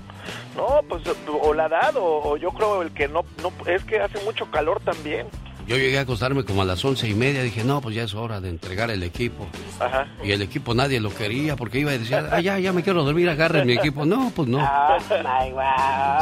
No, 0.56 0.80
pues 0.88 1.02
o 1.42 1.52
la 1.54 1.66
edad 1.66 1.96
o, 1.96 2.30
o 2.30 2.36
yo 2.36 2.50
creo 2.50 2.82
el 2.82 2.90
que 2.92 3.08
no, 3.08 3.24
no 3.42 3.52
es 3.66 3.82
que 3.84 3.98
hace 4.00 4.22
mucho 4.24 4.50
calor 4.50 4.80
también. 4.80 5.26
yo 5.66 5.76
llegué 5.76 5.98
a 5.98 6.02
acostarme 6.02 6.44
como 6.44 6.62
a 6.62 6.64
las 6.64 6.82
once 6.84 7.08
y 7.08 7.14
media. 7.14 7.42
Dije, 7.42 7.64
no, 7.64 7.80
pues 7.80 7.94
ya 7.96 8.04
es 8.04 8.14
hora 8.14 8.40
de 8.40 8.48
entregar 8.50 8.90
el 8.90 9.02
equipo. 9.02 9.46
Ajá. 9.80 10.06
Y 10.22 10.30
el 10.32 10.40
equipo 10.42 10.72
nadie 10.74 11.00
lo 11.00 11.10
quería 11.10 11.56
porque 11.56 11.80
iba 11.80 11.90
a 11.90 11.98
decir, 11.98 12.14
ah, 12.16 12.40
ya, 12.40 12.58
ya 12.58 12.72
me 12.72 12.82
quiero 12.82 13.02
dormir, 13.04 13.28
agarren 13.28 13.66
mi 13.66 13.72
equipo. 13.74 14.04
No, 14.06 14.30
pues 14.34 14.48
no. 14.48 14.58
Oh. 14.62 14.98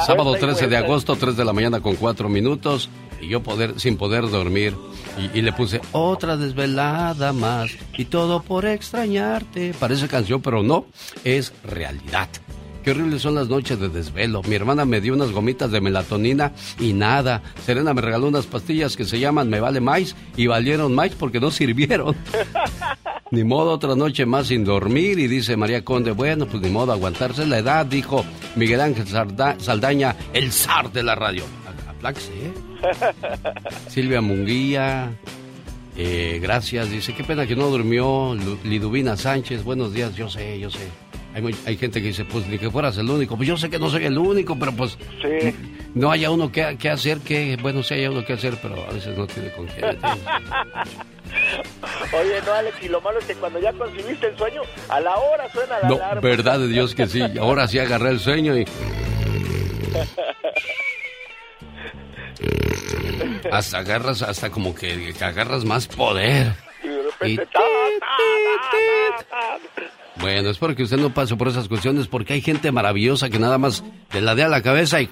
Sábado 0.07 0.35
13 0.35 0.69
de 0.69 0.77
agosto, 0.79 1.17
3 1.17 1.37
de 1.37 1.45
la 1.45 1.53
mañana 1.53 1.81
con 1.81 1.95
4 1.97 2.29
minutos. 2.29 2.89
Y 3.25 3.29
yo 3.29 3.43
poder, 3.43 3.81
sin 3.81 3.97
poder 3.97 4.29
dormir. 4.29 4.75
Y, 5.19 5.39
y 5.39 5.43
le 5.43 5.53
puse 5.53 5.81
otra 5.93 6.37
desvelada 6.37 7.33
más. 7.33 7.71
Y 7.97 8.05
todo 8.05 8.43
por 8.43 8.67
extrañarte. 8.67 9.75
Parece 9.79 10.09
canción, 10.09 10.43
pero 10.43 10.63
no. 10.63 10.87
Es 11.25 11.53
realidad. 11.65 12.29
Qué 12.85 12.91
horribles 12.91 13.23
son 13.23 13.35
las 13.35 13.49
noches 13.49 13.81
de 13.81 13.89
desvelo. 13.89 14.43
Mi 14.43 14.57
hermana 14.57 14.85
me 14.85 15.01
dio 15.01 15.15
unas 15.15 15.31
gomitas 15.31 15.71
de 15.71 15.81
melatonina 15.81 16.53
y 16.79 16.93
nada. 16.93 17.43
Serena 17.65 17.95
me 17.95 18.03
regaló 18.03 18.29
unas 18.29 18.45
pastillas 18.45 18.95
que 18.95 19.07
se 19.07 19.19
llaman 19.19 19.49
Me 19.49 19.59
Vale 19.59 19.81
Mais 19.81 20.15
y 20.37 20.49
valieron 20.49 20.95
más 20.95 21.11
porque 21.13 21.41
no 21.41 21.51
sirvieron. 21.51 22.15
Ni 23.31 23.43
modo, 23.43 23.71
otra 23.73 23.97
noche 23.97 24.27
más 24.27 24.49
sin 24.49 24.65
dormir. 24.67 25.19
Y 25.19 25.29
dice 25.29 25.57
María 25.57 25.83
Conde, 25.83 26.11
bueno, 26.11 26.47
pues 26.47 26.63
ni 26.63 26.69
modo, 26.69 26.93
aguantarse 26.93 27.47
la 27.47 27.59
edad, 27.59 27.87
dijo 27.87 28.23
Miguel 28.55 28.83
Ángel 28.83 29.07
Saldaña, 29.09 30.15
el 30.35 30.53
zar 30.53 30.93
de 30.93 31.03
la 31.03 31.15
radio. 31.15 31.43
Apláquese, 31.89 32.33
¿eh? 32.33 32.53
Silvia 33.89 34.21
Munguía, 34.21 35.11
eh, 35.97 36.39
gracias. 36.43 36.91
Dice, 36.91 37.15
qué 37.15 37.25
pena 37.25 37.47
que 37.47 37.57
no 37.57 37.69
durmió 37.69 38.37
Liduvina 38.65 39.17
Sánchez. 39.17 39.63
Buenos 39.65 39.93
días, 39.95 40.15
yo 40.17 40.29
sé, 40.31 40.59
yo 40.59 40.71
sé. 40.71 40.89
Hay, 41.35 41.43
hay 41.67 41.77
gente 41.77 42.01
que 42.01 42.09
dice, 42.09 42.25
pues 42.25 42.47
ni 42.47 42.59
que 42.59 42.71
fueras 42.71 42.97
el 42.99 43.11
único. 43.11 43.37
Pues 43.37 43.49
yo 43.49 43.57
sé 43.57 43.69
que 43.69 43.79
no 43.79 43.91
soy 43.91 44.05
el 44.05 44.17
único, 44.19 44.57
pero 44.59 44.71
pues 44.73 44.97
Sí. 45.21 45.53
no 45.95 46.11
haya 46.13 46.31
uno 46.31 46.53
que, 46.53 46.77
que 46.79 46.89
hacer, 46.91 47.19
que 47.19 47.57
bueno, 47.61 47.83
sí 47.83 47.95
haya 47.95 48.11
uno 48.11 48.25
que 48.25 48.35
hacer, 48.35 48.57
pero 48.63 48.85
a 48.89 48.93
veces 48.93 49.17
no 49.19 49.27
tiene 49.27 49.51
con 49.51 49.67
qué. 49.67 49.83
Oye, 52.13 52.41
no, 52.47 52.53
Alex, 52.53 52.77
y 52.83 52.89
lo 52.89 53.01
malo 53.01 53.19
es 53.19 53.25
que 53.25 53.35
cuando 53.35 53.59
ya 53.59 53.73
concibiste 53.73 54.29
el 54.29 54.37
sueño, 54.39 54.61
a 54.89 55.01
la 55.01 55.17
hora 55.17 55.51
suena 55.53 55.81
la 55.81 55.89
No, 55.89 55.95
alarma. 55.97 56.21
verdad 56.21 56.61
de 56.61 56.69
Dios 56.69 56.95
que 56.95 57.09
sí. 57.09 57.21
Ahora 57.41 57.67
sí 57.67 57.81
agarré 57.81 58.11
el 58.11 58.21
sueño 58.21 58.57
y 58.57 58.65
hasta 63.53 63.79
agarras, 63.79 64.23
hasta 64.23 64.51
como 64.51 64.75
que, 64.75 65.13
que 65.17 65.25
agarras 65.25 65.65
más 65.65 65.87
poder. 65.87 66.55
Y 67.23 67.37
de. 67.37 67.47
Bueno, 70.17 70.51
espero 70.51 70.75
que 70.75 70.85
usted 70.85 70.97
no 70.97 71.13
pase 71.13 71.37
por 71.37 71.49
esas 71.49 71.69
cuestiones 71.69 72.07
porque 72.07 72.35
hay 72.35 72.41
gente 72.41 72.71
maravillosa 72.73 73.31
que 73.31 73.39
nada 73.39 73.59
más 73.59 73.85
te 74.11 74.21
la 74.21 74.35
dé 74.35 74.45
a 74.45 74.49
la 74.49 74.63
cabeza 74.63 75.01
y 75.01 75.09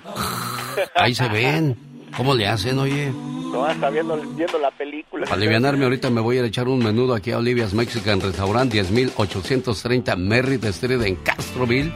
ahí 0.95 1.15
se 1.15 1.29
ven. 1.29 1.77
¿Cómo 2.17 2.35
le 2.35 2.47
hacen, 2.47 2.79
oye? 2.79 3.11
No, 3.11 3.69
está 3.69 3.91
viendo, 3.91 4.17
viendo 4.17 4.59
la 4.59 4.71
película. 4.71 5.25
Para 5.25 5.37
alivianarme 5.37 5.85
ahorita 5.85 6.11
me 6.11 6.21
voy 6.21 6.39
a 6.39 6.45
echar 6.45 6.69
un 6.69 6.79
menudo 6.79 7.15
aquí 7.15 7.33
a 7.33 7.39
Olivia's 7.39 7.75
Mexican 7.75 8.21
Restaurant 8.21 8.73
10830 8.73 10.17
Merritt 10.17 10.65
Street 10.65 11.03
en 11.03 11.17
Castroville. 11.17 11.93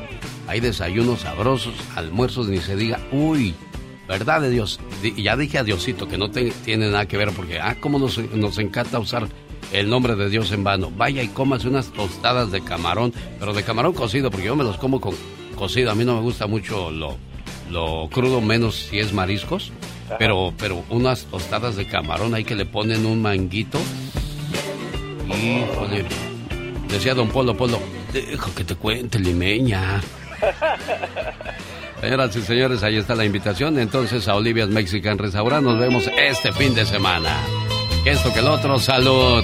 Hay 0.48 0.61
desayunos 0.61 1.20
sabrosos, 1.20 1.74
almuerzos 1.94 2.48
ni 2.48 2.59
se 2.59 2.77
diga. 2.77 3.01
Uy, 3.12 3.55
verdad 4.08 4.40
de 4.40 4.50
Dios. 4.50 4.80
Di- 5.02 5.20
Ya 5.22 5.36
dije 5.36 5.58
a 5.58 5.64
Diosito 5.64 6.06
que 6.08 6.18
no 6.18 6.30
te- 6.30 6.50
tiene 6.64 6.86
nada 6.90 7.06
que 7.06 7.16
ver 7.16 7.32
porque, 7.32 7.58
ah, 7.60 7.76
cómo 7.80 7.98
nos, 7.98 8.18
nos 8.18 8.58
encanta 8.58 8.98
usar 8.98 9.28
el 9.72 9.88
nombre 9.90 10.14
de 10.14 10.28
Dios 10.30 10.52
en 10.52 10.62
vano. 10.64 10.90
Vaya 10.96 11.22
y 11.22 11.28
cómase 11.28 11.68
unas 11.68 11.86
tostadas 11.92 12.50
de 12.52 12.60
camarón, 12.62 13.12
pero 13.38 13.52
de 13.52 13.62
camarón 13.62 13.92
cocido 13.94 14.30
porque 14.30 14.46
yo 14.46 14.56
me 14.56 14.64
los 14.64 14.76
como 14.78 15.00
con 15.00 15.14
cocido. 15.56 15.90
A 15.90 15.94
mí 15.94 16.04
no 16.04 16.14
me 16.14 16.20
gusta 16.22 16.46
mucho 16.46 16.90
lo, 16.90 17.16
lo 17.70 18.08
crudo, 18.12 18.40
menos 18.40 18.76
si 18.76 18.98
es 19.00 19.12
mariscos. 19.12 19.72
Pero, 20.20 20.54
pero 20.56 20.84
unas 20.88 21.24
tostadas 21.24 21.74
de 21.74 21.88
camarón 21.88 22.32
ahí 22.32 22.44
que 22.44 22.54
le 22.54 22.64
ponen 22.64 23.04
un 23.06 23.20
manguito. 23.20 23.80
Híjole. 25.28 26.04
Decía 26.88 27.14
don 27.14 27.28
Polo 27.28 27.56
Polo, 27.56 27.80
dejo 28.12 28.54
que 28.54 28.62
te 28.62 28.76
cuente, 28.76 29.18
limeña. 29.18 30.00
Señoras 32.01 32.36
y 32.36 32.43
señores, 32.43 32.82
ahí 32.82 32.97
está 32.97 33.14
la 33.14 33.24
invitación. 33.24 33.78
Entonces 33.78 34.28
a 34.28 34.35
Olivia's 34.35 34.68
Mexican 34.68 35.18
Restaurant 35.18 35.64
nos 35.64 35.78
vemos 35.78 36.09
este 36.16 36.52
fin 36.52 36.74
de 36.74 36.85
semana. 36.85 37.36
Esto 38.05 38.32
que 38.32 38.40
el 38.40 38.48
otro, 38.48 38.78
salud. 38.78 39.43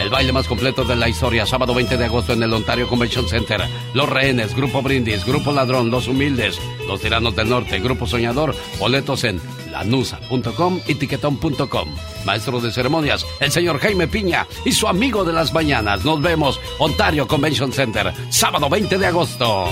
El 0.00 0.10
baile 0.10 0.32
más 0.32 0.48
completo 0.48 0.84
de 0.84 0.96
la 0.96 1.08
historia, 1.08 1.46
sábado 1.46 1.72
20 1.72 1.96
de 1.96 2.04
agosto 2.04 2.32
en 2.32 2.42
el 2.42 2.52
Ontario 2.52 2.88
Convention 2.88 3.28
Center. 3.28 3.62
Los 3.94 4.08
rehenes, 4.08 4.54
Grupo 4.54 4.82
Brindis, 4.82 5.24
Grupo 5.24 5.52
Ladrón, 5.52 5.90
Los 5.90 6.08
Humildes, 6.08 6.60
Los 6.88 7.00
Tiranos 7.00 7.36
del 7.36 7.48
Norte, 7.48 7.78
Grupo 7.78 8.06
Soñador, 8.06 8.54
boletos 8.78 9.22
en 9.24 9.40
lanusa.com 9.70 10.80
y 10.88 10.96
tiquetón.com. 10.96 11.88
Maestro 12.24 12.60
de 12.60 12.72
ceremonias, 12.72 13.24
el 13.40 13.52
señor 13.52 13.78
Jaime 13.78 14.08
Piña 14.08 14.46
y 14.64 14.72
su 14.72 14.88
amigo 14.88 15.24
de 15.24 15.32
las 15.32 15.52
mañanas. 15.54 16.04
Nos 16.04 16.20
vemos, 16.20 16.60
Ontario 16.78 17.28
Convention 17.28 17.72
Center, 17.72 18.12
sábado 18.30 18.68
20 18.68 18.98
de 18.98 19.06
agosto. 19.06 19.68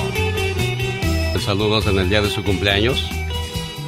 Saludos 1.44 1.86
en 1.88 1.98
el 1.98 2.08
día 2.08 2.22
de 2.22 2.30
su 2.30 2.44
cumpleaños. 2.44 3.04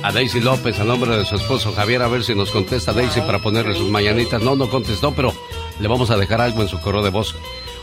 A 0.02 0.10
Daisy 0.10 0.40
López, 0.40 0.80
a 0.80 0.84
nombre 0.84 1.16
de 1.16 1.24
su 1.24 1.36
esposo 1.36 1.72
Javier, 1.72 2.02
a 2.02 2.08
ver 2.08 2.24
si 2.24 2.34
nos 2.34 2.50
contesta 2.50 2.92
Daisy 2.92 3.20
para 3.20 3.38
ponerle 3.38 3.74
sus 3.74 3.88
mañanitas. 3.88 4.42
No, 4.42 4.56
no 4.56 4.68
contestó, 4.68 5.14
pero 5.14 5.32
le 5.78 5.86
vamos 5.86 6.10
a 6.10 6.16
dejar 6.16 6.40
algo 6.40 6.62
en 6.62 6.68
su 6.68 6.80
correo 6.80 7.02
de 7.02 7.10
voz. 7.10 7.36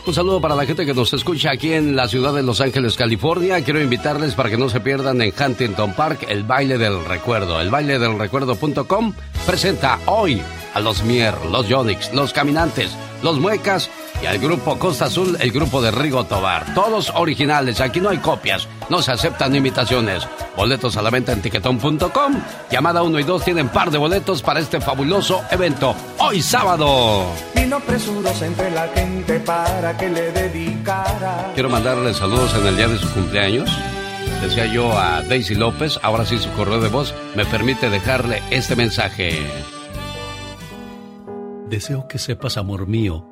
Un 0.04 0.12
saludo 0.12 0.40
para 0.40 0.54
la 0.54 0.66
gente 0.66 0.84
que 0.84 0.92
nos 0.92 1.14
escucha 1.14 1.52
aquí 1.52 1.72
en 1.72 1.96
la 1.96 2.06
ciudad 2.06 2.34
de 2.34 2.42
Los 2.42 2.60
Ángeles, 2.60 2.96
California. 2.96 3.64
Quiero 3.64 3.80
invitarles 3.80 4.34
para 4.34 4.50
que 4.50 4.58
no 4.58 4.68
se 4.68 4.80
pierdan 4.80 5.22
en 5.22 5.32
Huntington 5.32 5.94
Park 5.94 6.26
el 6.28 6.44
baile 6.44 6.76
del 6.76 7.02
recuerdo. 7.04 7.58
El 7.60 7.70
baile 7.70 7.98
del 7.98 8.18
recuerdo.com 8.18 9.14
presenta 9.46 10.00
hoy 10.06 10.42
a 10.74 10.80
los 10.80 11.02
Mier, 11.02 11.34
los 11.50 11.66
Yonix, 11.66 12.12
los 12.12 12.32
Caminantes, 12.32 12.90
los 13.22 13.38
Muecas 13.38 13.90
y 14.22 14.26
al 14.26 14.38
grupo 14.38 14.78
Costa 14.78 15.06
Azul, 15.06 15.36
el 15.40 15.50
grupo 15.50 15.82
de 15.82 15.90
Rigo 15.90 16.24
Tobar. 16.24 16.74
Todos 16.74 17.10
originales, 17.14 17.80
aquí 17.80 18.00
no 18.00 18.10
hay 18.10 18.18
copias, 18.18 18.68
no 18.88 19.02
se 19.02 19.12
aceptan 19.12 19.54
imitaciones. 19.54 20.26
Boletos 20.56 20.96
a 20.96 21.02
la 21.02 21.10
venta 21.10 21.32
en 21.32 21.42
tiquetón.com. 21.42 22.34
Llamada 22.70 23.02
1 23.02 23.18
y 23.18 23.22
2 23.24 23.44
tienen 23.44 23.68
par 23.68 23.90
de 23.90 23.98
boletos 23.98 24.42
para 24.42 24.60
este 24.60 24.80
fabuloso 24.80 25.42
evento 25.50 25.94
hoy 26.18 26.40
sábado. 26.40 27.26
Vino 27.54 27.80
presurosa 27.80 28.46
entre 28.46 28.70
la 28.70 28.88
gente 28.88 29.40
para 29.40 29.96
que 29.96 30.08
le 30.08 30.30
dedicara. 30.30 31.50
Quiero 31.54 31.68
mandarle 31.68 32.14
saludos 32.14 32.54
en 32.54 32.66
el 32.66 32.76
día 32.76 32.88
de 32.88 32.98
su 32.98 33.10
cumpleaños. 33.12 33.70
Decía 34.42 34.66
yo 34.66 34.96
a 34.96 35.22
Daisy 35.22 35.54
López, 35.54 35.98
ahora 36.02 36.24
sí 36.26 36.38
su 36.38 36.50
correo 36.52 36.80
de 36.80 36.88
voz 36.88 37.14
me 37.34 37.44
permite 37.44 37.90
dejarle 37.90 38.42
este 38.50 38.76
mensaje. 38.76 39.38
Deseo 41.68 42.06
que 42.06 42.18
sepas, 42.18 42.58
amor 42.58 42.86
mío, 42.86 43.31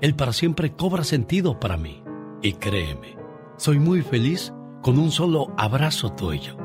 el 0.00 0.14
para 0.14 0.32
siempre 0.32 0.72
cobra 0.72 1.04
sentido 1.04 1.58
para 1.58 1.76
mí. 1.76 2.02
Y 2.42 2.54
créeme, 2.54 3.16
soy 3.56 3.78
muy 3.78 4.02
feliz 4.02 4.52
con 4.82 4.98
un 4.98 5.10
solo 5.10 5.48
abrazo 5.56 6.12
tuyo. 6.12 6.56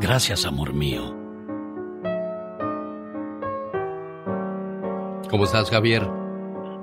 Gracias, 0.00 0.46
amor 0.46 0.72
mío. 0.72 1.16
¿Cómo 5.30 5.44
estás, 5.44 5.70
Javier? 5.70 6.02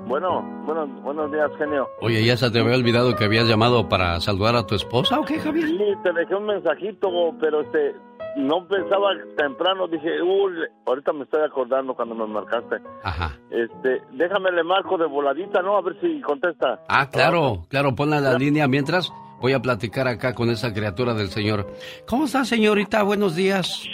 Bueno, 0.06 0.42
buenos, 0.64 0.88
buenos 1.02 1.30
días, 1.30 1.50
genio. 1.58 1.86
Oye, 2.00 2.24
¿ya 2.24 2.36
se 2.36 2.50
te 2.50 2.60
había 2.60 2.76
olvidado 2.76 3.14
que 3.14 3.24
habías 3.24 3.46
llamado 3.46 3.90
para 3.90 4.20
saludar 4.20 4.56
a 4.56 4.66
tu 4.66 4.74
esposa 4.74 5.20
o 5.20 5.24
qué, 5.24 5.38
Javier? 5.38 5.68
Sí, 5.68 5.78
te 6.02 6.12
dejé 6.14 6.34
un 6.34 6.46
mensajito, 6.46 7.08
pero 7.38 7.60
este, 7.60 7.94
no 8.38 8.66
pensaba 8.68 9.10
temprano, 9.36 9.88
dije, 9.88 10.22
uy, 10.22 10.52
ahorita 10.86 11.12
me 11.12 11.24
estoy 11.24 11.42
acordando 11.44 11.94
cuando 11.94 12.14
me 12.14 12.26
marcaste. 12.26 12.76
Ajá. 13.02 13.32
Este, 13.50 14.00
déjame 14.12 14.52
le 14.52 14.62
marco 14.62 14.96
de 14.96 15.06
voladita, 15.06 15.60
¿no? 15.60 15.76
A 15.76 15.82
ver 15.82 15.96
si 16.00 16.20
contesta. 16.20 16.80
Ah, 16.88 17.08
claro, 17.10 17.64
claro, 17.68 17.94
ponla 17.94 18.18
en 18.18 18.24
la 18.24 18.34
línea 18.38 18.68
mientras 18.68 19.12
voy 19.40 19.52
a 19.52 19.60
platicar 19.60 20.06
acá 20.08 20.34
con 20.34 20.50
esa 20.50 20.72
criatura 20.72 21.14
del 21.14 21.28
señor. 21.28 21.66
¿Cómo 22.06 22.24
está, 22.24 22.44
señorita? 22.44 23.02
Buenos 23.02 23.34
días. 23.36 23.84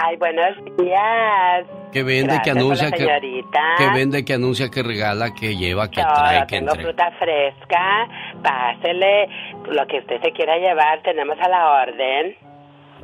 Ay, 0.00 0.16
buenos 0.16 0.54
días. 0.76 1.66
¿Qué 1.92 2.04
vende, 2.04 2.34
Gracias 2.34 2.44
que 2.44 2.50
anuncia, 2.50 2.90
que, 2.92 2.98
señorita. 2.98 3.60
que 3.78 3.90
vende, 3.98 4.24
que 4.24 4.34
anuncia, 4.34 4.68
que 4.70 4.82
regala, 4.84 5.34
que 5.34 5.56
lleva, 5.56 5.88
que 5.90 6.00
Todo, 6.00 6.14
trae, 6.14 6.46
que 6.46 6.58
tengo 6.58 6.70
entrega? 6.70 6.88
fruta 6.92 7.10
fresca, 7.18 8.08
pásele 8.40 9.28
lo 9.72 9.84
que 9.88 9.98
usted 9.98 10.20
se 10.22 10.30
quiera 10.32 10.56
llevar, 10.56 11.02
tenemos 11.02 11.36
a 11.40 11.48
la 11.48 11.82
orden. 11.82 12.36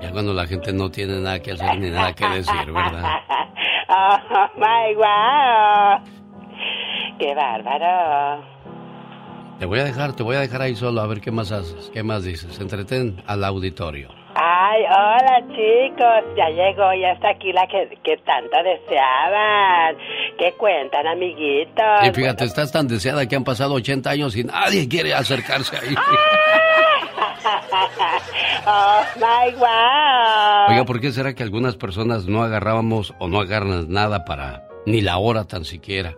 Ya 0.01 0.11
cuando 0.11 0.33
la 0.33 0.47
gente 0.47 0.73
no 0.73 0.91
tiene 0.91 1.21
nada 1.21 1.41
que 1.41 1.53
hacer 1.53 1.79
ni 1.79 1.91
nada 1.91 2.13
que 2.15 2.29
decir, 2.29 2.73
¿verdad? 2.73 3.03
Oh, 3.87 4.49
my 4.57 4.95
wow. 4.97 6.01
Qué 7.19 7.35
bárbaro. 7.35 8.43
Te 9.59 9.67
voy 9.67 9.79
a 9.79 9.85
dejar, 9.85 10.15
te 10.17 10.23
voy 10.23 10.37
a 10.37 10.41
dejar 10.41 10.63
ahí 10.63 10.75
solo 10.75 11.01
a 11.01 11.07
ver 11.07 11.21
qué 11.21 11.31
más 11.31 11.53
haces, 11.53 11.91
qué 11.93 12.03
más 12.03 12.25
dices. 12.25 12.59
Entretén 12.61 13.23
al 13.27 13.45
auditorio. 13.45 14.09
Ay, 14.35 14.83
hola 14.83 15.41
chicos, 15.49 16.35
ya 16.37 16.49
llegó, 16.49 16.93
ya 16.95 17.13
está 17.13 17.31
aquí 17.31 17.53
la 17.53 17.67
que, 17.69 17.97
que 18.03 18.17
tanto 18.25 18.57
deseaban. 18.65 19.97
¿Qué 20.39 20.55
cuentan, 20.59 21.07
amiguitos? 21.07 21.85
Y 22.03 22.11
fíjate, 22.13 22.45
estás 22.45 22.73
tan 22.73 22.89
deseada 22.89 23.29
que 23.29 23.37
han 23.37 23.45
pasado 23.45 23.75
80 23.75 24.11
años 24.11 24.35
y 24.37 24.43
nadie 24.43 24.89
quiere 24.89 25.15
acercarse 25.15 25.77
ahí. 25.77 25.95
oh 28.67 29.03
my 29.17 29.55
wow. 29.59 30.71
Oiga, 30.71 30.85
¿por 30.87 31.01
qué 31.01 31.13
será 31.13 31.35
que 31.35 31.43
algunas 31.43 31.77
personas 31.77 32.27
no 32.27 32.43
agarrábamos 32.43 33.15
o 33.19 33.29
no 33.29 33.41
agarran 33.41 33.91
nada 33.91 34.25
para 34.25 34.69
ni 34.87 35.01
la 35.01 35.19
hora 35.19 35.45
tan 35.45 35.65
siquiera? 35.65 36.15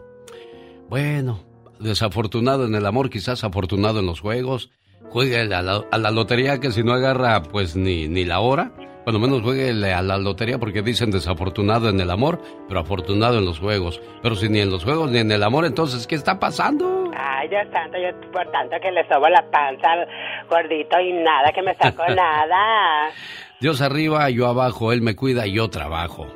Bueno, 0.88 1.40
desafortunado 1.80 2.66
en 2.66 2.74
el 2.74 2.86
amor, 2.86 3.10
quizás 3.10 3.44
afortunado 3.44 4.00
en 4.00 4.06
los 4.06 4.20
juegos. 4.20 4.70
Juegue 5.10 5.40
a 5.40 5.62
la, 5.62 6.10
lotería 6.10 6.58
que 6.58 6.72
si 6.72 6.82
no 6.82 6.92
agarra 6.92 7.42
pues 7.42 7.76
ni, 7.76 8.08
ni 8.08 8.24
la 8.24 8.40
hora, 8.40 8.72
cuando 9.04 9.20
menos 9.20 9.42
juegue 9.42 9.70
a 9.70 10.02
la 10.02 10.18
lotería 10.18 10.58
porque 10.58 10.82
dicen 10.82 11.12
desafortunado 11.12 11.88
en 11.88 12.00
el 12.00 12.10
amor, 12.10 12.40
pero 12.66 12.80
afortunado 12.80 13.38
en 13.38 13.44
los 13.44 13.60
juegos. 13.60 14.00
Pero 14.22 14.34
si 14.34 14.48
ni 14.48 14.60
en 14.60 14.70
los 14.70 14.84
juegos 14.84 15.10
ni 15.10 15.18
en 15.18 15.30
el 15.30 15.44
amor, 15.44 15.64
entonces, 15.64 16.06
¿qué 16.06 16.16
está 16.16 16.40
pasando? 16.40 17.05
Ay, 17.46 17.48
Dios 17.48 17.66
santo, 17.72 17.96
yo 17.96 18.30
por 18.32 18.50
tanto 18.50 18.76
que 18.82 18.90
le 18.90 19.06
sobo 19.08 19.28
la 19.28 19.48
panza 19.50 19.92
al 19.92 20.08
gordito 20.50 20.98
y 20.98 21.12
nada, 21.12 21.52
que 21.54 21.62
me 21.62 21.74
saco 21.74 22.02
nada. 22.08 23.10
Dios 23.60 23.80
arriba, 23.80 24.28
yo 24.30 24.48
abajo, 24.48 24.92
Él 24.92 25.00
me 25.00 25.14
cuida 25.14 25.46
y 25.46 25.54
yo 25.54 25.70
trabajo. 25.70 26.26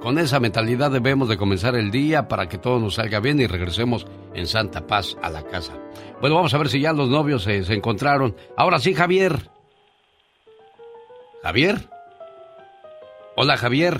Con 0.00 0.18
esa 0.18 0.40
mentalidad 0.40 0.90
debemos 0.90 1.28
de 1.28 1.38
comenzar 1.38 1.74
el 1.74 1.90
día 1.90 2.28
para 2.28 2.48
que 2.48 2.58
todo 2.58 2.78
nos 2.78 2.96
salga 2.96 3.18
bien 3.18 3.40
y 3.40 3.46
regresemos 3.46 4.06
en 4.34 4.46
santa 4.46 4.86
paz 4.86 5.16
a 5.22 5.30
la 5.30 5.42
casa. 5.42 5.72
Bueno, 6.20 6.36
vamos 6.36 6.52
a 6.52 6.58
ver 6.58 6.68
si 6.68 6.80
ya 6.80 6.92
los 6.92 7.08
novios 7.08 7.42
se, 7.44 7.64
se 7.64 7.74
encontraron. 7.74 8.36
Ahora 8.56 8.78
sí, 8.78 8.94
Javier. 8.94 9.32
Javier. 11.42 11.76
Hola, 13.36 13.56
Javier. 13.56 13.98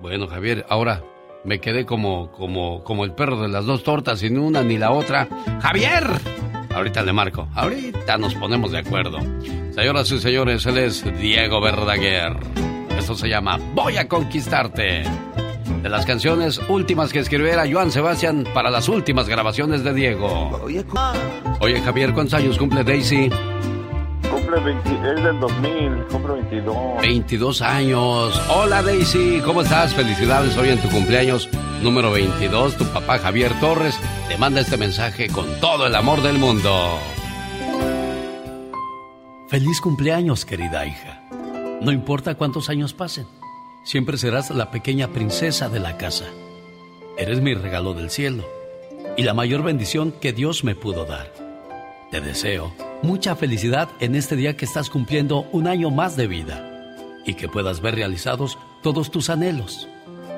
Bueno, 0.00 0.26
Javier, 0.28 0.66
ahora 0.68 1.02
me 1.44 1.60
quedé 1.60 1.86
como, 1.86 2.30
como, 2.32 2.84
como 2.84 3.04
el 3.04 3.12
perro 3.12 3.40
de 3.40 3.48
las 3.48 3.64
dos 3.64 3.82
tortas, 3.82 4.20
sin 4.20 4.38
una 4.38 4.62
ni 4.62 4.78
la 4.78 4.92
otra. 4.92 5.28
¡Javier! 5.60 6.04
Ahorita 6.74 7.02
le 7.02 7.12
marco. 7.12 7.48
Ahorita 7.54 8.16
nos 8.18 8.34
ponemos 8.34 8.72
de 8.72 8.78
acuerdo. 8.78 9.18
Señoras 9.74 10.10
y 10.12 10.18
señores, 10.18 10.66
él 10.66 10.78
es 10.78 11.04
Diego 11.18 11.60
Verdaguer. 11.60 12.36
Esto 12.98 13.14
se 13.14 13.28
llama 13.28 13.58
Voy 13.74 13.96
a 13.96 14.06
conquistarte. 14.06 15.02
De 15.82 15.88
las 15.88 16.04
canciones 16.04 16.60
últimas 16.68 17.12
que 17.12 17.20
escribiera 17.20 17.64
Joan 17.70 17.90
Sebastián 17.90 18.46
para 18.52 18.70
las 18.70 18.88
últimas 18.88 19.28
grabaciones 19.28 19.82
de 19.82 19.94
Diego. 19.94 20.60
Oye, 21.60 21.80
Javier, 21.80 22.12
¿cuántos 22.12 22.34
años 22.34 22.58
cumple 22.58 22.84
Daisy? 22.84 23.30
Cumple 24.50 24.74
20, 24.74 25.10
es 25.10 25.24
del 25.24 25.38
2000, 25.38 26.06
cumple 26.10 26.32
22. 26.34 27.02
22 27.02 27.62
años. 27.62 28.42
Hola 28.48 28.82
Daisy, 28.82 29.40
¿cómo 29.44 29.62
estás? 29.62 29.94
Felicidades 29.94 30.56
hoy 30.56 30.70
en 30.70 30.80
tu 30.80 30.88
cumpleaños 30.88 31.48
número 31.84 32.10
22. 32.10 32.76
Tu 32.76 32.84
papá 32.86 33.18
Javier 33.18 33.52
Torres 33.60 33.96
te 34.28 34.36
manda 34.38 34.60
este 34.60 34.76
mensaje 34.76 35.28
con 35.28 35.46
todo 35.60 35.86
el 35.86 35.94
amor 35.94 36.20
del 36.22 36.38
mundo. 36.38 36.98
Feliz 39.48 39.80
cumpleaños, 39.80 40.44
querida 40.44 40.84
hija. 40.84 41.22
No 41.80 41.92
importa 41.92 42.34
cuántos 42.34 42.70
años 42.70 42.92
pasen, 42.92 43.28
siempre 43.84 44.18
serás 44.18 44.50
la 44.50 44.72
pequeña 44.72 45.08
princesa 45.08 45.68
de 45.68 45.78
la 45.78 45.96
casa. 45.96 46.24
Eres 47.16 47.40
mi 47.40 47.54
regalo 47.54 47.94
del 47.94 48.10
cielo 48.10 48.44
y 49.16 49.22
la 49.22 49.32
mayor 49.32 49.62
bendición 49.62 50.10
que 50.10 50.32
Dios 50.32 50.64
me 50.64 50.74
pudo 50.74 51.04
dar. 51.04 51.32
Te 52.10 52.20
deseo 52.20 52.89
mucha 53.02 53.34
felicidad 53.36 53.88
en 54.00 54.14
este 54.14 54.36
día 54.36 54.56
que 54.56 54.64
estás 54.64 54.90
cumpliendo 54.90 55.46
un 55.52 55.66
año 55.66 55.90
más 55.90 56.16
de 56.16 56.26
vida 56.26 56.66
y 57.24 57.34
que 57.34 57.48
puedas 57.48 57.80
ver 57.80 57.94
realizados 57.94 58.58
todos 58.82 59.10
tus 59.10 59.30
anhelos 59.30 59.88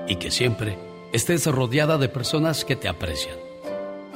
y 0.08 0.16
que 0.16 0.30
siempre 0.30 0.78
estés 1.12 1.46
rodeada 1.46 1.98
de 1.98 2.08
personas 2.08 2.64
que 2.64 2.76
te 2.76 2.88
aprecian. 2.88 3.36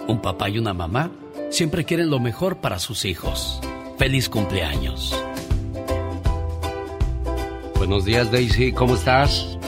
Un 0.09 0.21
papá 0.21 0.49
y 0.49 0.59
una 0.59 0.75
mamá 0.75 1.11
siempre 1.51 1.85
quieren 1.85 2.11
lo 2.11 2.21
mejor 2.21 2.59
para 2.59 2.79
sus 2.79 3.05
hijos. 3.05 3.61
Feliz 3.99 4.29
cumpleaños. 4.29 5.15
Buenos 7.77 8.05
días 8.05 8.31
Daisy, 8.31 8.73
¿cómo 8.73 8.95
estás? 8.95 9.59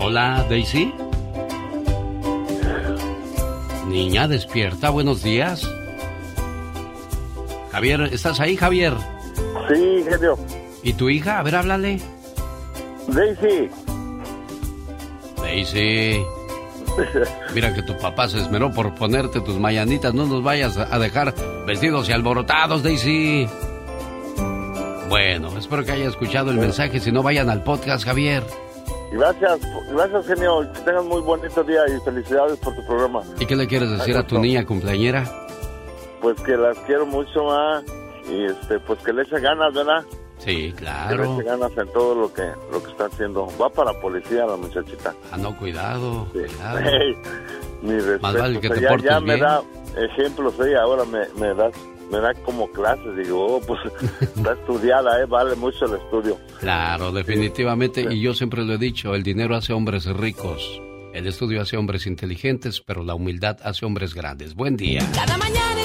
Hola 0.00 0.44
Daisy. 0.48 0.92
Niña, 3.88 4.28
despierta, 4.28 4.90
buenos 4.90 5.22
días. 5.22 5.66
Javier, 7.72 8.02
¿estás 8.12 8.40
ahí, 8.40 8.56
Javier? 8.56 8.94
Sí, 9.68 10.04
genio. 10.08 10.38
¿Y 10.82 10.92
tu 10.94 11.08
hija? 11.08 11.38
A 11.38 11.42
ver, 11.42 11.56
háblale. 11.56 12.00
Daisy. 13.08 13.70
Daisy. 15.38 16.22
Mira 17.54 17.72
que 17.74 17.82
tu 17.82 17.96
papá 17.98 18.28
se 18.28 18.38
esmeró 18.38 18.72
por 18.72 18.94
ponerte 18.94 19.40
tus 19.40 19.58
mañanitas. 19.58 20.14
No 20.14 20.26
nos 20.26 20.42
vayas 20.42 20.76
a 20.76 20.98
dejar 20.98 21.34
vestidos 21.66 22.08
y 22.08 22.12
alborotados, 22.12 22.82
Daisy. 22.82 23.48
Bueno, 25.08 25.56
espero 25.56 25.84
que 25.84 25.92
haya 25.92 26.08
escuchado 26.08 26.50
el 26.50 26.58
mensaje. 26.58 27.00
Si 27.00 27.12
no, 27.12 27.22
vayan 27.22 27.48
al 27.48 27.62
podcast, 27.62 28.04
Javier. 28.04 28.42
Gracias, 29.10 29.60
gracias, 29.90 30.26
genio. 30.26 30.70
Que 30.72 30.80
tengan 30.80 31.08
muy 31.08 31.22
bonito 31.22 31.62
día 31.64 31.80
y 31.88 32.00
felicidades 32.04 32.58
por 32.58 32.74
tu 32.74 32.84
programa. 32.84 33.22
¿Y 33.40 33.46
qué 33.46 33.56
le 33.56 33.66
quieres 33.66 33.90
decir 33.90 34.16
a 34.16 34.26
tu 34.26 34.38
niña 34.38 34.66
cumpleañera? 34.66 35.47
Pues 36.20 36.40
que 36.42 36.56
las 36.56 36.76
quiero 36.80 37.06
mucho, 37.06 37.44
ma. 37.44 37.82
Y 38.30 38.44
este, 38.44 38.78
pues 38.80 38.98
que 39.00 39.12
le 39.12 39.22
eche 39.22 39.40
ganas, 39.40 39.72
¿verdad? 39.72 40.04
Sí, 40.38 40.54
Que 40.54 40.62
le 40.68 40.72
claro. 40.74 41.34
eche 41.38 41.44
ganas 41.48 41.72
en 41.76 41.92
todo 41.92 42.14
lo 42.14 42.32
que, 42.32 42.42
lo 42.70 42.82
que 42.82 42.90
está 42.90 43.06
haciendo. 43.06 43.48
Va 43.60 43.68
para 43.70 43.92
policía 44.00 44.46
la 44.46 44.56
muchachita. 44.56 45.14
Ah, 45.32 45.36
no, 45.36 45.56
cuidado, 45.56 46.26
cuidado. 46.32 46.78
Hey, 46.84 47.16
mi 47.82 47.92
respeto. 47.94 48.18
Más 48.22 48.34
vale 48.38 48.60
que 48.60 48.68
O 48.68 48.70
sea, 48.70 48.76
te 48.76 48.82
ya, 48.82 48.88
portes 48.90 49.10
ya 49.10 49.20
me 49.20 49.34
bien. 49.34 49.40
da 49.40 49.62
ejemplos 49.96 50.54
ella, 50.60 50.82
ahora 50.82 51.04
me, 51.04 51.26
me 51.40 51.54
da 51.54 51.70
me 52.10 52.20
da 52.20 52.32
como 52.34 52.70
clases, 52.72 53.16
digo, 53.18 53.56
oh, 53.56 53.60
pues 53.60 53.80
está 54.22 54.52
estudiada, 54.52 55.20
eh, 55.20 55.26
vale 55.26 55.54
mucho 55.56 55.84
el 55.84 56.00
estudio. 56.00 56.38
Claro, 56.60 57.12
definitivamente. 57.12 58.06
Y 58.10 58.20
yo 58.20 58.32
siempre 58.34 58.64
lo 58.64 58.74
he 58.74 58.78
dicho, 58.78 59.14
el 59.14 59.22
dinero 59.22 59.54
hace 59.56 59.72
hombres 59.74 60.06
ricos. 60.06 60.80
El 61.12 61.26
estudio 61.26 61.60
hace 61.60 61.76
hombres 61.76 62.06
inteligentes, 62.06 62.80
pero 62.80 63.02
la 63.02 63.14
humildad 63.14 63.58
hace 63.62 63.84
hombres 63.84 64.14
grandes. 64.14 64.54
Buen 64.54 64.76
día. 64.76 65.00
Cada 65.14 65.36
mañana 65.36 65.77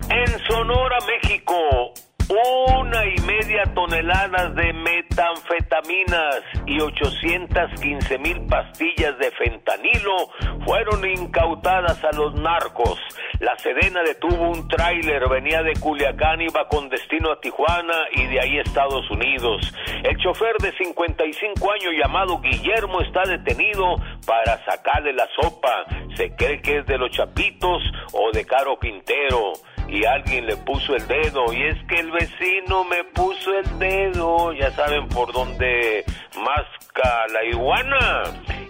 En 0.09 0.47
Sonora, 0.49 0.97
México, 1.07 1.93
una 2.31 3.07
y 3.07 3.19
media 3.23 3.65
toneladas 3.75 4.55
de 4.55 4.73
metanfetaminas 4.75 6.43
y 6.67 6.81
815 6.81 8.19
mil 8.19 8.41
pastillas 8.47 9.19
de 9.19 9.31
fentanilo 9.31 10.29
fueron 10.67 11.09
incautadas 11.09 12.03
a 12.05 12.15
los 12.15 12.35
narcos. 12.35 12.99
La 13.41 13.57
Sedena 13.59 14.03
detuvo 14.03 14.51
un 14.51 14.69
tráiler, 14.69 15.27
venía 15.29 15.63
de 15.63 15.73
Culiacán, 15.75 16.43
iba 16.43 16.69
con 16.69 16.91
destino 16.91 17.33
a 17.33 17.41
Tijuana 17.41 17.95
y 18.13 18.27
de 18.27 18.41
ahí 18.41 18.59
a 18.59 18.63
Estados 18.63 19.11
Unidos. 19.11 19.73
El 20.03 20.17
chofer 20.19 20.57
de 20.61 20.73
55 20.73 21.73
años 21.73 21.93
llamado 21.99 22.41
Guillermo 22.41 23.01
está 23.01 23.23
detenido 23.23 23.97
para 24.27 24.63
sacarle 24.67 25.15
la 25.15 25.29
sopa. 25.41 25.87
Se 26.15 26.35
cree 26.35 26.61
que 26.61 26.79
es 26.79 26.87
de 26.87 26.99
los 26.99 27.11
Chapitos 27.11 27.83
o 28.13 28.31
de 28.33 28.45
Caro 28.45 28.79
Quintero 28.79 29.53
y 29.89 30.05
alguien 30.05 30.47
le 30.47 30.57
puso 30.57 30.95
el 30.95 31.07
dedo 31.09 31.53
y 31.53 31.63
es 31.63 31.77
que 31.89 32.01
el 32.01 32.11
vecino 32.11 32.85
me 32.85 33.05
puso 33.05 33.59
el 33.59 33.79
dedo, 33.79 34.53
ya 34.53 34.71
saben 34.73 35.09
por 35.09 35.33
dónde 35.33 36.05
masca 36.37 37.27
la 37.33 37.45
iguana. 37.45 38.23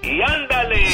Y 0.02 0.22
ándale, 0.22 0.84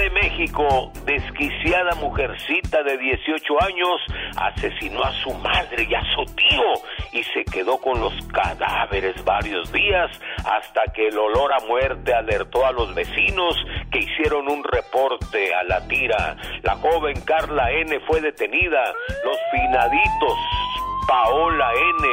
de 0.00 0.10
México, 0.10 0.90
desquiciada 1.04 1.94
mujercita 1.96 2.82
de 2.82 2.96
18 2.96 3.62
años 3.62 4.00
asesinó 4.34 5.04
a 5.04 5.12
su 5.22 5.30
madre 5.34 5.86
y 5.88 5.94
a 5.94 6.02
su 6.14 6.24
tío 6.34 6.72
y 7.12 7.22
se 7.24 7.44
quedó 7.44 7.76
con 7.78 8.00
los 8.00 8.14
cadáveres 8.28 9.22
varios 9.24 9.70
días 9.72 10.10
hasta 10.38 10.90
que 10.94 11.08
el 11.08 11.18
olor 11.18 11.52
a 11.52 11.66
muerte 11.66 12.14
alertó 12.14 12.64
a 12.64 12.72
los 12.72 12.94
vecinos 12.94 13.54
que 13.92 13.98
hicieron 13.98 14.50
un 14.50 14.64
reporte 14.64 15.54
a 15.54 15.64
la 15.64 15.86
tira. 15.86 16.34
La 16.62 16.76
joven 16.76 17.20
Carla 17.26 17.70
N 17.70 18.00
fue 18.06 18.22
detenida, 18.22 18.82
los 19.22 19.36
finaditos 19.52 20.38
Paola 21.06 21.72
N, 21.74 22.08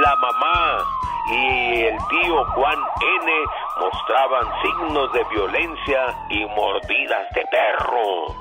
la 0.00 0.14
mamá 0.14 0.99
y 1.30 1.82
el 1.82 1.96
tío 2.08 2.44
Juan 2.44 2.78
N 3.00 3.32
mostraban 3.80 4.46
signos 4.62 5.12
de 5.12 5.24
violencia 5.24 6.14
y 6.28 6.44
mordidas 6.46 7.30
de 7.34 7.44
perro. 7.50 8.34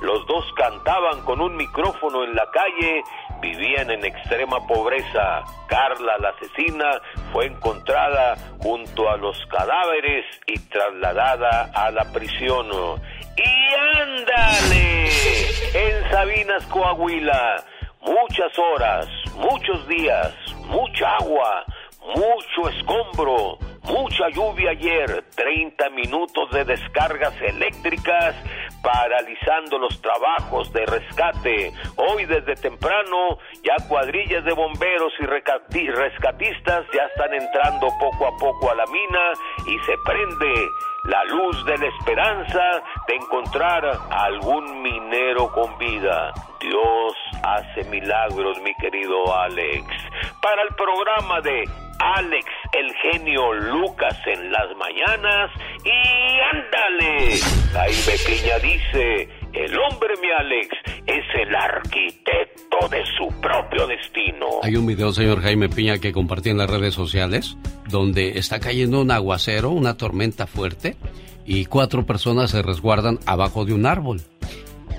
Los 0.00 0.26
dos 0.26 0.44
cantaban 0.56 1.24
con 1.24 1.40
un 1.40 1.56
micrófono 1.56 2.24
en 2.24 2.34
la 2.34 2.46
calle, 2.50 3.02
vivían 3.40 3.90
en 3.90 4.04
extrema 4.04 4.58
pobreza. 4.66 5.42
Carla, 5.66 6.18
la 6.18 6.28
asesina, 6.30 7.00
fue 7.32 7.46
encontrada 7.46 8.36
junto 8.58 9.08
a 9.08 9.16
los 9.16 9.36
cadáveres 9.46 10.26
y 10.46 10.58
trasladada 10.68 11.70
a 11.74 11.90
la 11.90 12.04
prisión. 12.12 12.66
¡Y 13.36 14.00
ándale! 14.02 15.08
En 15.74 16.10
Sabinas, 16.10 16.66
Coahuila, 16.66 17.64
muchas 18.02 18.58
horas, 18.58 19.08
muchos 19.36 19.88
días, 19.88 20.34
mucha 20.66 21.16
agua, 21.16 21.64
mucho 22.04 22.68
escombro, 22.68 23.58
mucha 23.84 24.28
lluvia 24.28 24.70
ayer, 24.70 25.24
30 25.34 25.90
minutos 25.90 26.50
de 26.50 26.64
descargas 26.64 27.34
eléctricas 27.40 28.34
paralizando 28.82 29.78
los 29.78 30.00
trabajos 30.02 30.70
de 30.72 30.84
rescate. 30.84 31.72
Hoy 31.96 32.26
desde 32.26 32.54
temprano 32.56 33.38
ya 33.62 33.76
cuadrillas 33.88 34.44
de 34.44 34.52
bomberos 34.52 35.12
y 35.18 35.26
rescatistas 35.26 36.84
ya 36.92 37.04
están 37.04 37.32
entrando 37.32 37.88
poco 37.98 38.26
a 38.26 38.36
poco 38.38 38.70
a 38.70 38.74
la 38.74 38.86
mina 38.86 39.32
y 39.66 39.78
se 39.84 39.94
prende 40.04 40.68
la 41.04 41.24
luz 41.24 41.64
de 41.64 41.78
la 41.78 41.86
esperanza 41.86 42.82
de 43.08 43.16
encontrar 43.16 43.90
algún 44.10 44.82
minero 44.82 45.50
con 45.52 45.76
vida. 45.78 46.32
Dios 46.68 47.14
hace 47.42 47.88
milagros, 47.90 48.58
mi 48.62 48.74
querido 48.76 49.34
Alex. 49.36 49.84
Para 50.40 50.62
el 50.62 50.74
programa 50.74 51.40
de 51.42 51.64
Alex, 52.00 52.46
el 52.72 52.92
genio 52.94 53.52
Lucas 53.52 54.16
en 54.26 54.50
las 54.50 54.74
mañanas. 54.76 55.50
Y 55.84 56.56
ándale, 56.56 57.38
Jaime 57.72 58.18
Piña 58.26 58.58
dice, 58.60 59.28
el 59.52 59.78
hombre, 59.78 60.14
mi 60.22 60.30
Alex, 60.30 60.68
es 61.06 61.24
el 61.38 61.54
arquitecto 61.54 62.88
de 62.90 63.04
su 63.16 63.28
propio 63.40 63.86
destino. 63.86 64.46
Hay 64.62 64.76
un 64.76 64.86
video, 64.86 65.12
señor 65.12 65.42
Jaime 65.42 65.68
Piña, 65.68 65.98
que 65.98 66.12
compartí 66.12 66.50
en 66.50 66.58
las 66.58 66.70
redes 66.70 66.94
sociales, 66.94 67.56
donde 67.88 68.38
está 68.38 68.58
cayendo 68.58 69.02
un 69.02 69.10
aguacero, 69.10 69.70
una 69.70 69.96
tormenta 69.96 70.46
fuerte, 70.46 70.96
y 71.44 71.66
cuatro 71.66 72.06
personas 72.06 72.50
se 72.50 72.62
resguardan 72.62 73.18
abajo 73.26 73.66
de 73.66 73.74
un 73.74 73.84
árbol. 73.84 74.22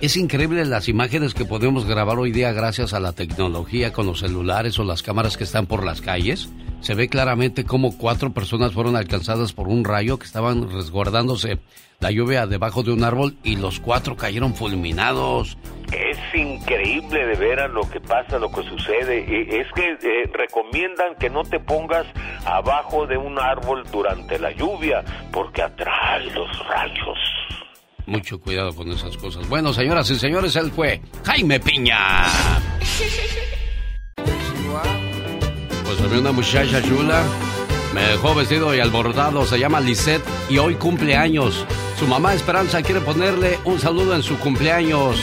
Es 0.02 0.18
increíble 0.18 0.66
las 0.66 0.90
imágenes 0.90 1.34
que 1.34 1.46
podemos 1.46 1.86
grabar 1.86 2.20
hoy 2.20 2.32
día 2.32 2.52
gracias 2.52 2.94
a 2.94 3.00
la 3.00 3.14
tecnología 3.14 3.94
con 3.94 4.06
los 4.06 4.20
celulares 4.20 4.78
o 4.78 4.84
las 4.84 5.02
cámaras 5.02 5.38
que 5.38 5.46
están 5.46 5.66
por 5.66 5.84
las 5.86 6.02
calles. 6.02 6.50
Se 6.82 6.94
ve 6.94 7.08
claramente 7.08 7.64
cómo 7.64 7.98
cuatro 7.98 8.32
personas 8.34 8.74
fueron 8.74 8.96
alcanzadas 8.98 9.54
por 9.54 9.68
un 9.68 9.86
rayo 9.86 10.20
que 10.20 10.26
estaban 10.26 10.70
resguardándose 10.70 11.60
la 12.02 12.12
lluvia 12.12 12.46
debajo 12.46 12.84
de 12.84 12.92
un 12.92 13.04
árbol 13.04 13.38
y 13.44 13.56
los 13.56 13.80
cuatro 13.80 14.16
cayeron 14.18 14.54
fulminados. 14.54 15.58
Es 15.92 16.20
increíble 16.36 17.26
de 17.26 17.36
veras 17.36 17.72
lo 17.72 17.90
que 17.90 18.02
pasa, 18.02 18.38
lo 18.38 18.52
que 18.52 18.64
sucede. 18.64 19.20
Eh, 19.20 19.62
Es 19.62 19.68
que 19.74 19.94
eh, 19.94 20.30
recomiendan 20.34 21.16
que 21.16 21.30
no 21.30 21.44
te 21.44 21.60
pongas 21.60 22.06
abajo 22.46 23.08
de 23.08 23.18
un 23.18 23.40
árbol 23.40 23.84
durante 23.92 24.38
la 24.38 24.52
lluvia 24.52 25.04
porque 25.32 25.62
atrae 25.62 26.26
los 26.32 26.68
rayos. 26.68 27.18
Mucho 28.08 28.40
cuidado 28.40 28.74
con 28.76 28.92
esas 28.92 29.18
cosas. 29.18 29.48
Bueno, 29.50 29.74
señoras 29.74 30.10
y 30.12 30.20
señores, 30.20 30.56
él 30.56 30.72
fue 30.72 31.02
Jaime 31.24 31.60
Piña. 31.60 32.28
Pues 35.84 36.02
había 36.02 36.20
una 36.20 36.32
muchacha 36.32 36.82
chula. 36.84 37.24
Me 37.94 38.02
dejó 38.02 38.36
vestido 38.36 38.76
y 38.76 38.80
alborotado. 38.80 39.46
Se 39.46 39.58
llama 39.58 39.80
Lisette 39.80 40.24
y 40.50 40.58
hoy 40.58 40.76
cumple 40.76 41.16
años. 41.16 41.66
Su 41.98 42.08
mamá 42.08 42.34
Esperanza 42.34 42.84
quiere 42.84 43.02
ponerle 43.02 43.58
un 43.64 43.80
saludo 43.80 44.16
en 44.16 44.22
su 44.22 44.38
cumpleaños. 44.38 45.18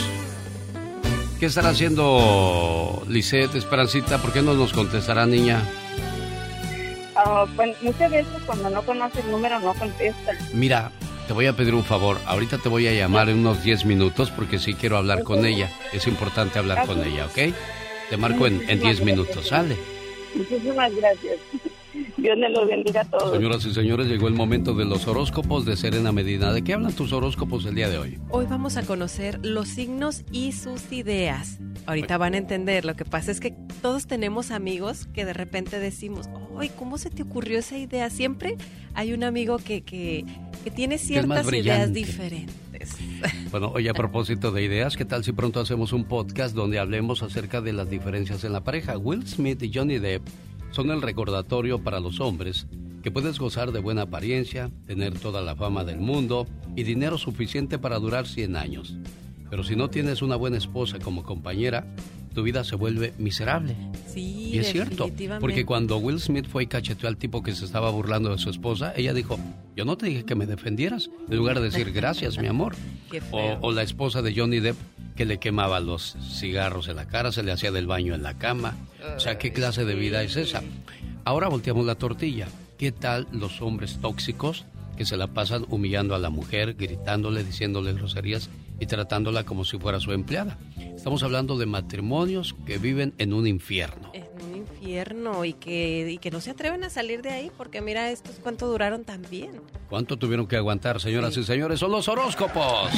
¿Qué 1.38 1.46
estará 1.46 1.70
haciendo 1.70 3.02
Lisette, 3.08 3.56
Esperancita? 3.56 4.18
¿Por 4.18 4.32
qué 4.32 4.42
no 4.42 4.54
nos 4.54 4.72
contestará, 4.72 5.26
niña? 5.26 5.62
Ah, 7.14 7.44
bueno, 7.54 7.74
muchas 7.82 8.10
veces 8.10 8.32
cuando 8.46 8.70
no 8.70 8.82
conoce 8.82 9.20
el 9.20 9.30
número 9.30 9.60
no 9.60 9.74
contesta. 9.74 10.32
Mira, 10.54 10.90
te 11.26 11.32
voy 11.32 11.46
a 11.46 11.54
pedir 11.54 11.74
un 11.74 11.84
favor. 11.84 12.18
Ahorita 12.26 12.58
te 12.58 12.68
voy 12.68 12.86
a 12.86 12.92
llamar 12.92 13.28
en 13.28 13.38
unos 13.38 13.62
10 13.62 13.84
minutos 13.84 14.30
porque 14.30 14.58
sí 14.58 14.74
quiero 14.74 14.96
hablar 14.96 15.22
con 15.22 15.44
ella. 15.44 15.70
Es 15.92 16.06
importante 16.06 16.58
hablar 16.58 16.86
con 16.86 17.02
ella, 17.04 17.26
¿ok? 17.26 17.54
Te 18.10 18.16
marco 18.16 18.46
en, 18.46 18.68
en 18.68 18.80
10 18.80 19.02
minutos, 19.02 19.48
¿sale? 19.48 19.76
Muchísimas 20.34 20.94
gracias. 20.94 21.38
Dios 22.16 22.38
me 22.38 22.48
lo 22.48 22.66
bendiga 22.66 23.02
a 23.02 23.04
todos. 23.04 23.32
Señoras 23.32 23.64
y 23.66 23.72
señores, 23.72 24.06
llegó 24.06 24.28
el 24.28 24.34
momento 24.34 24.74
de 24.74 24.84
los 24.84 25.06
horóscopos 25.06 25.64
de 25.64 25.76
Serena 25.76 26.12
Medina. 26.12 26.52
¿De 26.52 26.62
qué 26.62 26.74
hablan 26.74 26.92
tus 26.92 27.12
horóscopos 27.12 27.66
el 27.66 27.74
día 27.74 27.88
de 27.88 27.98
hoy? 27.98 28.18
Hoy 28.30 28.46
vamos 28.48 28.76
a 28.76 28.82
conocer 28.82 29.44
los 29.44 29.68
signos 29.68 30.24
y 30.32 30.52
sus 30.52 30.90
ideas. 30.92 31.58
Ahorita 31.86 32.18
van 32.18 32.34
a 32.34 32.38
entender. 32.38 32.84
Lo 32.84 32.94
que 32.94 33.04
pasa 33.04 33.30
es 33.30 33.40
que 33.40 33.54
todos 33.82 34.06
tenemos 34.06 34.50
amigos 34.50 35.06
que 35.12 35.24
de 35.24 35.32
repente 35.32 35.78
decimos, 35.78 36.28
¡ay, 36.58 36.70
cómo 36.76 36.98
se 36.98 37.10
te 37.10 37.22
ocurrió 37.22 37.58
esa 37.58 37.76
idea! 37.76 38.08
Siempre 38.10 38.56
hay 38.94 39.12
un 39.12 39.24
amigo 39.24 39.58
que, 39.58 39.82
que, 39.82 40.24
que 40.64 40.70
tiene 40.70 40.98
ciertas 40.98 41.52
ideas 41.52 41.92
diferentes. 41.92 42.62
Bueno, 43.52 43.70
oye, 43.74 43.88
a 43.90 43.94
propósito 43.94 44.50
de 44.50 44.64
ideas, 44.64 44.96
¿qué 44.96 45.04
tal 45.04 45.22
si 45.22 45.30
pronto 45.30 45.60
hacemos 45.60 45.92
un 45.92 46.04
podcast 46.04 46.56
donde 46.56 46.80
hablemos 46.80 47.22
acerca 47.22 47.60
de 47.60 47.72
las 47.72 47.88
diferencias 47.88 48.42
en 48.44 48.52
la 48.52 48.64
pareja? 48.64 48.96
Will 48.98 49.24
Smith 49.28 49.62
y 49.62 49.70
Johnny 49.72 49.98
Depp 49.98 50.26
son 50.72 50.90
el 50.90 51.00
recordatorio 51.02 51.78
para 51.82 52.00
los 52.00 52.20
hombres 52.20 52.66
que 53.02 53.10
puedes 53.10 53.38
gozar 53.38 53.72
de 53.72 53.80
buena 53.80 54.02
apariencia, 54.02 54.70
tener 54.86 55.18
toda 55.18 55.42
la 55.42 55.56
fama 55.56 55.84
del 55.84 55.98
mundo 55.98 56.46
y 56.76 56.84
dinero 56.84 57.18
suficiente 57.18 57.78
para 57.78 57.98
durar 57.98 58.26
100 58.26 58.56
años. 58.56 58.94
Pero 59.50 59.64
si 59.64 59.74
no 59.76 59.90
tienes 59.90 60.22
una 60.22 60.36
buena 60.36 60.56
esposa 60.56 60.98
como 61.00 61.24
compañera, 61.24 61.84
tu 62.32 62.42
vida 62.44 62.64
se 62.64 62.76
vuelve 62.76 63.12
miserable. 63.18 63.76
Sí, 64.06 64.50
Y 64.54 64.58
es 64.58 64.70
cierto, 64.72 65.10
porque 65.40 65.66
cuando 65.66 65.98
Will 65.98 66.20
Smith 66.20 66.46
fue 66.48 66.62
y 66.62 66.66
cacheteó 66.68 67.08
al 67.08 67.16
tipo 67.18 67.42
que 67.42 67.52
se 67.54 67.64
estaba 67.64 67.90
burlando 67.90 68.30
de 68.30 68.38
su 68.38 68.48
esposa, 68.48 68.94
ella 68.96 69.12
dijo, 69.12 69.38
yo 69.76 69.84
no 69.84 69.96
te 69.98 70.06
dije 70.06 70.24
que 70.24 70.34
me 70.36 70.46
defendieras, 70.46 71.10
en 71.28 71.36
lugar 71.36 71.58
de 71.58 71.64
decir 71.66 71.92
gracias, 71.92 72.38
mi 72.38 72.46
amor. 72.46 72.74
Qué 73.10 73.18
O, 73.32 73.36
feo. 73.38 73.58
o 73.60 73.72
la 73.72 73.82
esposa 73.82 74.22
de 74.22 74.32
Johnny 74.34 74.60
Depp 74.60 74.76
que 75.16 75.24
le 75.24 75.38
quemaba 75.38 75.80
los 75.80 76.16
cigarros 76.38 76.88
en 76.88 76.96
la 76.96 77.06
cara, 77.06 77.32
se 77.32 77.42
le 77.42 77.52
hacía 77.52 77.72
del 77.72 77.86
baño 77.86 78.14
en 78.14 78.22
la 78.22 78.38
cama. 78.38 78.76
O 79.16 79.20
sea, 79.20 79.38
¿qué 79.38 79.52
clase 79.52 79.84
de 79.84 79.94
vida 79.94 80.22
es 80.22 80.36
esa? 80.36 80.62
Ahora 81.24 81.48
volteamos 81.48 81.86
la 81.86 81.94
tortilla. 81.94 82.48
¿Qué 82.78 82.92
tal 82.92 83.28
los 83.30 83.62
hombres 83.62 83.98
tóxicos 84.00 84.64
que 84.96 85.04
se 85.04 85.16
la 85.16 85.28
pasan 85.28 85.64
humillando 85.68 86.14
a 86.14 86.18
la 86.18 86.30
mujer, 86.30 86.74
gritándole, 86.74 87.44
diciéndole 87.44 87.92
groserías 87.92 88.50
y 88.80 88.86
tratándola 88.86 89.44
como 89.44 89.64
si 89.64 89.78
fuera 89.78 90.00
su 90.00 90.12
empleada? 90.12 90.58
Estamos 90.96 91.22
hablando 91.22 91.56
de 91.58 91.66
matrimonios 91.66 92.54
que 92.66 92.78
viven 92.78 93.14
en 93.18 93.34
un 93.34 93.46
infierno. 93.46 94.10
En 94.14 94.26
un 94.44 94.56
infierno 94.56 95.44
y 95.44 95.52
que, 95.52 96.10
y 96.10 96.18
que 96.18 96.30
no 96.30 96.40
se 96.40 96.50
atreven 96.50 96.82
a 96.84 96.90
salir 96.90 97.22
de 97.22 97.30
ahí 97.30 97.50
porque 97.56 97.80
mira 97.80 98.10
estos 98.10 98.36
cuánto 98.42 98.66
duraron 98.66 99.04
también. 99.04 99.60
¿Cuánto 99.88 100.16
tuvieron 100.16 100.46
que 100.46 100.56
aguantar, 100.56 101.00
señoras 101.00 101.36
y 101.36 101.44
señores? 101.44 101.78
Son 101.78 101.92
los 101.92 102.08
horóscopos. 102.08 102.90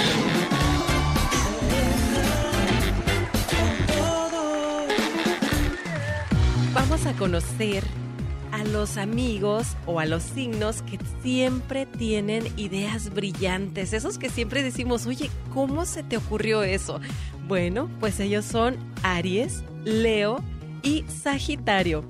Vamos 6.75 7.07
a 7.07 7.13
conocer 7.13 7.85
a 8.51 8.65
los 8.65 8.97
amigos 8.97 9.77
o 9.87 10.01
a 10.01 10.07
los 10.07 10.25
signos 10.25 10.83
que 10.83 10.99
siempre 11.23 11.87
tienen 11.87 12.49
ideas 12.57 13.15
brillantes, 13.15 13.93
esos 13.93 14.19
que 14.19 14.29
siempre 14.29 14.65
decimos, 14.65 15.07
oye, 15.07 15.31
¿cómo 15.53 15.87
se 15.87 16.03
te 16.03 16.17
ocurrió 16.17 16.65
eso? 16.65 17.01
Bueno, 17.47 17.89
pues 18.01 18.19
ellos 18.19 18.45
son 18.45 18.77
Aries, 19.05 19.63
Leo 19.85 20.43
y 20.83 21.05
Sagitario. 21.05 22.05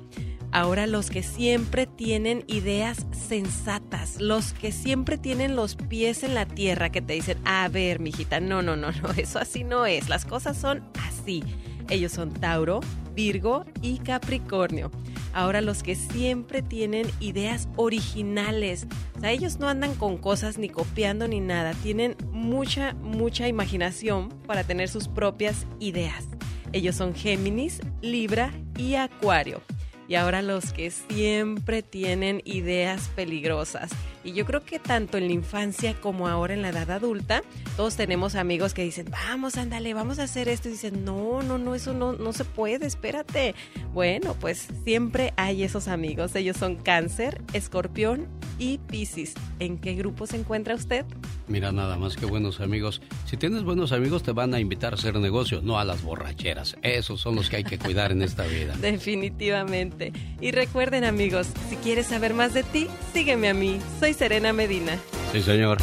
Ahora 0.51 0.87
los 0.87 1.11
que 1.11 1.21
siempre 1.21 1.85
tienen 1.85 2.43
ideas 2.47 3.05
sensatas, 3.11 4.19
los 4.19 4.53
que 4.53 4.71
siempre 4.71 5.19
tienen 5.19 5.55
los 5.55 5.75
pies 5.75 6.23
en 6.23 6.33
la 6.33 6.47
tierra, 6.47 6.91
que 6.91 7.03
te 7.03 7.13
dicen, 7.13 7.37
a 7.45 7.67
ver, 7.67 7.99
mijita, 7.99 8.39
no, 8.39 8.63
no, 8.63 8.75
no, 8.75 8.91
no, 8.91 9.11
eso 9.17 9.37
así 9.37 9.63
no 9.63 9.85
es, 9.85 10.09
las 10.09 10.25
cosas 10.25 10.57
son 10.57 10.83
así. 11.07 11.43
Ellos 11.89 12.11
son 12.11 12.31
Tauro, 12.31 12.81
Virgo 13.13 13.65
y 13.81 13.99
Capricornio. 13.99 14.91
Ahora 15.33 15.61
los 15.61 15.83
que 15.83 15.95
siempre 15.95 16.61
tienen 16.61 17.07
ideas 17.19 17.67
originales. 17.75 18.87
O 19.17 19.19
sea, 19.19 19.31
ellos 19.31 19.59
no 19.59 19.67
andan 19.67 19.93
con 19.95 20.17
cosas 20.17 20.57
ni 20.57 20.69
copiando 20.69 21.27
ni 21.27 21.41
nada. 21.41 21.73
Tienen 21.73 22.15
mucha, 22.31 22.93
mucha 22.93 23.47
imaginación 23.47 24.29
para 24.47 24.63
tener 24.63 24.87
sus 24.89 25.07
propias 25.07 25.67
ideas. 25.79 26.27
Ellos 26.71 26.95
son 26.95 27.13
Géminis, 27.13 27.81
Libra 28.01 28.51
y 28.77 28.95
Acuario. 28.95 29.61
Y 30.07 30.15
ahora 30.15 30.41
los 30.41 30.71
que 30.71 30.91
siempre 30.91 31.81
tienen 31.81 32.41
ideas 32.45 33.09
peligrosas. 33.15 33.91
Y 34.25 34.33
yo 34.33 34.43
creo 34.45 34.65
que 34.65 34.79
tanto 34.79 35.19
en 35.19 35.27
la 35.27 35.33
infancia 35.33 35.93
como 35.93 36.27
ahora 36.27 36.55
en 36.55 36.63
la 36.63 36.69
edad 36.69 36.89
adulta, 36.89 37.43
todos 37.77 37.95
tenemos 37.95 38.33
amigos 38.33 38.73
que 38.73 38.83
dicen, 38.83 39.07
vamos, 39.11 39.55
ándale, 39.55 39.93
vamos 39.93 40.17
a 40.17 40.23
hacer 40.23 40.49
esto. 40.49 40.67
Y 40.67 40.71
dicen, 40.71 41.05
no, 41.05 41.43
no, 41.43 41.59
no, 41.59 41.75
eso 41.75 41.93
no, 41.93 42.13
no 42.13 42.33
se 42.33 42.43
puede, 42.43 42.87
espérate. 42.87 43.53
Bueno, 43.93 44.35
pues 44.39 44.67
siempre 44.83 45.31
hay 45.37 45.63
esos 45.63 45.87
amigos. 45.87 46.35
Ellos 46.35 46.57
son 46.57 46.75
Cáncer, 46.75 47.43
Escorpión 47.53 48.27
y 48.57 48.79
Piscis. 48.79 49.35
¿En 49.59 49.77
qué 49.77 49.93
grupo 49.93 50.25
se 50.25 50.37
encuentra 50.37 50.73
usted? 50.73 51.05
Mira, 51.47 51.71
nada 51.71 51.95
más 51.97 52.15
que 52.15 52.25
buenos 52.25 52.59
amigos. 52.59 53.01
Si 53.25 53.37
tienes 53.37 53.63
buenos 53.63 53.91
amigos, 53.91 54.23
te 54.23 54.31
van 54.31 54.55
a 54.55 54.59
invitar 54.59 54.93
a 54.93 54.95
hacer 54.95 55.15
negocio, 55.19 55.61
no 55.61 55.77
a 55.77 55.85
las 55.85 56.01
borracheras. 56.01 56.75
Esos 56.81 57.21
son 57.21 57.35
los 57.35 57.49
que 57.49 57.57
hay 57.57 57.63
que 57.63 57.77
cuidar 57.77 58.11
en 58.11 58.23
esta 58.23 58.43
vida. 58.47 58.75
Definitivamente. 58.81 60.11
Y 60.41 60.51
recuerden 60.51 61.03
amigos, 61.03 61.47
si 61.69 61.75
quieres 61.75 62.07
saber 62.07 62.33
más 62.33 62.55
de 62.55 62.63
ti, 62.63 62.87
sígueme 63.13 63.49
a 63.49 63.53
mí. 63.53 63.79
Soy 63.99 64.14
Serena 64.17 64.53
Medina. 64.53 64.97
Sí, 65.31 65.41
señor. 65.41 65.77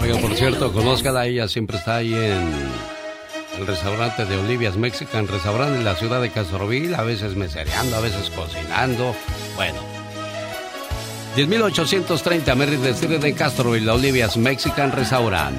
Oiga, 0.00 0.18
por 0.18 0.34
cierto, 0.34 0.72
conózcala, 0.72 1.26
ella 1.26 1.46
siempre 1.48 1.76
está 1.76 1.96
ahí 1.96 2.14
en 2.14 2.52
el 3.58 3.66
restaurante 3.66 4.24
de 4.24 4.36
Olivia's 4.36 4.76
Mexican 4.76 5.28
Restaurant 5.28 5.76
en 5.76 5.84
la 5.84 5.94
ciudad 5.94 6.20
de 6.20 6.30
Castroville, 6.30 6.94
a 6.94 7.02
veces 7.02 7.36
mesereando, 7.36 7.96
a 7.96 8.00
veces 8.00 8.30
cocinando. 8.30 9.14
Bueno. 9.56 9.78
10.830 11.36 12.54
Merritt 12.54 12.84
Street 12.86 13.20
de 13.20 13.34
Castroville, 13.34 13.88
Olivia's 13.90 14.36
Mexican 14.36 14.92
Restaurant. 14.92 15.56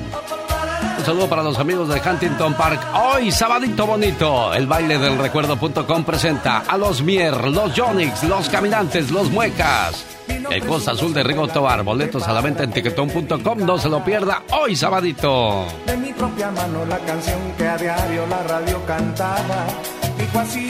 Un 0.99 1.05
saludo 1.05 1.29
para 1.29 1.43
los 1.43 1.57
amigos 1.59 1.89
de 1.89 2.01
Huntington 2.01 2.53
Park. 2.55 2.81
Hoy, 2.95 3.31
sabadito 3.31 3.85
bonito, 3.85 4.53
el 4.53 4.67
baile 4.67 4.97
del 4.97 5.17
recuerdo.com 5.17 6.03
presenta 6.03 6.59
a 6.59 6.77
los 6.77 7.01
Mier, 7.01 7.49
los 7.49 7.77
Jonix, 7.77 8.23
los 8.23 8.49
Caminantes, 8.49 9.11
los 9.11 9.29
Muecas. 9.29 10.14
El 10.27 10.65
Costa 10.65 10.91
Azul 10.91 11.13
de 11.13 11.23
Rigo 11.23 11.47
Tobar. 11.47 11.83
Boletos 11.83 12.27
a 12.27 12.33
la 12.33 12.41
venta 12.41 12.63
en 12.63 12.71
tiquetón.com. 12.71 13.59
No 13.59 13.77
se 13.77 13.89
lo 13.89 14.03
pierda 14.03 14.43
hoy, 14.51 14.75
sabadito. 14.75 15.65
De 15.85 15.97
mi 15.97 16.13
propia 16.13 16.51
mano 16.51 16.85
la 16.85 16.99
canción 16.99 17.39
que 17.57 17.67
a 17.67 17.77
diario 17.77 18.27
la 18.27 18.43
radio 18.43 18.85
cantaba. 18.85 19.65
Dijo 20.17 20.39
así. 20.39 20.69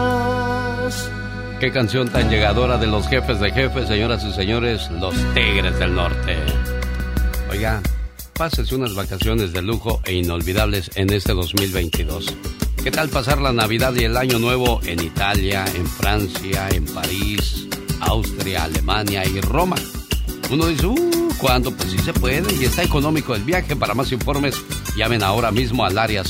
Qué 1.61 1.71
canción 1.71 2.09
tan 2.09 2.27
llegadora 2.31 2.79
de 2.79 2.87
los 2.87 3.07
jefes 3.07 3.39
de 3.39 3.51
jefes, 3.51 3.87
señoras 3.87 4.23
y 4.23 4.33
señores, 4.33 4.89
los 4.99 5.13
Tigres 5.35 5.77
del 5.77 5.93
Norte. 5.93 6.35
Oiga, 7.51 7.83
pásese 8.33 8.73
unas 8.73 8.95
vacaciones 8.95 9.53
de 9.53 9.61
lujo 9.61 10.01
e 10.05 10.13
inolvidables 10.13 10.89
en 10.95 11.13
este 11.13 11.33
2022. 11.33 12.35
¿Qué 12.83 12.89
tal 12.89 13.09
pasar 13.09 13.39
la 13.39 13.53
Navidad 13.53 13.93
y 13.93 14.05
el 14.05 14.17
Año 14.17 14.39
Nuevo 14.39 14.81
en 14.85 15.03
Italia, 15.03 15.63
en 15.75 15.85
Francia, 15.85 16.67
en 16.71 16.85
París, 16.85 17.67
Austria, 17.99 18.63
Alemania 18.63 19.23
y 19.23 19.39
Roma? 19.39 19.75
Uno 20.49 20.65
dice, 20.65 20.87
uh, 20.87 21.29
¿cuándo? 21.37 21.77
Pues 21.77 21.91
sí 21.91 21.99
se 21.99 22.11
puede 22.11 22.55
y 22.55 22.65
está 22.65 22.81
económico 22.81 23.35
el 23.35 23.43
viaje. 23.43 23.75
Para 23.75 23.93
más 23.93 24.11
informes, 24.11 24.59
llamen 24.97 25.21
ahora 25.21 25.51
mismo 25.51 25.85
al 25.85 25.99
área 25.99 26.23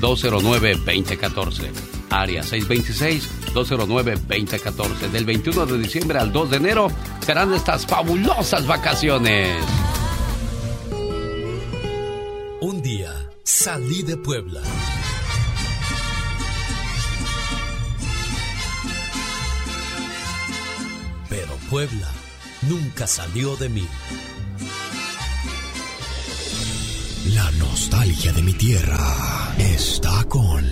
626-209-2014. 0.00 1.70
Área 2.10 2.42
626-209-2014. 2.42 5.10
Del 5.10 5.24
21 5.24 5.66
de 5.66 5.78
diciembre 5.78 6.18
al 6.18 6.32
2 6.32 6.50
de 6.50 6.56
enero 6.56 6.88
serán 7.20 7.54
estas 7.54 7.86
fabulosas 7.86 8.66
vacaciones. 8.66 9.56
Un 12.60 12.82
día 12.82 13.30
salí 13.44 14.02
de 14.02 14.16
Puebla. 14.16 14.60
Pero 21.28 21.54
Puebla 21.68 22.08
nunca 22.62 23.06
salió 23.06 23.54
de 23.56 23.68
mí. 23.68 23.86
La 27.34 27.50
nostalgia 27.52 28.32
de 28.32 28.42
mi 28.42 28.52
tierra 28.52 28.98
está 29.58 30.22
con... 30.28 30.64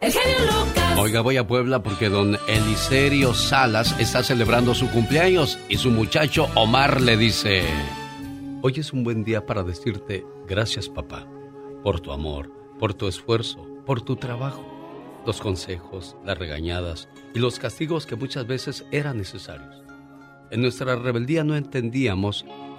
El 0.00 0.12
genio 0.12 0.38
Lucas. 0.44 0.98
Oiga, 0.98 1.20
voy 1.20 1.36
a 1.36 1.46
Puebla 1.48 1.82
porque 1.82 2.08
don 2.08 2.38
Eliserio 2.46 3.34
Salas 3.34 3.98
está 3.98 4.22
celebrando 4.22 4.72
su 4.72 4.88
cumpleaños 4.90 5.58
y 5.68 5.78
su 5.78 5.90
muchacho 5.90 6.48
Omar 6.54 7.00
le 7.00 7.16
dice, 7.16 7.64
hoy 8.62 8.74
es 8.76 8.92
un 8.92 9.02
buen 9.02 9.24
día 9.24 9.44
para 9.44 9.64
decirte 9.64 10.24
gracias 10.46 10.88
papá 10.88 11.26
por 11.82 12.00
tu 12.00 12.12
amor, 12.12 12.52
por 12.78 12.94
tu 12.94 13.08
esfuerzo, 13.08 13.66
por 13.84 14.00
tu 14.00 14.14
trabajo, 14.14 14.64
los 15.26 15.40
consejos, 15.40 16.16
las 16.24 16.38
regañadas 16.38 17.08
y 17.34 17.40
los 17.40 17.58
castigos 17.58 18.06
que 18.06 18.14
muchas 18.14 18.46
veces 18.46 18.84
eran 18.92 19.18
necesarios. 19.18 19.82
En 20.52 20.62
nuestra 20.62 20.94
rebeldía 20.94 21.42
no 21.42 21.56
entendíamos 21.56 22.46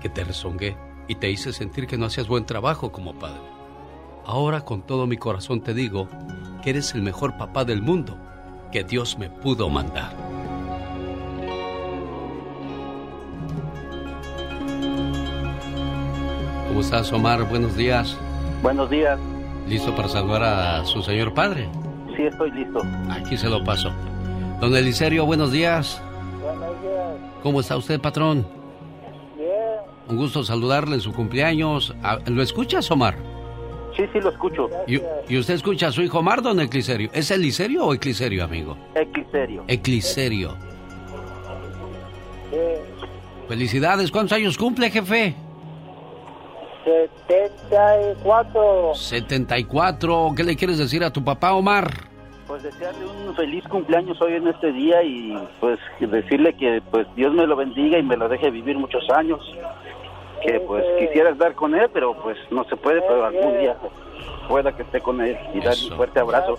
que 0.00 0.08
te 0.08 0.24
rezongué 0.24 0.76
y 1.06 1.16
te 1.16 1.30
hice 1.30 1.52
sentir 1.52 1.86
que 1.86 1.98
no 1.98 2.06
hacías 2.06 2.28
buen 2.28 2.46
trabajo 2.46 2.92
como 2.92 3.18
padre. 3.18 3.42
Ahora 4.24 4.62
con 4.62 4.82
todo 4.82 5.06
mi 5.06 5.16
corazón 5.16 5.60
te 5.60 5.74
digo 5.74 6.08
que 6.62 6.70
eres 6.70 6.94
el 6.94 7.02
mejor 7.02 7.36
papá 7.36 7.64
del 7.64 7.82
mundo 7.82 8.16
que 8.70 8.84
Dios 8.84 9.18
me 9.18 9.28
pudo 9.28 9.68
mandar. 9.68 10.12
¿Cómo 16.68 16.80
estás, 16.80 17.12
Omar? 17.12 17.48
Buenos 17.48 17.76
días. 17.76 18.16
Buenos 18.62 18.88
días. 18.88 19.18
¿Listo 19.66 19.94
para 19.94 20.08
saludar 20.08 20.42
a 20.42 20.84
su 20.84 21.02
señor 21.02 21.34
padre? 21.34 21.68
Sí, 22.16 22.22
estoy 22.22 22.52
listo. 22.52 22.82
Aquí 23.10 23.36
se 23.36 23.48
lo 23.48 23.64
paso. 23.64 23.90
Don 24.60 24.76
Eliserio, 24.76 25.26
buenos 25.26 25.50
días. 25.50 26.00
Buenos 26.40 26.80
días. 26.82 27.42
¿Cómo 27.42 27.60
está 27.60 27.76
usted, 27.76 28.00
patrón? 28.00 28.59
Un 30.10 30.16
gusto 30.16 30.42
saludarle 30.42 30.96
en 30.96 31.00
su 31.00 31.12
cumpleaños. 31.12 31.94
¿Lo 32.26 32.42
escuchas, 32.42 32.90
Omar? 32.90 33.14
Sí, 33.96 34.02
sí, 34.12 34.20
lo 34.20 34.30
escucho. 34.30 34.68
¿Y, 34.88 35.00
y 35.28 35.38
usted 35.38 35.54
escucha 35.54 35.86
a 35.86 35.92
su 35.92 36.02
hijo 36.02 36.18
Omar, 36.18 36.42
don 36.42 36.58
Ecliserio? 36.58 37.10
¿Es 37.12 37.30
Eliserio 37.30 37.84
o 37.84 37.94
Ecliserio, 37.94 38.42
amigo? 38.42 38.76
Ecliserio. 38.96 39.64
Ecliserio. 39.68 40.56
Felicidades. 43.46 44.10
¿Cuántos 44.10 44.36
años 44.36 44.58
cumple, 44.58 44.90
jefe? 44.90 45.36
74. 47.28 48.94
74. 48.94 50.32
¿Qué 50.36 50.42
le 50.42 50.56
quieres 50.56 50.78
decir 50.78 51.04
a 51.04 51.12
tu 51.12 51.22
papá, 51.22 51.52
Omar? 51.52 51.88
Pues 52.48 52.64
desearle 52.64 53.06
un 53.06 53.32
feliz 53.36 53.62
cumpleaños 53.68 54.20
hoy 54.20 54.32
en 54.32 54.48
este 54.48 54.72
día 54.72 55.04
y 55.04 55.38
pues 55.60 55.78
decirle 56.00 56.52
que 56.54 56.82
pues 56.90 57.06
Dios 57.14 57.32
me 57.32 57.46
lo 57.46 57.54
bendiga 57.54 57.96
y 57.96 58.02
me 58.02 58.16
lo 58.16 58.28
deje 58.28 58.50
vivir 58.50 58.76
muchos 58.76 59.08
años. 59.10 59.40
Que 60.42 60.60
pues 60.60 60.84
quisiera 60.98 61.30
estar 61.30 61.54
con 61.54 61.74
él, 61.74 61.88
pero 61.92 62.14
pues 62.22 62.36
no 62.50 62.64
se 62.64 62.76
puede, 62.76 63.00
pero 63.02 63.24
algún 63.24 63.58
día 63.58 63.76
pueda 64.48 64.74
que 64.74 64.82
esté 64.82 65.00
con 65.00 65.20
él 65.20 65.36
y 65.54 65.60
darle 65.60 65.90
un 65.90 65.96
fuerte 65.96 66.18
abrazo. 66.18 66.58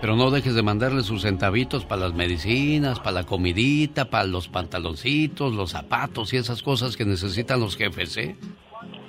Pero 0.00 0.14
no 0.16 0.30
dejes 0.30 0.54
de 0.54 0.62
mandarle 0.62 1.02
sus 1.02 1.22
centavitos 1.22 1.84
para 1.86 2.02
las 2.02 2.14
medicinas, 2.14 2.98
para 2.98 3.12
la 3.12 3.24
comidita, 3.24 4.04
para 4.06 4.24
los 4.24 4.48
pantaloncitos, 4.48 5.54
los 5.54 5.70
zapatos 5.70 6.34
y 6.34 6.36
esas 6.36 6.62
cosas 6.62 6.96
que 6.96 7.04
necesitan 7.04 7.60
los 7.60 7.76
jefes, 7.76 8.16
¿eh? 8.18 8.36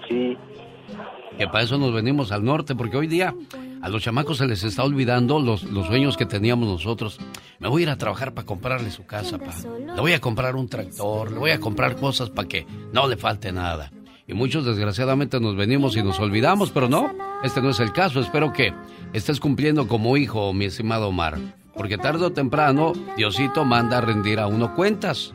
Sí. 0.07 0.37
Que 1.37 1.47
para 1.47 1.63
eso 1.63 1.77
nos 1.77 1.93
venimos 1.93 2.31
al 2.31 2.45
norte, 2.45 2.75
porque 2.75 2.95
hoy 2.95 3.07
día 3.07 3.33
a 3.81 3.89
los 3.89 4.01
chamacos 4.01 4.37
se 4.37 4.47
les 4.47 4.63
está 4.63 4.83
olvidando 4.83 5.39
los, 5.39 5.63
los 5.63 5.87
sueños 5.87 6.15
que 6.15 6.25
teníamos 6.25 6.69
nosotros. 6.69 7.19
Me 7.59 7.67
voy 7.67 7.81
a 7.81 7.83
ir 7.83 7.89
a 7.89 7.97
trabajar 7.97 8.33
para 8.33 8.45
comprarle 8.45 8.89
su 8.91 9.05
casa, 9.05 9.37
pa. 9.37 9.53
Le 9.77 9.99
voy 9.99 10.13
a 10.13 10.21
comprar 10.21 10.55
un 10.55 10.69
tractor, 10.69 11.33
le 11.33 11.39
voy 11.39 11.51
a 11.51 11.59
comprar 11.59 11.97
cosas 11.97 12.29
para 12.29 12.47
que 12.47 12.65
no 12.93 13.07
le 13.07 13.17
falte 13.17 13.51
nada. 13.51 13.91
Y 14.27 14.33
muchos 14.33 14.65
desgraciadamente 14.65 15.39
nos 15.39 15.55
venimos 15.55 15.95
y 15.95 16.03
nos 16.03 16.19
olvidamos, 16.19 16.71
pero 16.71 16.89
no, 16.89 17.11
este 17.43 17.61
no 17.61 17.69
es 17.69 17.79
el 17.79 17.93
caso. 17.93 18.19
Espero 18.19 18.51
que 18.53 18.73
estés 19.13 19.39
cumpliendo 19.39 19.87
como 19.87 20.17
hijo, 20.17 20.51
mi 20.53 20.65
estimado 20.65 21.09
Omar. 21.09 21.37
Porque 21.75 21.97
tarde 21.97 22.25
o 22.25 22.31
temprano, 22.31 22.93
Diosito 23.17 23.65
manda 23.65 23.99
a 23.99 24.01
rendir 24.01 24.39
a 24.39 24.47
uno 24.47 24.73
cuentas. 24.73 25.33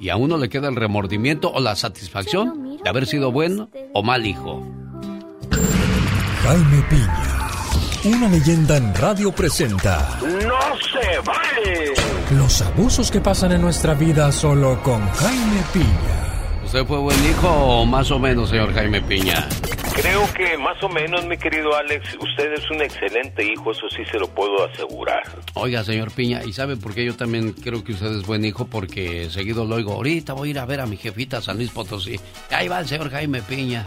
Y 0.00 0.08
a 0.08 0.16
uno 0.16 0.36
le 0.38 0.48
queda 0.48 0.68
el 0.68 0.74
remordimiento 0.74 1.52
o 1.52 1.60
la 1.60 1.76
satisfacción 1.76 2.78
de 2.82 2.90
haber 2.90 3.06
sido 3.06 3.30
bueno 3.30 3.70
o 3.92 4.02
mal 4.02 4.26
hijo. 4.26 4.66
Jaime 6.42 6.82
Piña, 6.90 8.16
una 8.16 8.28
leyenda 8.28 8.76
en 8.76 8.92
radio 8.96 9.30
presenta 9.30 10.18
¡No 10.20 10.76
se 10.80 11.20
vale! 11.24 11.94
los 12.36 12.62
abusos 12.62 13.12
que 13.12 13.20
pasan 13.20 13.52
en 13.52 13.60
nuestra 13.60 13.94
vida 13.94 14.32
solo 14.32 14.82
con 14.82 15.06
Jaime 15.08 15.62
Piña. 15.72 16.21
¿Usted 16.72 16.86
fue 16.86 16.96
buen 17.00 17.22
hijo 17.26 17.48
o 17.50 17.84
más 17.84 18.10
o 18.10 18.18
menos, 18.18 18.48
señor 18.48 18.72
Jaime 18.72 19.02
Piña? 19.02 19.46
Creo 19.94 20.22
que 20.32 20.56
más 20.56 20.82
o 20.82 20.88
menos, 20.88 21.22
mi 21.26 21.36
querido 21.36 21.76
Alex, 21.76 22.16
usted 22.18 22.50
es 22.54 22.70
un 22.70 22.80
excelente 22.80 23.44
hijo, 23.44 23.72
eso 23.72 23.90
sí 23.94 24.02
se 24.10 24.18
lo 24.18 24.26
puedo 24.26 24.64
asegurar. 24.64 25.20
Oiga, 25.52 25.84
señor 25.84 26.12
Piña, 26.12 26.42
¿y 26.46 26.54
sabe 26.54 26.78
por 26.78 26.94
qué 26.94 27.04
yo 27.04 27.14
también 27.14 27.52
creo 27.52 27.84
que 27.84 27.92
usted 27.92 28.06
es 28.16 28.26
buen 28.26 28.42
hijo? 28.46 28.64
Porque 28.68 29.28
seguido 29.28 29.66
lo 29.66 29.74
oigo, 29.74 29.92
ahorita 29.92 30.32
voy 30.32 30.48
a 30.48 30.50
ir 30.52 30.58
a 30.60 30.64
ver 30.64 30.80
a 30.80 30.86
mi 30.86 30.96
jefita 30.96 31.42
San 31.42 31.58
Luis 31.58 31.70
Potosí. 31.70 32.18
Ahí 32.50 32.68
va 32.68 32.80
el 32.80 32.86
señor 32.88 33.10
Jaime 33.10 33.42
Piña, 33.42 33.84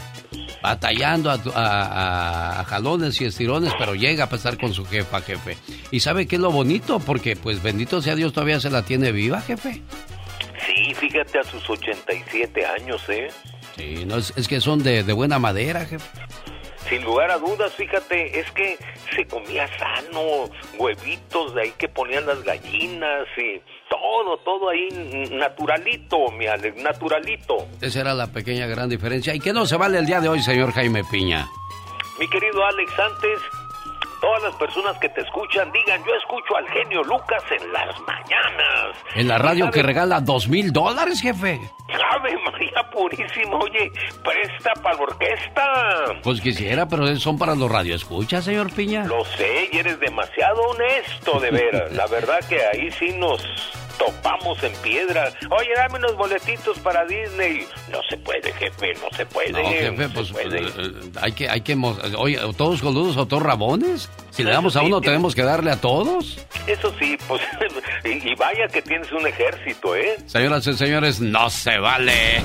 batallando 0.62 1.32
a, 1.32 1.40
a- 1.56 2.60
a 2.60 2.64
jalones 2.66 3.20
y 3.20 3.26
estirones, 3.26 3.74
pero 3.80 3.96
llega 3.96 4.26
a 4.26 4.30
pasar 4.30 4.60
con 4.60 4.76
su 4.76 4.86
jefa, 4.86 5.22
jefe. 5.22 5.58
¿Y 5.90 6.02
sabe 6.02 6.28
qué 6.28 6.36
es 6.36 6.42
lo 6.44 6.52
bonito? 6.52 7.00
Porque, 7.00 7.36
pues, 7.36 7.64
bendito 7.64 8.00
sea 8.04 8.14
Dios, 8.14 8.32
todavía 8.32 8.60
se 8.60 8.70
la 8.70 8.84
tiene 8.84 9.12
viva, 9.12 9.42
jefe. 9.42 9.82
Sí, 10.76 10.94
fíjate 10.94 11.40
a 11.40 11.44
sus 11.44 11.70
87 11.70 12.66
años, 12.66 13.02
¿eh? 13.10 13.30
Sí, 13.78 14.06
no, 14.06 14.18
es, 14.18 14.34
es 14.36 14.48
que 14.48 14.60
son 14.60 14.84
de, 14.84 15.04
de 15.04 15.14
buena 15.14 15.40
madera, 15.40 15.86
jefe. 15.86 16.06
Sin 16.90 17.04
lugar 17.04 17.32
a 17.32 17.38
dudas, 17.40 17.74
fíjate, 17.74 18.40
es 18.40 18.52
que 18.52 18.78
se 19.16 19.26
comía 19.26 19.68
sano, 19.80 20.50
huevitos 20.78 21.56
de 21.56 21.62
ahí 21.64 21.74
que 21.80 21.88
ponían 21.88 22.28
las 22.28 22.44
gallinas 22.44 23.26
y 23.38 23.60
todo, 23.90 24.38
todo 24.46 24.70
ahí 24.70 24.90
naturalito, 25.32 26.32
mi 26.38 26.46
Alex, 26.46 26.78
naturalito. 26.84 27.68
Esa 27.82 28.02
era 28.02 28.14
la 28.14 28.28
pequeña 28.28 28.68
gran 28.68 28.88
diferencia. 28.90 29.34
¿Y 29.34 29.40
qué 29.40 29.52
no 29.52 29.66
se 29.66 29.78
vale 29.78 29.98
el 29.98 30.06
día 30.06 30.22
de 30.22 30.30
hoy, 30.30 30.44
señor 30.44 30.74
Jaime 30.74 31.04
Piña? 31.10 31.48
Mi 32.20 32.30
querido 32.30 32.64
Alex, 32.64 32.92
antes, 33.00 33.40
todas 34.26 34.42
las 34.42 34.56
personas 34.56 34.98
que 34.98 35.08
te 35.10 35.22
escuchan 35.22 35.72
digan, 35.72 36.04
yo 36.04 36.12
escucho 36.16 36.58
al 36.58 36.68
genio 36.70 37.04
Lucas 37.04 37.44
en 37.52 37.72
las 37.72 38.00
mañanas. 38.02 38.98
En 39.14 39.28
la 39.28 39.38
radio 39.38 39.68
¿Y 39.68 39.70
que 39.70 39.84
regala 39.84 40.20
dos 40.20 40.48
mil 40.48 40.74
dólares, 40.74 41.22
jefe. 41.22 41.62
Ave 42.12 42.36
María 42.44 42.90
Purísima, 42.92 43.58
oye, 43.58 43.92
presta 44.24 44.74
para 44.82 44.96
la 44.96 45.04
orquesta. 45.04 45.64
Pues 46.24 46.42
quisiera, 46.42 46.88
pero 46.88 47.16
son 47.18 47.38
para 47.38 47.54
los 47.54 47.72
radioescuchas, 47.72 48.46
señor 48.46 48.72
Piña. 48.74 49.06
Lo 49.06 49.24
sé, 49.26 49.70
y 49.72 49.78
eres 49.78 50.00
demasiado 50.00 50.60
honesto, 50.70 51.40
de 51.40 51.52
veras. 51.52 51.92
La 51.92 52.08
verdad 52.08 52.40
que 52.50 52.60
ahí 52.66 52.90
sí 52.92 53.16
nos 53.20 53.44
topamos 53.98 54.62
en 54.64 54.74
piedra. 54.82 55.32
Oye, 55.50 55.70
dame 55.76 56.00
unos 56.00 56.16
boletitos 56.16 56.78
para 56.80 57.06
Disney. 57.06 57.66
No 57.92 58.00
se 58.10 58.18
puede, 58.18 58.52
jefe, 58.54 58.94
no 59.02 59.16
se 59.16 59.26
puede. 59.26 59.52
No, 59.52 59.70
jefe, 59.70 60.04
se 60.04 60.10
pues 60.10 60.32
puede. 60.32 60.60
eh, 60.62 60.72
eh, 60.78 60.92
hay 61.22 61.32
que, 61.32 61.50
hay 61.50 61.62
que, 61.62 61.76
oye, 62.18 62.40
todos 62.58 62.82
coludos 62.82 63.18
o 63.18 63.26
todos 63.26 63.44
rabones. 63.44 64.10
Si 64.32 64.44
le 64.44 64.52
damos 64.52 64.76
a 64.76 64.82
uno, 64.82 65.00
tenemos 65.00 65.34
que 65.34 65.44
darle 65.44 65.72
a 65.72 65.80
todos. 65.80 66.38
Eso 66.68 66.94
sí, 67.00 67.18
pues, 67.28 67.42
y, 68.04 68.32
y 68.32 68.36
vaya 68.36 68.68
que 68.68 68.82
tienes 68.82 69.10
un 69.14 69.26
ejército, 69.26 69.96
¿eh? 69.96 70.18
Señoras 70.26 70.68
y 70.68 70.74
señores, 70.74 71.22
no 71.22 71.50
se 71.50 71.78
vale. 71.80 72.42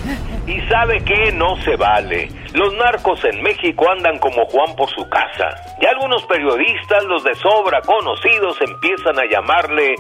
¿Y 0.47 0.61
sabe 0.69 1.03
qué? 1.05 1.33
No 1.33 1.61
se 1.63 1.75
vale. 1.77 2.29
Los 2.55 2.73
narcos 2.75 3.25
en 3.25 3.43
México 3.43 3.89
andan 3.91 4.19
como 4.19 4.45
Juan 4.47 4.75
por 4.77 4.89
su 4.91 5.09
casa. 5.09 5.49
Y 5.81 5.87
algunos 5.87 6.25
periodistas, 6.27 7.05
los 7.05 7.25
de 7.25 7.35
sobra 7.35 7.81
conocidos, 7.83 8.57
empiezan 8.61 9.19
a 9.19 9.25
llamarle 9.31 9.95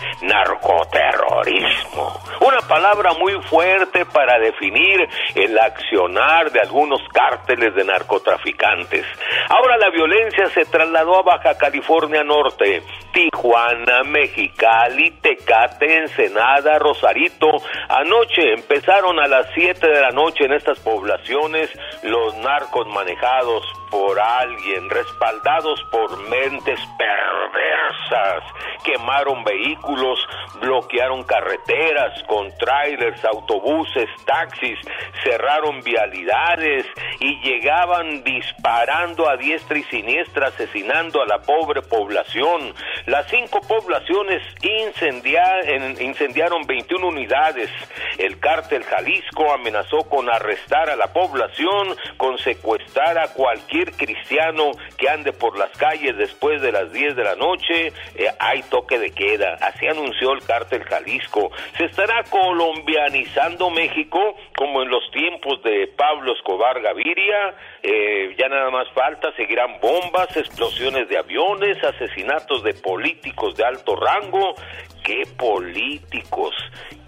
Una 2.40 2.60
palabra 2.68 3.12
muy 3.14 3.32
fuerte 3.42 4.04
para 4.06 4.38
definir 4.38 5.08
el 5.34 5.58
accionar 5.58 6.50
de 6.50 6.60
algunos 6.60 7.00
cárteles 7.12 7.74
de 7.74 7.84
narcotraficantes. 7.84 9.06
Ahora 9.48 9.76
la 9.78 9.90
violencia 9.90 10.46
se 10.50 10.64
trasladó 10.66 11.18
a 11.18 11.22
Baja 11.22 11.56
California 11.56 12.22
Norte, 12.22 12.82
Tijuana, 13.12 14.02
Mexicali, 14.04 15.12
Tecate, 15.22 15.98
Ensenada, 15.98 16.78
Rosarito. 16.78 17.48
Anoche 17.88 18.52
empezaron 18.54 19.18
a 19.18 19.26
las 19.26 19.46
7 19.54 19.88
de 19.88 20.00
la 20.00 20.10
noche 20.10 20.44
en 20.44 20.52
estas 20.52 20.78
poblaciones 20.80 21.70
los 22.02 22.36
narcos 22.36 22.86
manejados 22.88 23.79
por 23.90 24.18
alguien, 24.20 24.88
respaldados 24.88 25.82
por 25.90 26.16
mentes 26.28 26.80
perversas. 26.98 28.42
Quemaron 28.84 29.44
vehículos, 29.44 30.18
bloquearon 30.60 31.22
carreteras 31.24 32.22
con 32.24 32.50
trailers, 32.58 33.22
autobuses, 33.24 34.08
taxis, 34.24 34.78
cerraron 35.22 35.82
vialidades 35.82 36.86
y 37.18 37.38
llegaban 37.40 38.22
disparando 38.24 39.28
a 39.28 39.36
diestra 39.36 39.78
y 39.78 39.82
siniestra, 39.84 40.48
asesinando 40.48 41.20
a 41.22 41.26
la 41.26 41.38
pobre 41.40 41.82
población. 41.82 42.74
Las 43.06 43.28
cinco 43.28 43.60
poblaciones 43.60 44.42
incendia- 44.62 45.60
en- 45.64 46.00
incendiaron 46.00 46.62
21 46.66 47.06
unidades. 47.08 47.70
El 48.18 48.38
cártel 48.40 48.84
Jalisco 48.84 49.52
amenazó 49.52 49.98
con 50.08 50.28
arrestar 50.30 50.88
a 50.90 50.96
la 50.96 51.12
población, 51.12 51.96
con 52.16 52.38
secuestrar 52.38 53.18
a 53.18 53.28
cualquier 53.34 53.79
cristiano 53.86 54.72
que 54.96 55.08
ande 55.08 55.32
por 55.32 55.58
las 55.58 55.70
calles 55.76 56.16
después 56.16 56.60
de 56.62 56.72
las 56.72 56.92
10 56.92 57.16
de 57.16 57.24
la 57.24 57.34
noche, 57.36 57.92
eh, 58.14 58.28
hay 58.38 58.62
toque 58.64 58.98
de 58.98 59.10
queda. 59.12 59.54
Así 59.60 59.86
anunció 59.86 60.32
el 60.32 60.42
cártel 60.44 60.84
Jalisco. 60.84 61.50
Se 61.76 61.84
estará 61.84 62.22
colombianizando 62.24 63.70
México 63.70 64.36
como 64.56 64.82
en 64.82 64.90
los 64.90 65.10
tiempos 65.12 65.62
de 65.62 65.88
Pablo 65.96 66.32
Escobar 66.34 66.80
Gaviria. 66.80 67.54
Eh, 67.82 68.34
ya 68.38 68.48
nada 68.48 68.70
más 68.70 68.88
falta, 68.92 69.32
seguirán 69.36 69.80
bombas, 69.80 70.36
explosiones 70.36 71.08
de 71.08 71.18
aviones, 71.18 71.82
asesinatos 71.82 72.62
de 72.62 72.74
políticos 72.74 73.56
de 73.56 73.64
alto 73.64 73.96
rango. 73.96 74.54
¿Qué 75.02 75.22
políticos? 75.36 76.54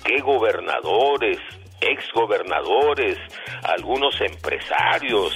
¿Qué 0.05 0.21
gobernadores? 0.21 1.39
Exgobernadores, 1.83 3.19
algunos 3.65 4.21
empresarios, 4.21 5.35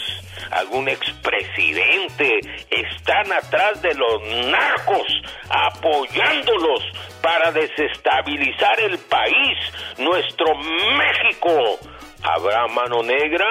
algún 0.51 0.89
expresidente 0.89 2.41
están 2.71 3.33
atrás 3.33 3.81
de 3.83 3.95
los 3.95 4.23
narcos, 4.47 5.07
apoyándolos 5.49 6.83
para 7.23 7.51
desestabilizar 7.53 8.81
el 8.81 8.99
país, 8.99 9.59
nuestro 9.99 10.47
México. 10.57 11.79
¿Habrá 12.23 12.67
mano 12.69 13.03
negra? 13.03 13.47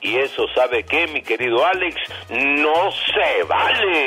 Y 0.00 0.16
eso 0.16 0.46
sabe 0.54 0.84
que, 0.84 1.06
mi 1.06 1.22
querido 1.22 1.64
Alex, 1.64 1.96
no 2.28 2.90
se 2.90 3.44
vale. 3.44 4.06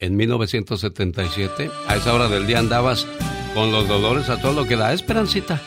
En 0.00 0.16
1977, 0.16 1.70
a 1.88 1.96
esa 1.96 2.14
hora 2.14 2.28
del 2.28 2.46
día 2.46 2.60
andabas 2.60 3.04
con 3.52 3.72
los 3.72 3.88
dolores 3.88 4.28
a 4.30 4.40
todo 4.40 4.52
lo 4.52 4.64
que 4.64 4.76
da, 4.76 4.92
Esperancita. 4.92 5.60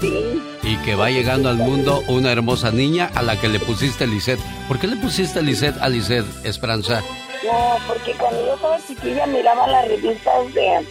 Sí. 0.00 0.42
Y 0.62 0.76
que 0.84 0.94
va 0.94 1.08
llegando 1.10 1.48
al 1.48 1.56
mundo 1.56 2.02
una 2.08 2.30
hermosa 2.30 2.70
niña 2.70 3.10
a 3.14 3.22
la 3.22 3.40
que 3.40 3.48
le 3.48 3.58
pusiste 3.60 4.06
Lisette. 4.06 4.40
¿Por 4.68 4.78
qué 4.78 4.86
le 4.86 4.96
pusiste 4.96 5.40
Lisette 5.42 5.80
a 5.80 5.88
Lisette, 5.88 6.26
Esperanza? 6.44 7.00
No, 7.46 7.76
porque 7.86 8.12
cuando 8.12 8.44
yo 8.44 8.54
estaba 8.54 8.78
chiquilla 8.86 9.26
miraba 9.26 9.66
las 9.66 9.88
revistas 9.88 10.52
de, 10.52 10.86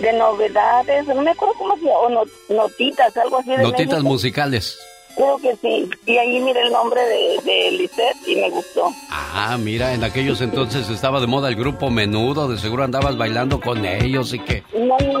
de 0.00 0.12
novedades, 0.14 1.06
no 1.06 1.22
me 1.22 1.30
acuerdo 1.30 1.54
cómo 1.58 1.76
se 1.76 1.82
llama, 1.84 1.98
o 1.98 2.08
no- 2.08 2.24
notitas, 2.56 3.16
algo 3.16 3.38
así 3.38 3.50
de 3.50 3.58
Notitas 3.58 3.86
México. 3.98 4.02
musicales. 4.08 4.78
Creo 5.16 5.38
que 5.38 5.56
sí. 5.62 5.88
Y 6.06 6.16
ahí 6.18 6.38
miré 6.40 6.60
el 6.62 6.72
nombre 6.72 7.00
de, 7.00 7.38
de 7.44 7.70
Lisette 7.72 8.16
y 8.28 8.36
me 8.36 8.50
gustó. 8.50 8.92
Ah, 9.10 9.56
mira, 9.58 9.94
en 9.94 10.04
aquellos 10.04 10.40
entonces 10.42 10.88
estaba 10.90 11.20
de 11.20 11.26
moda 11.26 11.48
el 11.48 11.56
grupo 11.56 11.90
Menudo, 11.90 12.48
de 12.48 12.58
seguro 12.58 12.84
andabas 12.84 13.16
bailando 13.16 13.60
con 13.60 13.84
ellos 13.84 14.34
y 14.34 14.38
que... 14.40 14.62
No, 14.74 14.96
no, 14.98 15.20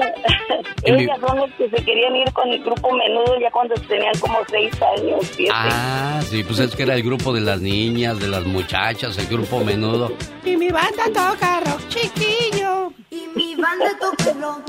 En 0.82 0.96
mi- 0.96 1.04
ellas 1.04 1.18
son 1.26 1.38
las 1.38 1.50
que 1.52 1.68
se 1.70 1.76
querían 1.84 2.14
ir 2.14 2.30
con 2.32 2.48
el 2.48 2.62
grupo 2.62 2.92
menudo 2.92 3.40
ya 3.40 3.50
cuando 3.50 3.74
tenían 3.88 4.12
como 4.20 4.38
seis 4.48 4.72
años, 4.96 5.18
siete. 5.34 5.50
Ah, 5.52 6.20
sí, 6.28 6.44
pues 6.44 6.58
es 6.60 6.76
que 6.76 6.82
era 6.84 6.94
el 6.94 7.02
grupo 7.02 7.32
de 7.32 7.40
las 7.40 7.60
niñas, 7.60 8.20
de 8.20 8.28
las 8.28 8.44
muchachas, 8.44 9.16
el 9.18 9.26
grupo 9.26 9.64
Menudo. 9.64 10.12
Y 10.44 10.56
mi 10.56 10.68
banda 10.68 11.06
toca 11.06 11.60
rock 11.60 11.80
chiquillo. 11.88 12.92
Y 13.10 13.24
mi 13.34 13.54
banda 13.56 13.86
toca 13.98 14.32
rock. 14.40 14.62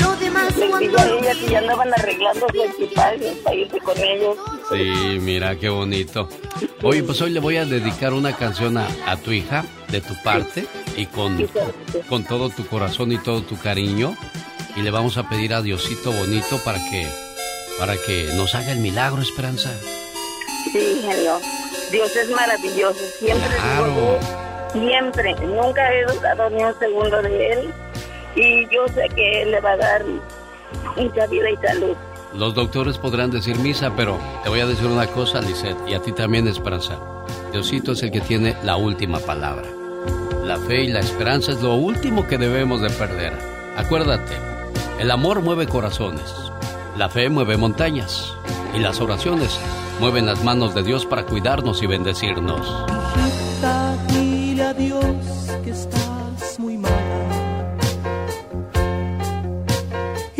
Lo 0.00 0.16
demás 0.16 0.56
Les 0.56 0.78
digo 0.78 0.98
a 0.98 1.06
ellas 1.06 1.36
que 1.36 1.50
ya 1.50 1.58
andaban 1.58 1.92
arreglando 1.94 2.46
su 2.52 2.62
equipaje 2.62 3.32
para 3.44 3.56
irse 3.56 3.78
con 3.80 3.98
ellos. 3.98 4.36
Sí, 4.70 5.18
mira, 5.20 5.56
qué 5.56 5.68
bonito. 5.68 6.28
Oye, 6.82 7.02
pues 7.02 7.20
hoy 7.22 7.30
le 7.30 7.40
voy 7.40 7.56
a 7.56 7.64
dedicar 7.64 8.12
una 8.12 8.34
canción 8.36 8.76
a, 8.78 8.86
a 9.06 9.16
tu 9.16 9.32
hija, 9.32 9.64
de 9.88 10.00
tu 10.00 10.14
parte, 10.22 10.66
y 10.96 11.06
con, 11.06 11.48
con 12.08 12.24
todo 12.24 12.50
tu 12.50 12.66
corazón 12.66 13.10
y 13.12 13.18
todo 13.18 13.42
tu 13.42 13.58
cariño. 13.58 14.16
Y 14.76 14.82
le 14.82 14.90
vamos 14.90 15.16
a 15.16 15.28
pedir 15.28 15.54
a 15.54 15.62
Diosito 15.62 16.12
bonito 16.12 16.58
para 16.64 16.78
que, 16.90 17.06
para 17.78 17.96
que 17.96 18.30
nos 18.36 18.54
haga 18.54 18.72
el 18.72 18.78
milagro, 18.78 19.20
Esperanza. 19.22 19.70
Sí, 20.72 21.00
genio. 21.02 21.38
Dios 21.90 22.14
es 22.14 22.30
maravilloso. 22.30 23.00
Siempre 23.18 23.48
digo 23.48 23.60
Claro. 23.62 23.94
yo, 23.96 24.80
siempre. 24.80 25.34
Nunca 25.46 25.92
he 25.92 26.04
dudado 26.04 26.50
ni 26.50 26.62
un 26.62 26.78
segundo 26.78 27.22
de 27.22 27.52
él. 27.52 27.74
Y 28.34 28.64
yo 28.64 28.86
sé 28.88 29.08
que 29.14 29.42
él 29.42 29.50
le 29.50 29.60
va 29.60 29.72
a 29.72 29.76
dar 29.76 30.04
mucha 30.96 31.26
vida 31.26 31.50
y 31.50 31.56
salud. 31.56 31.96
Los 32.34 32.54
doctores 32.54 32.98
podrán 32.98 33.30
decir 33.30 33.58
misa, 33.58 33.92
pero 33.96 34.18
te 34.42 34.48
voy 34.48 34.60
a 34.60 34.66
decir 34.66 34.86
una 34.86 35.06
cosa, 35.06 35.40
Lisette, 35.40 35.78
y 35.88 35.94
a 35.94 36.00
ti 36.00 36.12
también, 36.12 36.46
Esperanza. 36.46 36.98
Diosito 37.52 37.92
es 37.92 38.02
el 38.02 38.10
que 38.10 38.20
tiene 38.20 38.54
la 38.62 38.76
última 38.76 39.18
palabra. 39.18 39.66
La 40.44 40.58
fe 40.58 40.84
y 40.84 40.88
la 40.88 41.00
esperanza 41.00 41.52
es 41.52 41.62
lo 41.62 41.74
último 41.74 42.26
que 42.26 42.38
debemos 42.38 42.80
de 42.80 42.90
perder. 42.90 43.32
Acuérdate, 43.76 44.34
el 44.98 45.10
amor 45.10 45.40
mueve 45.40 45.66
corazones, 45.66 46.34
la 46.96 47.08
fe 47.08 47.28
mueve 47.28 47.56
montañas 47.56 48.34
y 48.74 48.78
las 48.78 49.00
oraciones 49.00 49.58
mueven 50.00 50.26
las 50.26 50.44
manos 50.44 50.74
de 50.74 50.82
Dios 50.82 51.06
para 51.06 51.24
cuidarnos 51.24 51.82
y 51.82 51.86
bendecirnos. 51.86 52.84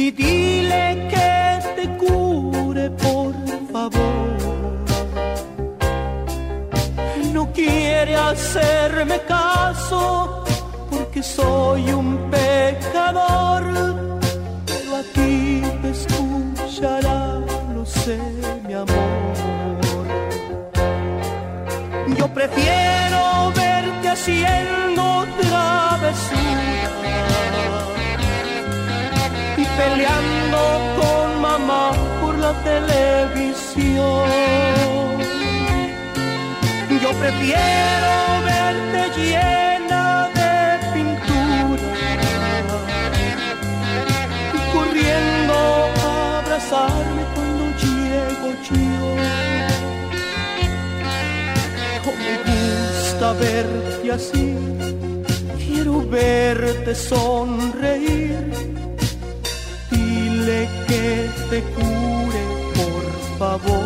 Y 0.09 0.11
dile 0.11 1.07
que 1.11 1.61
te 1.77 1.87
cure, 1.99 2.89
por 2.93 3.35
favor. 3.71 4.39
No 7.35 7.53
quiere 7.53 8.17
hacerme 8.17 9.21
caso 9.29 10.45
porque 10.91 11.23
soy 11.23 11.93
un 11.93 12.31
pecador. 12.31 13.65
Pero 14.65 14.97
a 14.97 15.03
ti 15.13 15.63
te 15.83 15.91
escuchará, 15.91 17.41
lo 17.75 17.85
sé, 17.85 18.19
mi 18.67 18.73
amor. 18.73 20.07
Yo 22.17 22.27
prefiero 22.29 23.53
verte 23.55 24.09
haciendo 24.09 25.27
travesura 25.39 26.63
y 26.98 26.98
peleando 29.79 30.61
con 30.99 31.41
mamá 31.41 31.93
por 32.21 32.35
la 32.45 32.53
televisión. 32.71 34.27
Yo 37.03 37.11
prefiero 37.23 38.13
verte 38.51 39.01
llena 39.19 40.05
de 40.39 40.55
pintura 40.95 41.89
corriendo 44.75 45.55
a 46.07 46.39
abrazarme 46.41 47.23
cuando 47.35 47.65
llego 47.85 48.49
yo. 48.69 48.87
Me 52.27 52.35
gusta 52.49 53.27
verte 53.45 54.07
así, 54.13 54.47
quiero 55.59 55.95
verte 56.09 56.95
sonreír. 56.95 58.78
Dile 60.49 60.67
que 60.87 61.31
te 61.51 61.63
cure, 61.75 62.43
por 62.75 63.39
favor. 63.39 63.85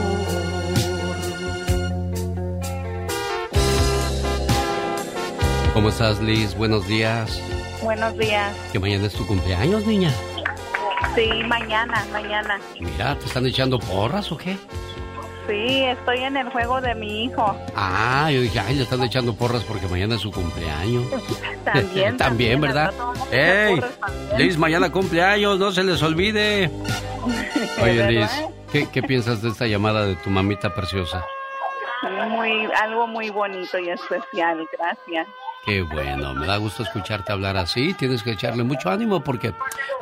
¿Cómo 5.74 5.88
estás, 5.88 6.20
Liz? 6.20 6.54
Buenos 6.56 6.86
días. 6.86 7.42
Buenos 7.82 8.16
días. 8.16 8.54
Que 8.70 8.78
mañana 8.78 9.06
es 9.08 9.12
tu 9.12 9.26
cumpleaños, 9.26 9.84
niña. 9.86 10.12
Sí, 11.16 11.42
mañana, 11.48 12.06
mañana. 12.12 12.60
Mira, 12.78 13.18
¿te 13.18 13.26
están 13.26 13.44
echando 13.44 13.80
porras 13.80 14.30
o 14.30 14.36
qué? 14.36 14.56
Sí, 15.48 15.84
estoy 15.84 16.18
en 16.18 16.36
el 16.36 16.48
juego 16.50 16.80
de 16.80 16.94
mi 16.94 17.24
hijo. 17.24 17.56
Ah, 17.74 18.30
yo 18.30 18.40
dije, 18.40 18.60
ay, 18.60 18.76
le 18.76 18.82
están 18.84 19.02
echando 19.02 19.34
porras 19.34 19.64
porque 19.64 19.86
mañana 19.88 20.14
es 20.14 20.20
su 20.20 20.30
cumpleaños. 20.30 21.04
También. 21.64 22.16
también, 22.16 22.60
¿verdad? 22.60 22.92
¡Ey! 23.30 23.80
Liz, 24.36 24.56
mañana 24.58 24.90
cumpleaños, 24.90 25.58
no 25.58 25.72
se 25.72 25.84
les 25.84 26.02
olvide. 26.02 26.70
Oye. 27.82 28.10
Liz, 28.10 28.30
¿qué, 28.70 28.88
qué 28.90 29.02
piensas 29.02 29.42
de 29.42 29.48
esta 29.50 29.66
llamada 29.66 30.04
de 30.04 30.16
tu 30.16 30.30
mamita 30.30 30.74
preciosa? 30.74 31.24
Muy, 32.28 32.66
algo 32.82 33.06
muy 33.06 33.30
bonito 33.30 33.78
y 33.78 33.90
especial, 33.90 34.66
gracias. 34.76 35.28
Qué 35.64 35.82
bueno, 35.82 36.34
me 36.34 36.46
da 36.46 36.56
gusto 36.56 36.82
escucharte 36.82 37.30
hablar 37.32 37.56
así. 37.56 37.94
Tienes 37.94 38.24
que 38.24 38.32
echarle 38.32 38.64
mucho 38.64 38.90
ánimo 38.90 39.22
porque 39.22 39.52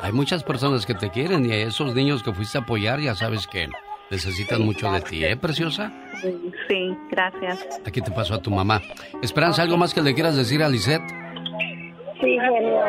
hay 0.01 0.11
muchas 0.11 0.43
personas 0.43 0.87
que 0.87 0.95
te 0.95 1.11
quieren 1.11 1.45
y 1.45 1.51
a 1.51 1.57
esos 1.57 1.93
niños 1.93 2.23
que 2.23 2.33
fuiste 2.33 2.57
a 2.57 2.61
apoyar 2.61 2.99
ya 2.99 3.13
sabes 3.13 3.45
que 3.45 3.69
Necesitan 4.11 4.61
mucho 4.63 4.91
de 4.91 5.01
ti, 5.01 5.23
¿eh, 5.23 5.37
preciosa? 5.37 5.91
Sí, 6.67 6.95
gracias. 7.09 7.65
Aquí 7.85 8.01
te 8.01 8.11
paso 8.11 8.33
a 8.35 8.41
tu 8.41 8.51
mamá. 8.51 8.81
Esperanza, 9.23 9.63
¿algo 9.63 9.77
más 9.77 9.93
que 9.93 10.01
le 10.01 10.13
quieras 10.13 10.35
decir 10.35 10.61
a 10.61 10.67
Lisette? 10.69 11.01
Sí, 12.19 12.37
genio. 12.37 12.81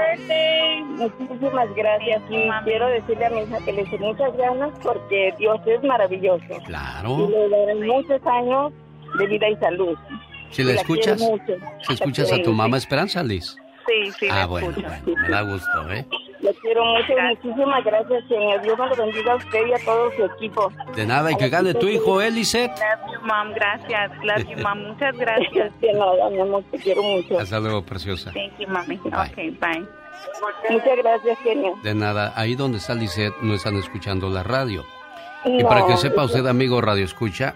Muchísimas 0.97 1.75
gracias. 1.75 2.23
Y 2.29 2.49
quiero 2.65 2.89
decirle 2.89 3.25
a 3.27 3.31
mi 3.31 3.41
hija 3.43 3.59
que 3.65 3.73
le 3.73 3.83
eche 3.83 3.99
muchas 3.99 4.37
ganas 4.37 4.71
porque 4.83 5.33
Dios 5.39 5.59
es 5.67 5.83
maravilloso. 5.85 6.45
Claro. 6.67 7.29
Y 7.29 7.31
le 7.31 7.49
darán 7.49 7.87
muchos 7.87 8.21
años 8.27 8.73
de 9.19 9.27
vida 9.27 9.49
y 9.49 9.57
salud. 9.57 9.97
Si 10.51 10.63
la 10.65 10.73
escuchas, 10.73 11.21
mucho. 11.21 11.55
si 11.87 11.93
escuchas 11.95 12.33
a 12.33 12.43
tu 12.43 12.53
mamá 12.53 12.77
Esperanza, 12.77 13.23
Liz. 13.23 13.57
Sí, 13.87 14.11
sí, 14.19 14.27
Ah, 14.31 14.47
bueno, 14.47 14.69
escucho. 14.71 14.87
bueno, 15.05 15.23
me 15.23 15.29
da 15.29 15.41
gusto, 15.43 15.93
¿eh? 15.93 16.07
Le 16.43 16.53
quiero 16.55 16.85
mucho. 16.85 17.13
Muchísimas 17.31 17.85
gracias, 17.85 18.25
señor. 18.29 18.61
Dios 18.63 18.79
me 18.79 18.89
lo 18.89 18.97
bendiga 18.97 19.33
a 19.33 19.37
usted 19.37 19.67
y 19.67 19.73
a 19.73 19.85
todo 19.85 20.11
su 20.17 20.25
equipo. 20.25 20.73
De 20.97 21.07
nada, 21.07 21.31
y 21.31 21.37
que 21.37 21.49
gane 21.49 21.73
tu 21.75 21.87
hijo, 21.89 22.21
¿eh, 22.21 22.31
Lisette? 22.31 22.73
Love 22.73 23.13
you, 23.13 23.21
mom. 23.27 23.53
Gracias. 23.55 24.11
Love 24.25 24.49
you, 24.49 24.63
mom. 24.63 24.79
Muchas 24.89 25.17
gracias. 25.17 25.73
De 25.81 25.93
nada, 25.93 26.31
mi 26.31 26.41
amor. 26.41 26.65
Te 26.71 26.79
quiero 26.79 27.03
mucho. 27.03 27.39
Hasta 27.39 27.61
luego, 27.61 27.83
preciosa. 27.85 28.33
Thank 28.33 28.59
you, 28.59 28.69
mommy. 28.69 28.99
Okay, 29.31 29.51
bye. 29.51 29.87
Muchas 30.71 30.97
gracias, 30.99 31.39
genio. 31.45 31.75
De 31.83 31.95
nada, 31.95 32.33
ahí 32.37 32.55
donde 32.55 32.79
está 32.79 32.95
Lisette 32.95 33.35
no 33.43 33.55
están 33.55 33.77
escuchando 33.77 34.29
la 34.29 34.43
radio. 34.43 34.85
Y 35.45 35.63
No. 35.63 35.69
para 35.69 35.87
que 35.87 35.97
sepa 35.97 36.25
usted, 36.25 36.47
amigo 36.47 36.81
Radio 36.81 37.05
Escucha, 37.05 37.55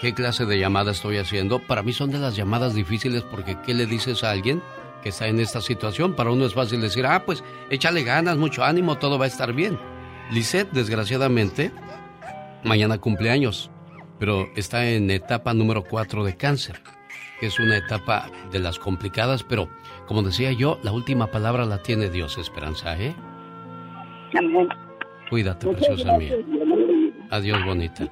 qué 0.00 0.12
clase 0.12 0.44
de 0.44 0.58
llamada 0.58 0.90
estoy 0.92 1.16
haciendo, 1.18 1.58
para 1.60 1.82
mí 1.82 1.92
son 1.92 2.10
de 2.10 2.18
las 2.18 2.36
llamadas 2.36 2.74
difíciles 2.74 3.22
porque 3.22 3.56
¿qué 3.64 3.72
le 3.72 3.86
dices 3.86 4.22
a 4.24 4.30
alguien 4.30 4.62
que 5.04 5.10
está 5.10 5.28
en 5.28 5.38
esta 5.38 5.60
situación? 5.60 6.14
Para 6.16 6.30
uno 6.30 6.46
es 6.46 6.54
fácil 6.54 6.80
decir, 6.80 7.04
ah, 7.06 7.24
pues 7.26 7.44
échale 7.68 8.02
ganas, 8.02 8.38
mucho 8.38 8.64
ánimo, 8.64 8.96
todo 8.96 9.18
va 9.18 9.26
a 9.26 9.28
estar 9.28 9.52
bien. 9.52 9.78
Lisette, 10.32 10.72
desgraciadamente, 10.72 11.70
mañana 12.64 12.96
cumpleaños, 12.96 13.70
pero 14.18 14.48
está 14.56 14.88
en 14.88 15.10
etapa 15.10 15.52
número 15.52 15.84
4 15.84 16.24
de 16.24 16.36
cáncer, 16.38 16.80
que 17.38 17.46
es 17.46 17.60
una 17.60 17.76
etapa 17.76 18.30
de 18.50 18.60
las 18.60 18.78
complicadas, 18.78 19.44
pero 19.44 19.68
como 20.06 20.22
decía 20.22 20.52
yo, 20.52 20.80
la 20.82 20.92
última 20.92 21.26
palabra 21.26 21.66
la 21.66 21.82
tiene 21.82 22.08
Dios, 22.08 22.38
Esperanza, 22.38 22.98
¿eh? 22.98 23.14
Amén. 24.38 24.68
Cuídate, 25.28 25.68
preciosa 25.68 26.16
mía. 26.16 26.34
Adiós, 27.30 27.62
bonita. 27.66 28.08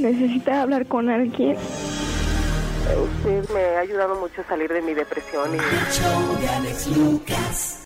¿Necesita 0.00 0.62
hablar 0.62 0.86
con 0.86 1.08
alguien? 1.08 1.56
Usted 2.94 3.48
me 3.50 3.76
ha 3.76 3.80
ayudado 3.80 4.14
mucho 4.16 4.40
a 4.42 4.44
salir 4.44 4.72
de 4.72 4.80
mi 4.80 4.94
depresión 4.94 5.54
y... 5.54 5.58